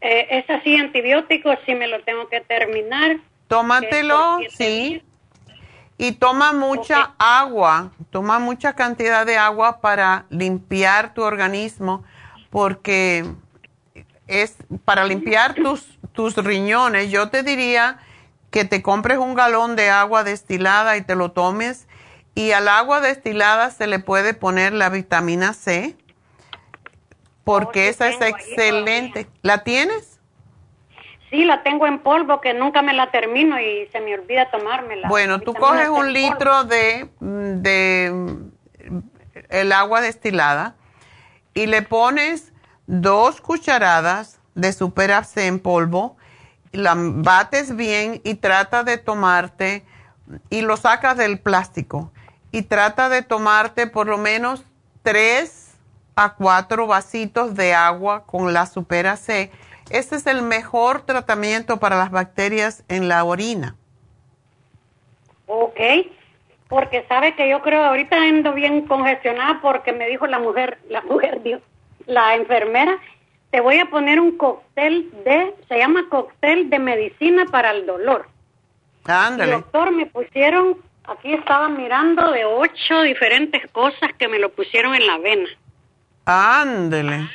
eh, 0.00 0.26
es 0.30 0.50
así 0.50 0.76
antibiótico, 0.76 1.54
si 1.64 1.74
me 1.76 1.86
lo 1.86 2.02
tengo 2.02 2.26
que 2.28 2.40
terminar. 2.40 3.18
Tómatelo, 3.46 4.38
sí. 4.48 5.04
Y 5.96 6.12
toma 6.12 6.52
mucha 6.52 7.14
agua, 7.18 7.92
toma 8.10 8.38
mucha 8.38 8.74
cantidad 8.74 9.24
de 9.24 9.38
agua 9.38 9.80
para 9.80 10.26
limpiar 10.28 11.14
tu 11.14 11.22
organismo, 11.22 12.02
porque 12.50 13.24
es 14.26 14.56
para 14.84 15.04
limpiar 15.04 15.54
tus, 15.54 15.98
tus 16.12 16.36
riñones. 16.36 17.10
Yo 17.10 17.28
te 17.28 17.42
diría 17.42 17.98
que 18.50 18.64
te 18.64 18.82
compres 18.82 19.18
un 19.18 19.34
galón 19.34 19.76
de 19.76 19.90
agua 19.90 20.24
destilada 20.24 20.96
y 20.96 21.02
te 21.02 21.14
lo 21.14 21.32
tomes. 21.32 21.86
Y 22.34 22.52
al 22.52 22.68
agua 22.68 23.00
destilada 23.00 23.70
se 23.70 23.86
le 23.86 24.00
puede 24.00 24.34
poner 24.34 24.72
la 24.72 24.88
vitamina 24.88 25.54
C, 25.54 25.96
porque 27.44 27.86
oh, 27.86 27.90
esa 27.90 28.08
es 28.08 28.20
excelente. 28.20 29.28
¿La 29.42 29.62
tienes? 29.62 30.13
Sí, 31.34 31.44
la 31.44 31.64
tengo 31.64 31.88
en 31.88 31.98
polvo 31.98 32.40
que 32.40 32.54
nunca 32.54 32.80
me 32.80 32.92
la 32.92 33.10
termino 33.10 33.58
y 33.58 33.88
se 33.90 34.00
me 34.00 34.14
olvida 34.14 34.52
tomármela. 34.52 35.08
Bueno, 35.08 35.40
tú 35.40 35.52
coges 35.52 35.88
un 35.88 36.12
litro 36.12 36.62
de, 36.62 37.10
de 37.18 38.38
el 39.48 39.72
agua 39.72 40.00
destilada 40.00 40.76
y 41.52 41.66
le 41.66 41.82
pones 41.82 42.52
dos 42.86 43.40
cucharadas 43.40 44.38
de 44.54 44.72
superase 44.72 45.48
en 45.48 45.58
polvo, 45.58 46.16
la 46.70 46.94
bates 46.96 47.74
bien 47.74 48.20
y 48.22 48.34
trata 48.34 48.84
de 48.84 48.96
tomarte 48.96 49.84
y 50.50 50.60
lo 50.60 50.76
sacas 50.76 51.16
del 51.16 51.40
plástico 51.40 52.12
y 52.52 52.62
trata 52.62 53.08
de 53.08 53.22
tomarte 53.22 53.88
por 53.88 54.06
lo 54.06 54.18
menos 54.18 54.64
tres 55.02 55.72
a 56.14 56.34
cuatro 56.34 56.86
vasitos 56.86 57.56
de 57.56 57.74
agua 57.74 58.24
con 58.24 58.52
la 58.52 58.66
superase 58.66 59.50
este 59.90 60.16
es 60.16 60.26
el 60.26 60.42
mejor 60.42 61.02
tratamiento 61.02 61.78
para 61.78 61.96
las 61.96 62.10
bacterias 62.10 62.84
en 62.88 63.08
la 63.08 63.24
orina. 63.24 63.76
Ok, 65.46 65.80
porque 66.68 67.04
sabe 67.08 67.34
que 67.34 67.48
yo 67.48 67.60
creo 67.60 67.84
ahorita 67.84 68.16
ando 68.16 68.52
bien 68.52 68.86
congestionada 68.86 69.60
porque 69.60 69.92
me 69.92 70.08
dijo 70.08 70.26
la 70.26 70.38
mujer, 70.38 70.78
la 70.88 71.02
mujer, 71.02 71.40
la 72.06 72.34
enfermera, 72.34 72.98
te 73.50 73.60
voy 73.60 73.78
a 73.78 73.86
poner 73.86 74.18
un 74.18 74.36
cóctel 74.36 75.10
de, 75.24 75.54
se 75.68 75.78
llama 75.78 76.08
cóctel 76.08 76.70
de 76.70 76.78
medicina 76.78 77.44
para 77.46 77.70
el 77.70 77.86
dolor. 77.86 78.28
Ándale. 79.04 79.52
doctor, 79.52 79.92
me 79.92 80.06
pusieron, 80.06 80.78
aquí 81.04 81.34
estaba 81.34 81.68
mirando 81.68 82.32
de 82.32 82.44
ocho 82.46 83.02
diferentes 83.02 83.70
cosas 83.70 84.12
que 84.18 84.28
me 84.28 84.38
lo 84.38 84.50
pusieron 84.50 84.94
en 84.94 85.06
la 85.06 85.18
vena. 85.18 85.48
Ándale. 86.24 87.28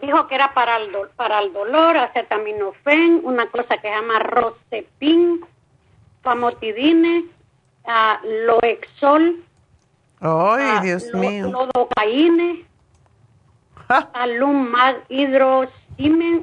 Dijo 0.00 0.26
que 0.26 0.34
era 0.34 0.54
para 0.54 0.76
el, 0.76 0.90
para 1.16 1.40
el 1.40 1.52
dolor, 1.52 1.96
acetaminofén, 1.96 3.20
una 3.24 3.46
cosa 3.50 3.76
que 3.76 3.88
se 3.88 3.94
llama 3.94 4.18
rocepin, 4.20 5.44
famotidine, 6.22 7.24
uh, 7.84 8.26
loexol, 8.46 9.42
¡Ay, 10.20 10.78
uh, 10.78 10.82
Dios 10.82 11.14
mío! 11.14 11.48
Lodocaine, 11.50 12.64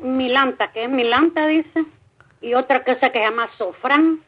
milanta, 0.02 0.72
que 0.72 0.86
es 0.86 0.90
milanta, 0.90 1.46
dice, 1.48 1.86
y 2.42 2.54
otra 2.54 2.84
cosa 2.84 3.12
que 3.12 3.20
se 3.20 3.26
llama 3.26 3.50
sofran. 3.58 4.22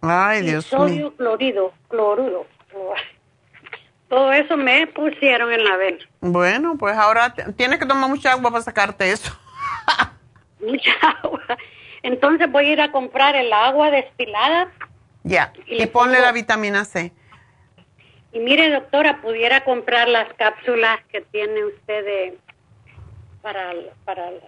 ¡Ay, 0.00 0.42
Dios 0.42 0.66
sodio 0.66 1.14
clorido, 1.16 1.72
cloruro. 1.88 2.46
Todo 4.08 4.32
eso 4.32 4.56
me 4.56 4.86
pusieron 4.86 5.52
en 5.52 5.64
la 5.64 5.76
vena. 5.76 5.98
Bueno, 6.20 6.76
pues 6.78 6.96
ahora 6.96 7.34
tienes 7.56 7.78
que 7.78 7.86
tomar 7.86 8.08
mucha 8.08 8.32
agua 8.32 8.50
para 8.50 8.62
sacarte 8.62 9.10
eso. 9.10 9.36
mucha 10.60 10.92
agua. 11.22 11.42
Entonces 12.02 12.50
voy 12.50 12.66
a 12.66 12.72
ir 12.72 12.80
a 12.80 12.92
comprar 12.92 13.34
el 13.34 13.52
agua 13.52 13.90
destilada. 13.90 14.70
Ya, 15.22 15.52
y, 15.66 15.86
ponle 15.86 16.20
la 16.20 16.32
vitamina 16.32 16.84
C. 16.84 17.12
Y 18.32 18.40
mire, 18.40 18.70
doctora, 18.70 19.22
pudiera 19.22 19.64
comprar 19.64 20.08
las 20.08 20.30
cápsulas 20.34 21.00
que 21.10 21.22
tiene 21.22 21.64
usted 21.64 22.04
de, 22.04 22.38
para, 23.40 23.72
para, 24.04 24.30
la, 24.30 24.40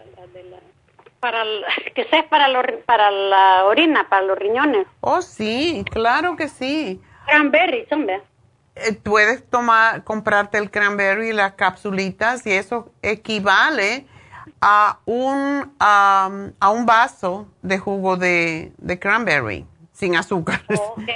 para 1.20 1.44
que 1.94 2.04
sea 2.04 2.28
para, 2.28 2.46
para 2.84 3.10
la 3.10 3.64
orina, 3.64 4.06
para 4.08 4.22
los 4.22 4.38
riñones. 4.38 4.86
Oh, 5.00 5.22
sí, 5.22 5.84
claro 5.90 6.36
que 6.36 6.48
sí. 6.48 7.00
Cranberry, 7.26 7.86
eh, 7.90 8.22
puedes 9.03 9.48
tomar, 9.48 10.05
comprarte 10.05 10.59
el 10.59 10.70
cranberry 10.70 11.31
y 11.31 11.32
las 11.32 11.53
capsulitas 11.53 12.47
y 12.47 12.53
eso 12.53 12.93
equivale 13.03 14.07
a 14.61 14.98
un, 15.05 15.74
a 15.78 16.70
un 16.70 16.86
vaso 16.86 17.48
de 17.62 17.78
jugo 17.78 18.16
de, 18.16 18.73
cranberry 19.01 19.66
sin 19.93 20.16
azúcar. 20.16 20.62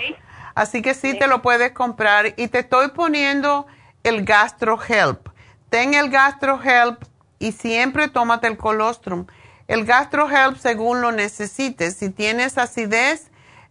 Así 0.54 0.82
que 0.82 0.94
sí, 0.94 1.18
te 1.18 1.26
lo 1.26 1.42
puedes 1.42 1.72
comprar 1.72 2.34
y 2.36 2.48
te 2.48 2.60
estoy 2.60 2.88
poniendo 2.88 3.66
el 4.02 4.24
Gastro 4.24 4.78
Help. 4.86 5.28
Ten 5.68 5.94
el 5.94 6.10
Gastro 6.10 6.60
Help 6.62 7.04
y 7.38 7.52
siempre 7.52 8.08
tómate 8.08 8.48
el 8.48 8.56
colostrum. 8.56 9.26
El 9.68 9.84
Gastro 9.84 10.28
Help 10.28 10.56
según 10.56 11.00
lo 11.00 11.12
necesites. 11.12 11.96
Si 11.96 12.10
tienes 12.10 12.58
acidez, 12.58 13.30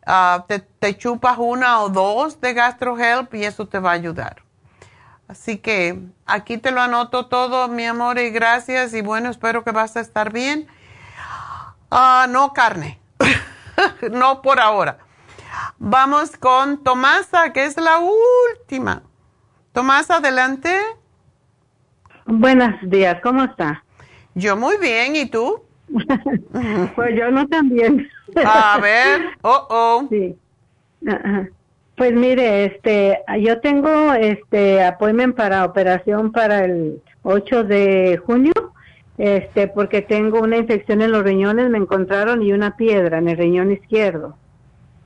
ah, 0.10 0.45
te, 0.48 0.60
te, 0.60 0.98
chupas 0.98 1.38
una 1.38 1.81
o 1.81 1.90
dos 1.90 2.41
de 2.41 2.53
Gastro 2.53 2.98
Help 2.98 3.34
y 3.36 3.45
eso 3.45 3.68
te 3.68 3.80
va 3.80 3.91
a 3.91 3.94
ayudar. 3.94 4.44
Así 5.27 5.60
que 5.60 5.99
aquí 6.26 6.57
te 6.57 6.72
lo 6.72 6.81
anoto 6.81 7.27
todo, 7.27 7.68
mi 7.68 7.86
amor, 7.86 8.18
y 8.18 8.31
gracias. 8.31 8.95
Y 8.95 9.02
bueno, 9.02 9.30
espero 9.30 9.64
que 9.64 9.72
vas 9.72 9.95
a 9.95 9.99
estar 9.99 10.34
bien. 10.34 10.68
Ah, 11.91 12.26
no 12.27 12.52
carne, 12.53 12.99
no 14.11 14.41
por 14.41 14.60
ahora. 14.60 14.98
Vamos 15.77 16.36
con 16.38 16.84
Tomasa, 16.84 17.53
que 17.53 17.65
es 17.65 17.77
la 17.77 17.99
última. 17.99 19.03
Tomasa, 19.72 20.18
adelante. 20.18 20.76
Buenos 22.26 22.76
días, 22.81 23.19
¿cómo 23.22 23.44
está? 23.44 23.84
Yo 24.36 24.56
muy 24.57 24.77
bien, 24.77 25.15
¿y 25.15 25.26
tú? 25.27 25.64
pues 26.95 27.15
yo 27.15 27.31
no 27.31 27.48
tan 27.48 27.69
bien. 27.69 28.10
A 28.45 28.80
ver, 28.81 29.22
oh, 29.41 29.68
oh. 29.69 30.07
Sí. 30.10 30.35
Pues 31.95 32.14
mire, 32.14 32.65
este, 32.65 33.19
yo 33.41 33.60
tengo 33.60 34.14
este 34.14 34.84
appointment 34.84 35.35
para 35.35 35.65
operación 35.65 36.31
para 36.31 36.64
el 36.64 37.01
8 37.23 37.65
de 37.65 38.22
junio, 38.26 38.53
este, 39.18 39.68
porque 39.68 40.01
tengo 40.01 40.39
una 40.39 40.56
infección 40.56 41.01
en 41.01 41.11
los 41.11 41.23
riñones, 41.23 41.69
me 41.69 41.77
encontraron 41.77 42.41
y 42.41 42.53
una 42.53 42.77
piedra 42.77 43.18
en 43.18 43.27
el 43.27 43.38
riñón 43.38 43.72
izquierdo. 43.72 44.38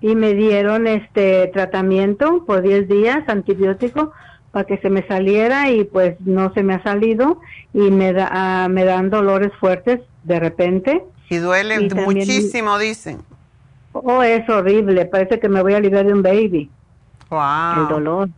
Y 0.01 0.15
me 0.15 0.35
dieron 0.35 0.85
este 0.85 1.47
tratamiento 1.47 2.43
por 2.45 2.61
10 2.61 2.87
días, 2.87 3.27
antibiótico, 3.27 4.11
para 4.51 4.65
que 4.65 4.77
se 4.77 4.91
me 4.91 5.01
saliera 5.07 5.71
y 5.71 5.85
pues 5.85 6.15
no 6.21 6.53
se 6.53 6.61
me 6.61 6.75
ha 6.75 6.83
salido 6.83 7.39
y 7.73 7.89
me, 7.89 8.13
da, 8.13 8.29
ah, 8.31 8.67
me 8.69 8.85
dan 8.85 9.09
dolores 9.09 9.51
fuertes 9.59 9.99
de 10.25 10.39
repente. 10.39 11.03
Y 11.33 11.39
duele 11.39 11.89
muchísimo, 12.05 12.77
dicen. 12.77 13.19
Oh, 13.91 14.23
es 14.23 14.47
horrible, 14.49 15.05
parece 15.05 15.39
que 15.39 15.49
me 15.49 15.61
voy 15.61 15.73
a 15.75 15.79
librar 15.79 16.05
de 16.05 16.13
un 16.13 16.23
baby 16.23 16.69
el 17.77 17.87
dolor. 17.87 18.29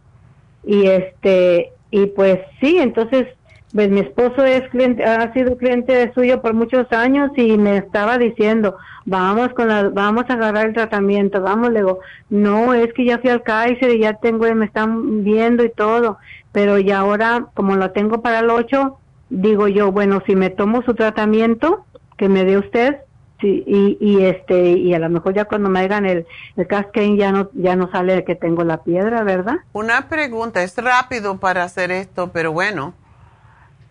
Y 0.64 0.88
este, 0.88 1.72
y 1.92 2.08
pues 2.08 2.40
sí, 2.60 2.78
entonces, 2.78 3.28
pues 3.74 3.90
mi 3.90 4.00
esposo 4.00 4.44
es 4.44 4.68
cliente, 4.70 5.04
ha 5.04 5.32
sido 5.34 5.58
cliente 5.58 6.12
suyo 6.14 6.42
por 6.42 6.54
muchos 6.54 6.92
años 6.92 7.32
y 7.36 7.58
me 7.58 7.78
estaba 7.78 8.18
diciendo, 8.18 8.78
vamos 9.06 9.50
con 9.50 9.68
la, 9.68 9.90
vamos 9.90 10.26
a 10.30 10.34
agarrar 10.34 10.68
el 10.68 10.74
tratamiento, 10.74 11.42
vamos, 11.42 11.72
le 11.72 11.80
digo, 11.80 12.00
no, 12.30 12.74
es 12.74 12.94
que 12.94 13.06
ya 13.06 13.20
fui 13.20 13.30
al 13.30 13.44
Kaiser 13.44 13.92
y 13.92 14.00
ya 14.00 14.14
tengo, 14.14 14.52
me 14.56 14.66
están 14.66 15.24
viendo 15.24 15.64
y 15.64 15.70
todo, 15.70 16.18
pero 16.52 16.80
ya 16.80 17.00
ahora, 17.00 17.48
como 17.54 17.76
lo 17.76 17.92
tengo 17.92 18.22
para 18.22 18.40
el 18.40 18.50
8, 18.50 18.98
digo 19.30 19.68
yo, 19.68 19.92
bueno, 19.92 20.22
si 20.26 20.36
me 20.36 20.50
tomo 20.50 20.82
su 20.84 20.94
tratamiento 20.94 21.86
que 22.18 22.30
me 22.30 22.44
dé 22.46 22.58
usted, 22.58 22.98
Sí, 23.42 23.66
y, 23.68 23.98
y 24.00 24.24
este 24.24 24.72
y 24.72 24.94
a 24.94 25.00
lo 25.00 25.10
mejor 25.10 25.34
ya 25.34 25.44
cuando 25.44 25.68
me 25.70 25.82
hagan 25.82 26.06
el, 26.06 26.26
el 26.56 26.68
cascade 26.68 27.18
ya 27.18 27.34
no 27.34 27.50
ya 27.54 27.76
no 27.76 27.92
sale 27.92 28.24
que 28.24 28.34
tengo 28.34 28.64
la 28.64 28.82
piedra, 28.84 29.24
¿verdad? 29.24 29.56
Una 29.74 30.08
pregunta, 30.08 30.64
es 30.64 30.78
rápido 30.78 31.38
para 31.38 31.64
hacer 31.64 31.92
esto, 31.92 32.32
pero 32.32 32.54
bueno, 32.54 32.94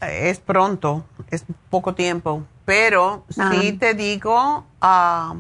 es 0.01 0.41
pronto, 0.41 1.05
es 1.31 1.45
poco 1.69 1.95
tiempo, 1.95 2.43
pero 2.65 3.25
si 3.29 3.41
ah. 3.43 3.79
te 3.79 3.93
digo, 3.93 4.65
uh, 4.83 5.37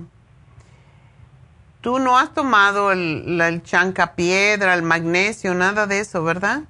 tú 1.81 1.98
no 1.98 2.19
has 2.19 2.35
tomado 2.35 2.93
el, 2.93 3.40
el 3.40 3.62
chanca 3.62 4.15
piedra, 4.15 4.74
el 4.74 4.82
magnesio, 4.82 5.55
nada 5.55 5.86
de 5.86 6.01
eso, 6.01 6.23
¿verdad? 6.23 6.65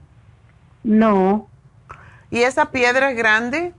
No. 0.85 1.49
¿Y 2.31 2.43
esa 2.43 2.70
piedra 2.70 3.11
es 3.11 3.16
grande? 3.16 3.74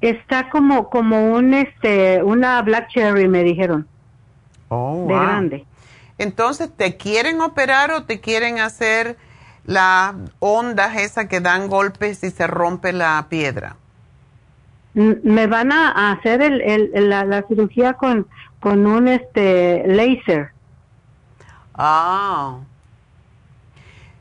Está 0.00 0.48
como 0.48 0.88
como 0.88 1.32
un 1.32 1.52
este 1.52 2.22
una 2.22 2.60
black 2.62 2.88
cherry 2.88 3.28
me 3.28 3.42
dijeron. 3.42 3.86
Oh, 4.68 5.06
de 5.08 5.14
grande. 5.14 5.66
Entonces, 6.16 6.70
¿te 6.74 6.96
quieren 6.96 7.40
operar 7.40 7.90
o 7.92 8.04
te 8.04 8.20
quieren 8.20 8.58
hacer 8.58 9.16
las 9.64 10.14
ondas 10.38 10.96
esas 10.96 11.26
que 11.26 11.40
dan 11.40 11.68
golpes 11.68 12.22
y 12.24 12.30
se 12.30 12.46
rompe 12.46 12.92
la 12.92 13.26
piedra? 13.28 13.76
Me 14.92 15.46
van 15.46 15.72
a 15.72 16.12
hacer 16.12 16.42
el, 16.42 16.60
el, 16.60 17.08
la, 17.08 17.24
la, 17.24 17.42
cirugía 17.46 17.94
con, 17.94 18.26
con 18.60 18.86
un 18.86 19.08
este 19.08 19.84
laser. 19.86 20.50
Ah. 21.74 22.58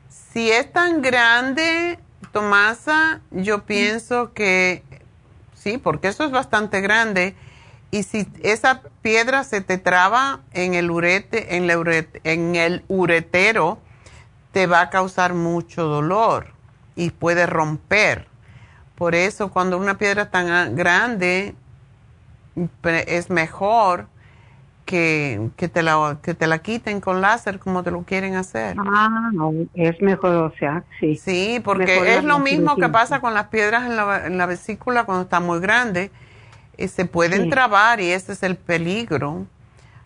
Si 0.10 0.52
es 0.52 0.72
tan 0.72 1.02
grande, 1.02 2.00
Tomasa, 2.32 3.22
yo 3.32 3.66
pienso 3.66 4.32
que 4.34 4.84
Sí, 5.60 5.78
porque 5.78 6.08
eso 6.08 6.24
es 6.24 6.32
bastante 6.32 6.80
grande. 6.80 7.36
Y 7.92 8.04
si 8.04 8.28
esa 8.44 8.82
piedra 9.02 9.44
se 9.44 9.62
te 9.62 9.78
traba 9.78 10.40
en 10.54 10.74
el, 10.74 10.90
urete, 10.90 11.58
en, 11.58 11.70
en 12.24 12.56
el 12.56 12.84
uretero, 12.88 13.80
te 14.54 14.68
va 14.68 14.82
a 14.82 14.90
causar 14.90 15.34
mucho 15.34 15.84
dolor 15.84 16.54
y 16.96 17.10
puede 17.10 17.46
romper. 17.46 18.28
Por 18.96 19.16
eso 19.16 19.52
cuando 19.52 19.78
una 19.78 19.98
piedra 19.98 20.30
tan 20.30 20.76
grande 20.76 21.56
es 22.84 23.30
mejor 23.30 24.08
que, 24.90 25.52
que, 25.56 25.68
te 25.68 25.84
la, 25.84 26.18
que 26.24 26.34
te 26.34 26.48
la 26.48 26.64
quiten 26.64 27.00
con 27.00 27.22
láser 27.22 27.60
como 27.60 27.84
te 27.84 27.92
lo 27.92 28.02
quieren 28.02 28.36
hacer. 28.36 28.76
Ah, 28.80 29.30
no, 29.32 29.54
es 29.76 30.02
mejor, 30.02 30.34
o 30.34 30.54
sea, 30.58 30.84
sí. 31.00 31.16
Sí, 31.16 31.62
porque 31.64 32.16
es 32.18 32.24
lo 32.24 32.40
mismo 32.40 32.76
que 32.76 32.90
pasa 32.90 33.22
con 33.22 33.36
las 33.36 33.50
piedras 33.50 33.86
en 33.86 33.96
la, 33.96 34.26
en 34.26 34.40
la 34.40 34.48
vesícula 34.48 35.04
cuando 35.04 35.26
está 35.26 35.40
muy 35.40 35.60
grande. 35.60 36.10
Eh, 36.76 36.88
se 36.88 37.06
pueden 37.06 37.52
trabar 37.52 38.00
y 38.00 38.10
ese 38.10 38.32
es 38.32 38.42
el 38.42 38.56
peligro. 38.56 39.46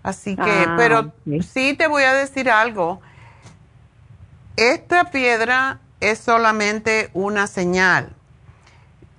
Así 0.01 0.35
que, 0.35 0.65
ah, 0.67 0.75
pero 0.77 1.13
sí 1.41 1.75
te 1.77 1.87
voy 1.87 2.03
a 2.03 2.13
decir 2.13 2.49
algo. 2.49 2.99
Esta 4.57 5.11
piedra 5.11 5.79
es 6.01 6.19
solamente 6.19 7.09
una 7.13 7.47
señal. 7.47 8.09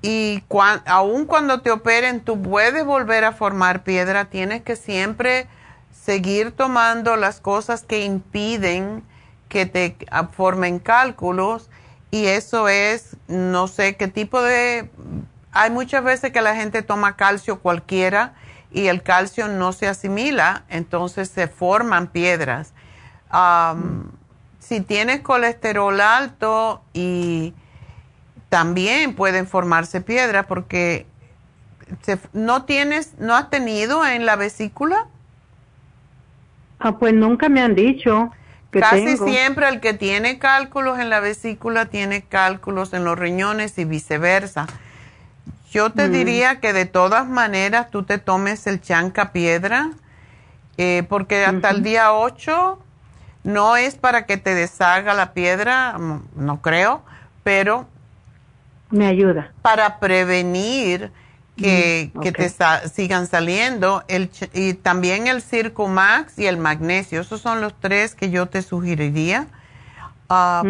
Y 0.06 0.42
aun 0.84 1.24
cuando 1.24 1.62
te 1.62 1.70
operen, 1.70 2.20
tú 2.20 2.42
puedes 2.42 2.84
volver 2.84 3.24
a 3.24 3.32
formar 3.32 3.84
piedra. 3.84 4.26
Tienes 4.26 4.60
que 4.60 4.76
siempre 4.76 5.46
seguir 6.04 6.52
tomando 6.52 7.16
las 7.16 7.40
cosas 7.40 7.84
que 7.84 8.04
impiden 8.04 9.02
que 9.48 9.64
te 9.64 9.96
formen 10.32 10.78
cálculos. 10.78 11.70
Y 12.10 12.26
eso 12.26 12.68
es, 12.68 13.16
no 13.28 13.66
sé 13.66 13.96
qué 13.96 14.06
tipo 14.06 14.42
de... 14.42 14.90
Hay 15.52 15.70
muchas 15.70 16.04
veces 16.04 16.32
que 16.32 16.42
la 16.42 16.54
gente 16.54 16.82
toma 16.82 17.16
calcio 17.16 17.60
cualquiera 17.60 18.34
y 18.70 18.88
el 18.88 19.02
calcio 19.02 19.48
no 19.48 19.72
se 19.72 19.88
asimila, 19.88 20.64
entonces 20.68 21.30
se 21.30 21.48
forman 21.48 22.08
piedras. 22.08 22.74
Si 24.58 24.82
tienes 24.82 25.22
colesterol 25.22 25.98
alto 25.98 26.82
y 26.92 27.54
también 28.54 29.16
pueden 29.16 29.48
formarse 29.48 30.00
piedras 30.00 30.46
porque 30.46 31.06
no 32.32 32.64
tienes, 32.66 33.14
no 33.18 33.34
has 33.34 33.50
tenido 33.50 34.06
en 34.06 34.26
la 34.26 34.36
vesícula. 34.36 35.08
Ah, 36.78 36.96
pues 36.96 37.14
nunca 37.14 37.48
me 37.48 37.60
han 37.60 37.74
dicho. 37.74 38.30
Que 38.70 38.78
Casi 38.78 39.16
siempre 39.16 39.68
el 39.68 39.80
que 39.80 39.92
tiene 39.92 40.38
cálculos 40.38 41.00
en 41.00 41.10
la 41.10 41.18
vesícula 41.18 41.86
tiene 41.86 42.22
cálculos 42.22 42.92
en 42.92 43.02
los 43.02 43.18
riñones 43.18 43.76
y 43.76 43.86
viceversa. 43.86 44.68
Yo 45.72 45.90
te 45.90 46.06
mm. 46.06 46.12
diría 46.12 46.60
que 46.60 46.72
de 46.72 46.86
todas 46.86 47.26
maneras 47.26 47.90
tú 47.90 48.04
te 48.04 48.18
tomes 48.18 48.68
el 48.68 48.80
chanca 48.80 49.32
piedra, 49.32 49.90
eh, 50.76 51.02
porque 51.08 51.44
hasta 51.44 51.70
el 51.70 51.82
día 51.82 52.12
8 52.12 52.78
No 53.42 53.76
es 53.76 53.96
para 53.96 54.26
que 54.26 54.36
te 54.36 54.54
deshaga 54.54 55.12
la 55.12 55.32
piedra, 55.32 55.98
mm, 55.98 56.22
no 56.36 56.62
creo, 56.62 57.02
pero... 57.42 57.92
Me 58.94 59.06
ayuda. 59.08 59.52
Para 59.60 59.98
prevenir 59.98 61.10
que, 61.56 62.12
mm, 62.14 62.20
te 62.20 62.48
sigan 62.88 63.26
saliendo. 63.26 64.04
El, 64.06 64.30
y 64.52 64.74
también 64.74 65.26
el 65.26 65.42
Circumax 65.42 66.38
y 66.38 66.46
el 66.46 66.58
magnesio. 66.58 67.20
Esos 67.20 67.40
son 67.40 67.60
los 67.60 67.74
tres 67.80 68.14
que 68.14 68.30
yo 68.30 68.46
te 68.46 68.62
sugeriría. 68.62 69.48
Ah, 70.28 70.62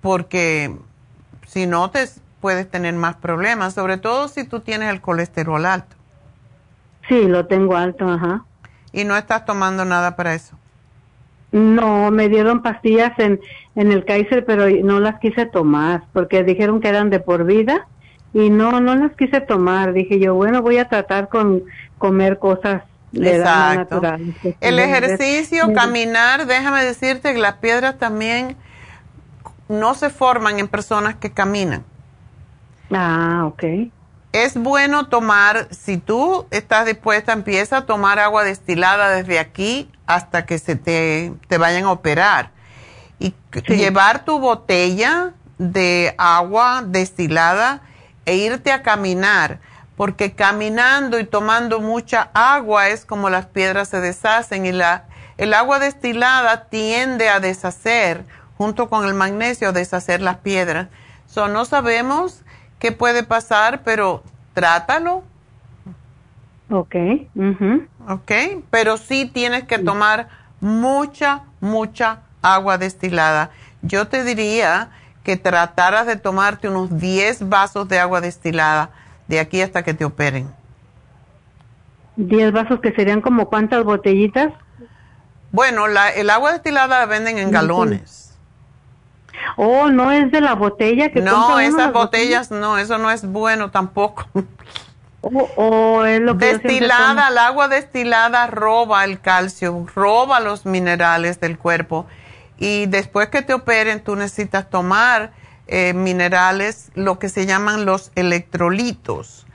porque 0.00 0.74
si 1.46 1.66
no, 1.66 1.90
te 1.90 2.08
puedes 2.40 2.70
tener 2.70 2.94
más 2.94 3.16
problemas, 3.16 3.74
sobre 3.74 3.98
todo 3.98 4.28
si 4.28 4.44
tú 4.44 4.60
tienes 4.60 4.88
el 4.90 5.02
colesterol 5.02 5.66
alto. 5.66 5.96
Sí, 7.08 7.26
lo 7.26 7.46
tengo 7.46 7.76
alto, 7.76 8.08
ajá. 8.08 8.44
¿Y 8.92 9.04
no 9.04 9.16
estás 9.16 9.44
tomando 9.44 9.84
nada 9.84 10.16
para 10.16 10.32
eso? 10.32 10.55
No, 11.56 12.10
me 12.10 12.28
dieron 12.28 12.60
pastillas 12.60 13.18
en, 13.18 13.40
en 13.76 13.90
el 13.90 14.04
Kaiser, 14.04 14.44
pero 14.44 14.68
no 14.68 15.00
las 15.00 15.18
quise 15.20 15.46
tomar 15.46 16.02
porque 16.12 16.44
dijeron 16.44 16.82
que 16.82 16.88
eran 16.88 17.08
de 17.08 17.18
por 17.18 17.44
vida 17.46 17.86
y 18.34 18.50
no, 18.50 18.78
no 18.82 18.94
las 18.94 19.12
quise 19.16 19.40
tomar. 19.40 19.94
Dije 19.94 20.18
yo, 20.20 20.34
bueno, 20.34 20.60
voy 20.60 20.76
a 20.76 20.86
tratar 20.90 21.30
con 21.30 21.62
comer 21.96 22.38
cosas 22.38 22.82
de 23.10 23.38
naturales. 23.38 24.36
El 24.60 24.78
ejercicio, 24.78 25.72
caminar, 25.72 26.46
déjame 26.46 26.84
decirte 26.84 27.32
que 27.32 27.38
las 27.38 27.54
piedras 27.54 27.96
también 27.96 28.54
no 29.70 29.94
se 29.94 30.10
forman 30.10 30.58
en 30.58 30.68
personas 30.68 31.14
que 31.14 31.30
caminan. 31.30 31.84
Ah, 32.90 33.44
ok. 33.46 33.64
Es 34.32 34.58
bueno 34.58 35.06
tomar, 35.06 35.68
si 35.70 35.96
tú 35.96 36.44
estás 36.50 36.84
dispuesta, 36.84 37.32
empieza 37.32 37.78
a 37.78 37.86
tomar 37.86 38.18
agua 38.18 38.44
destilada 38.44 39.08
desde 39.08 39.38
aquí 39.38 39.88
hasta 40.06 40.46
que 40.46 40.58
se 40.58 40.76
te, 40.76 41.32
te 41.48 41.58
vayan 41.58 41.84
a 41.84 41.92
operar. 41.92 42.50
Y 43.18 43.34
llevar 43.66 44.24
tu 44.24 44.38
botella 44.38 45.32
de 45.58 46.14
agua 46.18 46.82
destilada 46.84 47.80
e 48.26 48.36
irte 48.36 48.72
a 48.72 48.82
caminar, 48.82 49.60
porque 49.96 50.34
caminando 50.34 51.18
y 51.18 51.24
tomando 51.24 51.80
mucha 51.80 52.30
agua 52.34 52.88
es 52.88 53.06
como 53.06 53.30
las 53.30 53.46
piedras 53.46 53.88
se 53.88 54.00
deshacen 54.00 54.66
y 54.66 54.72
la, 54.72 55.04
el 55.38 55.54
agua 55.54 55.78
destilada 55.78 56.64
tiende 56.64 57.28
a 57.28 57.40
deshacer, 57.40 58.24
junto 58.58 58.88
con 58.88 59.06
el 59.06 59.14
magnesio, 59.14 59.68
a 59.68 59.72
deshacer 59.72 60.20
las 60.20 60.38
piedras. 60.38 60.88
So, 61.26 61.48
no 61.48 61.64
sabemos 61.64 62.42
qué 62.78 62.92
puede 62.92 63.22
pasar, 63.22 63.82
pero 63.82 64.22
trátalo. 64.54 65.22
Ok. 66.70 66.94
Ok, 68.08 68.32
pero 68.70 68.96
sí 68.96 69.30
tienes 69.32 69.64
que 69.64 69.78
tomar 69.78 70.28
mucha, 70.60 71.42
mucha 71.60 72.20
agua 72.42 72.78
destilada. 72.78 73.50
Yo 73.82 74.08
te 74.08 74.24
diría 74.24 74.90
que 75.22 75.36
trataras 75.36 76.06
de 76.06 76.16
tomarte 76.16 76.68
unos 76.68 76.98
10 76.98 77.48
vasos 77.48 77.88
de 77.88 77.98
agua 77.98 78.20
destilada 78.20 78.90
de 79.28 79.40
aquí 79.40 79.60
hasta 79.60 79.82
que 79.82 79.94
te 79.94 80.04
operen. 80.04 80.48
10 82.16 82.52
vasos 82.52 82.80
que 82.80 82.92
serían 82.92 83.20
como 83.20 83.48
cuántas 83.48 83.84
botellitas? 83.84 84.52
Bueno, 85.52 85.86
la, 85.86 86.10
el 86.10 86.30
agua 86.30 86.52
destilada 86.52 87.00
la 87.00 87.06
venden 87.06 87.38
en 87.38 87.50
galones. 87.50 88.38
Oh, 89.56 89.88
no 89.88 90.10
es 90.10 90.30
de 90.32 90.40
la 90.40 90.54
botella 90.54 91.10
que 91.10 91.20
No, 91.20 91.60
esas 91.60 91.92
botellas 91.92 92.50
no, 92.50 92.78
eso 92.78 92.98
no 92.98 93.10
es 93.10 93.24
bueno 93.24 93.70
tampoco. 93.70 94.26
Oh, 95.22 95.48
oh 95.56 96.04
es 96.04 96.20
lo 96.20 96.38
que 96.38 96.58
destilada, 96.58 97.28
el 97.28 97.38
agua 97.38 97.68
destilada 97.68 98.46
roba 98.46 99.04
el 99.04 99.20
calcio, 99.20 99.86
roba 99.94 100.40
los 100.40 100.66
minerales 100.66 101.40
del 101.40 101.58
cuerpo 101.58 102.06
y 102.58 102.86
después 102.86 103.28
que 103.28 103.42
te 103.42 103.54
operen, 103.54 104.02
tú 104.02 104.16
necesitas 104.16 104.70
tomar 104.70 105.32
eh, 105.66 105.92
minerales, 105.94 106.90
lo 106.94 107.18
que 107.18 107.28
se 107.28 107.46
llaman 107.46 107.84
los 107.84 108.12
electrolitos. 108.14 109.46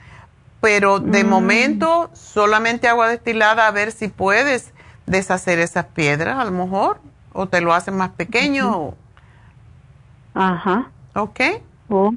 Pero 0.60 1.00
de 1.00 1.24
mm. 1.24 1.28
momento, 1.28 2.10
solamente 2.12 2.86
agua 2.86 3.08
destilada, 3.08 3.66
a 3.66 3.70
ver 3.72 3.90
si 3.90 4.08
puedes 4.08 4.72
deshacer 5.06 5.58
esas 5.58 5.86
piedras, 5.86 6.38
a 6.38 6.44
lo 6.44 6.52
mejor, 6.52 7.00
o 7.32 7.48
te 7.48 7.60
lo 7.60 7.74
hacen 7.74 7.96
más 7.96 8.10
pequeño. 8.10 8.94
Ajá. 10.34 10.90
¿Ok? 11.14 11.40
Ok, 11.88 12.12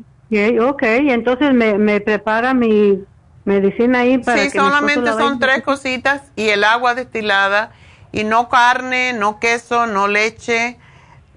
ok. 0.61 0.83
Entonces 0.83 1.53
me, 1.53 1.77
me 1.79 1.99
prepara 1.99 2.53
mi 2.53 3.03
medicina 3.45 3.99
ahí 3.99 4.17
para 4.17 4.43
sí, 4.43 4.49
solamente 4.49 5.11
son 5.11 5.39
tres 5.39 5.61
cositas 5.61 6.23
y 6.35 6.49
el 6.49 6.63
agua 6.63 6.95
destilada 6.95 7.71
y 8.11 8.23
no 8.23 8.49
carne, 8.49 9.13
no 9.13 9.39
queso, 9.39 9.87
no 9.87 10.07
leche, 10.07 10.77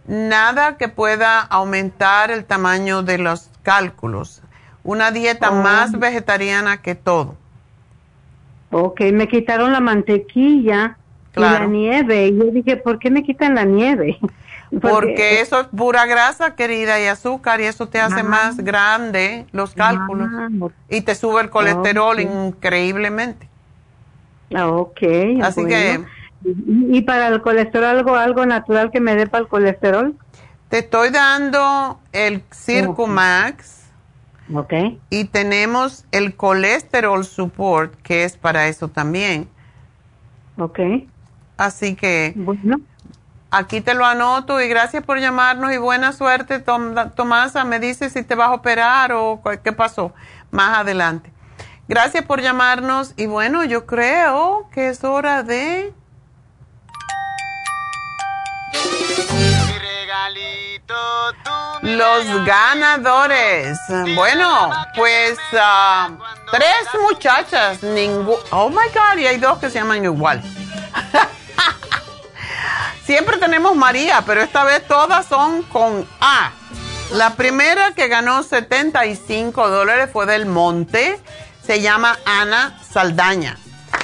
nada 0.07 0.77
que 0.77 0.89
pueda 0.89 1.41
aumentar 1.41 2.31
el 2.31 2.45
tamaño 2.45 3.03
de 3.03 3.19
los 3.19 3.51
cálculos. 3.63 4.43
Una 4.83 5.11
dieta 5.11 5.51
oh. 5.51 5.63
más 5.63 5.99
vegetariana 5.99 6.81
que 6.81 6.95
todo. 6.95 7.37
Ok, 8.71 9.01
me 9.13 9.29
quitaron 9.29 9.73
la 9.73 9.81
mantequilla 9.81 10.97
y 11.37 11.41
la 11.41 11.67
nieve. 11.67 12.29
Y 12.29 12.39
yo 12.39 12.45
dije, 12.45 12.77
¿por 12.77 12.99
qué 12.99 13.11
me 13.11 13.23
quitan 13.23 13.55
la 13.55 13.65
nieve? 13.65 14.19
Porque, 14.81 15.41
eso 15.41 15.61
es 15.61 15.67
pura 15.69 16.05
grasa, 16.07 16.55
querida, 16.55 17.01
y 17.01 17.07
azúcar, 17.07 17.61
y 17.61 17.65
eso 17.65 17.89
te 17.89 18.01
hace 18.01 18.23
más 18.23 18.59
grande 18.59 19.47
los 19.53 19.75
cálculos. 19.75 20.29
y 20.91 21.01
te 21.01 21.15
sube 21.15 21.41
el 21.41 21.51
colesterol 21.51 22.21
increíblemente. 22.21 23.49
Ah, 24.55 24.69
ok. 24.69 25.03
Así 25.43 25.65
que 25.67 26.05
¿Y 26.45 27.03
para 27.03 27.29
el 27.29 27.43
colesterol 27.43 27.85
algo, 27.85 28.17
algo 28.17 28.47
natural 28.47 28.91
que 28.91 29.01
me 29.01 29.15
dé 29.17 29.27
para 29.27 29.43
el 29.43 29.49
colesterol? 29.49 30.15
Te 30.69 30.79
estoy 30.79 31.11
dando 31.11 31.99
el 32.13 32.43
Circumax. 32.53 33.87
Ok. 34.55 34.73
Y 35.11 35.25
tenemos 35.25 36.07
el 36.13 36.35
colesterol 36.35 37.25
support, 37.25 37.95
que 38.03 38.25
es 38.25 38.37
para 38.37 38.69
eso 38.69 38.89
también. 38.89 39.49
Ok. 40.57 40.79
Así 41.57 41.97
que 41.97 42.33
bueno. 42.37 42.81
Aquí 43.51 43.81
te 43.81 43.95
lo 43.95 44.05
anoto 44.05 44.61
y 44.61 44.69
gracias 44.69 45.03
por 45.05 45.19
llamarnos 45.19 45.73
y 45.73 45.79
buena 45.79 46.13
suerte, 46.13 46.61
Tomasa. 46.61 47.65
Me 47.65 47.79
dice 47.81 48.11
si 48.11 48.23
te 48.23 48.35
vas 48.35 48.49
a 48.49 48.55
operar 48.55 49.13
o 49.13 49.41
qué 49.63 49.73
pasó 49.73 50.13
más 50.51 50.79
adelante. 50.79 51.33
Gracias 51.89 52.25
por 52.25 52.41
llamarnos 52.41 53.15
y 53.17 53.27
bueno, 53.27 53.65
yo 53.65 53.87
creo 53.87 54.69
que 54.73 54.91
es 54.91 55.05
hora 55.05 55.43
de 55.43 55.93
Los 61.83 62.45
ganadores. 62.45 63.79
Bueno, 64.15 64.71
pues 64.97 65.39
ah, 65.59 66.11
tres 66.51 66.87
muchachas, 67.03 67.83
ningún. 67.83 68.37
Oh 68.51 68.69
my 68.69 68.89
God, 68.93 69.19
y 69.19 69.27
hay 69.27 69.39
dos 69.39 69.59
que 69.59 69.71
se 69.71 69.79
llaman 69.79 70.05
igual. 70.05 70.43
Siempre 73.09 73.39
tenemos 73.39 73.75
María, 73.75 74.23
pero 74.27 74.43
esta 74.43 74.65
vez 74.65 74.87
todas 74.87 75.25
son 75.25 75.63
con 75.63 76.07
A. 76.21 76.53
La 77.13 77.37
primera 77.37 77.93
que 77.93 78.07
ganó 78.07 78.43
75 78.43 79.71
dólares 79.71 80.11
fue 80.13 80.27
del 80.27 80.45
Monte. 80.45 81.19
Se 81.67 81.81
llama 81.81 82.19
Ana 82.27 82.79
Saldaña. 82.87 83.57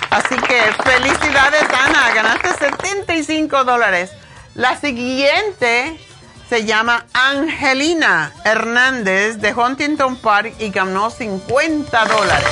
Así 0.08 0.36
que 0.36 0.58
felicidades, 0.84 1.64
Ana. 1.64 2.14
Ganaste 2.14 2.48
75 2.54 3.64
dólares. 3.64 4.10
La 4.54 4.80
siguiente 4.80 6.00
se 6.48 6.64
llama 6.64 7.04
Angelina 7.12 8.32
Hernández 8.46 9.36
de 9.36 9.52
Huntington 9.52 10.16
Park 10.16 10.54
y 10.60 10.70
ganó 10.70 11.10
50 11.10 12.06
dólares. 12.06 12.48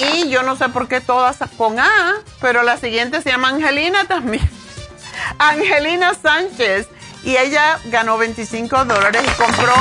Y 0.00 0.28
yo 0.28 0.42
no 0.42 0.56
sé 0.56 0.68
por 0.68 0.88
qué 0.88 1.00
todas 1.00 1.38
con 1.56 1.78
A, 1.78 2.14
pero 2.40 2.62
la 2.62 2.76
siguiente 2.76 3.22
se 3.22 3.30
llama 3.30 3.48
Angelina 3.48 4.04
también. 4.06 4.48
Angelina 5.38 6.14
Sánchez. 6.14 6.88
Y 7.24 7.36
ella 7.36 7.78
ganó 7.86 8.16
25 8.16 8.84
dólares 8.84 9.22
y 9.24 9.42
compró 9.42 9.74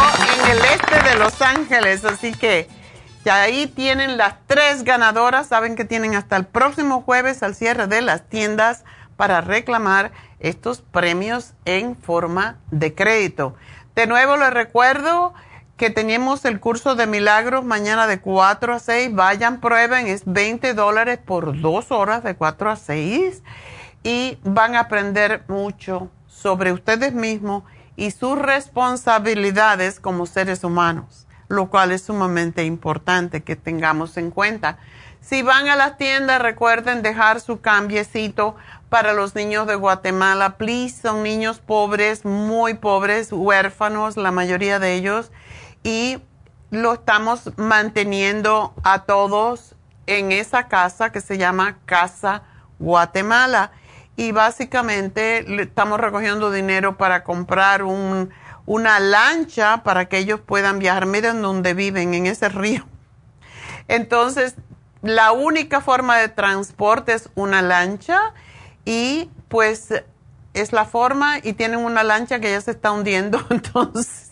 en 0.43 0.51
el 0.51 0.65
este 0.65 1.01
de 1.07 1.15
Los 1.15 1.39
Ángeles. 1.41 2.03
Así 2.03 2.31
que 2.33 2.67
ya 3.23 3.43
ahí 3.43 3.67
tienen 3.67 4.17
las 4.17 4.35
tres 4.47 4.83
ganadoras. 4.83 5.47
Saben 5.47 5.75
que 5.75 5.85
tienen 5.85 6.15
hasta 6.15 6.35
el 6.35 6.45
próximo 6.45 7.03
jueves 7.03 7.43
al 7.43 7.53
cierre 7.53 7.85
de 7.87 8.01
las 8.01 8.27
tiendas 8.27 8.83
para 9.17 9.41
reclamar 9.41 10.11
estos 10.39 10.81
premios 10.81 11.53
en 11.65 11.95
forma 11.95 12.57
de 12.71 12.95
crédito. 12.95 13.55
De 13.95 14.07
nuevo 14.07 14.35
les 14.37 14.51
recuerdo 14.51 15.33
que 15.77 15.91
tenemos 15.91 16.43
el 16.45 16.59
curso 16.59 16.95
de 16.95 17.05
milagros 17.05 17.63
mañana 17.63 18.07
de 18.07 18.19
4 18.19 18.73
a 18.73 18.79
6. 18.79 19.13
Vayan, 19.13 19.61
prueben, 19.61 20.07
es 20.07 20.23
20 20.25 20.73
dólares 20.73 21.19
por 21.23 21.61
dos 21.61 21.91
horas 21.91 22.23
de 22.23 22.35
4 22.35 22.71
a 22.71 22.75
6 22.75 23.43
y 24.03 24.39
van 24.43 24.75
a 24.75 24.81
aprender 24.81 25.43
mucho 25.47 26.09
sobre 26.27 26.71
ustedes 26.71 27.13
mismos 27.13 27.63
y 27.95 28.11
sus 28.11 28.37
responsabilidades 28.39 29.99
como 29.99 30.25
seres 30.25 30.63
humanos, 30.63 31.27
lo 31.47 31.69
cual 31.69 31.91
es 31.91 32.03
sumamente 32.03 32.63
importante 32.65 33.43
que 33.43 33.55
tengamos 33.55 34.17
en 34.17 34.31
cuenta. 34.31 34.79
Si 35.21 35.41
van 35.43 35.67
a 35.67 35.75
las 35.75 35.97
tiendas, 35.97 36.41
recuerden 36.41 37.03
dejar 37.03 37.39
su 37.39 37.59
cambiecito 37.61 38.55
para 38.89 39.13
los 39.13 39.35
niños 39.35 39.67
de 39.67 39.75
Guatemala. 39.75 40.57
Please, 40.57 41.01
son 41.01 41.21
niños 41.21 41.59
pobres, 41.59 42.23
muy 42.23 42.75
pobres, 42.75 43.31
huérfanos, 43.31 44.15
la 44.15 44.31
mayoría 44.31 44.79
de 44.79 44.93
ellos. 44.93 45.31
Y 45.87 46.21
lo 46.69 46.95
estamos 46.95 47.49
manteniendo 47.55 48.73
a 48.83 49.03
todos 49.03 49.73
en 50.05 50.33
esa 50.33 50.67
casa 50.67 51.13
que 51.13 51.21
se 51.21 51.37
llama 51.37 51.77
Casa 51.85 52.43
Guatemala. 52.77 53.71
Y 54.17 54.33
básicamente 54.33 55.61
estamos 55.61 55.97
recogiendo 56.01 56.51
dinero 56.51 56.97
para 56.97 57.23
comprar 57.23 57.83
un, 57.83 58.31
una 58.65 58.99
lancha 58.99 59.83
para 59.83 60.09
que 60.09 60.17
ellos 60.17 60.41
puedan 60.45 60.77
viajar. 60.77 61.05
Miren 61.05 61.41
donde 61.41 61.73
viven, 61.73 62.13
en 62.13 62.25
ese 62.25 62.49
río. 62.49 62.85
Entonces, 63.87 64.55
la 65.01 65.31
única 65.31 65.79
forma 65.79 66.17
de 66.17 66.27
transporte 66.27 67.13
es 67.13 67.29
una 67.33 67.61
lancha 67.61 68.33
y 68.83 69.29
pues 69.47 70.03
es 70.53 70.73
la 70.73 70.83
forma 70.83 71.37
y 71.37 71.53
tienen 71.53 71.79
una 71.79 72.03
lancha 72.03 72.41
que 72.41 72.51
ya 72.51 72.59
se 72.59 72.71
está 72.71 72.91
hundiendo. 72.91 73.39
Entonces, 73.49 74.26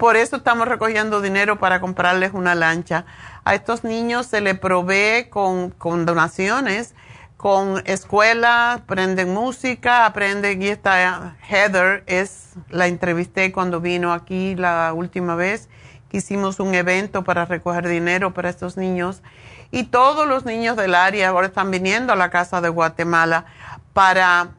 por 0.00 0.16
eso 0.16 0.36
estamos 0.36 0.66
recogiendo 0.66 1.20
dinero 1.20 1.58
para 1.58 1.78
comprarles 1.78 2.32
una 2.32 2.54
lancha. 2.54 3.04
A 3.44 3.54
estos 3.54 3.84
niños 3.84 4.24
se 4.24 4.40
les 4.40 4.58
provee 4.58 5.28
con, 5.28 5.68
con 5.72 6.06
donaciones, 6.06 6.94
con 7.36 7.82
escuela, 7.84 8.72
aprenden 8.72 9.34
música, 9.34 10.06
aprenden, 10.06 10.62
y 10.62 10.68
esta 10.68 11.36
Heather 11.46 12.02
es, 12.06 12.54
la 12.70 12.86
entrevisté 12.86 13.52
cuando 13.52 13.82
vino 13.82 14.14
aquí 14.14 14.56
la 14.56 14.94
última 14.94 15.34
vez, 15.34 15.68
hicimos 16.12 16.60
un 16.60 16.74
evento 16.74 17.22
para 17.22 17.44
recoger 17.44 17.86
dinero 17.86 18.32
para 18.32 18.48
estos 18.48 18.78
niños. 18.78 19.22
Y 19.70 19.84
todos 19.84 20.26
los 20.26 20.46
niños 20.46 20.78
del 20.78 20.94
área 20.94 21.28
ahora 21.28 21.48
están 21.48 21.70
viniendo 21.70 22.14
a 22.14 22.16
la 22.16 22.30
casa 22.30 22.62
de 22.62 22.70
Guatemala 22.70 23.44
para 23.92 24.52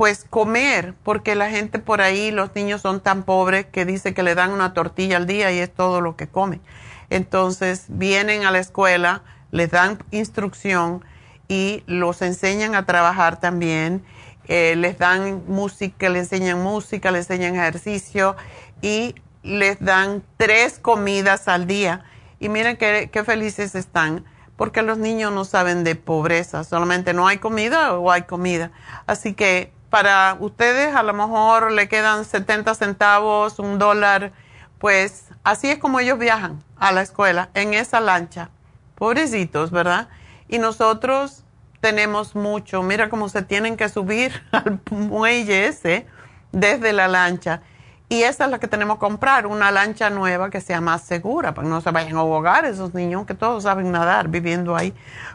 pues 0.00 0.24
comer, 0.30 0.94
porque 1.02 1.34
la 1.34 1.50
gente 1.50 1.78
por 1.78 2.00
ahí, 2.00 2.30
los 2.30 2.54
niños 2.54 2.80
son 2.80 3.00
tan 3.00 3.22
pobres 3.22 3.66
que 3.66 3.84
dice 3.84 4.14
que 4.14 4.22
le 4.22 4.34
dan 4.34 4.50
una 4.50 4.72
tortilla 4.72 5.18
al 5.18 5.26
día 5.26 5.52
y 5.52 5.58
es 5.58 5.70
todo 5.70 6.00
lo 6.00 6.16
que 6.16 6.26
comen. 6.26 6.62
Entonces 7.10 7.84
vienen 7.88 8.46
a 8.46 8.50
la 8.50 8.60
escuela, 8.60 9.22
les 9.50 9.70
dan 9.70 9.98
instrucción 10.10 11.04
y 11.48 11.82
los 11.86 12.22
enseñan 12.22 12.74
a 12.76 12.86
trabajar 12.86 13.40
también, 13.40 14.02
eh, 14.48 14.74
les 14.74 14.96
dan 14.96 15.42
música, 15.46 16.08
les 16.08 16.32
enseñan 16.32 16.62
música, 16.62 17.10
les 17.10 17.28
enseñan 17.28 17.56
ejercicio 17.56 18.36
y 18.80 19.14
les 19.42 19.80
dan 19.80 20.22
tres 20.38 20.78
comidas 20.78 21.46
al 21.46 21.66
día. 21.66 22.06
Y 22.38 22.48
miren 22.48 22.78
qué, 22.78 23.10
qué 23.12 23.22
felices 23.22 23.74
están 23.74 24.24
porque 24.56 24.80
los 24.80 24.96
niños 24.96 25.30
no 25.30 25.44
saben 25.44 25.84
de 25.84 25.94
pobreza, 25.94 26.64
solamente 26.64 27.12
no 27.12 27.26
hay 27.26 27.36
comida 27.36 27.98
o 27.98 28.10
hay 28.10 28.22
comida. 28.22 28.70
Así 29.06 29.34
que 29.34 29.72
para 29.90 30.36
ustedes 30.38 30.94
a 30.94 31.02
lo 31.02 31.12
mejor 31.12 31.72
le 31.72 31.88
quedan 31.88 32.24
70 32.24 32.74
centavos, 32.74 33.58
un 33.58 33.78
dólar, 33.78 34.32
pues 34.78 35.26
así 35.42 35.68
es 35.68 35.78
como 35.78 36.00
ellos 36.00 36.18
viajan 36.18 36.62
a 36.78 36.92
la 36.92 37.02
escuela, 37.02 37.50
en 37.54 37.74
esa 37.74 38.00
lancha. 38.00 38.50
Pobrecitos, 38.94 39.70
¿verdad? 39.70 40.08
Y 40.48 40.58
nosotros 40.58 41.44
tenemos 41.80 42.36
mucho, 42.36 42.82
mira 42.82 43.10
cómo 43.10 43.28
se 43.28 43.42
tienen 43.42 43.76
que 43.76 43.88
subir 43.88 44.42
al 44.52 44.80
muelle 44.90 45.66
ese 45.66 46.06
desde 46.52 46.92
la 46.92 47.08
lancha. 47.08 47.62
Y 48.08 48.22
esa 48.22 48.46
es 48.46 48.50
la 48.50 48.58
que 48.58 48.66
tenemos 48.66 48.96
que 48.96 49.00
comprar, 49.00 49.46
una 49.46 49.70
lancha 49.70 50.10
nueva 50.10 50.50
que 50.50 50.60
sea 50.60 50.80
más 50.80 51.02
segura, 51.02 51.54
para 51.54 51.66
que 51.66 51.70
no 51.70 51.80
se 51.80 51.90
vayan 51.92 52.16
a 52.16 52.20
ahogar 52.20 52.64
esos 52.64 52.92
niños 52.92 53.24
que 53.24 53.34
todos 53.34 53.62
saben 53.62 53.92
nadar 53.92 54.28
viviendo 54.28 54.76
ahí. 54.76 54.92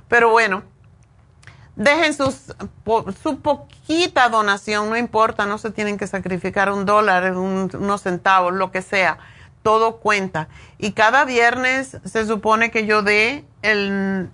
Pero 0.10 0.30
bueno, 0.30 0.64
dejen 1.76 2.14
sus, 2.14 2.54
su 3.22 3.40
poquita 3.42 4.30
donación, 4.30 4.90
no 4.90 4.98
importa, 4.98 5.46
no 5.46 5.58
se 5.58 5.72
tienen 5.72 5.98
que 5.98 6.08
sacrificar 6.08 6.72
un 6.72 6.86
dólar, 6.86 7.36
unos 7.36 8.02
centavos, 8.02 8.54
lo 8.54 8.72
que 8.72 8.82
sea, 8.82 9.18
todo 9.64 9.98
cuenta. 9.98 10.48
Y 10.78 10.92
cada 10.92 11.26
viernes 11.26 11.98
se 12.06 12.26
supone 12.26 12.72
que 12.72 12.86
yo 12.86 13.02
dé 13.02 13.46
el, 13.62 14.30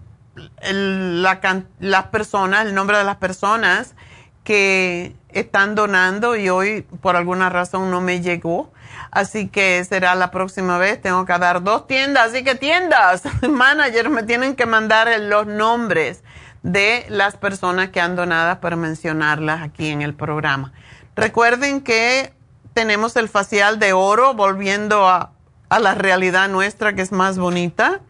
la, 0.61 1.63
las 1.79 2.03
personas, 2.07 2.65
el 2.65 2.75
nombre 2.75 2.97
de 2.97 3.03
las 3.03 3.17
personas 3.17 3.95
que 4.43 5.15
están 5.29 5.75
donando 5.75 6.35
y 6.35 6.49
hoy 6.49 6.81
por 7.01 7.15
alguna 7.15 7.49
razón 7.49 7.91
no 7.91 8.01
me 8.01 8.21
llegó. 8.21 8.71
Así 9.11 9.49
que 9.49 9.83
será 9.83 10.15
la 10.15 10.31
próxima 10.31 10.77
vez. 10.77 11.01
Tengo 11.01 11.25
que 11.25 11.37
dar 11.37 11.63
dos 11.63 11.85
tiendas. 11.85 12.29
Así 12.29 12.43
que 12.43 12.55
tiendas, 12.55 13.23
manager, 13.49 14.09
me 14.09 14.23
tienen 14.23 14.55
que 14.55 14.65
mandar 14.65 15.09
los 15.19 15.47
nombres 15.47 16.23
de 16.63 17.05
las 17.09 17.37
personas 17.37 17.89
que 17.89 18.01
han 18.01 18.15
donado 18.15 18.59
para 18.59 18.75
mencionarlas 18.75 19.61
aquí 19.61 19.89
en 19.89 20.01
el 20.01 20.13
programa. 20.13 20.73
Recuerden 21.15 21.81
que 21.81 22.33
tenemos 22.73 23.15
el 23.15 23.29
facial 23.29 23.79
de 23.79 23.93
oro, 23.93 24.33
volviendo 24.33 25.07
a, 25.07 25.31
a 25.69 25.79
la 25.79 25.95
realidad 25.95 26.49
nuestra 26.49 26.93
que 26.93 27.01
es 27.01 27.11
más 27.11 27.37
bonita. 27.37 28.01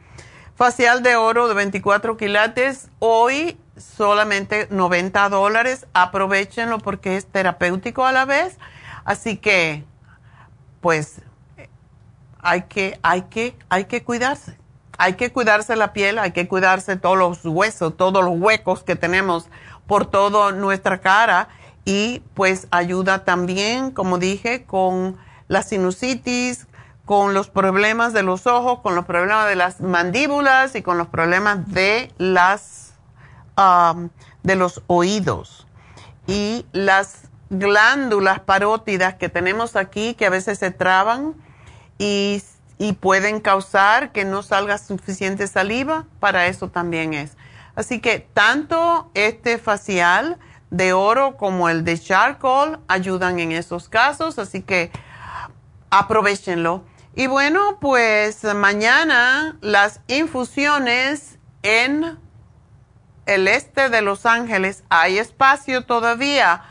Facial 0.56 1.02
de 1.02 1.16
oro 1.16 1.48
de 1.48 1.56
24 1.56 2.18
quilates. 2.18 2.90
Hoy 3.00 3.58
solamente 3.78 4.68
90 4.70 5.30
dólares. 5.30 5.88
Aprovechenlo 5.94 6.78
porque 6.80 7.18
es 7.18 7.26
terapéutico 7.26 8.06
a 8.06 8.12
la 8.12 8.26
vez. 8.26 8.58
Así 9.06 9.38
que, 9.38 9.84
pues, 10.82 11.22
hay 12.42 12.64
que, 12.64 13.00
hay 13.02 13.24
que, 13.24 13.56
hay 13.70 13.86
que 13.86 14.04
cuidarse. 14.04 14.61
Hay 15.02 15.14
que 15.14 15.32
cuidarse 15.32 15.76
la 15.76 15.94
piel, 15.94 16.20
hay 16.20 16.32
que 16.32 16.48
cuidarse 16.48 16.96
todos 16.96 17.18
los 17.18 17.44
huesos, 17.44 17.98
todos 17.98 18.24
los 18.24 18.40
huecos 18.40 18.84
que 18.84 18.96
tenemos 18.96 19.48
por 19.88 20.06
toda 20.06 20.52
nuestra 20.52 21.02
cara. 21.02 21.50
Y 21.86 22.22
pues 22.36 22.68
ayuda 22.70 23.26
también, 23.26 23.90
como 23.90 24.20
dije, 24.20 24.64
con 24.64 25.18
la 25.48 25.64
sinusitis, 25.64 26.68
con 27.06 27.34
los 27.34 27.50
problemas 27.50 28.14
de 28.14 28.22
los 28.22 28.46
ojos, 28.46 28.82
con 28.82 28.94
los 28.94 29.06
problemas 29.06 29.48
de 29.48 29.56
las 29.56 29.82
mandíbulas 29.82 30.76
y 30.76 30.84
con 30.84 31.00
los 31.00 31.08
problemas 31.08 31.68
de 31.74 32.12
las 32.20 32.94
de 34.44 34.56
los 34.56 34.84
oídos 34.86 35.66
y 36.28 36.66
las 36.74 37.30
glándulas 37.50 38.40
parótidas 38.40 39.16
que 39.16 39.30
tenemos 39.30 39.76
aquí 39.76 40.14
que 40.14 40.28
a 40.28 40.30
veces 40.30 40.60
se 40.60 40.70
traban 40.70 41.34
y, 41.98 42.42
y 42.82 42.94
pueden 42.94 43.42
causar 43.42 44.12
que 44.12 44.26
no 44.26 44.42
salga 44.42 44.80
suficiente 44.80 45.48
saliva, 45.48 46.08
para 46.20 46.48
eso 46.48 46.70
también 46.70 47.14
es. 47.14 47.38
Así 47.76 48.00
que 48.00 48.28
tanto 48.34 49.12
este 49.14 49.60
facial 49.60 50.40
de 50.72 50.92
oro 50.92 51.38
como 51.38 51.70
el 51.70 51.84
de 51.84 52.00
charcoal 52.00 52.80
ayudan 52.88 53.40
en 53.40 53.52
esos 53.52 53.88
casos, 53.88 54.40
así 54.40 54.64
que 54.64 54.90
aprovechenlo. 55.92 56.84
Y 57.16 57.28
bueno, 57.28 57.78
pues 57.80 58.44
mañana 58.56 59.60
las 59.62 60.02
infusiones 60.08 61.38
en 61.62 62.18
el 63.28 63.48
este 63.48 63.90
de 63.90 64.02
Los 64.02 64.26
Ángeles, 64.26 64.84
hay 64.90 65.20
espacio 65.20 65.86
todavía. 65.86 66.64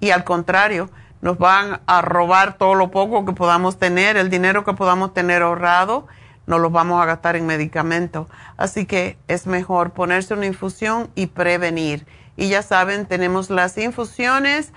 Y 0.00 0.10
al 0.10 0.24
contrario, 0.24 0.90
nos 1.20 1.38
van 1.38 1.80
a 1.86 2.02
robar 2.02 2.58
todo 2.58 2.74
lo 2.74 2.90
poco 2.90 3.24
que 3.24 3.32
podamos 3.32 3.78
tener, 3.78 4.16
el 4.16 4.30
dinero 4.30 4.64
que 4.64 4.74
podamos 4.74 5.14
tener 5.14 5.42
ahorrado, 5.42 6.08
no 6.46 6.58
los 6.58 6.72
vamos 6.72 7.00
a 7.00 7.06
gastar 7.06 7.36
en 7.36 7.46
medicamentos. 7.46 8.26
Así 8.56 8.86
que 8.86 9.16
es 9.28 9.46
mejor 9.46 9.92
ponerse 9.92 10.34
una 10.34 10.46
infusión 10.46 11.08
y 11.14 11.28
prevenir. 11.28 12.04
Y 12.36 12.48
ya 12.48 12.62
saben, 12.62 13.06
tenemos 13.06 13.50
las 13.50 13.76
infusiones 13.78 14.72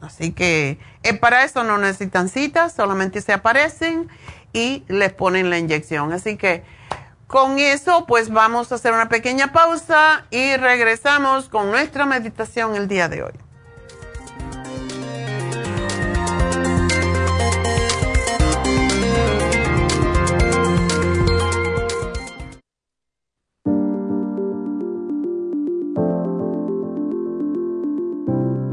Así 0.00 0.32
que 0.32 0.78
eh, 1.02 1.14
para 1.14 1.44
eso 1.44 1.64
no 1.64 1.76
necesitan 1.76 2.28
citas, 2.28 2.72
solamente 2.72 3.20
se 3.20 3.32
aparecen 3.32 4.08
y 4.52 4.84
les 4.88 5.12
ponen 5.12 5.50
la 5.50 5.58
inyección. 5.58 6.12
Así 6.12 6.36
que 6.36 6.64
con 7.26 7.58
eso 7.58 8.06
pues 8.06 8.30
vamos 8.30 8.72
a 8.72 8.76
hacer 8.76 8.92
una 8.92 9.08
pequeña 9.08 9.52
pausa 9.52 10.24
y 10.30 10.56
regresamos 10.56 11.48
con 11.48 11.70
nuestra 11.70 12.06
meditación 12.06 12.76
el 12.76 12.88
día 12.88 13.08
de 13.08 13.24
hoy. 13.24 13.49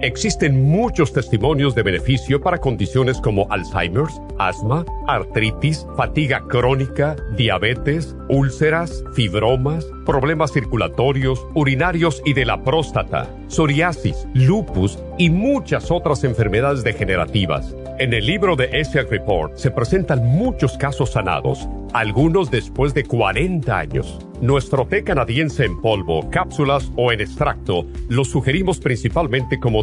existen 0.00 0.68
muchos 0.70 1.12
testimonios 1.12 1.74
de 1.74 1.82
beneficio 1.82 2.40
para 2.40 2.58
condiciones 2.58 3.20
como 3.20 3.46
Alzheimer's, 3.50 4.20
asma, 4.38 4.84
artritis, 5.06 5.86
fatiga 5.96 6.42
crónica, 6.48 7.16
diabetes, 7.36 8.16
úlceras, 8.28 9.04
fibromas, 9.14 9.86
problemas 10.04 10.52
circulatorios, 10.52 11.46
urinarios 11.54 12.22
y 12.24 12.34
de 12.34 12.44
la 12.44 12.62
próstata, 12.62 13.28
psoriasis, 13.48 14.26
lupus 14.34 14.98
y 15.18 15.30
muchas 15.30 15.90
otras 15.90 16.24
enfermedades 16.24 16.84
degenerativas. 16.84 17.74
En 17.98 18.12
el 18.12 18.26
libro 18.26 18.56
de 18.56 18.68
ESIAC 18.72 19.10
Report 19.10 19.56
se 19.56 19.70
presentan 19.70 20.26
muchos 20.26 20.76
casos 20.76 21.12
sanados, 21.12 21.66
algunos 21.94 22.50
después 22.50 22.92
de 22.92 23.04
40 23.04 23.78
años. 23.78 24.18
Nuestro 24.42 24.86
té 24.86 25.02
canadiense 25.02 25.64
en 25.64 25.80
polvo, 25.80 26.28
cápsulas 26.28 26.92
o 26.96 27.10
en 27.10 27.22
extracto 27.22 27.86
lo 28.10 28.26
sugerimos 28.26 28.80
principalmente 28.80 29.58
como 29.58 29.82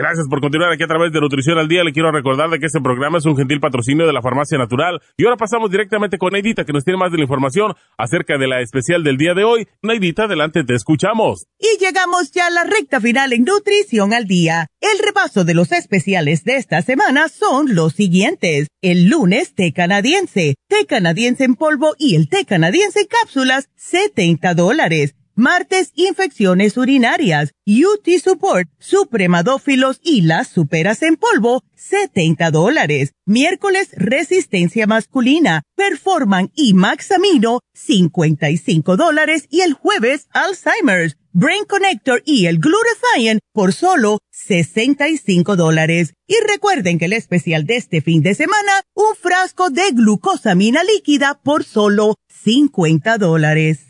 Gracias 0.00 0.28
por 0.28 0.40
continuar 0.40 0.72
aquí 0.72 0.82
a 0.82 0.86
través 0.86 1.12
de 1.12 1.20
Nutrición 1.20 1.58
al 1.58 1.68
Día. 1.68 1.84
Le 1.84 1.92
quiero 1.92 2.10
recordar 2.10 2.48
de 2.48 2.58
que 2.58 2.64
este 2.64 2.80
programa 2.80 3.18
es 3.18 3.26
un 3.26 3.36
gentil 3.36 3.60
patrocinio 3.60 4.06
de 4.06 4.14
la 4.14 4.22
Farmacia 4.22 4.56
Natural. 4.56 4.98
Y 5.18 5.26
ahora 5.26 5.36
pasamos 5.36 5.70
directamente 5.70 6.16
con 6.16 6.32
Neidita, 6.32 6.64
que 6.64 6.72
nos 6.72 6.84
tiene 6.84 6.98
más 6.98 7.12
de 7.12 7.18
la 7.18 7.24
información 7.24 7.74
acerca 7.98 8.38
de 8.38 8.48
la 8.48 8.62
especial 8.62 9.04
del 9.04 9.18
día 9.18 9.34
de 9.34 9.44
hoy. 9.44 9.68
Neidita, 9.82 10.24
adelante, 10.24 10.64
te 10.64 10.74
escuchamos. 10.74 11.44
Y 11.58 11.78
llegamos 11.84 12.32
ya 12.32 12.46
a 12.46 12.50
la 12.50 12.64
recta 12.64 12.98
final 12.98 13.34
en 13.34 13.44
Nutrición 13.44 14.14
al 14.14 14.24
Día. 14.24 14.68
El 14.80 15.04
repaso 15.04 15.44
de 15.44 15.52
los 15.52 15.70
especiales 15.70 16.44
de 16.44 16.56
esta 16.56 16.80
semana 16.80 17.28
son 17.28 17.74
los 17.74 17.92
siguientes. 17.92 18.68
El 18.80 19.10
lunes, 19.10 19.54
té 19.54 19.74
canadiense, 19.74 20.54
té 20.66 20.86
canadiense 20.86 21.44
en 21.44 21.56
polvo 21.56 21.94
y 21.98 22.14
el 22.14 22.30
té 22.30 22.46
canadiense 22.46 23.00
en 23.00 23.06
cápsulas, 23.06 23.68
70 23.76 24.54
dólares. 24.54 25.14
Martes, 25.40 25.92
infecciones 25.94 26.76
urinarias, 26.76 27.54
UT 27.66 28.06
Support, 28.22 28.68
supremadófilos 28.78 29.98
y 30.02 30.20
las 30.20 30.48
superas 30.48 31.02
en 31.02 31.16
polvo, 31.16 31.64
70 31.76 32.50
dólares. 32.50 33.14
Miércoles, 33.24 33.88
resistencia 33.96 34.86
masculina, 34.86 35.62
Performan 35.76 36.52
y 36.54 36.74
Maxamino, 36.74 37.60
55 37.72 38.98
dólares. 38.98 39.46
Y 39.48 39.62
el 39.62 39.72
jueves, 39.72 40.28
Alzheimer's, 40.32 41.16
Brain 41.32 41.64
Connector 41.64 42.22
y 42.26 42.44
el 42.44 42.58
Glutathione 42.58 43.40
por 43.54 43.72
solo 43.72 44.18
65 44.32 45.56
dólares. 45.56 46.12
Y 46.26 46.34
recuerden 46.46 46.98
que 46.98 47.06
el 47.06 47.14
especial 47.14 47.64
de 47.64 47.76
este 47.76 48.02
fin 48.02 48.20
de 48.20 48.34
semana, 48.34 48.82
un 48.92 49.16
frasco 49.18 49.70
de 49.70 49.90
glucosamina 49.92 50.84
líquida 50.84 51.40
por 51.42 51.64
solo 51.64 52.16
50 52.28 53.16
dólares. 53.16 53.89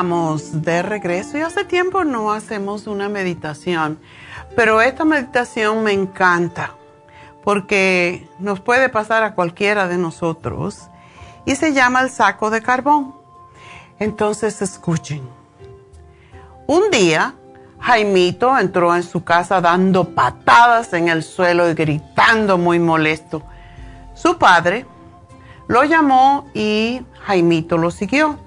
Estamos 0.00 0.62
de 0.62 0.80
regreso 0.80 1.36
y 1.36 1.42
hace 1.42 1.62
tiempo 1.62 2.04
no 2.04 2.32
hacemos 2.32 2.86
una 2.86 3.10
meditación, 3.10 3.98
pero 4.56 4.80
esta 4.80 5.04
meditación 5.04 5.82
me 5.82 5.92
encanta 5.92 6.74
porque 7.44 8.26
nos 8.38 8.60
puede 8.60 8.88
pasar 8.88 9.24
a 9.24 9.34
cualquiera 9.34 9.88
de 9.88 9.98
nosotros 9.98 10.88
y 11.44 11.54
se 11.54 11.74
llama 11.74 12.00
el 12.00 12.08
saco 12.08 12.48
de 12.48 12.62
carbón. 12.62 13.14
Entonces 13.98 14.62
escuchen. 14.62 15.20
Un 16.66 16.90
día 16.90 17.34
Jaimito 17.80 18.58
entró 18.58 18.96
en 18.96 19.02
su 19.02 19.22
casa 19.22 19.60
dando 19.60 20.14
patadas 20.14 20.94
en 20.94 21.10
el 21.10 21.22
suelo 21.22 21.68
y 21.68 21.74
gritando 21.74 22.56
muy 22.56 22.78
molesto. 22.78 23.42
Su 24.14 24.38
padre 24.38 24.86
lo 25.68 25.84
llamó 25.84 26.46
y 26.54 27.02
Jaimito 27.26 27.76
lo 27.76 27.90
siguió, 27.90 28.38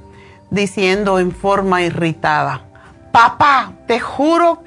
diciendo 0.54 1.18
en 1.18 1.32
forma 1.32 1.82
irritada, 1.82 2.62
papá, 3.12 3.74
te 3.88 4.00
juro 4.00 4.64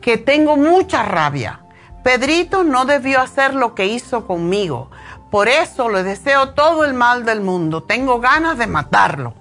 que 0.00 0.18
tengo 0.18 0.56
mucha 0.56 1.04
rabia. 1.04 1.60
Pedrito 2.02 2.64
no 2.64 2.84
debió 2.84 3.20
hacer 3.20 3.54
lo 3.54 3.74
que 3.74 3.86
hizo 3.86 4.26
conmigo. 4.26 4.90
Por 5.30 5.48
eso 5.48 5.88
le 5.88 6.02
deseo 6.02 6.54
todo 6.54 6.84
el 6.84 6.92
mal 6.92 7.24
del 7.24 7.40
mundo. 7.40 7.84
Tengo 7.84 8.18
ganas 8.18 8.58
de 8.58 8.66
matarlo. 8.66 9.34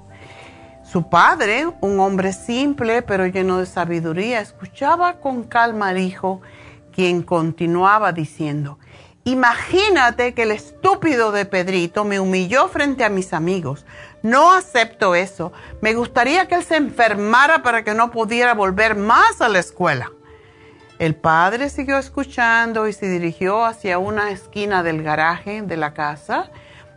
Su 0.84 1.10
padre, 1.10 1.68
un 1.82 2.00
hombre 2.00 2.32
simple 2.32 3.02
pero 3.02 3.26
lleno 3.26 3.58
de 3.58 3.66
sabiduría, 3.66 4.40
escuchaba 4.40 5.20
con 5.20 5.44
calma 5.44 5.90
al 5.90 5.98
hijo, 5.98 6.42
quien 6.92 7.24
continuaba 7.24 8.12
diciendo, 8.12 8.78
Imagínate 9.28 10.34
que 10.34 10.44
el 10.44 10.52
estúpido 10.52 11.34
de 11.34 11.44
Pedrito 11.44 12.06
me 12.06 12.18
humilló 12.18 12.70
frente 12.70 13.04
a 13.04 13.10
mis 13.10 13.34
amigos. 13.34 13.86
No 14.28 14.52
acepto 14.52 15.16
eso. 15.16 15.54
Me 15.80 15.94
gustaría 15.94 16.50
que 16.50 16.56
él 16.56 16.64
se 16.66 16.76
enfermara 16.76 17.64
para 17.64 17.86
que 17.86 17.94
no 17.94 18.12
pudiera 18.12 18.54
volver 18.54 18.98
más 18.98 19.40
a 19.40 19.48
la 19.48 19.60
escuela. 19.60 20.12
El 21.00 21.16
padre 21.16 21.70
siguió 21.70 21.98
escuchando 21.98 22.90
y 22.90 22.94
se 22.94 23.08
dirigió 23.08 23.64
hacia 23.64 24.00
una 24.00 24.32
esquina 24.32 24.84
del 24.84 25.02
garaje 25.02 25.62
de 25.62 25.78
la 25.78 25.94
casa, 25.94 26.52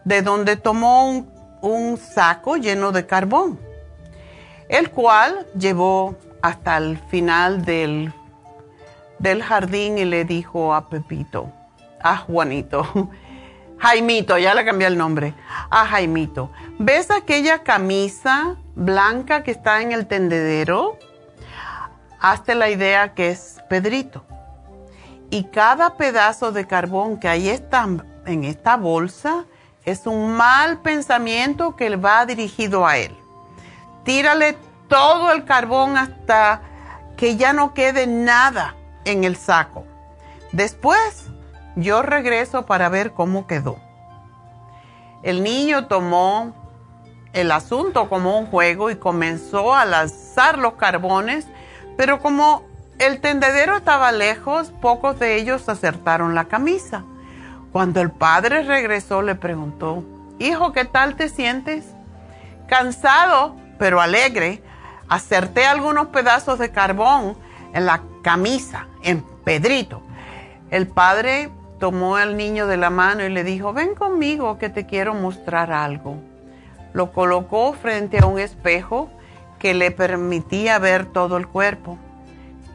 de 0.05 0.23
donde 0.23 0.57
tomó 0.57 1.25
un, 1.63 1.99
saco 1.99 2.57
lleno 2.57 2.91
de 2.91 3.07
carbón, 3.07 3.61
el 4.69 4.91
cual 4.91 5.47
llevó 5.57 6.17
hasta 6.43 6.79
el 6.79 6.99
final 7.11 7.65
del, 7.65 8.13
del 9.21 9.45
jardín 9.45 9.99
y 9.99 10.05
le 10.05 10.25
dijo 10.25 10.75
a 10.75 10.89
Pepito, 10.89 11.53
a 12.03 12.17
Juanito, 12.17 13.09
Jaimito, 13.81 14.37
ya 14.37 14.55
le 14.55 14.65
cambié 14.67 14.89
el 14.89 14.99
nombre, 14.99 15.35
a 15.71 15.87
Jaimito, 15.87 16.51
¿ves 16.79 17.11
aquella 17.11 17.63
camisa 17.63 18.57
blanca 18.75 19.43
que 19.43 19.53
está 19.53 19.81
en 19.81 19.93
el 19.93 20.07
tendedero? 20.07 20.99
Hazte 22.21 22.55
la 22.55 22.69
idea 22.69 23.15
que 23.15 23.31
es 23.31 23.57
Pedrito. 23.71 24.23
Y 25.31 25.45
cada 25.45 25.97
pedazo 25.97 26.53
de 26.53 26.67
carbón 26.67 27.19
que 27.19 27.29
hay 27.29 27.49
está 27.49 27.89
en 28.27 28.45
esta 28.45 28.77
bolsa 28.77 29.47
es 29.87 30.07
un 30.07 30.33
mal 30.33 30.83
pensamiento 30.83 31.75
que 31.75 31.97
va 31.97 32.27
dirigido 32.27 32.87
a 32.87 32.99
él. 32.99 33.17
Tírale 34.05 34.59
todo 34.89 35.33
el 35.33 35.47
carbón 35.47 35.97
hasta 35.97 36.61
que 37.17 37.37
ya 37.37 37.55
no 37.55 37.73
quede 37.73 38.07
nada 38.07 38.75
en 39.07 39.25
el 39.25 39.37
saco. 39.37 39.87
Después 40.53 41.31
yo 41.77 42.03
regreso 42.03 42.67
para 42.67 42.89
ver 42.89 43.13
cómo 43.13 43.47
quedó. 43.47 43.79
El 45.23 45.43
niño 45.43 45.87
tomó 45.87 46.55
el 47.33 47.53
asunto 47.53 48.09
como 48.09 48.39
un 48.39 48.47
juego 48.47 48.91
y 48.91 48.97
comenzó 48.97 49.75
a 49.75 49.85
lanzar 49.85 50.59
los 50.59 50.75
carbones, 50.75 51.47
pero 51.97 52.21
como 52.21 52.65
el 52.99 53.21
tendedero 53.21 53.77
estaba 53.77 54.13
lejos, 54.13 54.73
pocos 54.81 55.19
de 55.19 55.37
ellos 55.37 55.69
acertaron 55.69 56.35
la 56.35 56.47
camisa. 56.47 57.05
Cuando 57.73 58.01
el 58.01 58.11
padre 58.11 58.63
regresó 58.63 59.23
le 59.23 59.37
preguntó, 59.37 60.03
Hijo, 60.39 60.73
¿qué 60.73 60.85
tal 60.87 61.17
te 61.17 61.29
sientes? 61.29 61.85
Cansado, 62.67 63.57
pero 63.79 64.01
alegre, 64.01 64.63
acerté 65.09 65.67
algunos 65.67 66.09
pedazos 66.09 66.59
de 66.59 66.73
carbón 66.73 67.37
en 67.75 67.87
la 67.87 68.03
camisa, 68.23 68.87
en 69.03 69.23
Pedrito. 69.45 70.03
El 70.71 70.89
padre 70.89 71.51
tomó 71.81 72.17
al 72.17 72.37
niño 72.37 72.69
de 72.69 72.77
la 72.77 72.91
mano 72.91 73.25
y 73.25 73.31
le 73.31 73.43
dijo, 73.43 73.73
ven 73.73 73.97
conmigo 73.97 74.59
que 74.59 74.69
te 74.69 74.87
quiero 74.87 75.15
mostrar 75.15 75.73
algo. 75.73 76.17
Lo 76.93 77.11
colocó 77.11 77.73
frente 77.73 78.19
a 78.19 78.27
un 78.27 78.39
espejo 78.39 79.11
que 79.59 79.75
le 79.75 79.91
permitía 79.91 80.79
ver 80.79 81.07
todo 81.07 81.37
el 81.37 81.49
cuerpo. 81.49 81.99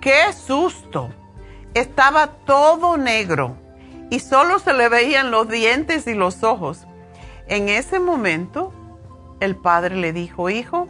¡Qué 0.01 0.33
susto! 0.33 1.09
Estaba 1.73 2.27
todo 2.45 2.97
negro 2.97 3.55
y 4.09 4.19
solo 4.19 4.59
se 4.59 4.73
le 4.73 4.89
veían 4.89 5.31
los 5.31 5.47
dientes 5.47 6.07
y 6.07 6.15
los 6.15 6.43
ojos. 6.43 6.85
En 7.47 7.69
ese 7.69 7.99
momento, 7.99 8.73
el 9.39 9.55
padre 9.55 9.95
le 9.95 10.13
dijo, 10.13 10.49
hijo, 10.49 10.87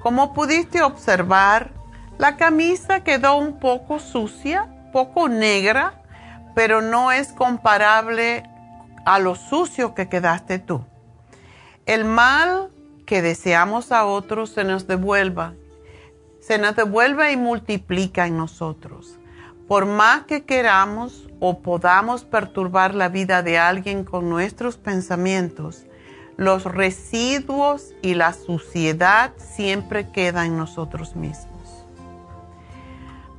como 0.00 0.32
pudiste 0.32 0.82
observar, 0.82 1.70
la 2.16 2.36
camisa 2.36 3.00
quedó 3.00 3.36
un 3.36 3.58
poco 3.58 3.98
sucia, 3.98 4.68
poco 4.92 5.28
negra, 5.28 6.03
pero 6.54 6.82
no 6.82 7.12
es 7.12 7.32
comparable 7.32 8.44
a 9.04 9.18
lo 9.18 9.34
sucio 9.34 9.94
que 9.94 10.08
quedaste 10.08 10.58
tú. 10.58 10.84
El 11.86 12.04
mal 12.04 12.70
que 13.06 13.22
deseamos 13.22 13.92
a 13.92 14.06
otros 14.06 14.50
se 14.50 14.64
nos 14.64 14.86
devuelva, 14.86 15.54
se 16.40 16.58
nos 16.58 16.76
devuelve 16.76 17.32
y 17.32 17.36
multiplica 17.36 18.26
en 18.26 18.36
nosotros. 18.36 19.18
Por 19.68 19.86
más 19.86 20.24
que 20.24 20.44
queramos 20.44 21.28
o 21.40 21.60
podamos 21.60 22.24
perturbar 22.24 22.94
la 22.94 23.08
vida 23.08 23.42
de 23.42 23.58
alguien 23.58 24.04
con 24.04 24.28
nuestros 24.28 24.76
pensamientos, 24.76 25.86
los 26.36 26.64
residuos 26.64 27.94
y 28.02 28.14
la 28.14 28.32
suciedad 28.32 29.32
siempre 29.38 30.10
quedan 30.10 30.46
en 30.46 30.56
nosotros 30.58 31.16
mismos. 31.16 31.86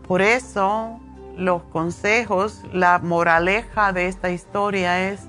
Por 0.08 0.22
eso 0.22 1.00
los 1.38 1.64
consejos, 1.64 2.62
la 2.74 3.00
moraleja 3.00 3.94
de 3.94 4.08
esta 4.08 4.30
historia 4.32 5.10
es, 5.10 5.22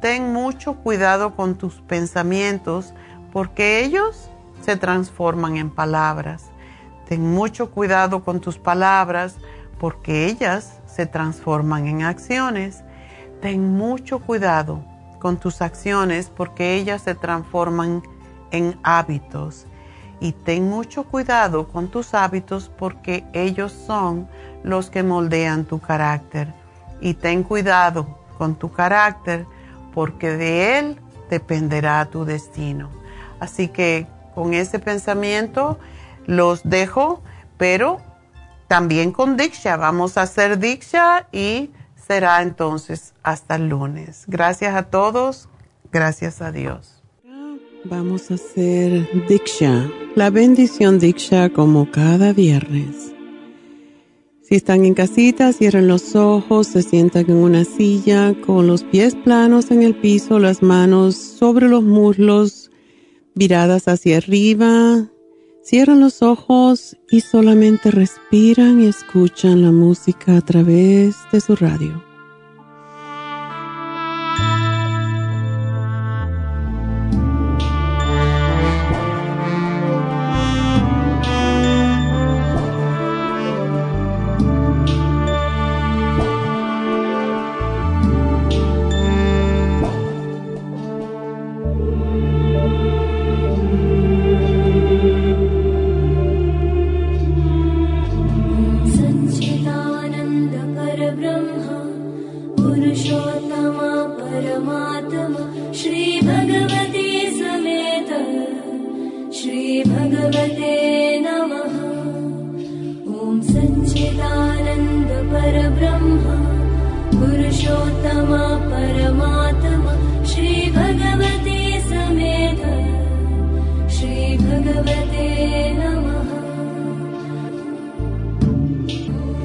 ten 0.00 0.32
mucho 0.32 0.74
cuidado 0.74 1.34
con 1.36 1.56
tus 1.56 1.80
pensamientos 1.82 2.94
porque 3.32 3.84
ellos 3.84 4.30
se 4.62 4.76
transforman 4.76 5.56
en 5.56 5.70
palabras. 5.70 6.50
Ten 7.08 7.32
mucho 7.32 7.70
cuidado 7.70 8.24
con 8.24 8.40
tus 8.40 8.58
palabras 8.58 9.36
porque 9.78 10.26
ellas 10.26 10.80
se 10.86 11.06
transforman 11.06 11.86
en 11.86 12.02
acciones. 12.02 12.84
Ten 13.40 13.76
mucho 13.76 14.20
cuidado 14.20 14.84
con 15.18 15.36
tus 15.36 15.62
acciones 15.62 16.30
porque 16.34 16.74
ellas 16.74 17.02
se 17.02 17.14
transforman 17.14 18.02
en 18.50 18.78
hábitos. 18.82 19.66
Y 20.22 20.30
ten 20.30 20.70
mucho 20.70 21.02
cuidado 21.02 21.66
con 21.66 21.88
tus 21.88 22.14
hábitos 22.14 22.70
porque 22.78 23.24
ellos 23.32 23.72
son 23.72 24.28
los 24.62 24.88
que 24.88 25.02
moldean 25.02 25.64
tu 25.64 25.80
carácter. 25.80 26.54
Y 27.00 27.14
ten 27.14 27.42
cuidado 27.42 28.20
con 28.38 28.54
tu 28.54 28.70
carácter 28.70 29.46
porque 29.92 30.30
de 30.30 30.78
él 30.78 31.00
dependerá 31.28 32.04
tu 32.04 32.24
destino. 32.24 32.88
Así 33.40 33.66
que 33.66 34.06
con 34.32 34.54
ese 34.54 34.78
pensamiento 34.78 35.80
los 36.26 36.62
dejo, 36.62 37.20
pero 37.56 38.00
también 38.68 39.10
con 39.10 39.36
Diksha. 39.36 39.76
Vamos 39.76 40.18
a 40.18 40.22
hacer 40.22 40.60
Diksha 40.60 41.26
y 41.32 41.72
será 41.96 42.42
entonces 42.42 43.12
hasta 43.24 43.56
el 43.56 43.68
lunes. 43.68 44.22
Gracias 44.28 44.76
a 44.76 44.84
todos, 44.84 45.48
gracias 45.90 46.40
a 46.40 46.52
Dios. 46.52 47.01
Vamos 47.84 48.30
a 48.30 48.34
hacer 48.34 49.08
Diksha, 49.28 49.90
la 50.14 50.30
bendición 50.30 51.00
Diksha 51.00 51.48
como 51.48 51.90
cada 51.90 52.32
viernes. 52.32 53.12
Si 54.40 54.54
están 54.54 54.84
en 54.84 54.94
casita, 54.94 55.52
cierren 55.52 55.88
los 55.88 56.14
ojos, 56.14 56.68
se 56.68 56.82
sientan 56.82 57.28
en 57.28 57.36
una 57.38 57.64
silla 57.64 58.34
con 58.40 58.68
los 58.68 58.84
pies 58.84 59.16
planos 59.16 59.72
en 59.72 59.82
el 59.82 59.96
piso, 59.96 60.38
las 60.38 60.62
manos 60.62 61.16
sobre 61.16 61.68
los 61.68 61.82
muslos, 61.82 62.70
viradas 63.34 63.88
hacia 63.88 64.18
arriba. 64.18 65.08
Cierran 65.64 65.98
los 65.98 66.22
ojos 66.22 66.96
y 67.10 67.20
solamente 67.20 67.90
respiran 67.90 68.80
y 68.80 68.86
escuchan 68.86 69.62
la 69.62 69.72
música 69.72 70.36
a 70.36 70.40
través 70.40 71.16
de 71.32 71.40
su 71.40 71.56
radio. 71.56 72.11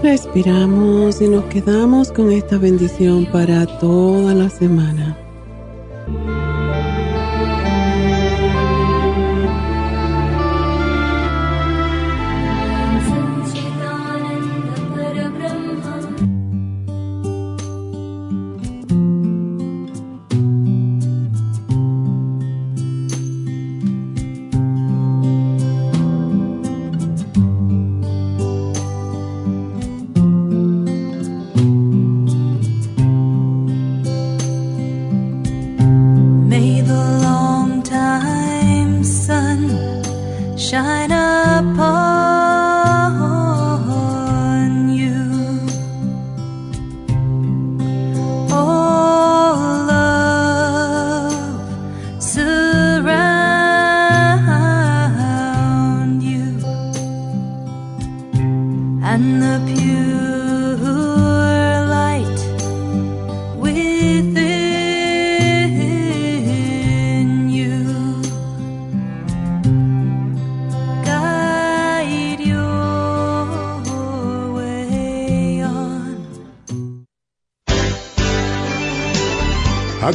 Respiramos 0.08 1.22
y 1.22 1.28
nos 1.28 1.44
quedamos 1.48 2.14
con 2.14 2.32
esta 2.32 2.58
bendición 2.58 3.26
para 3.26 3.66
toda 3.66 4.34
la 4.34 4.50
semana. 4.50 5.27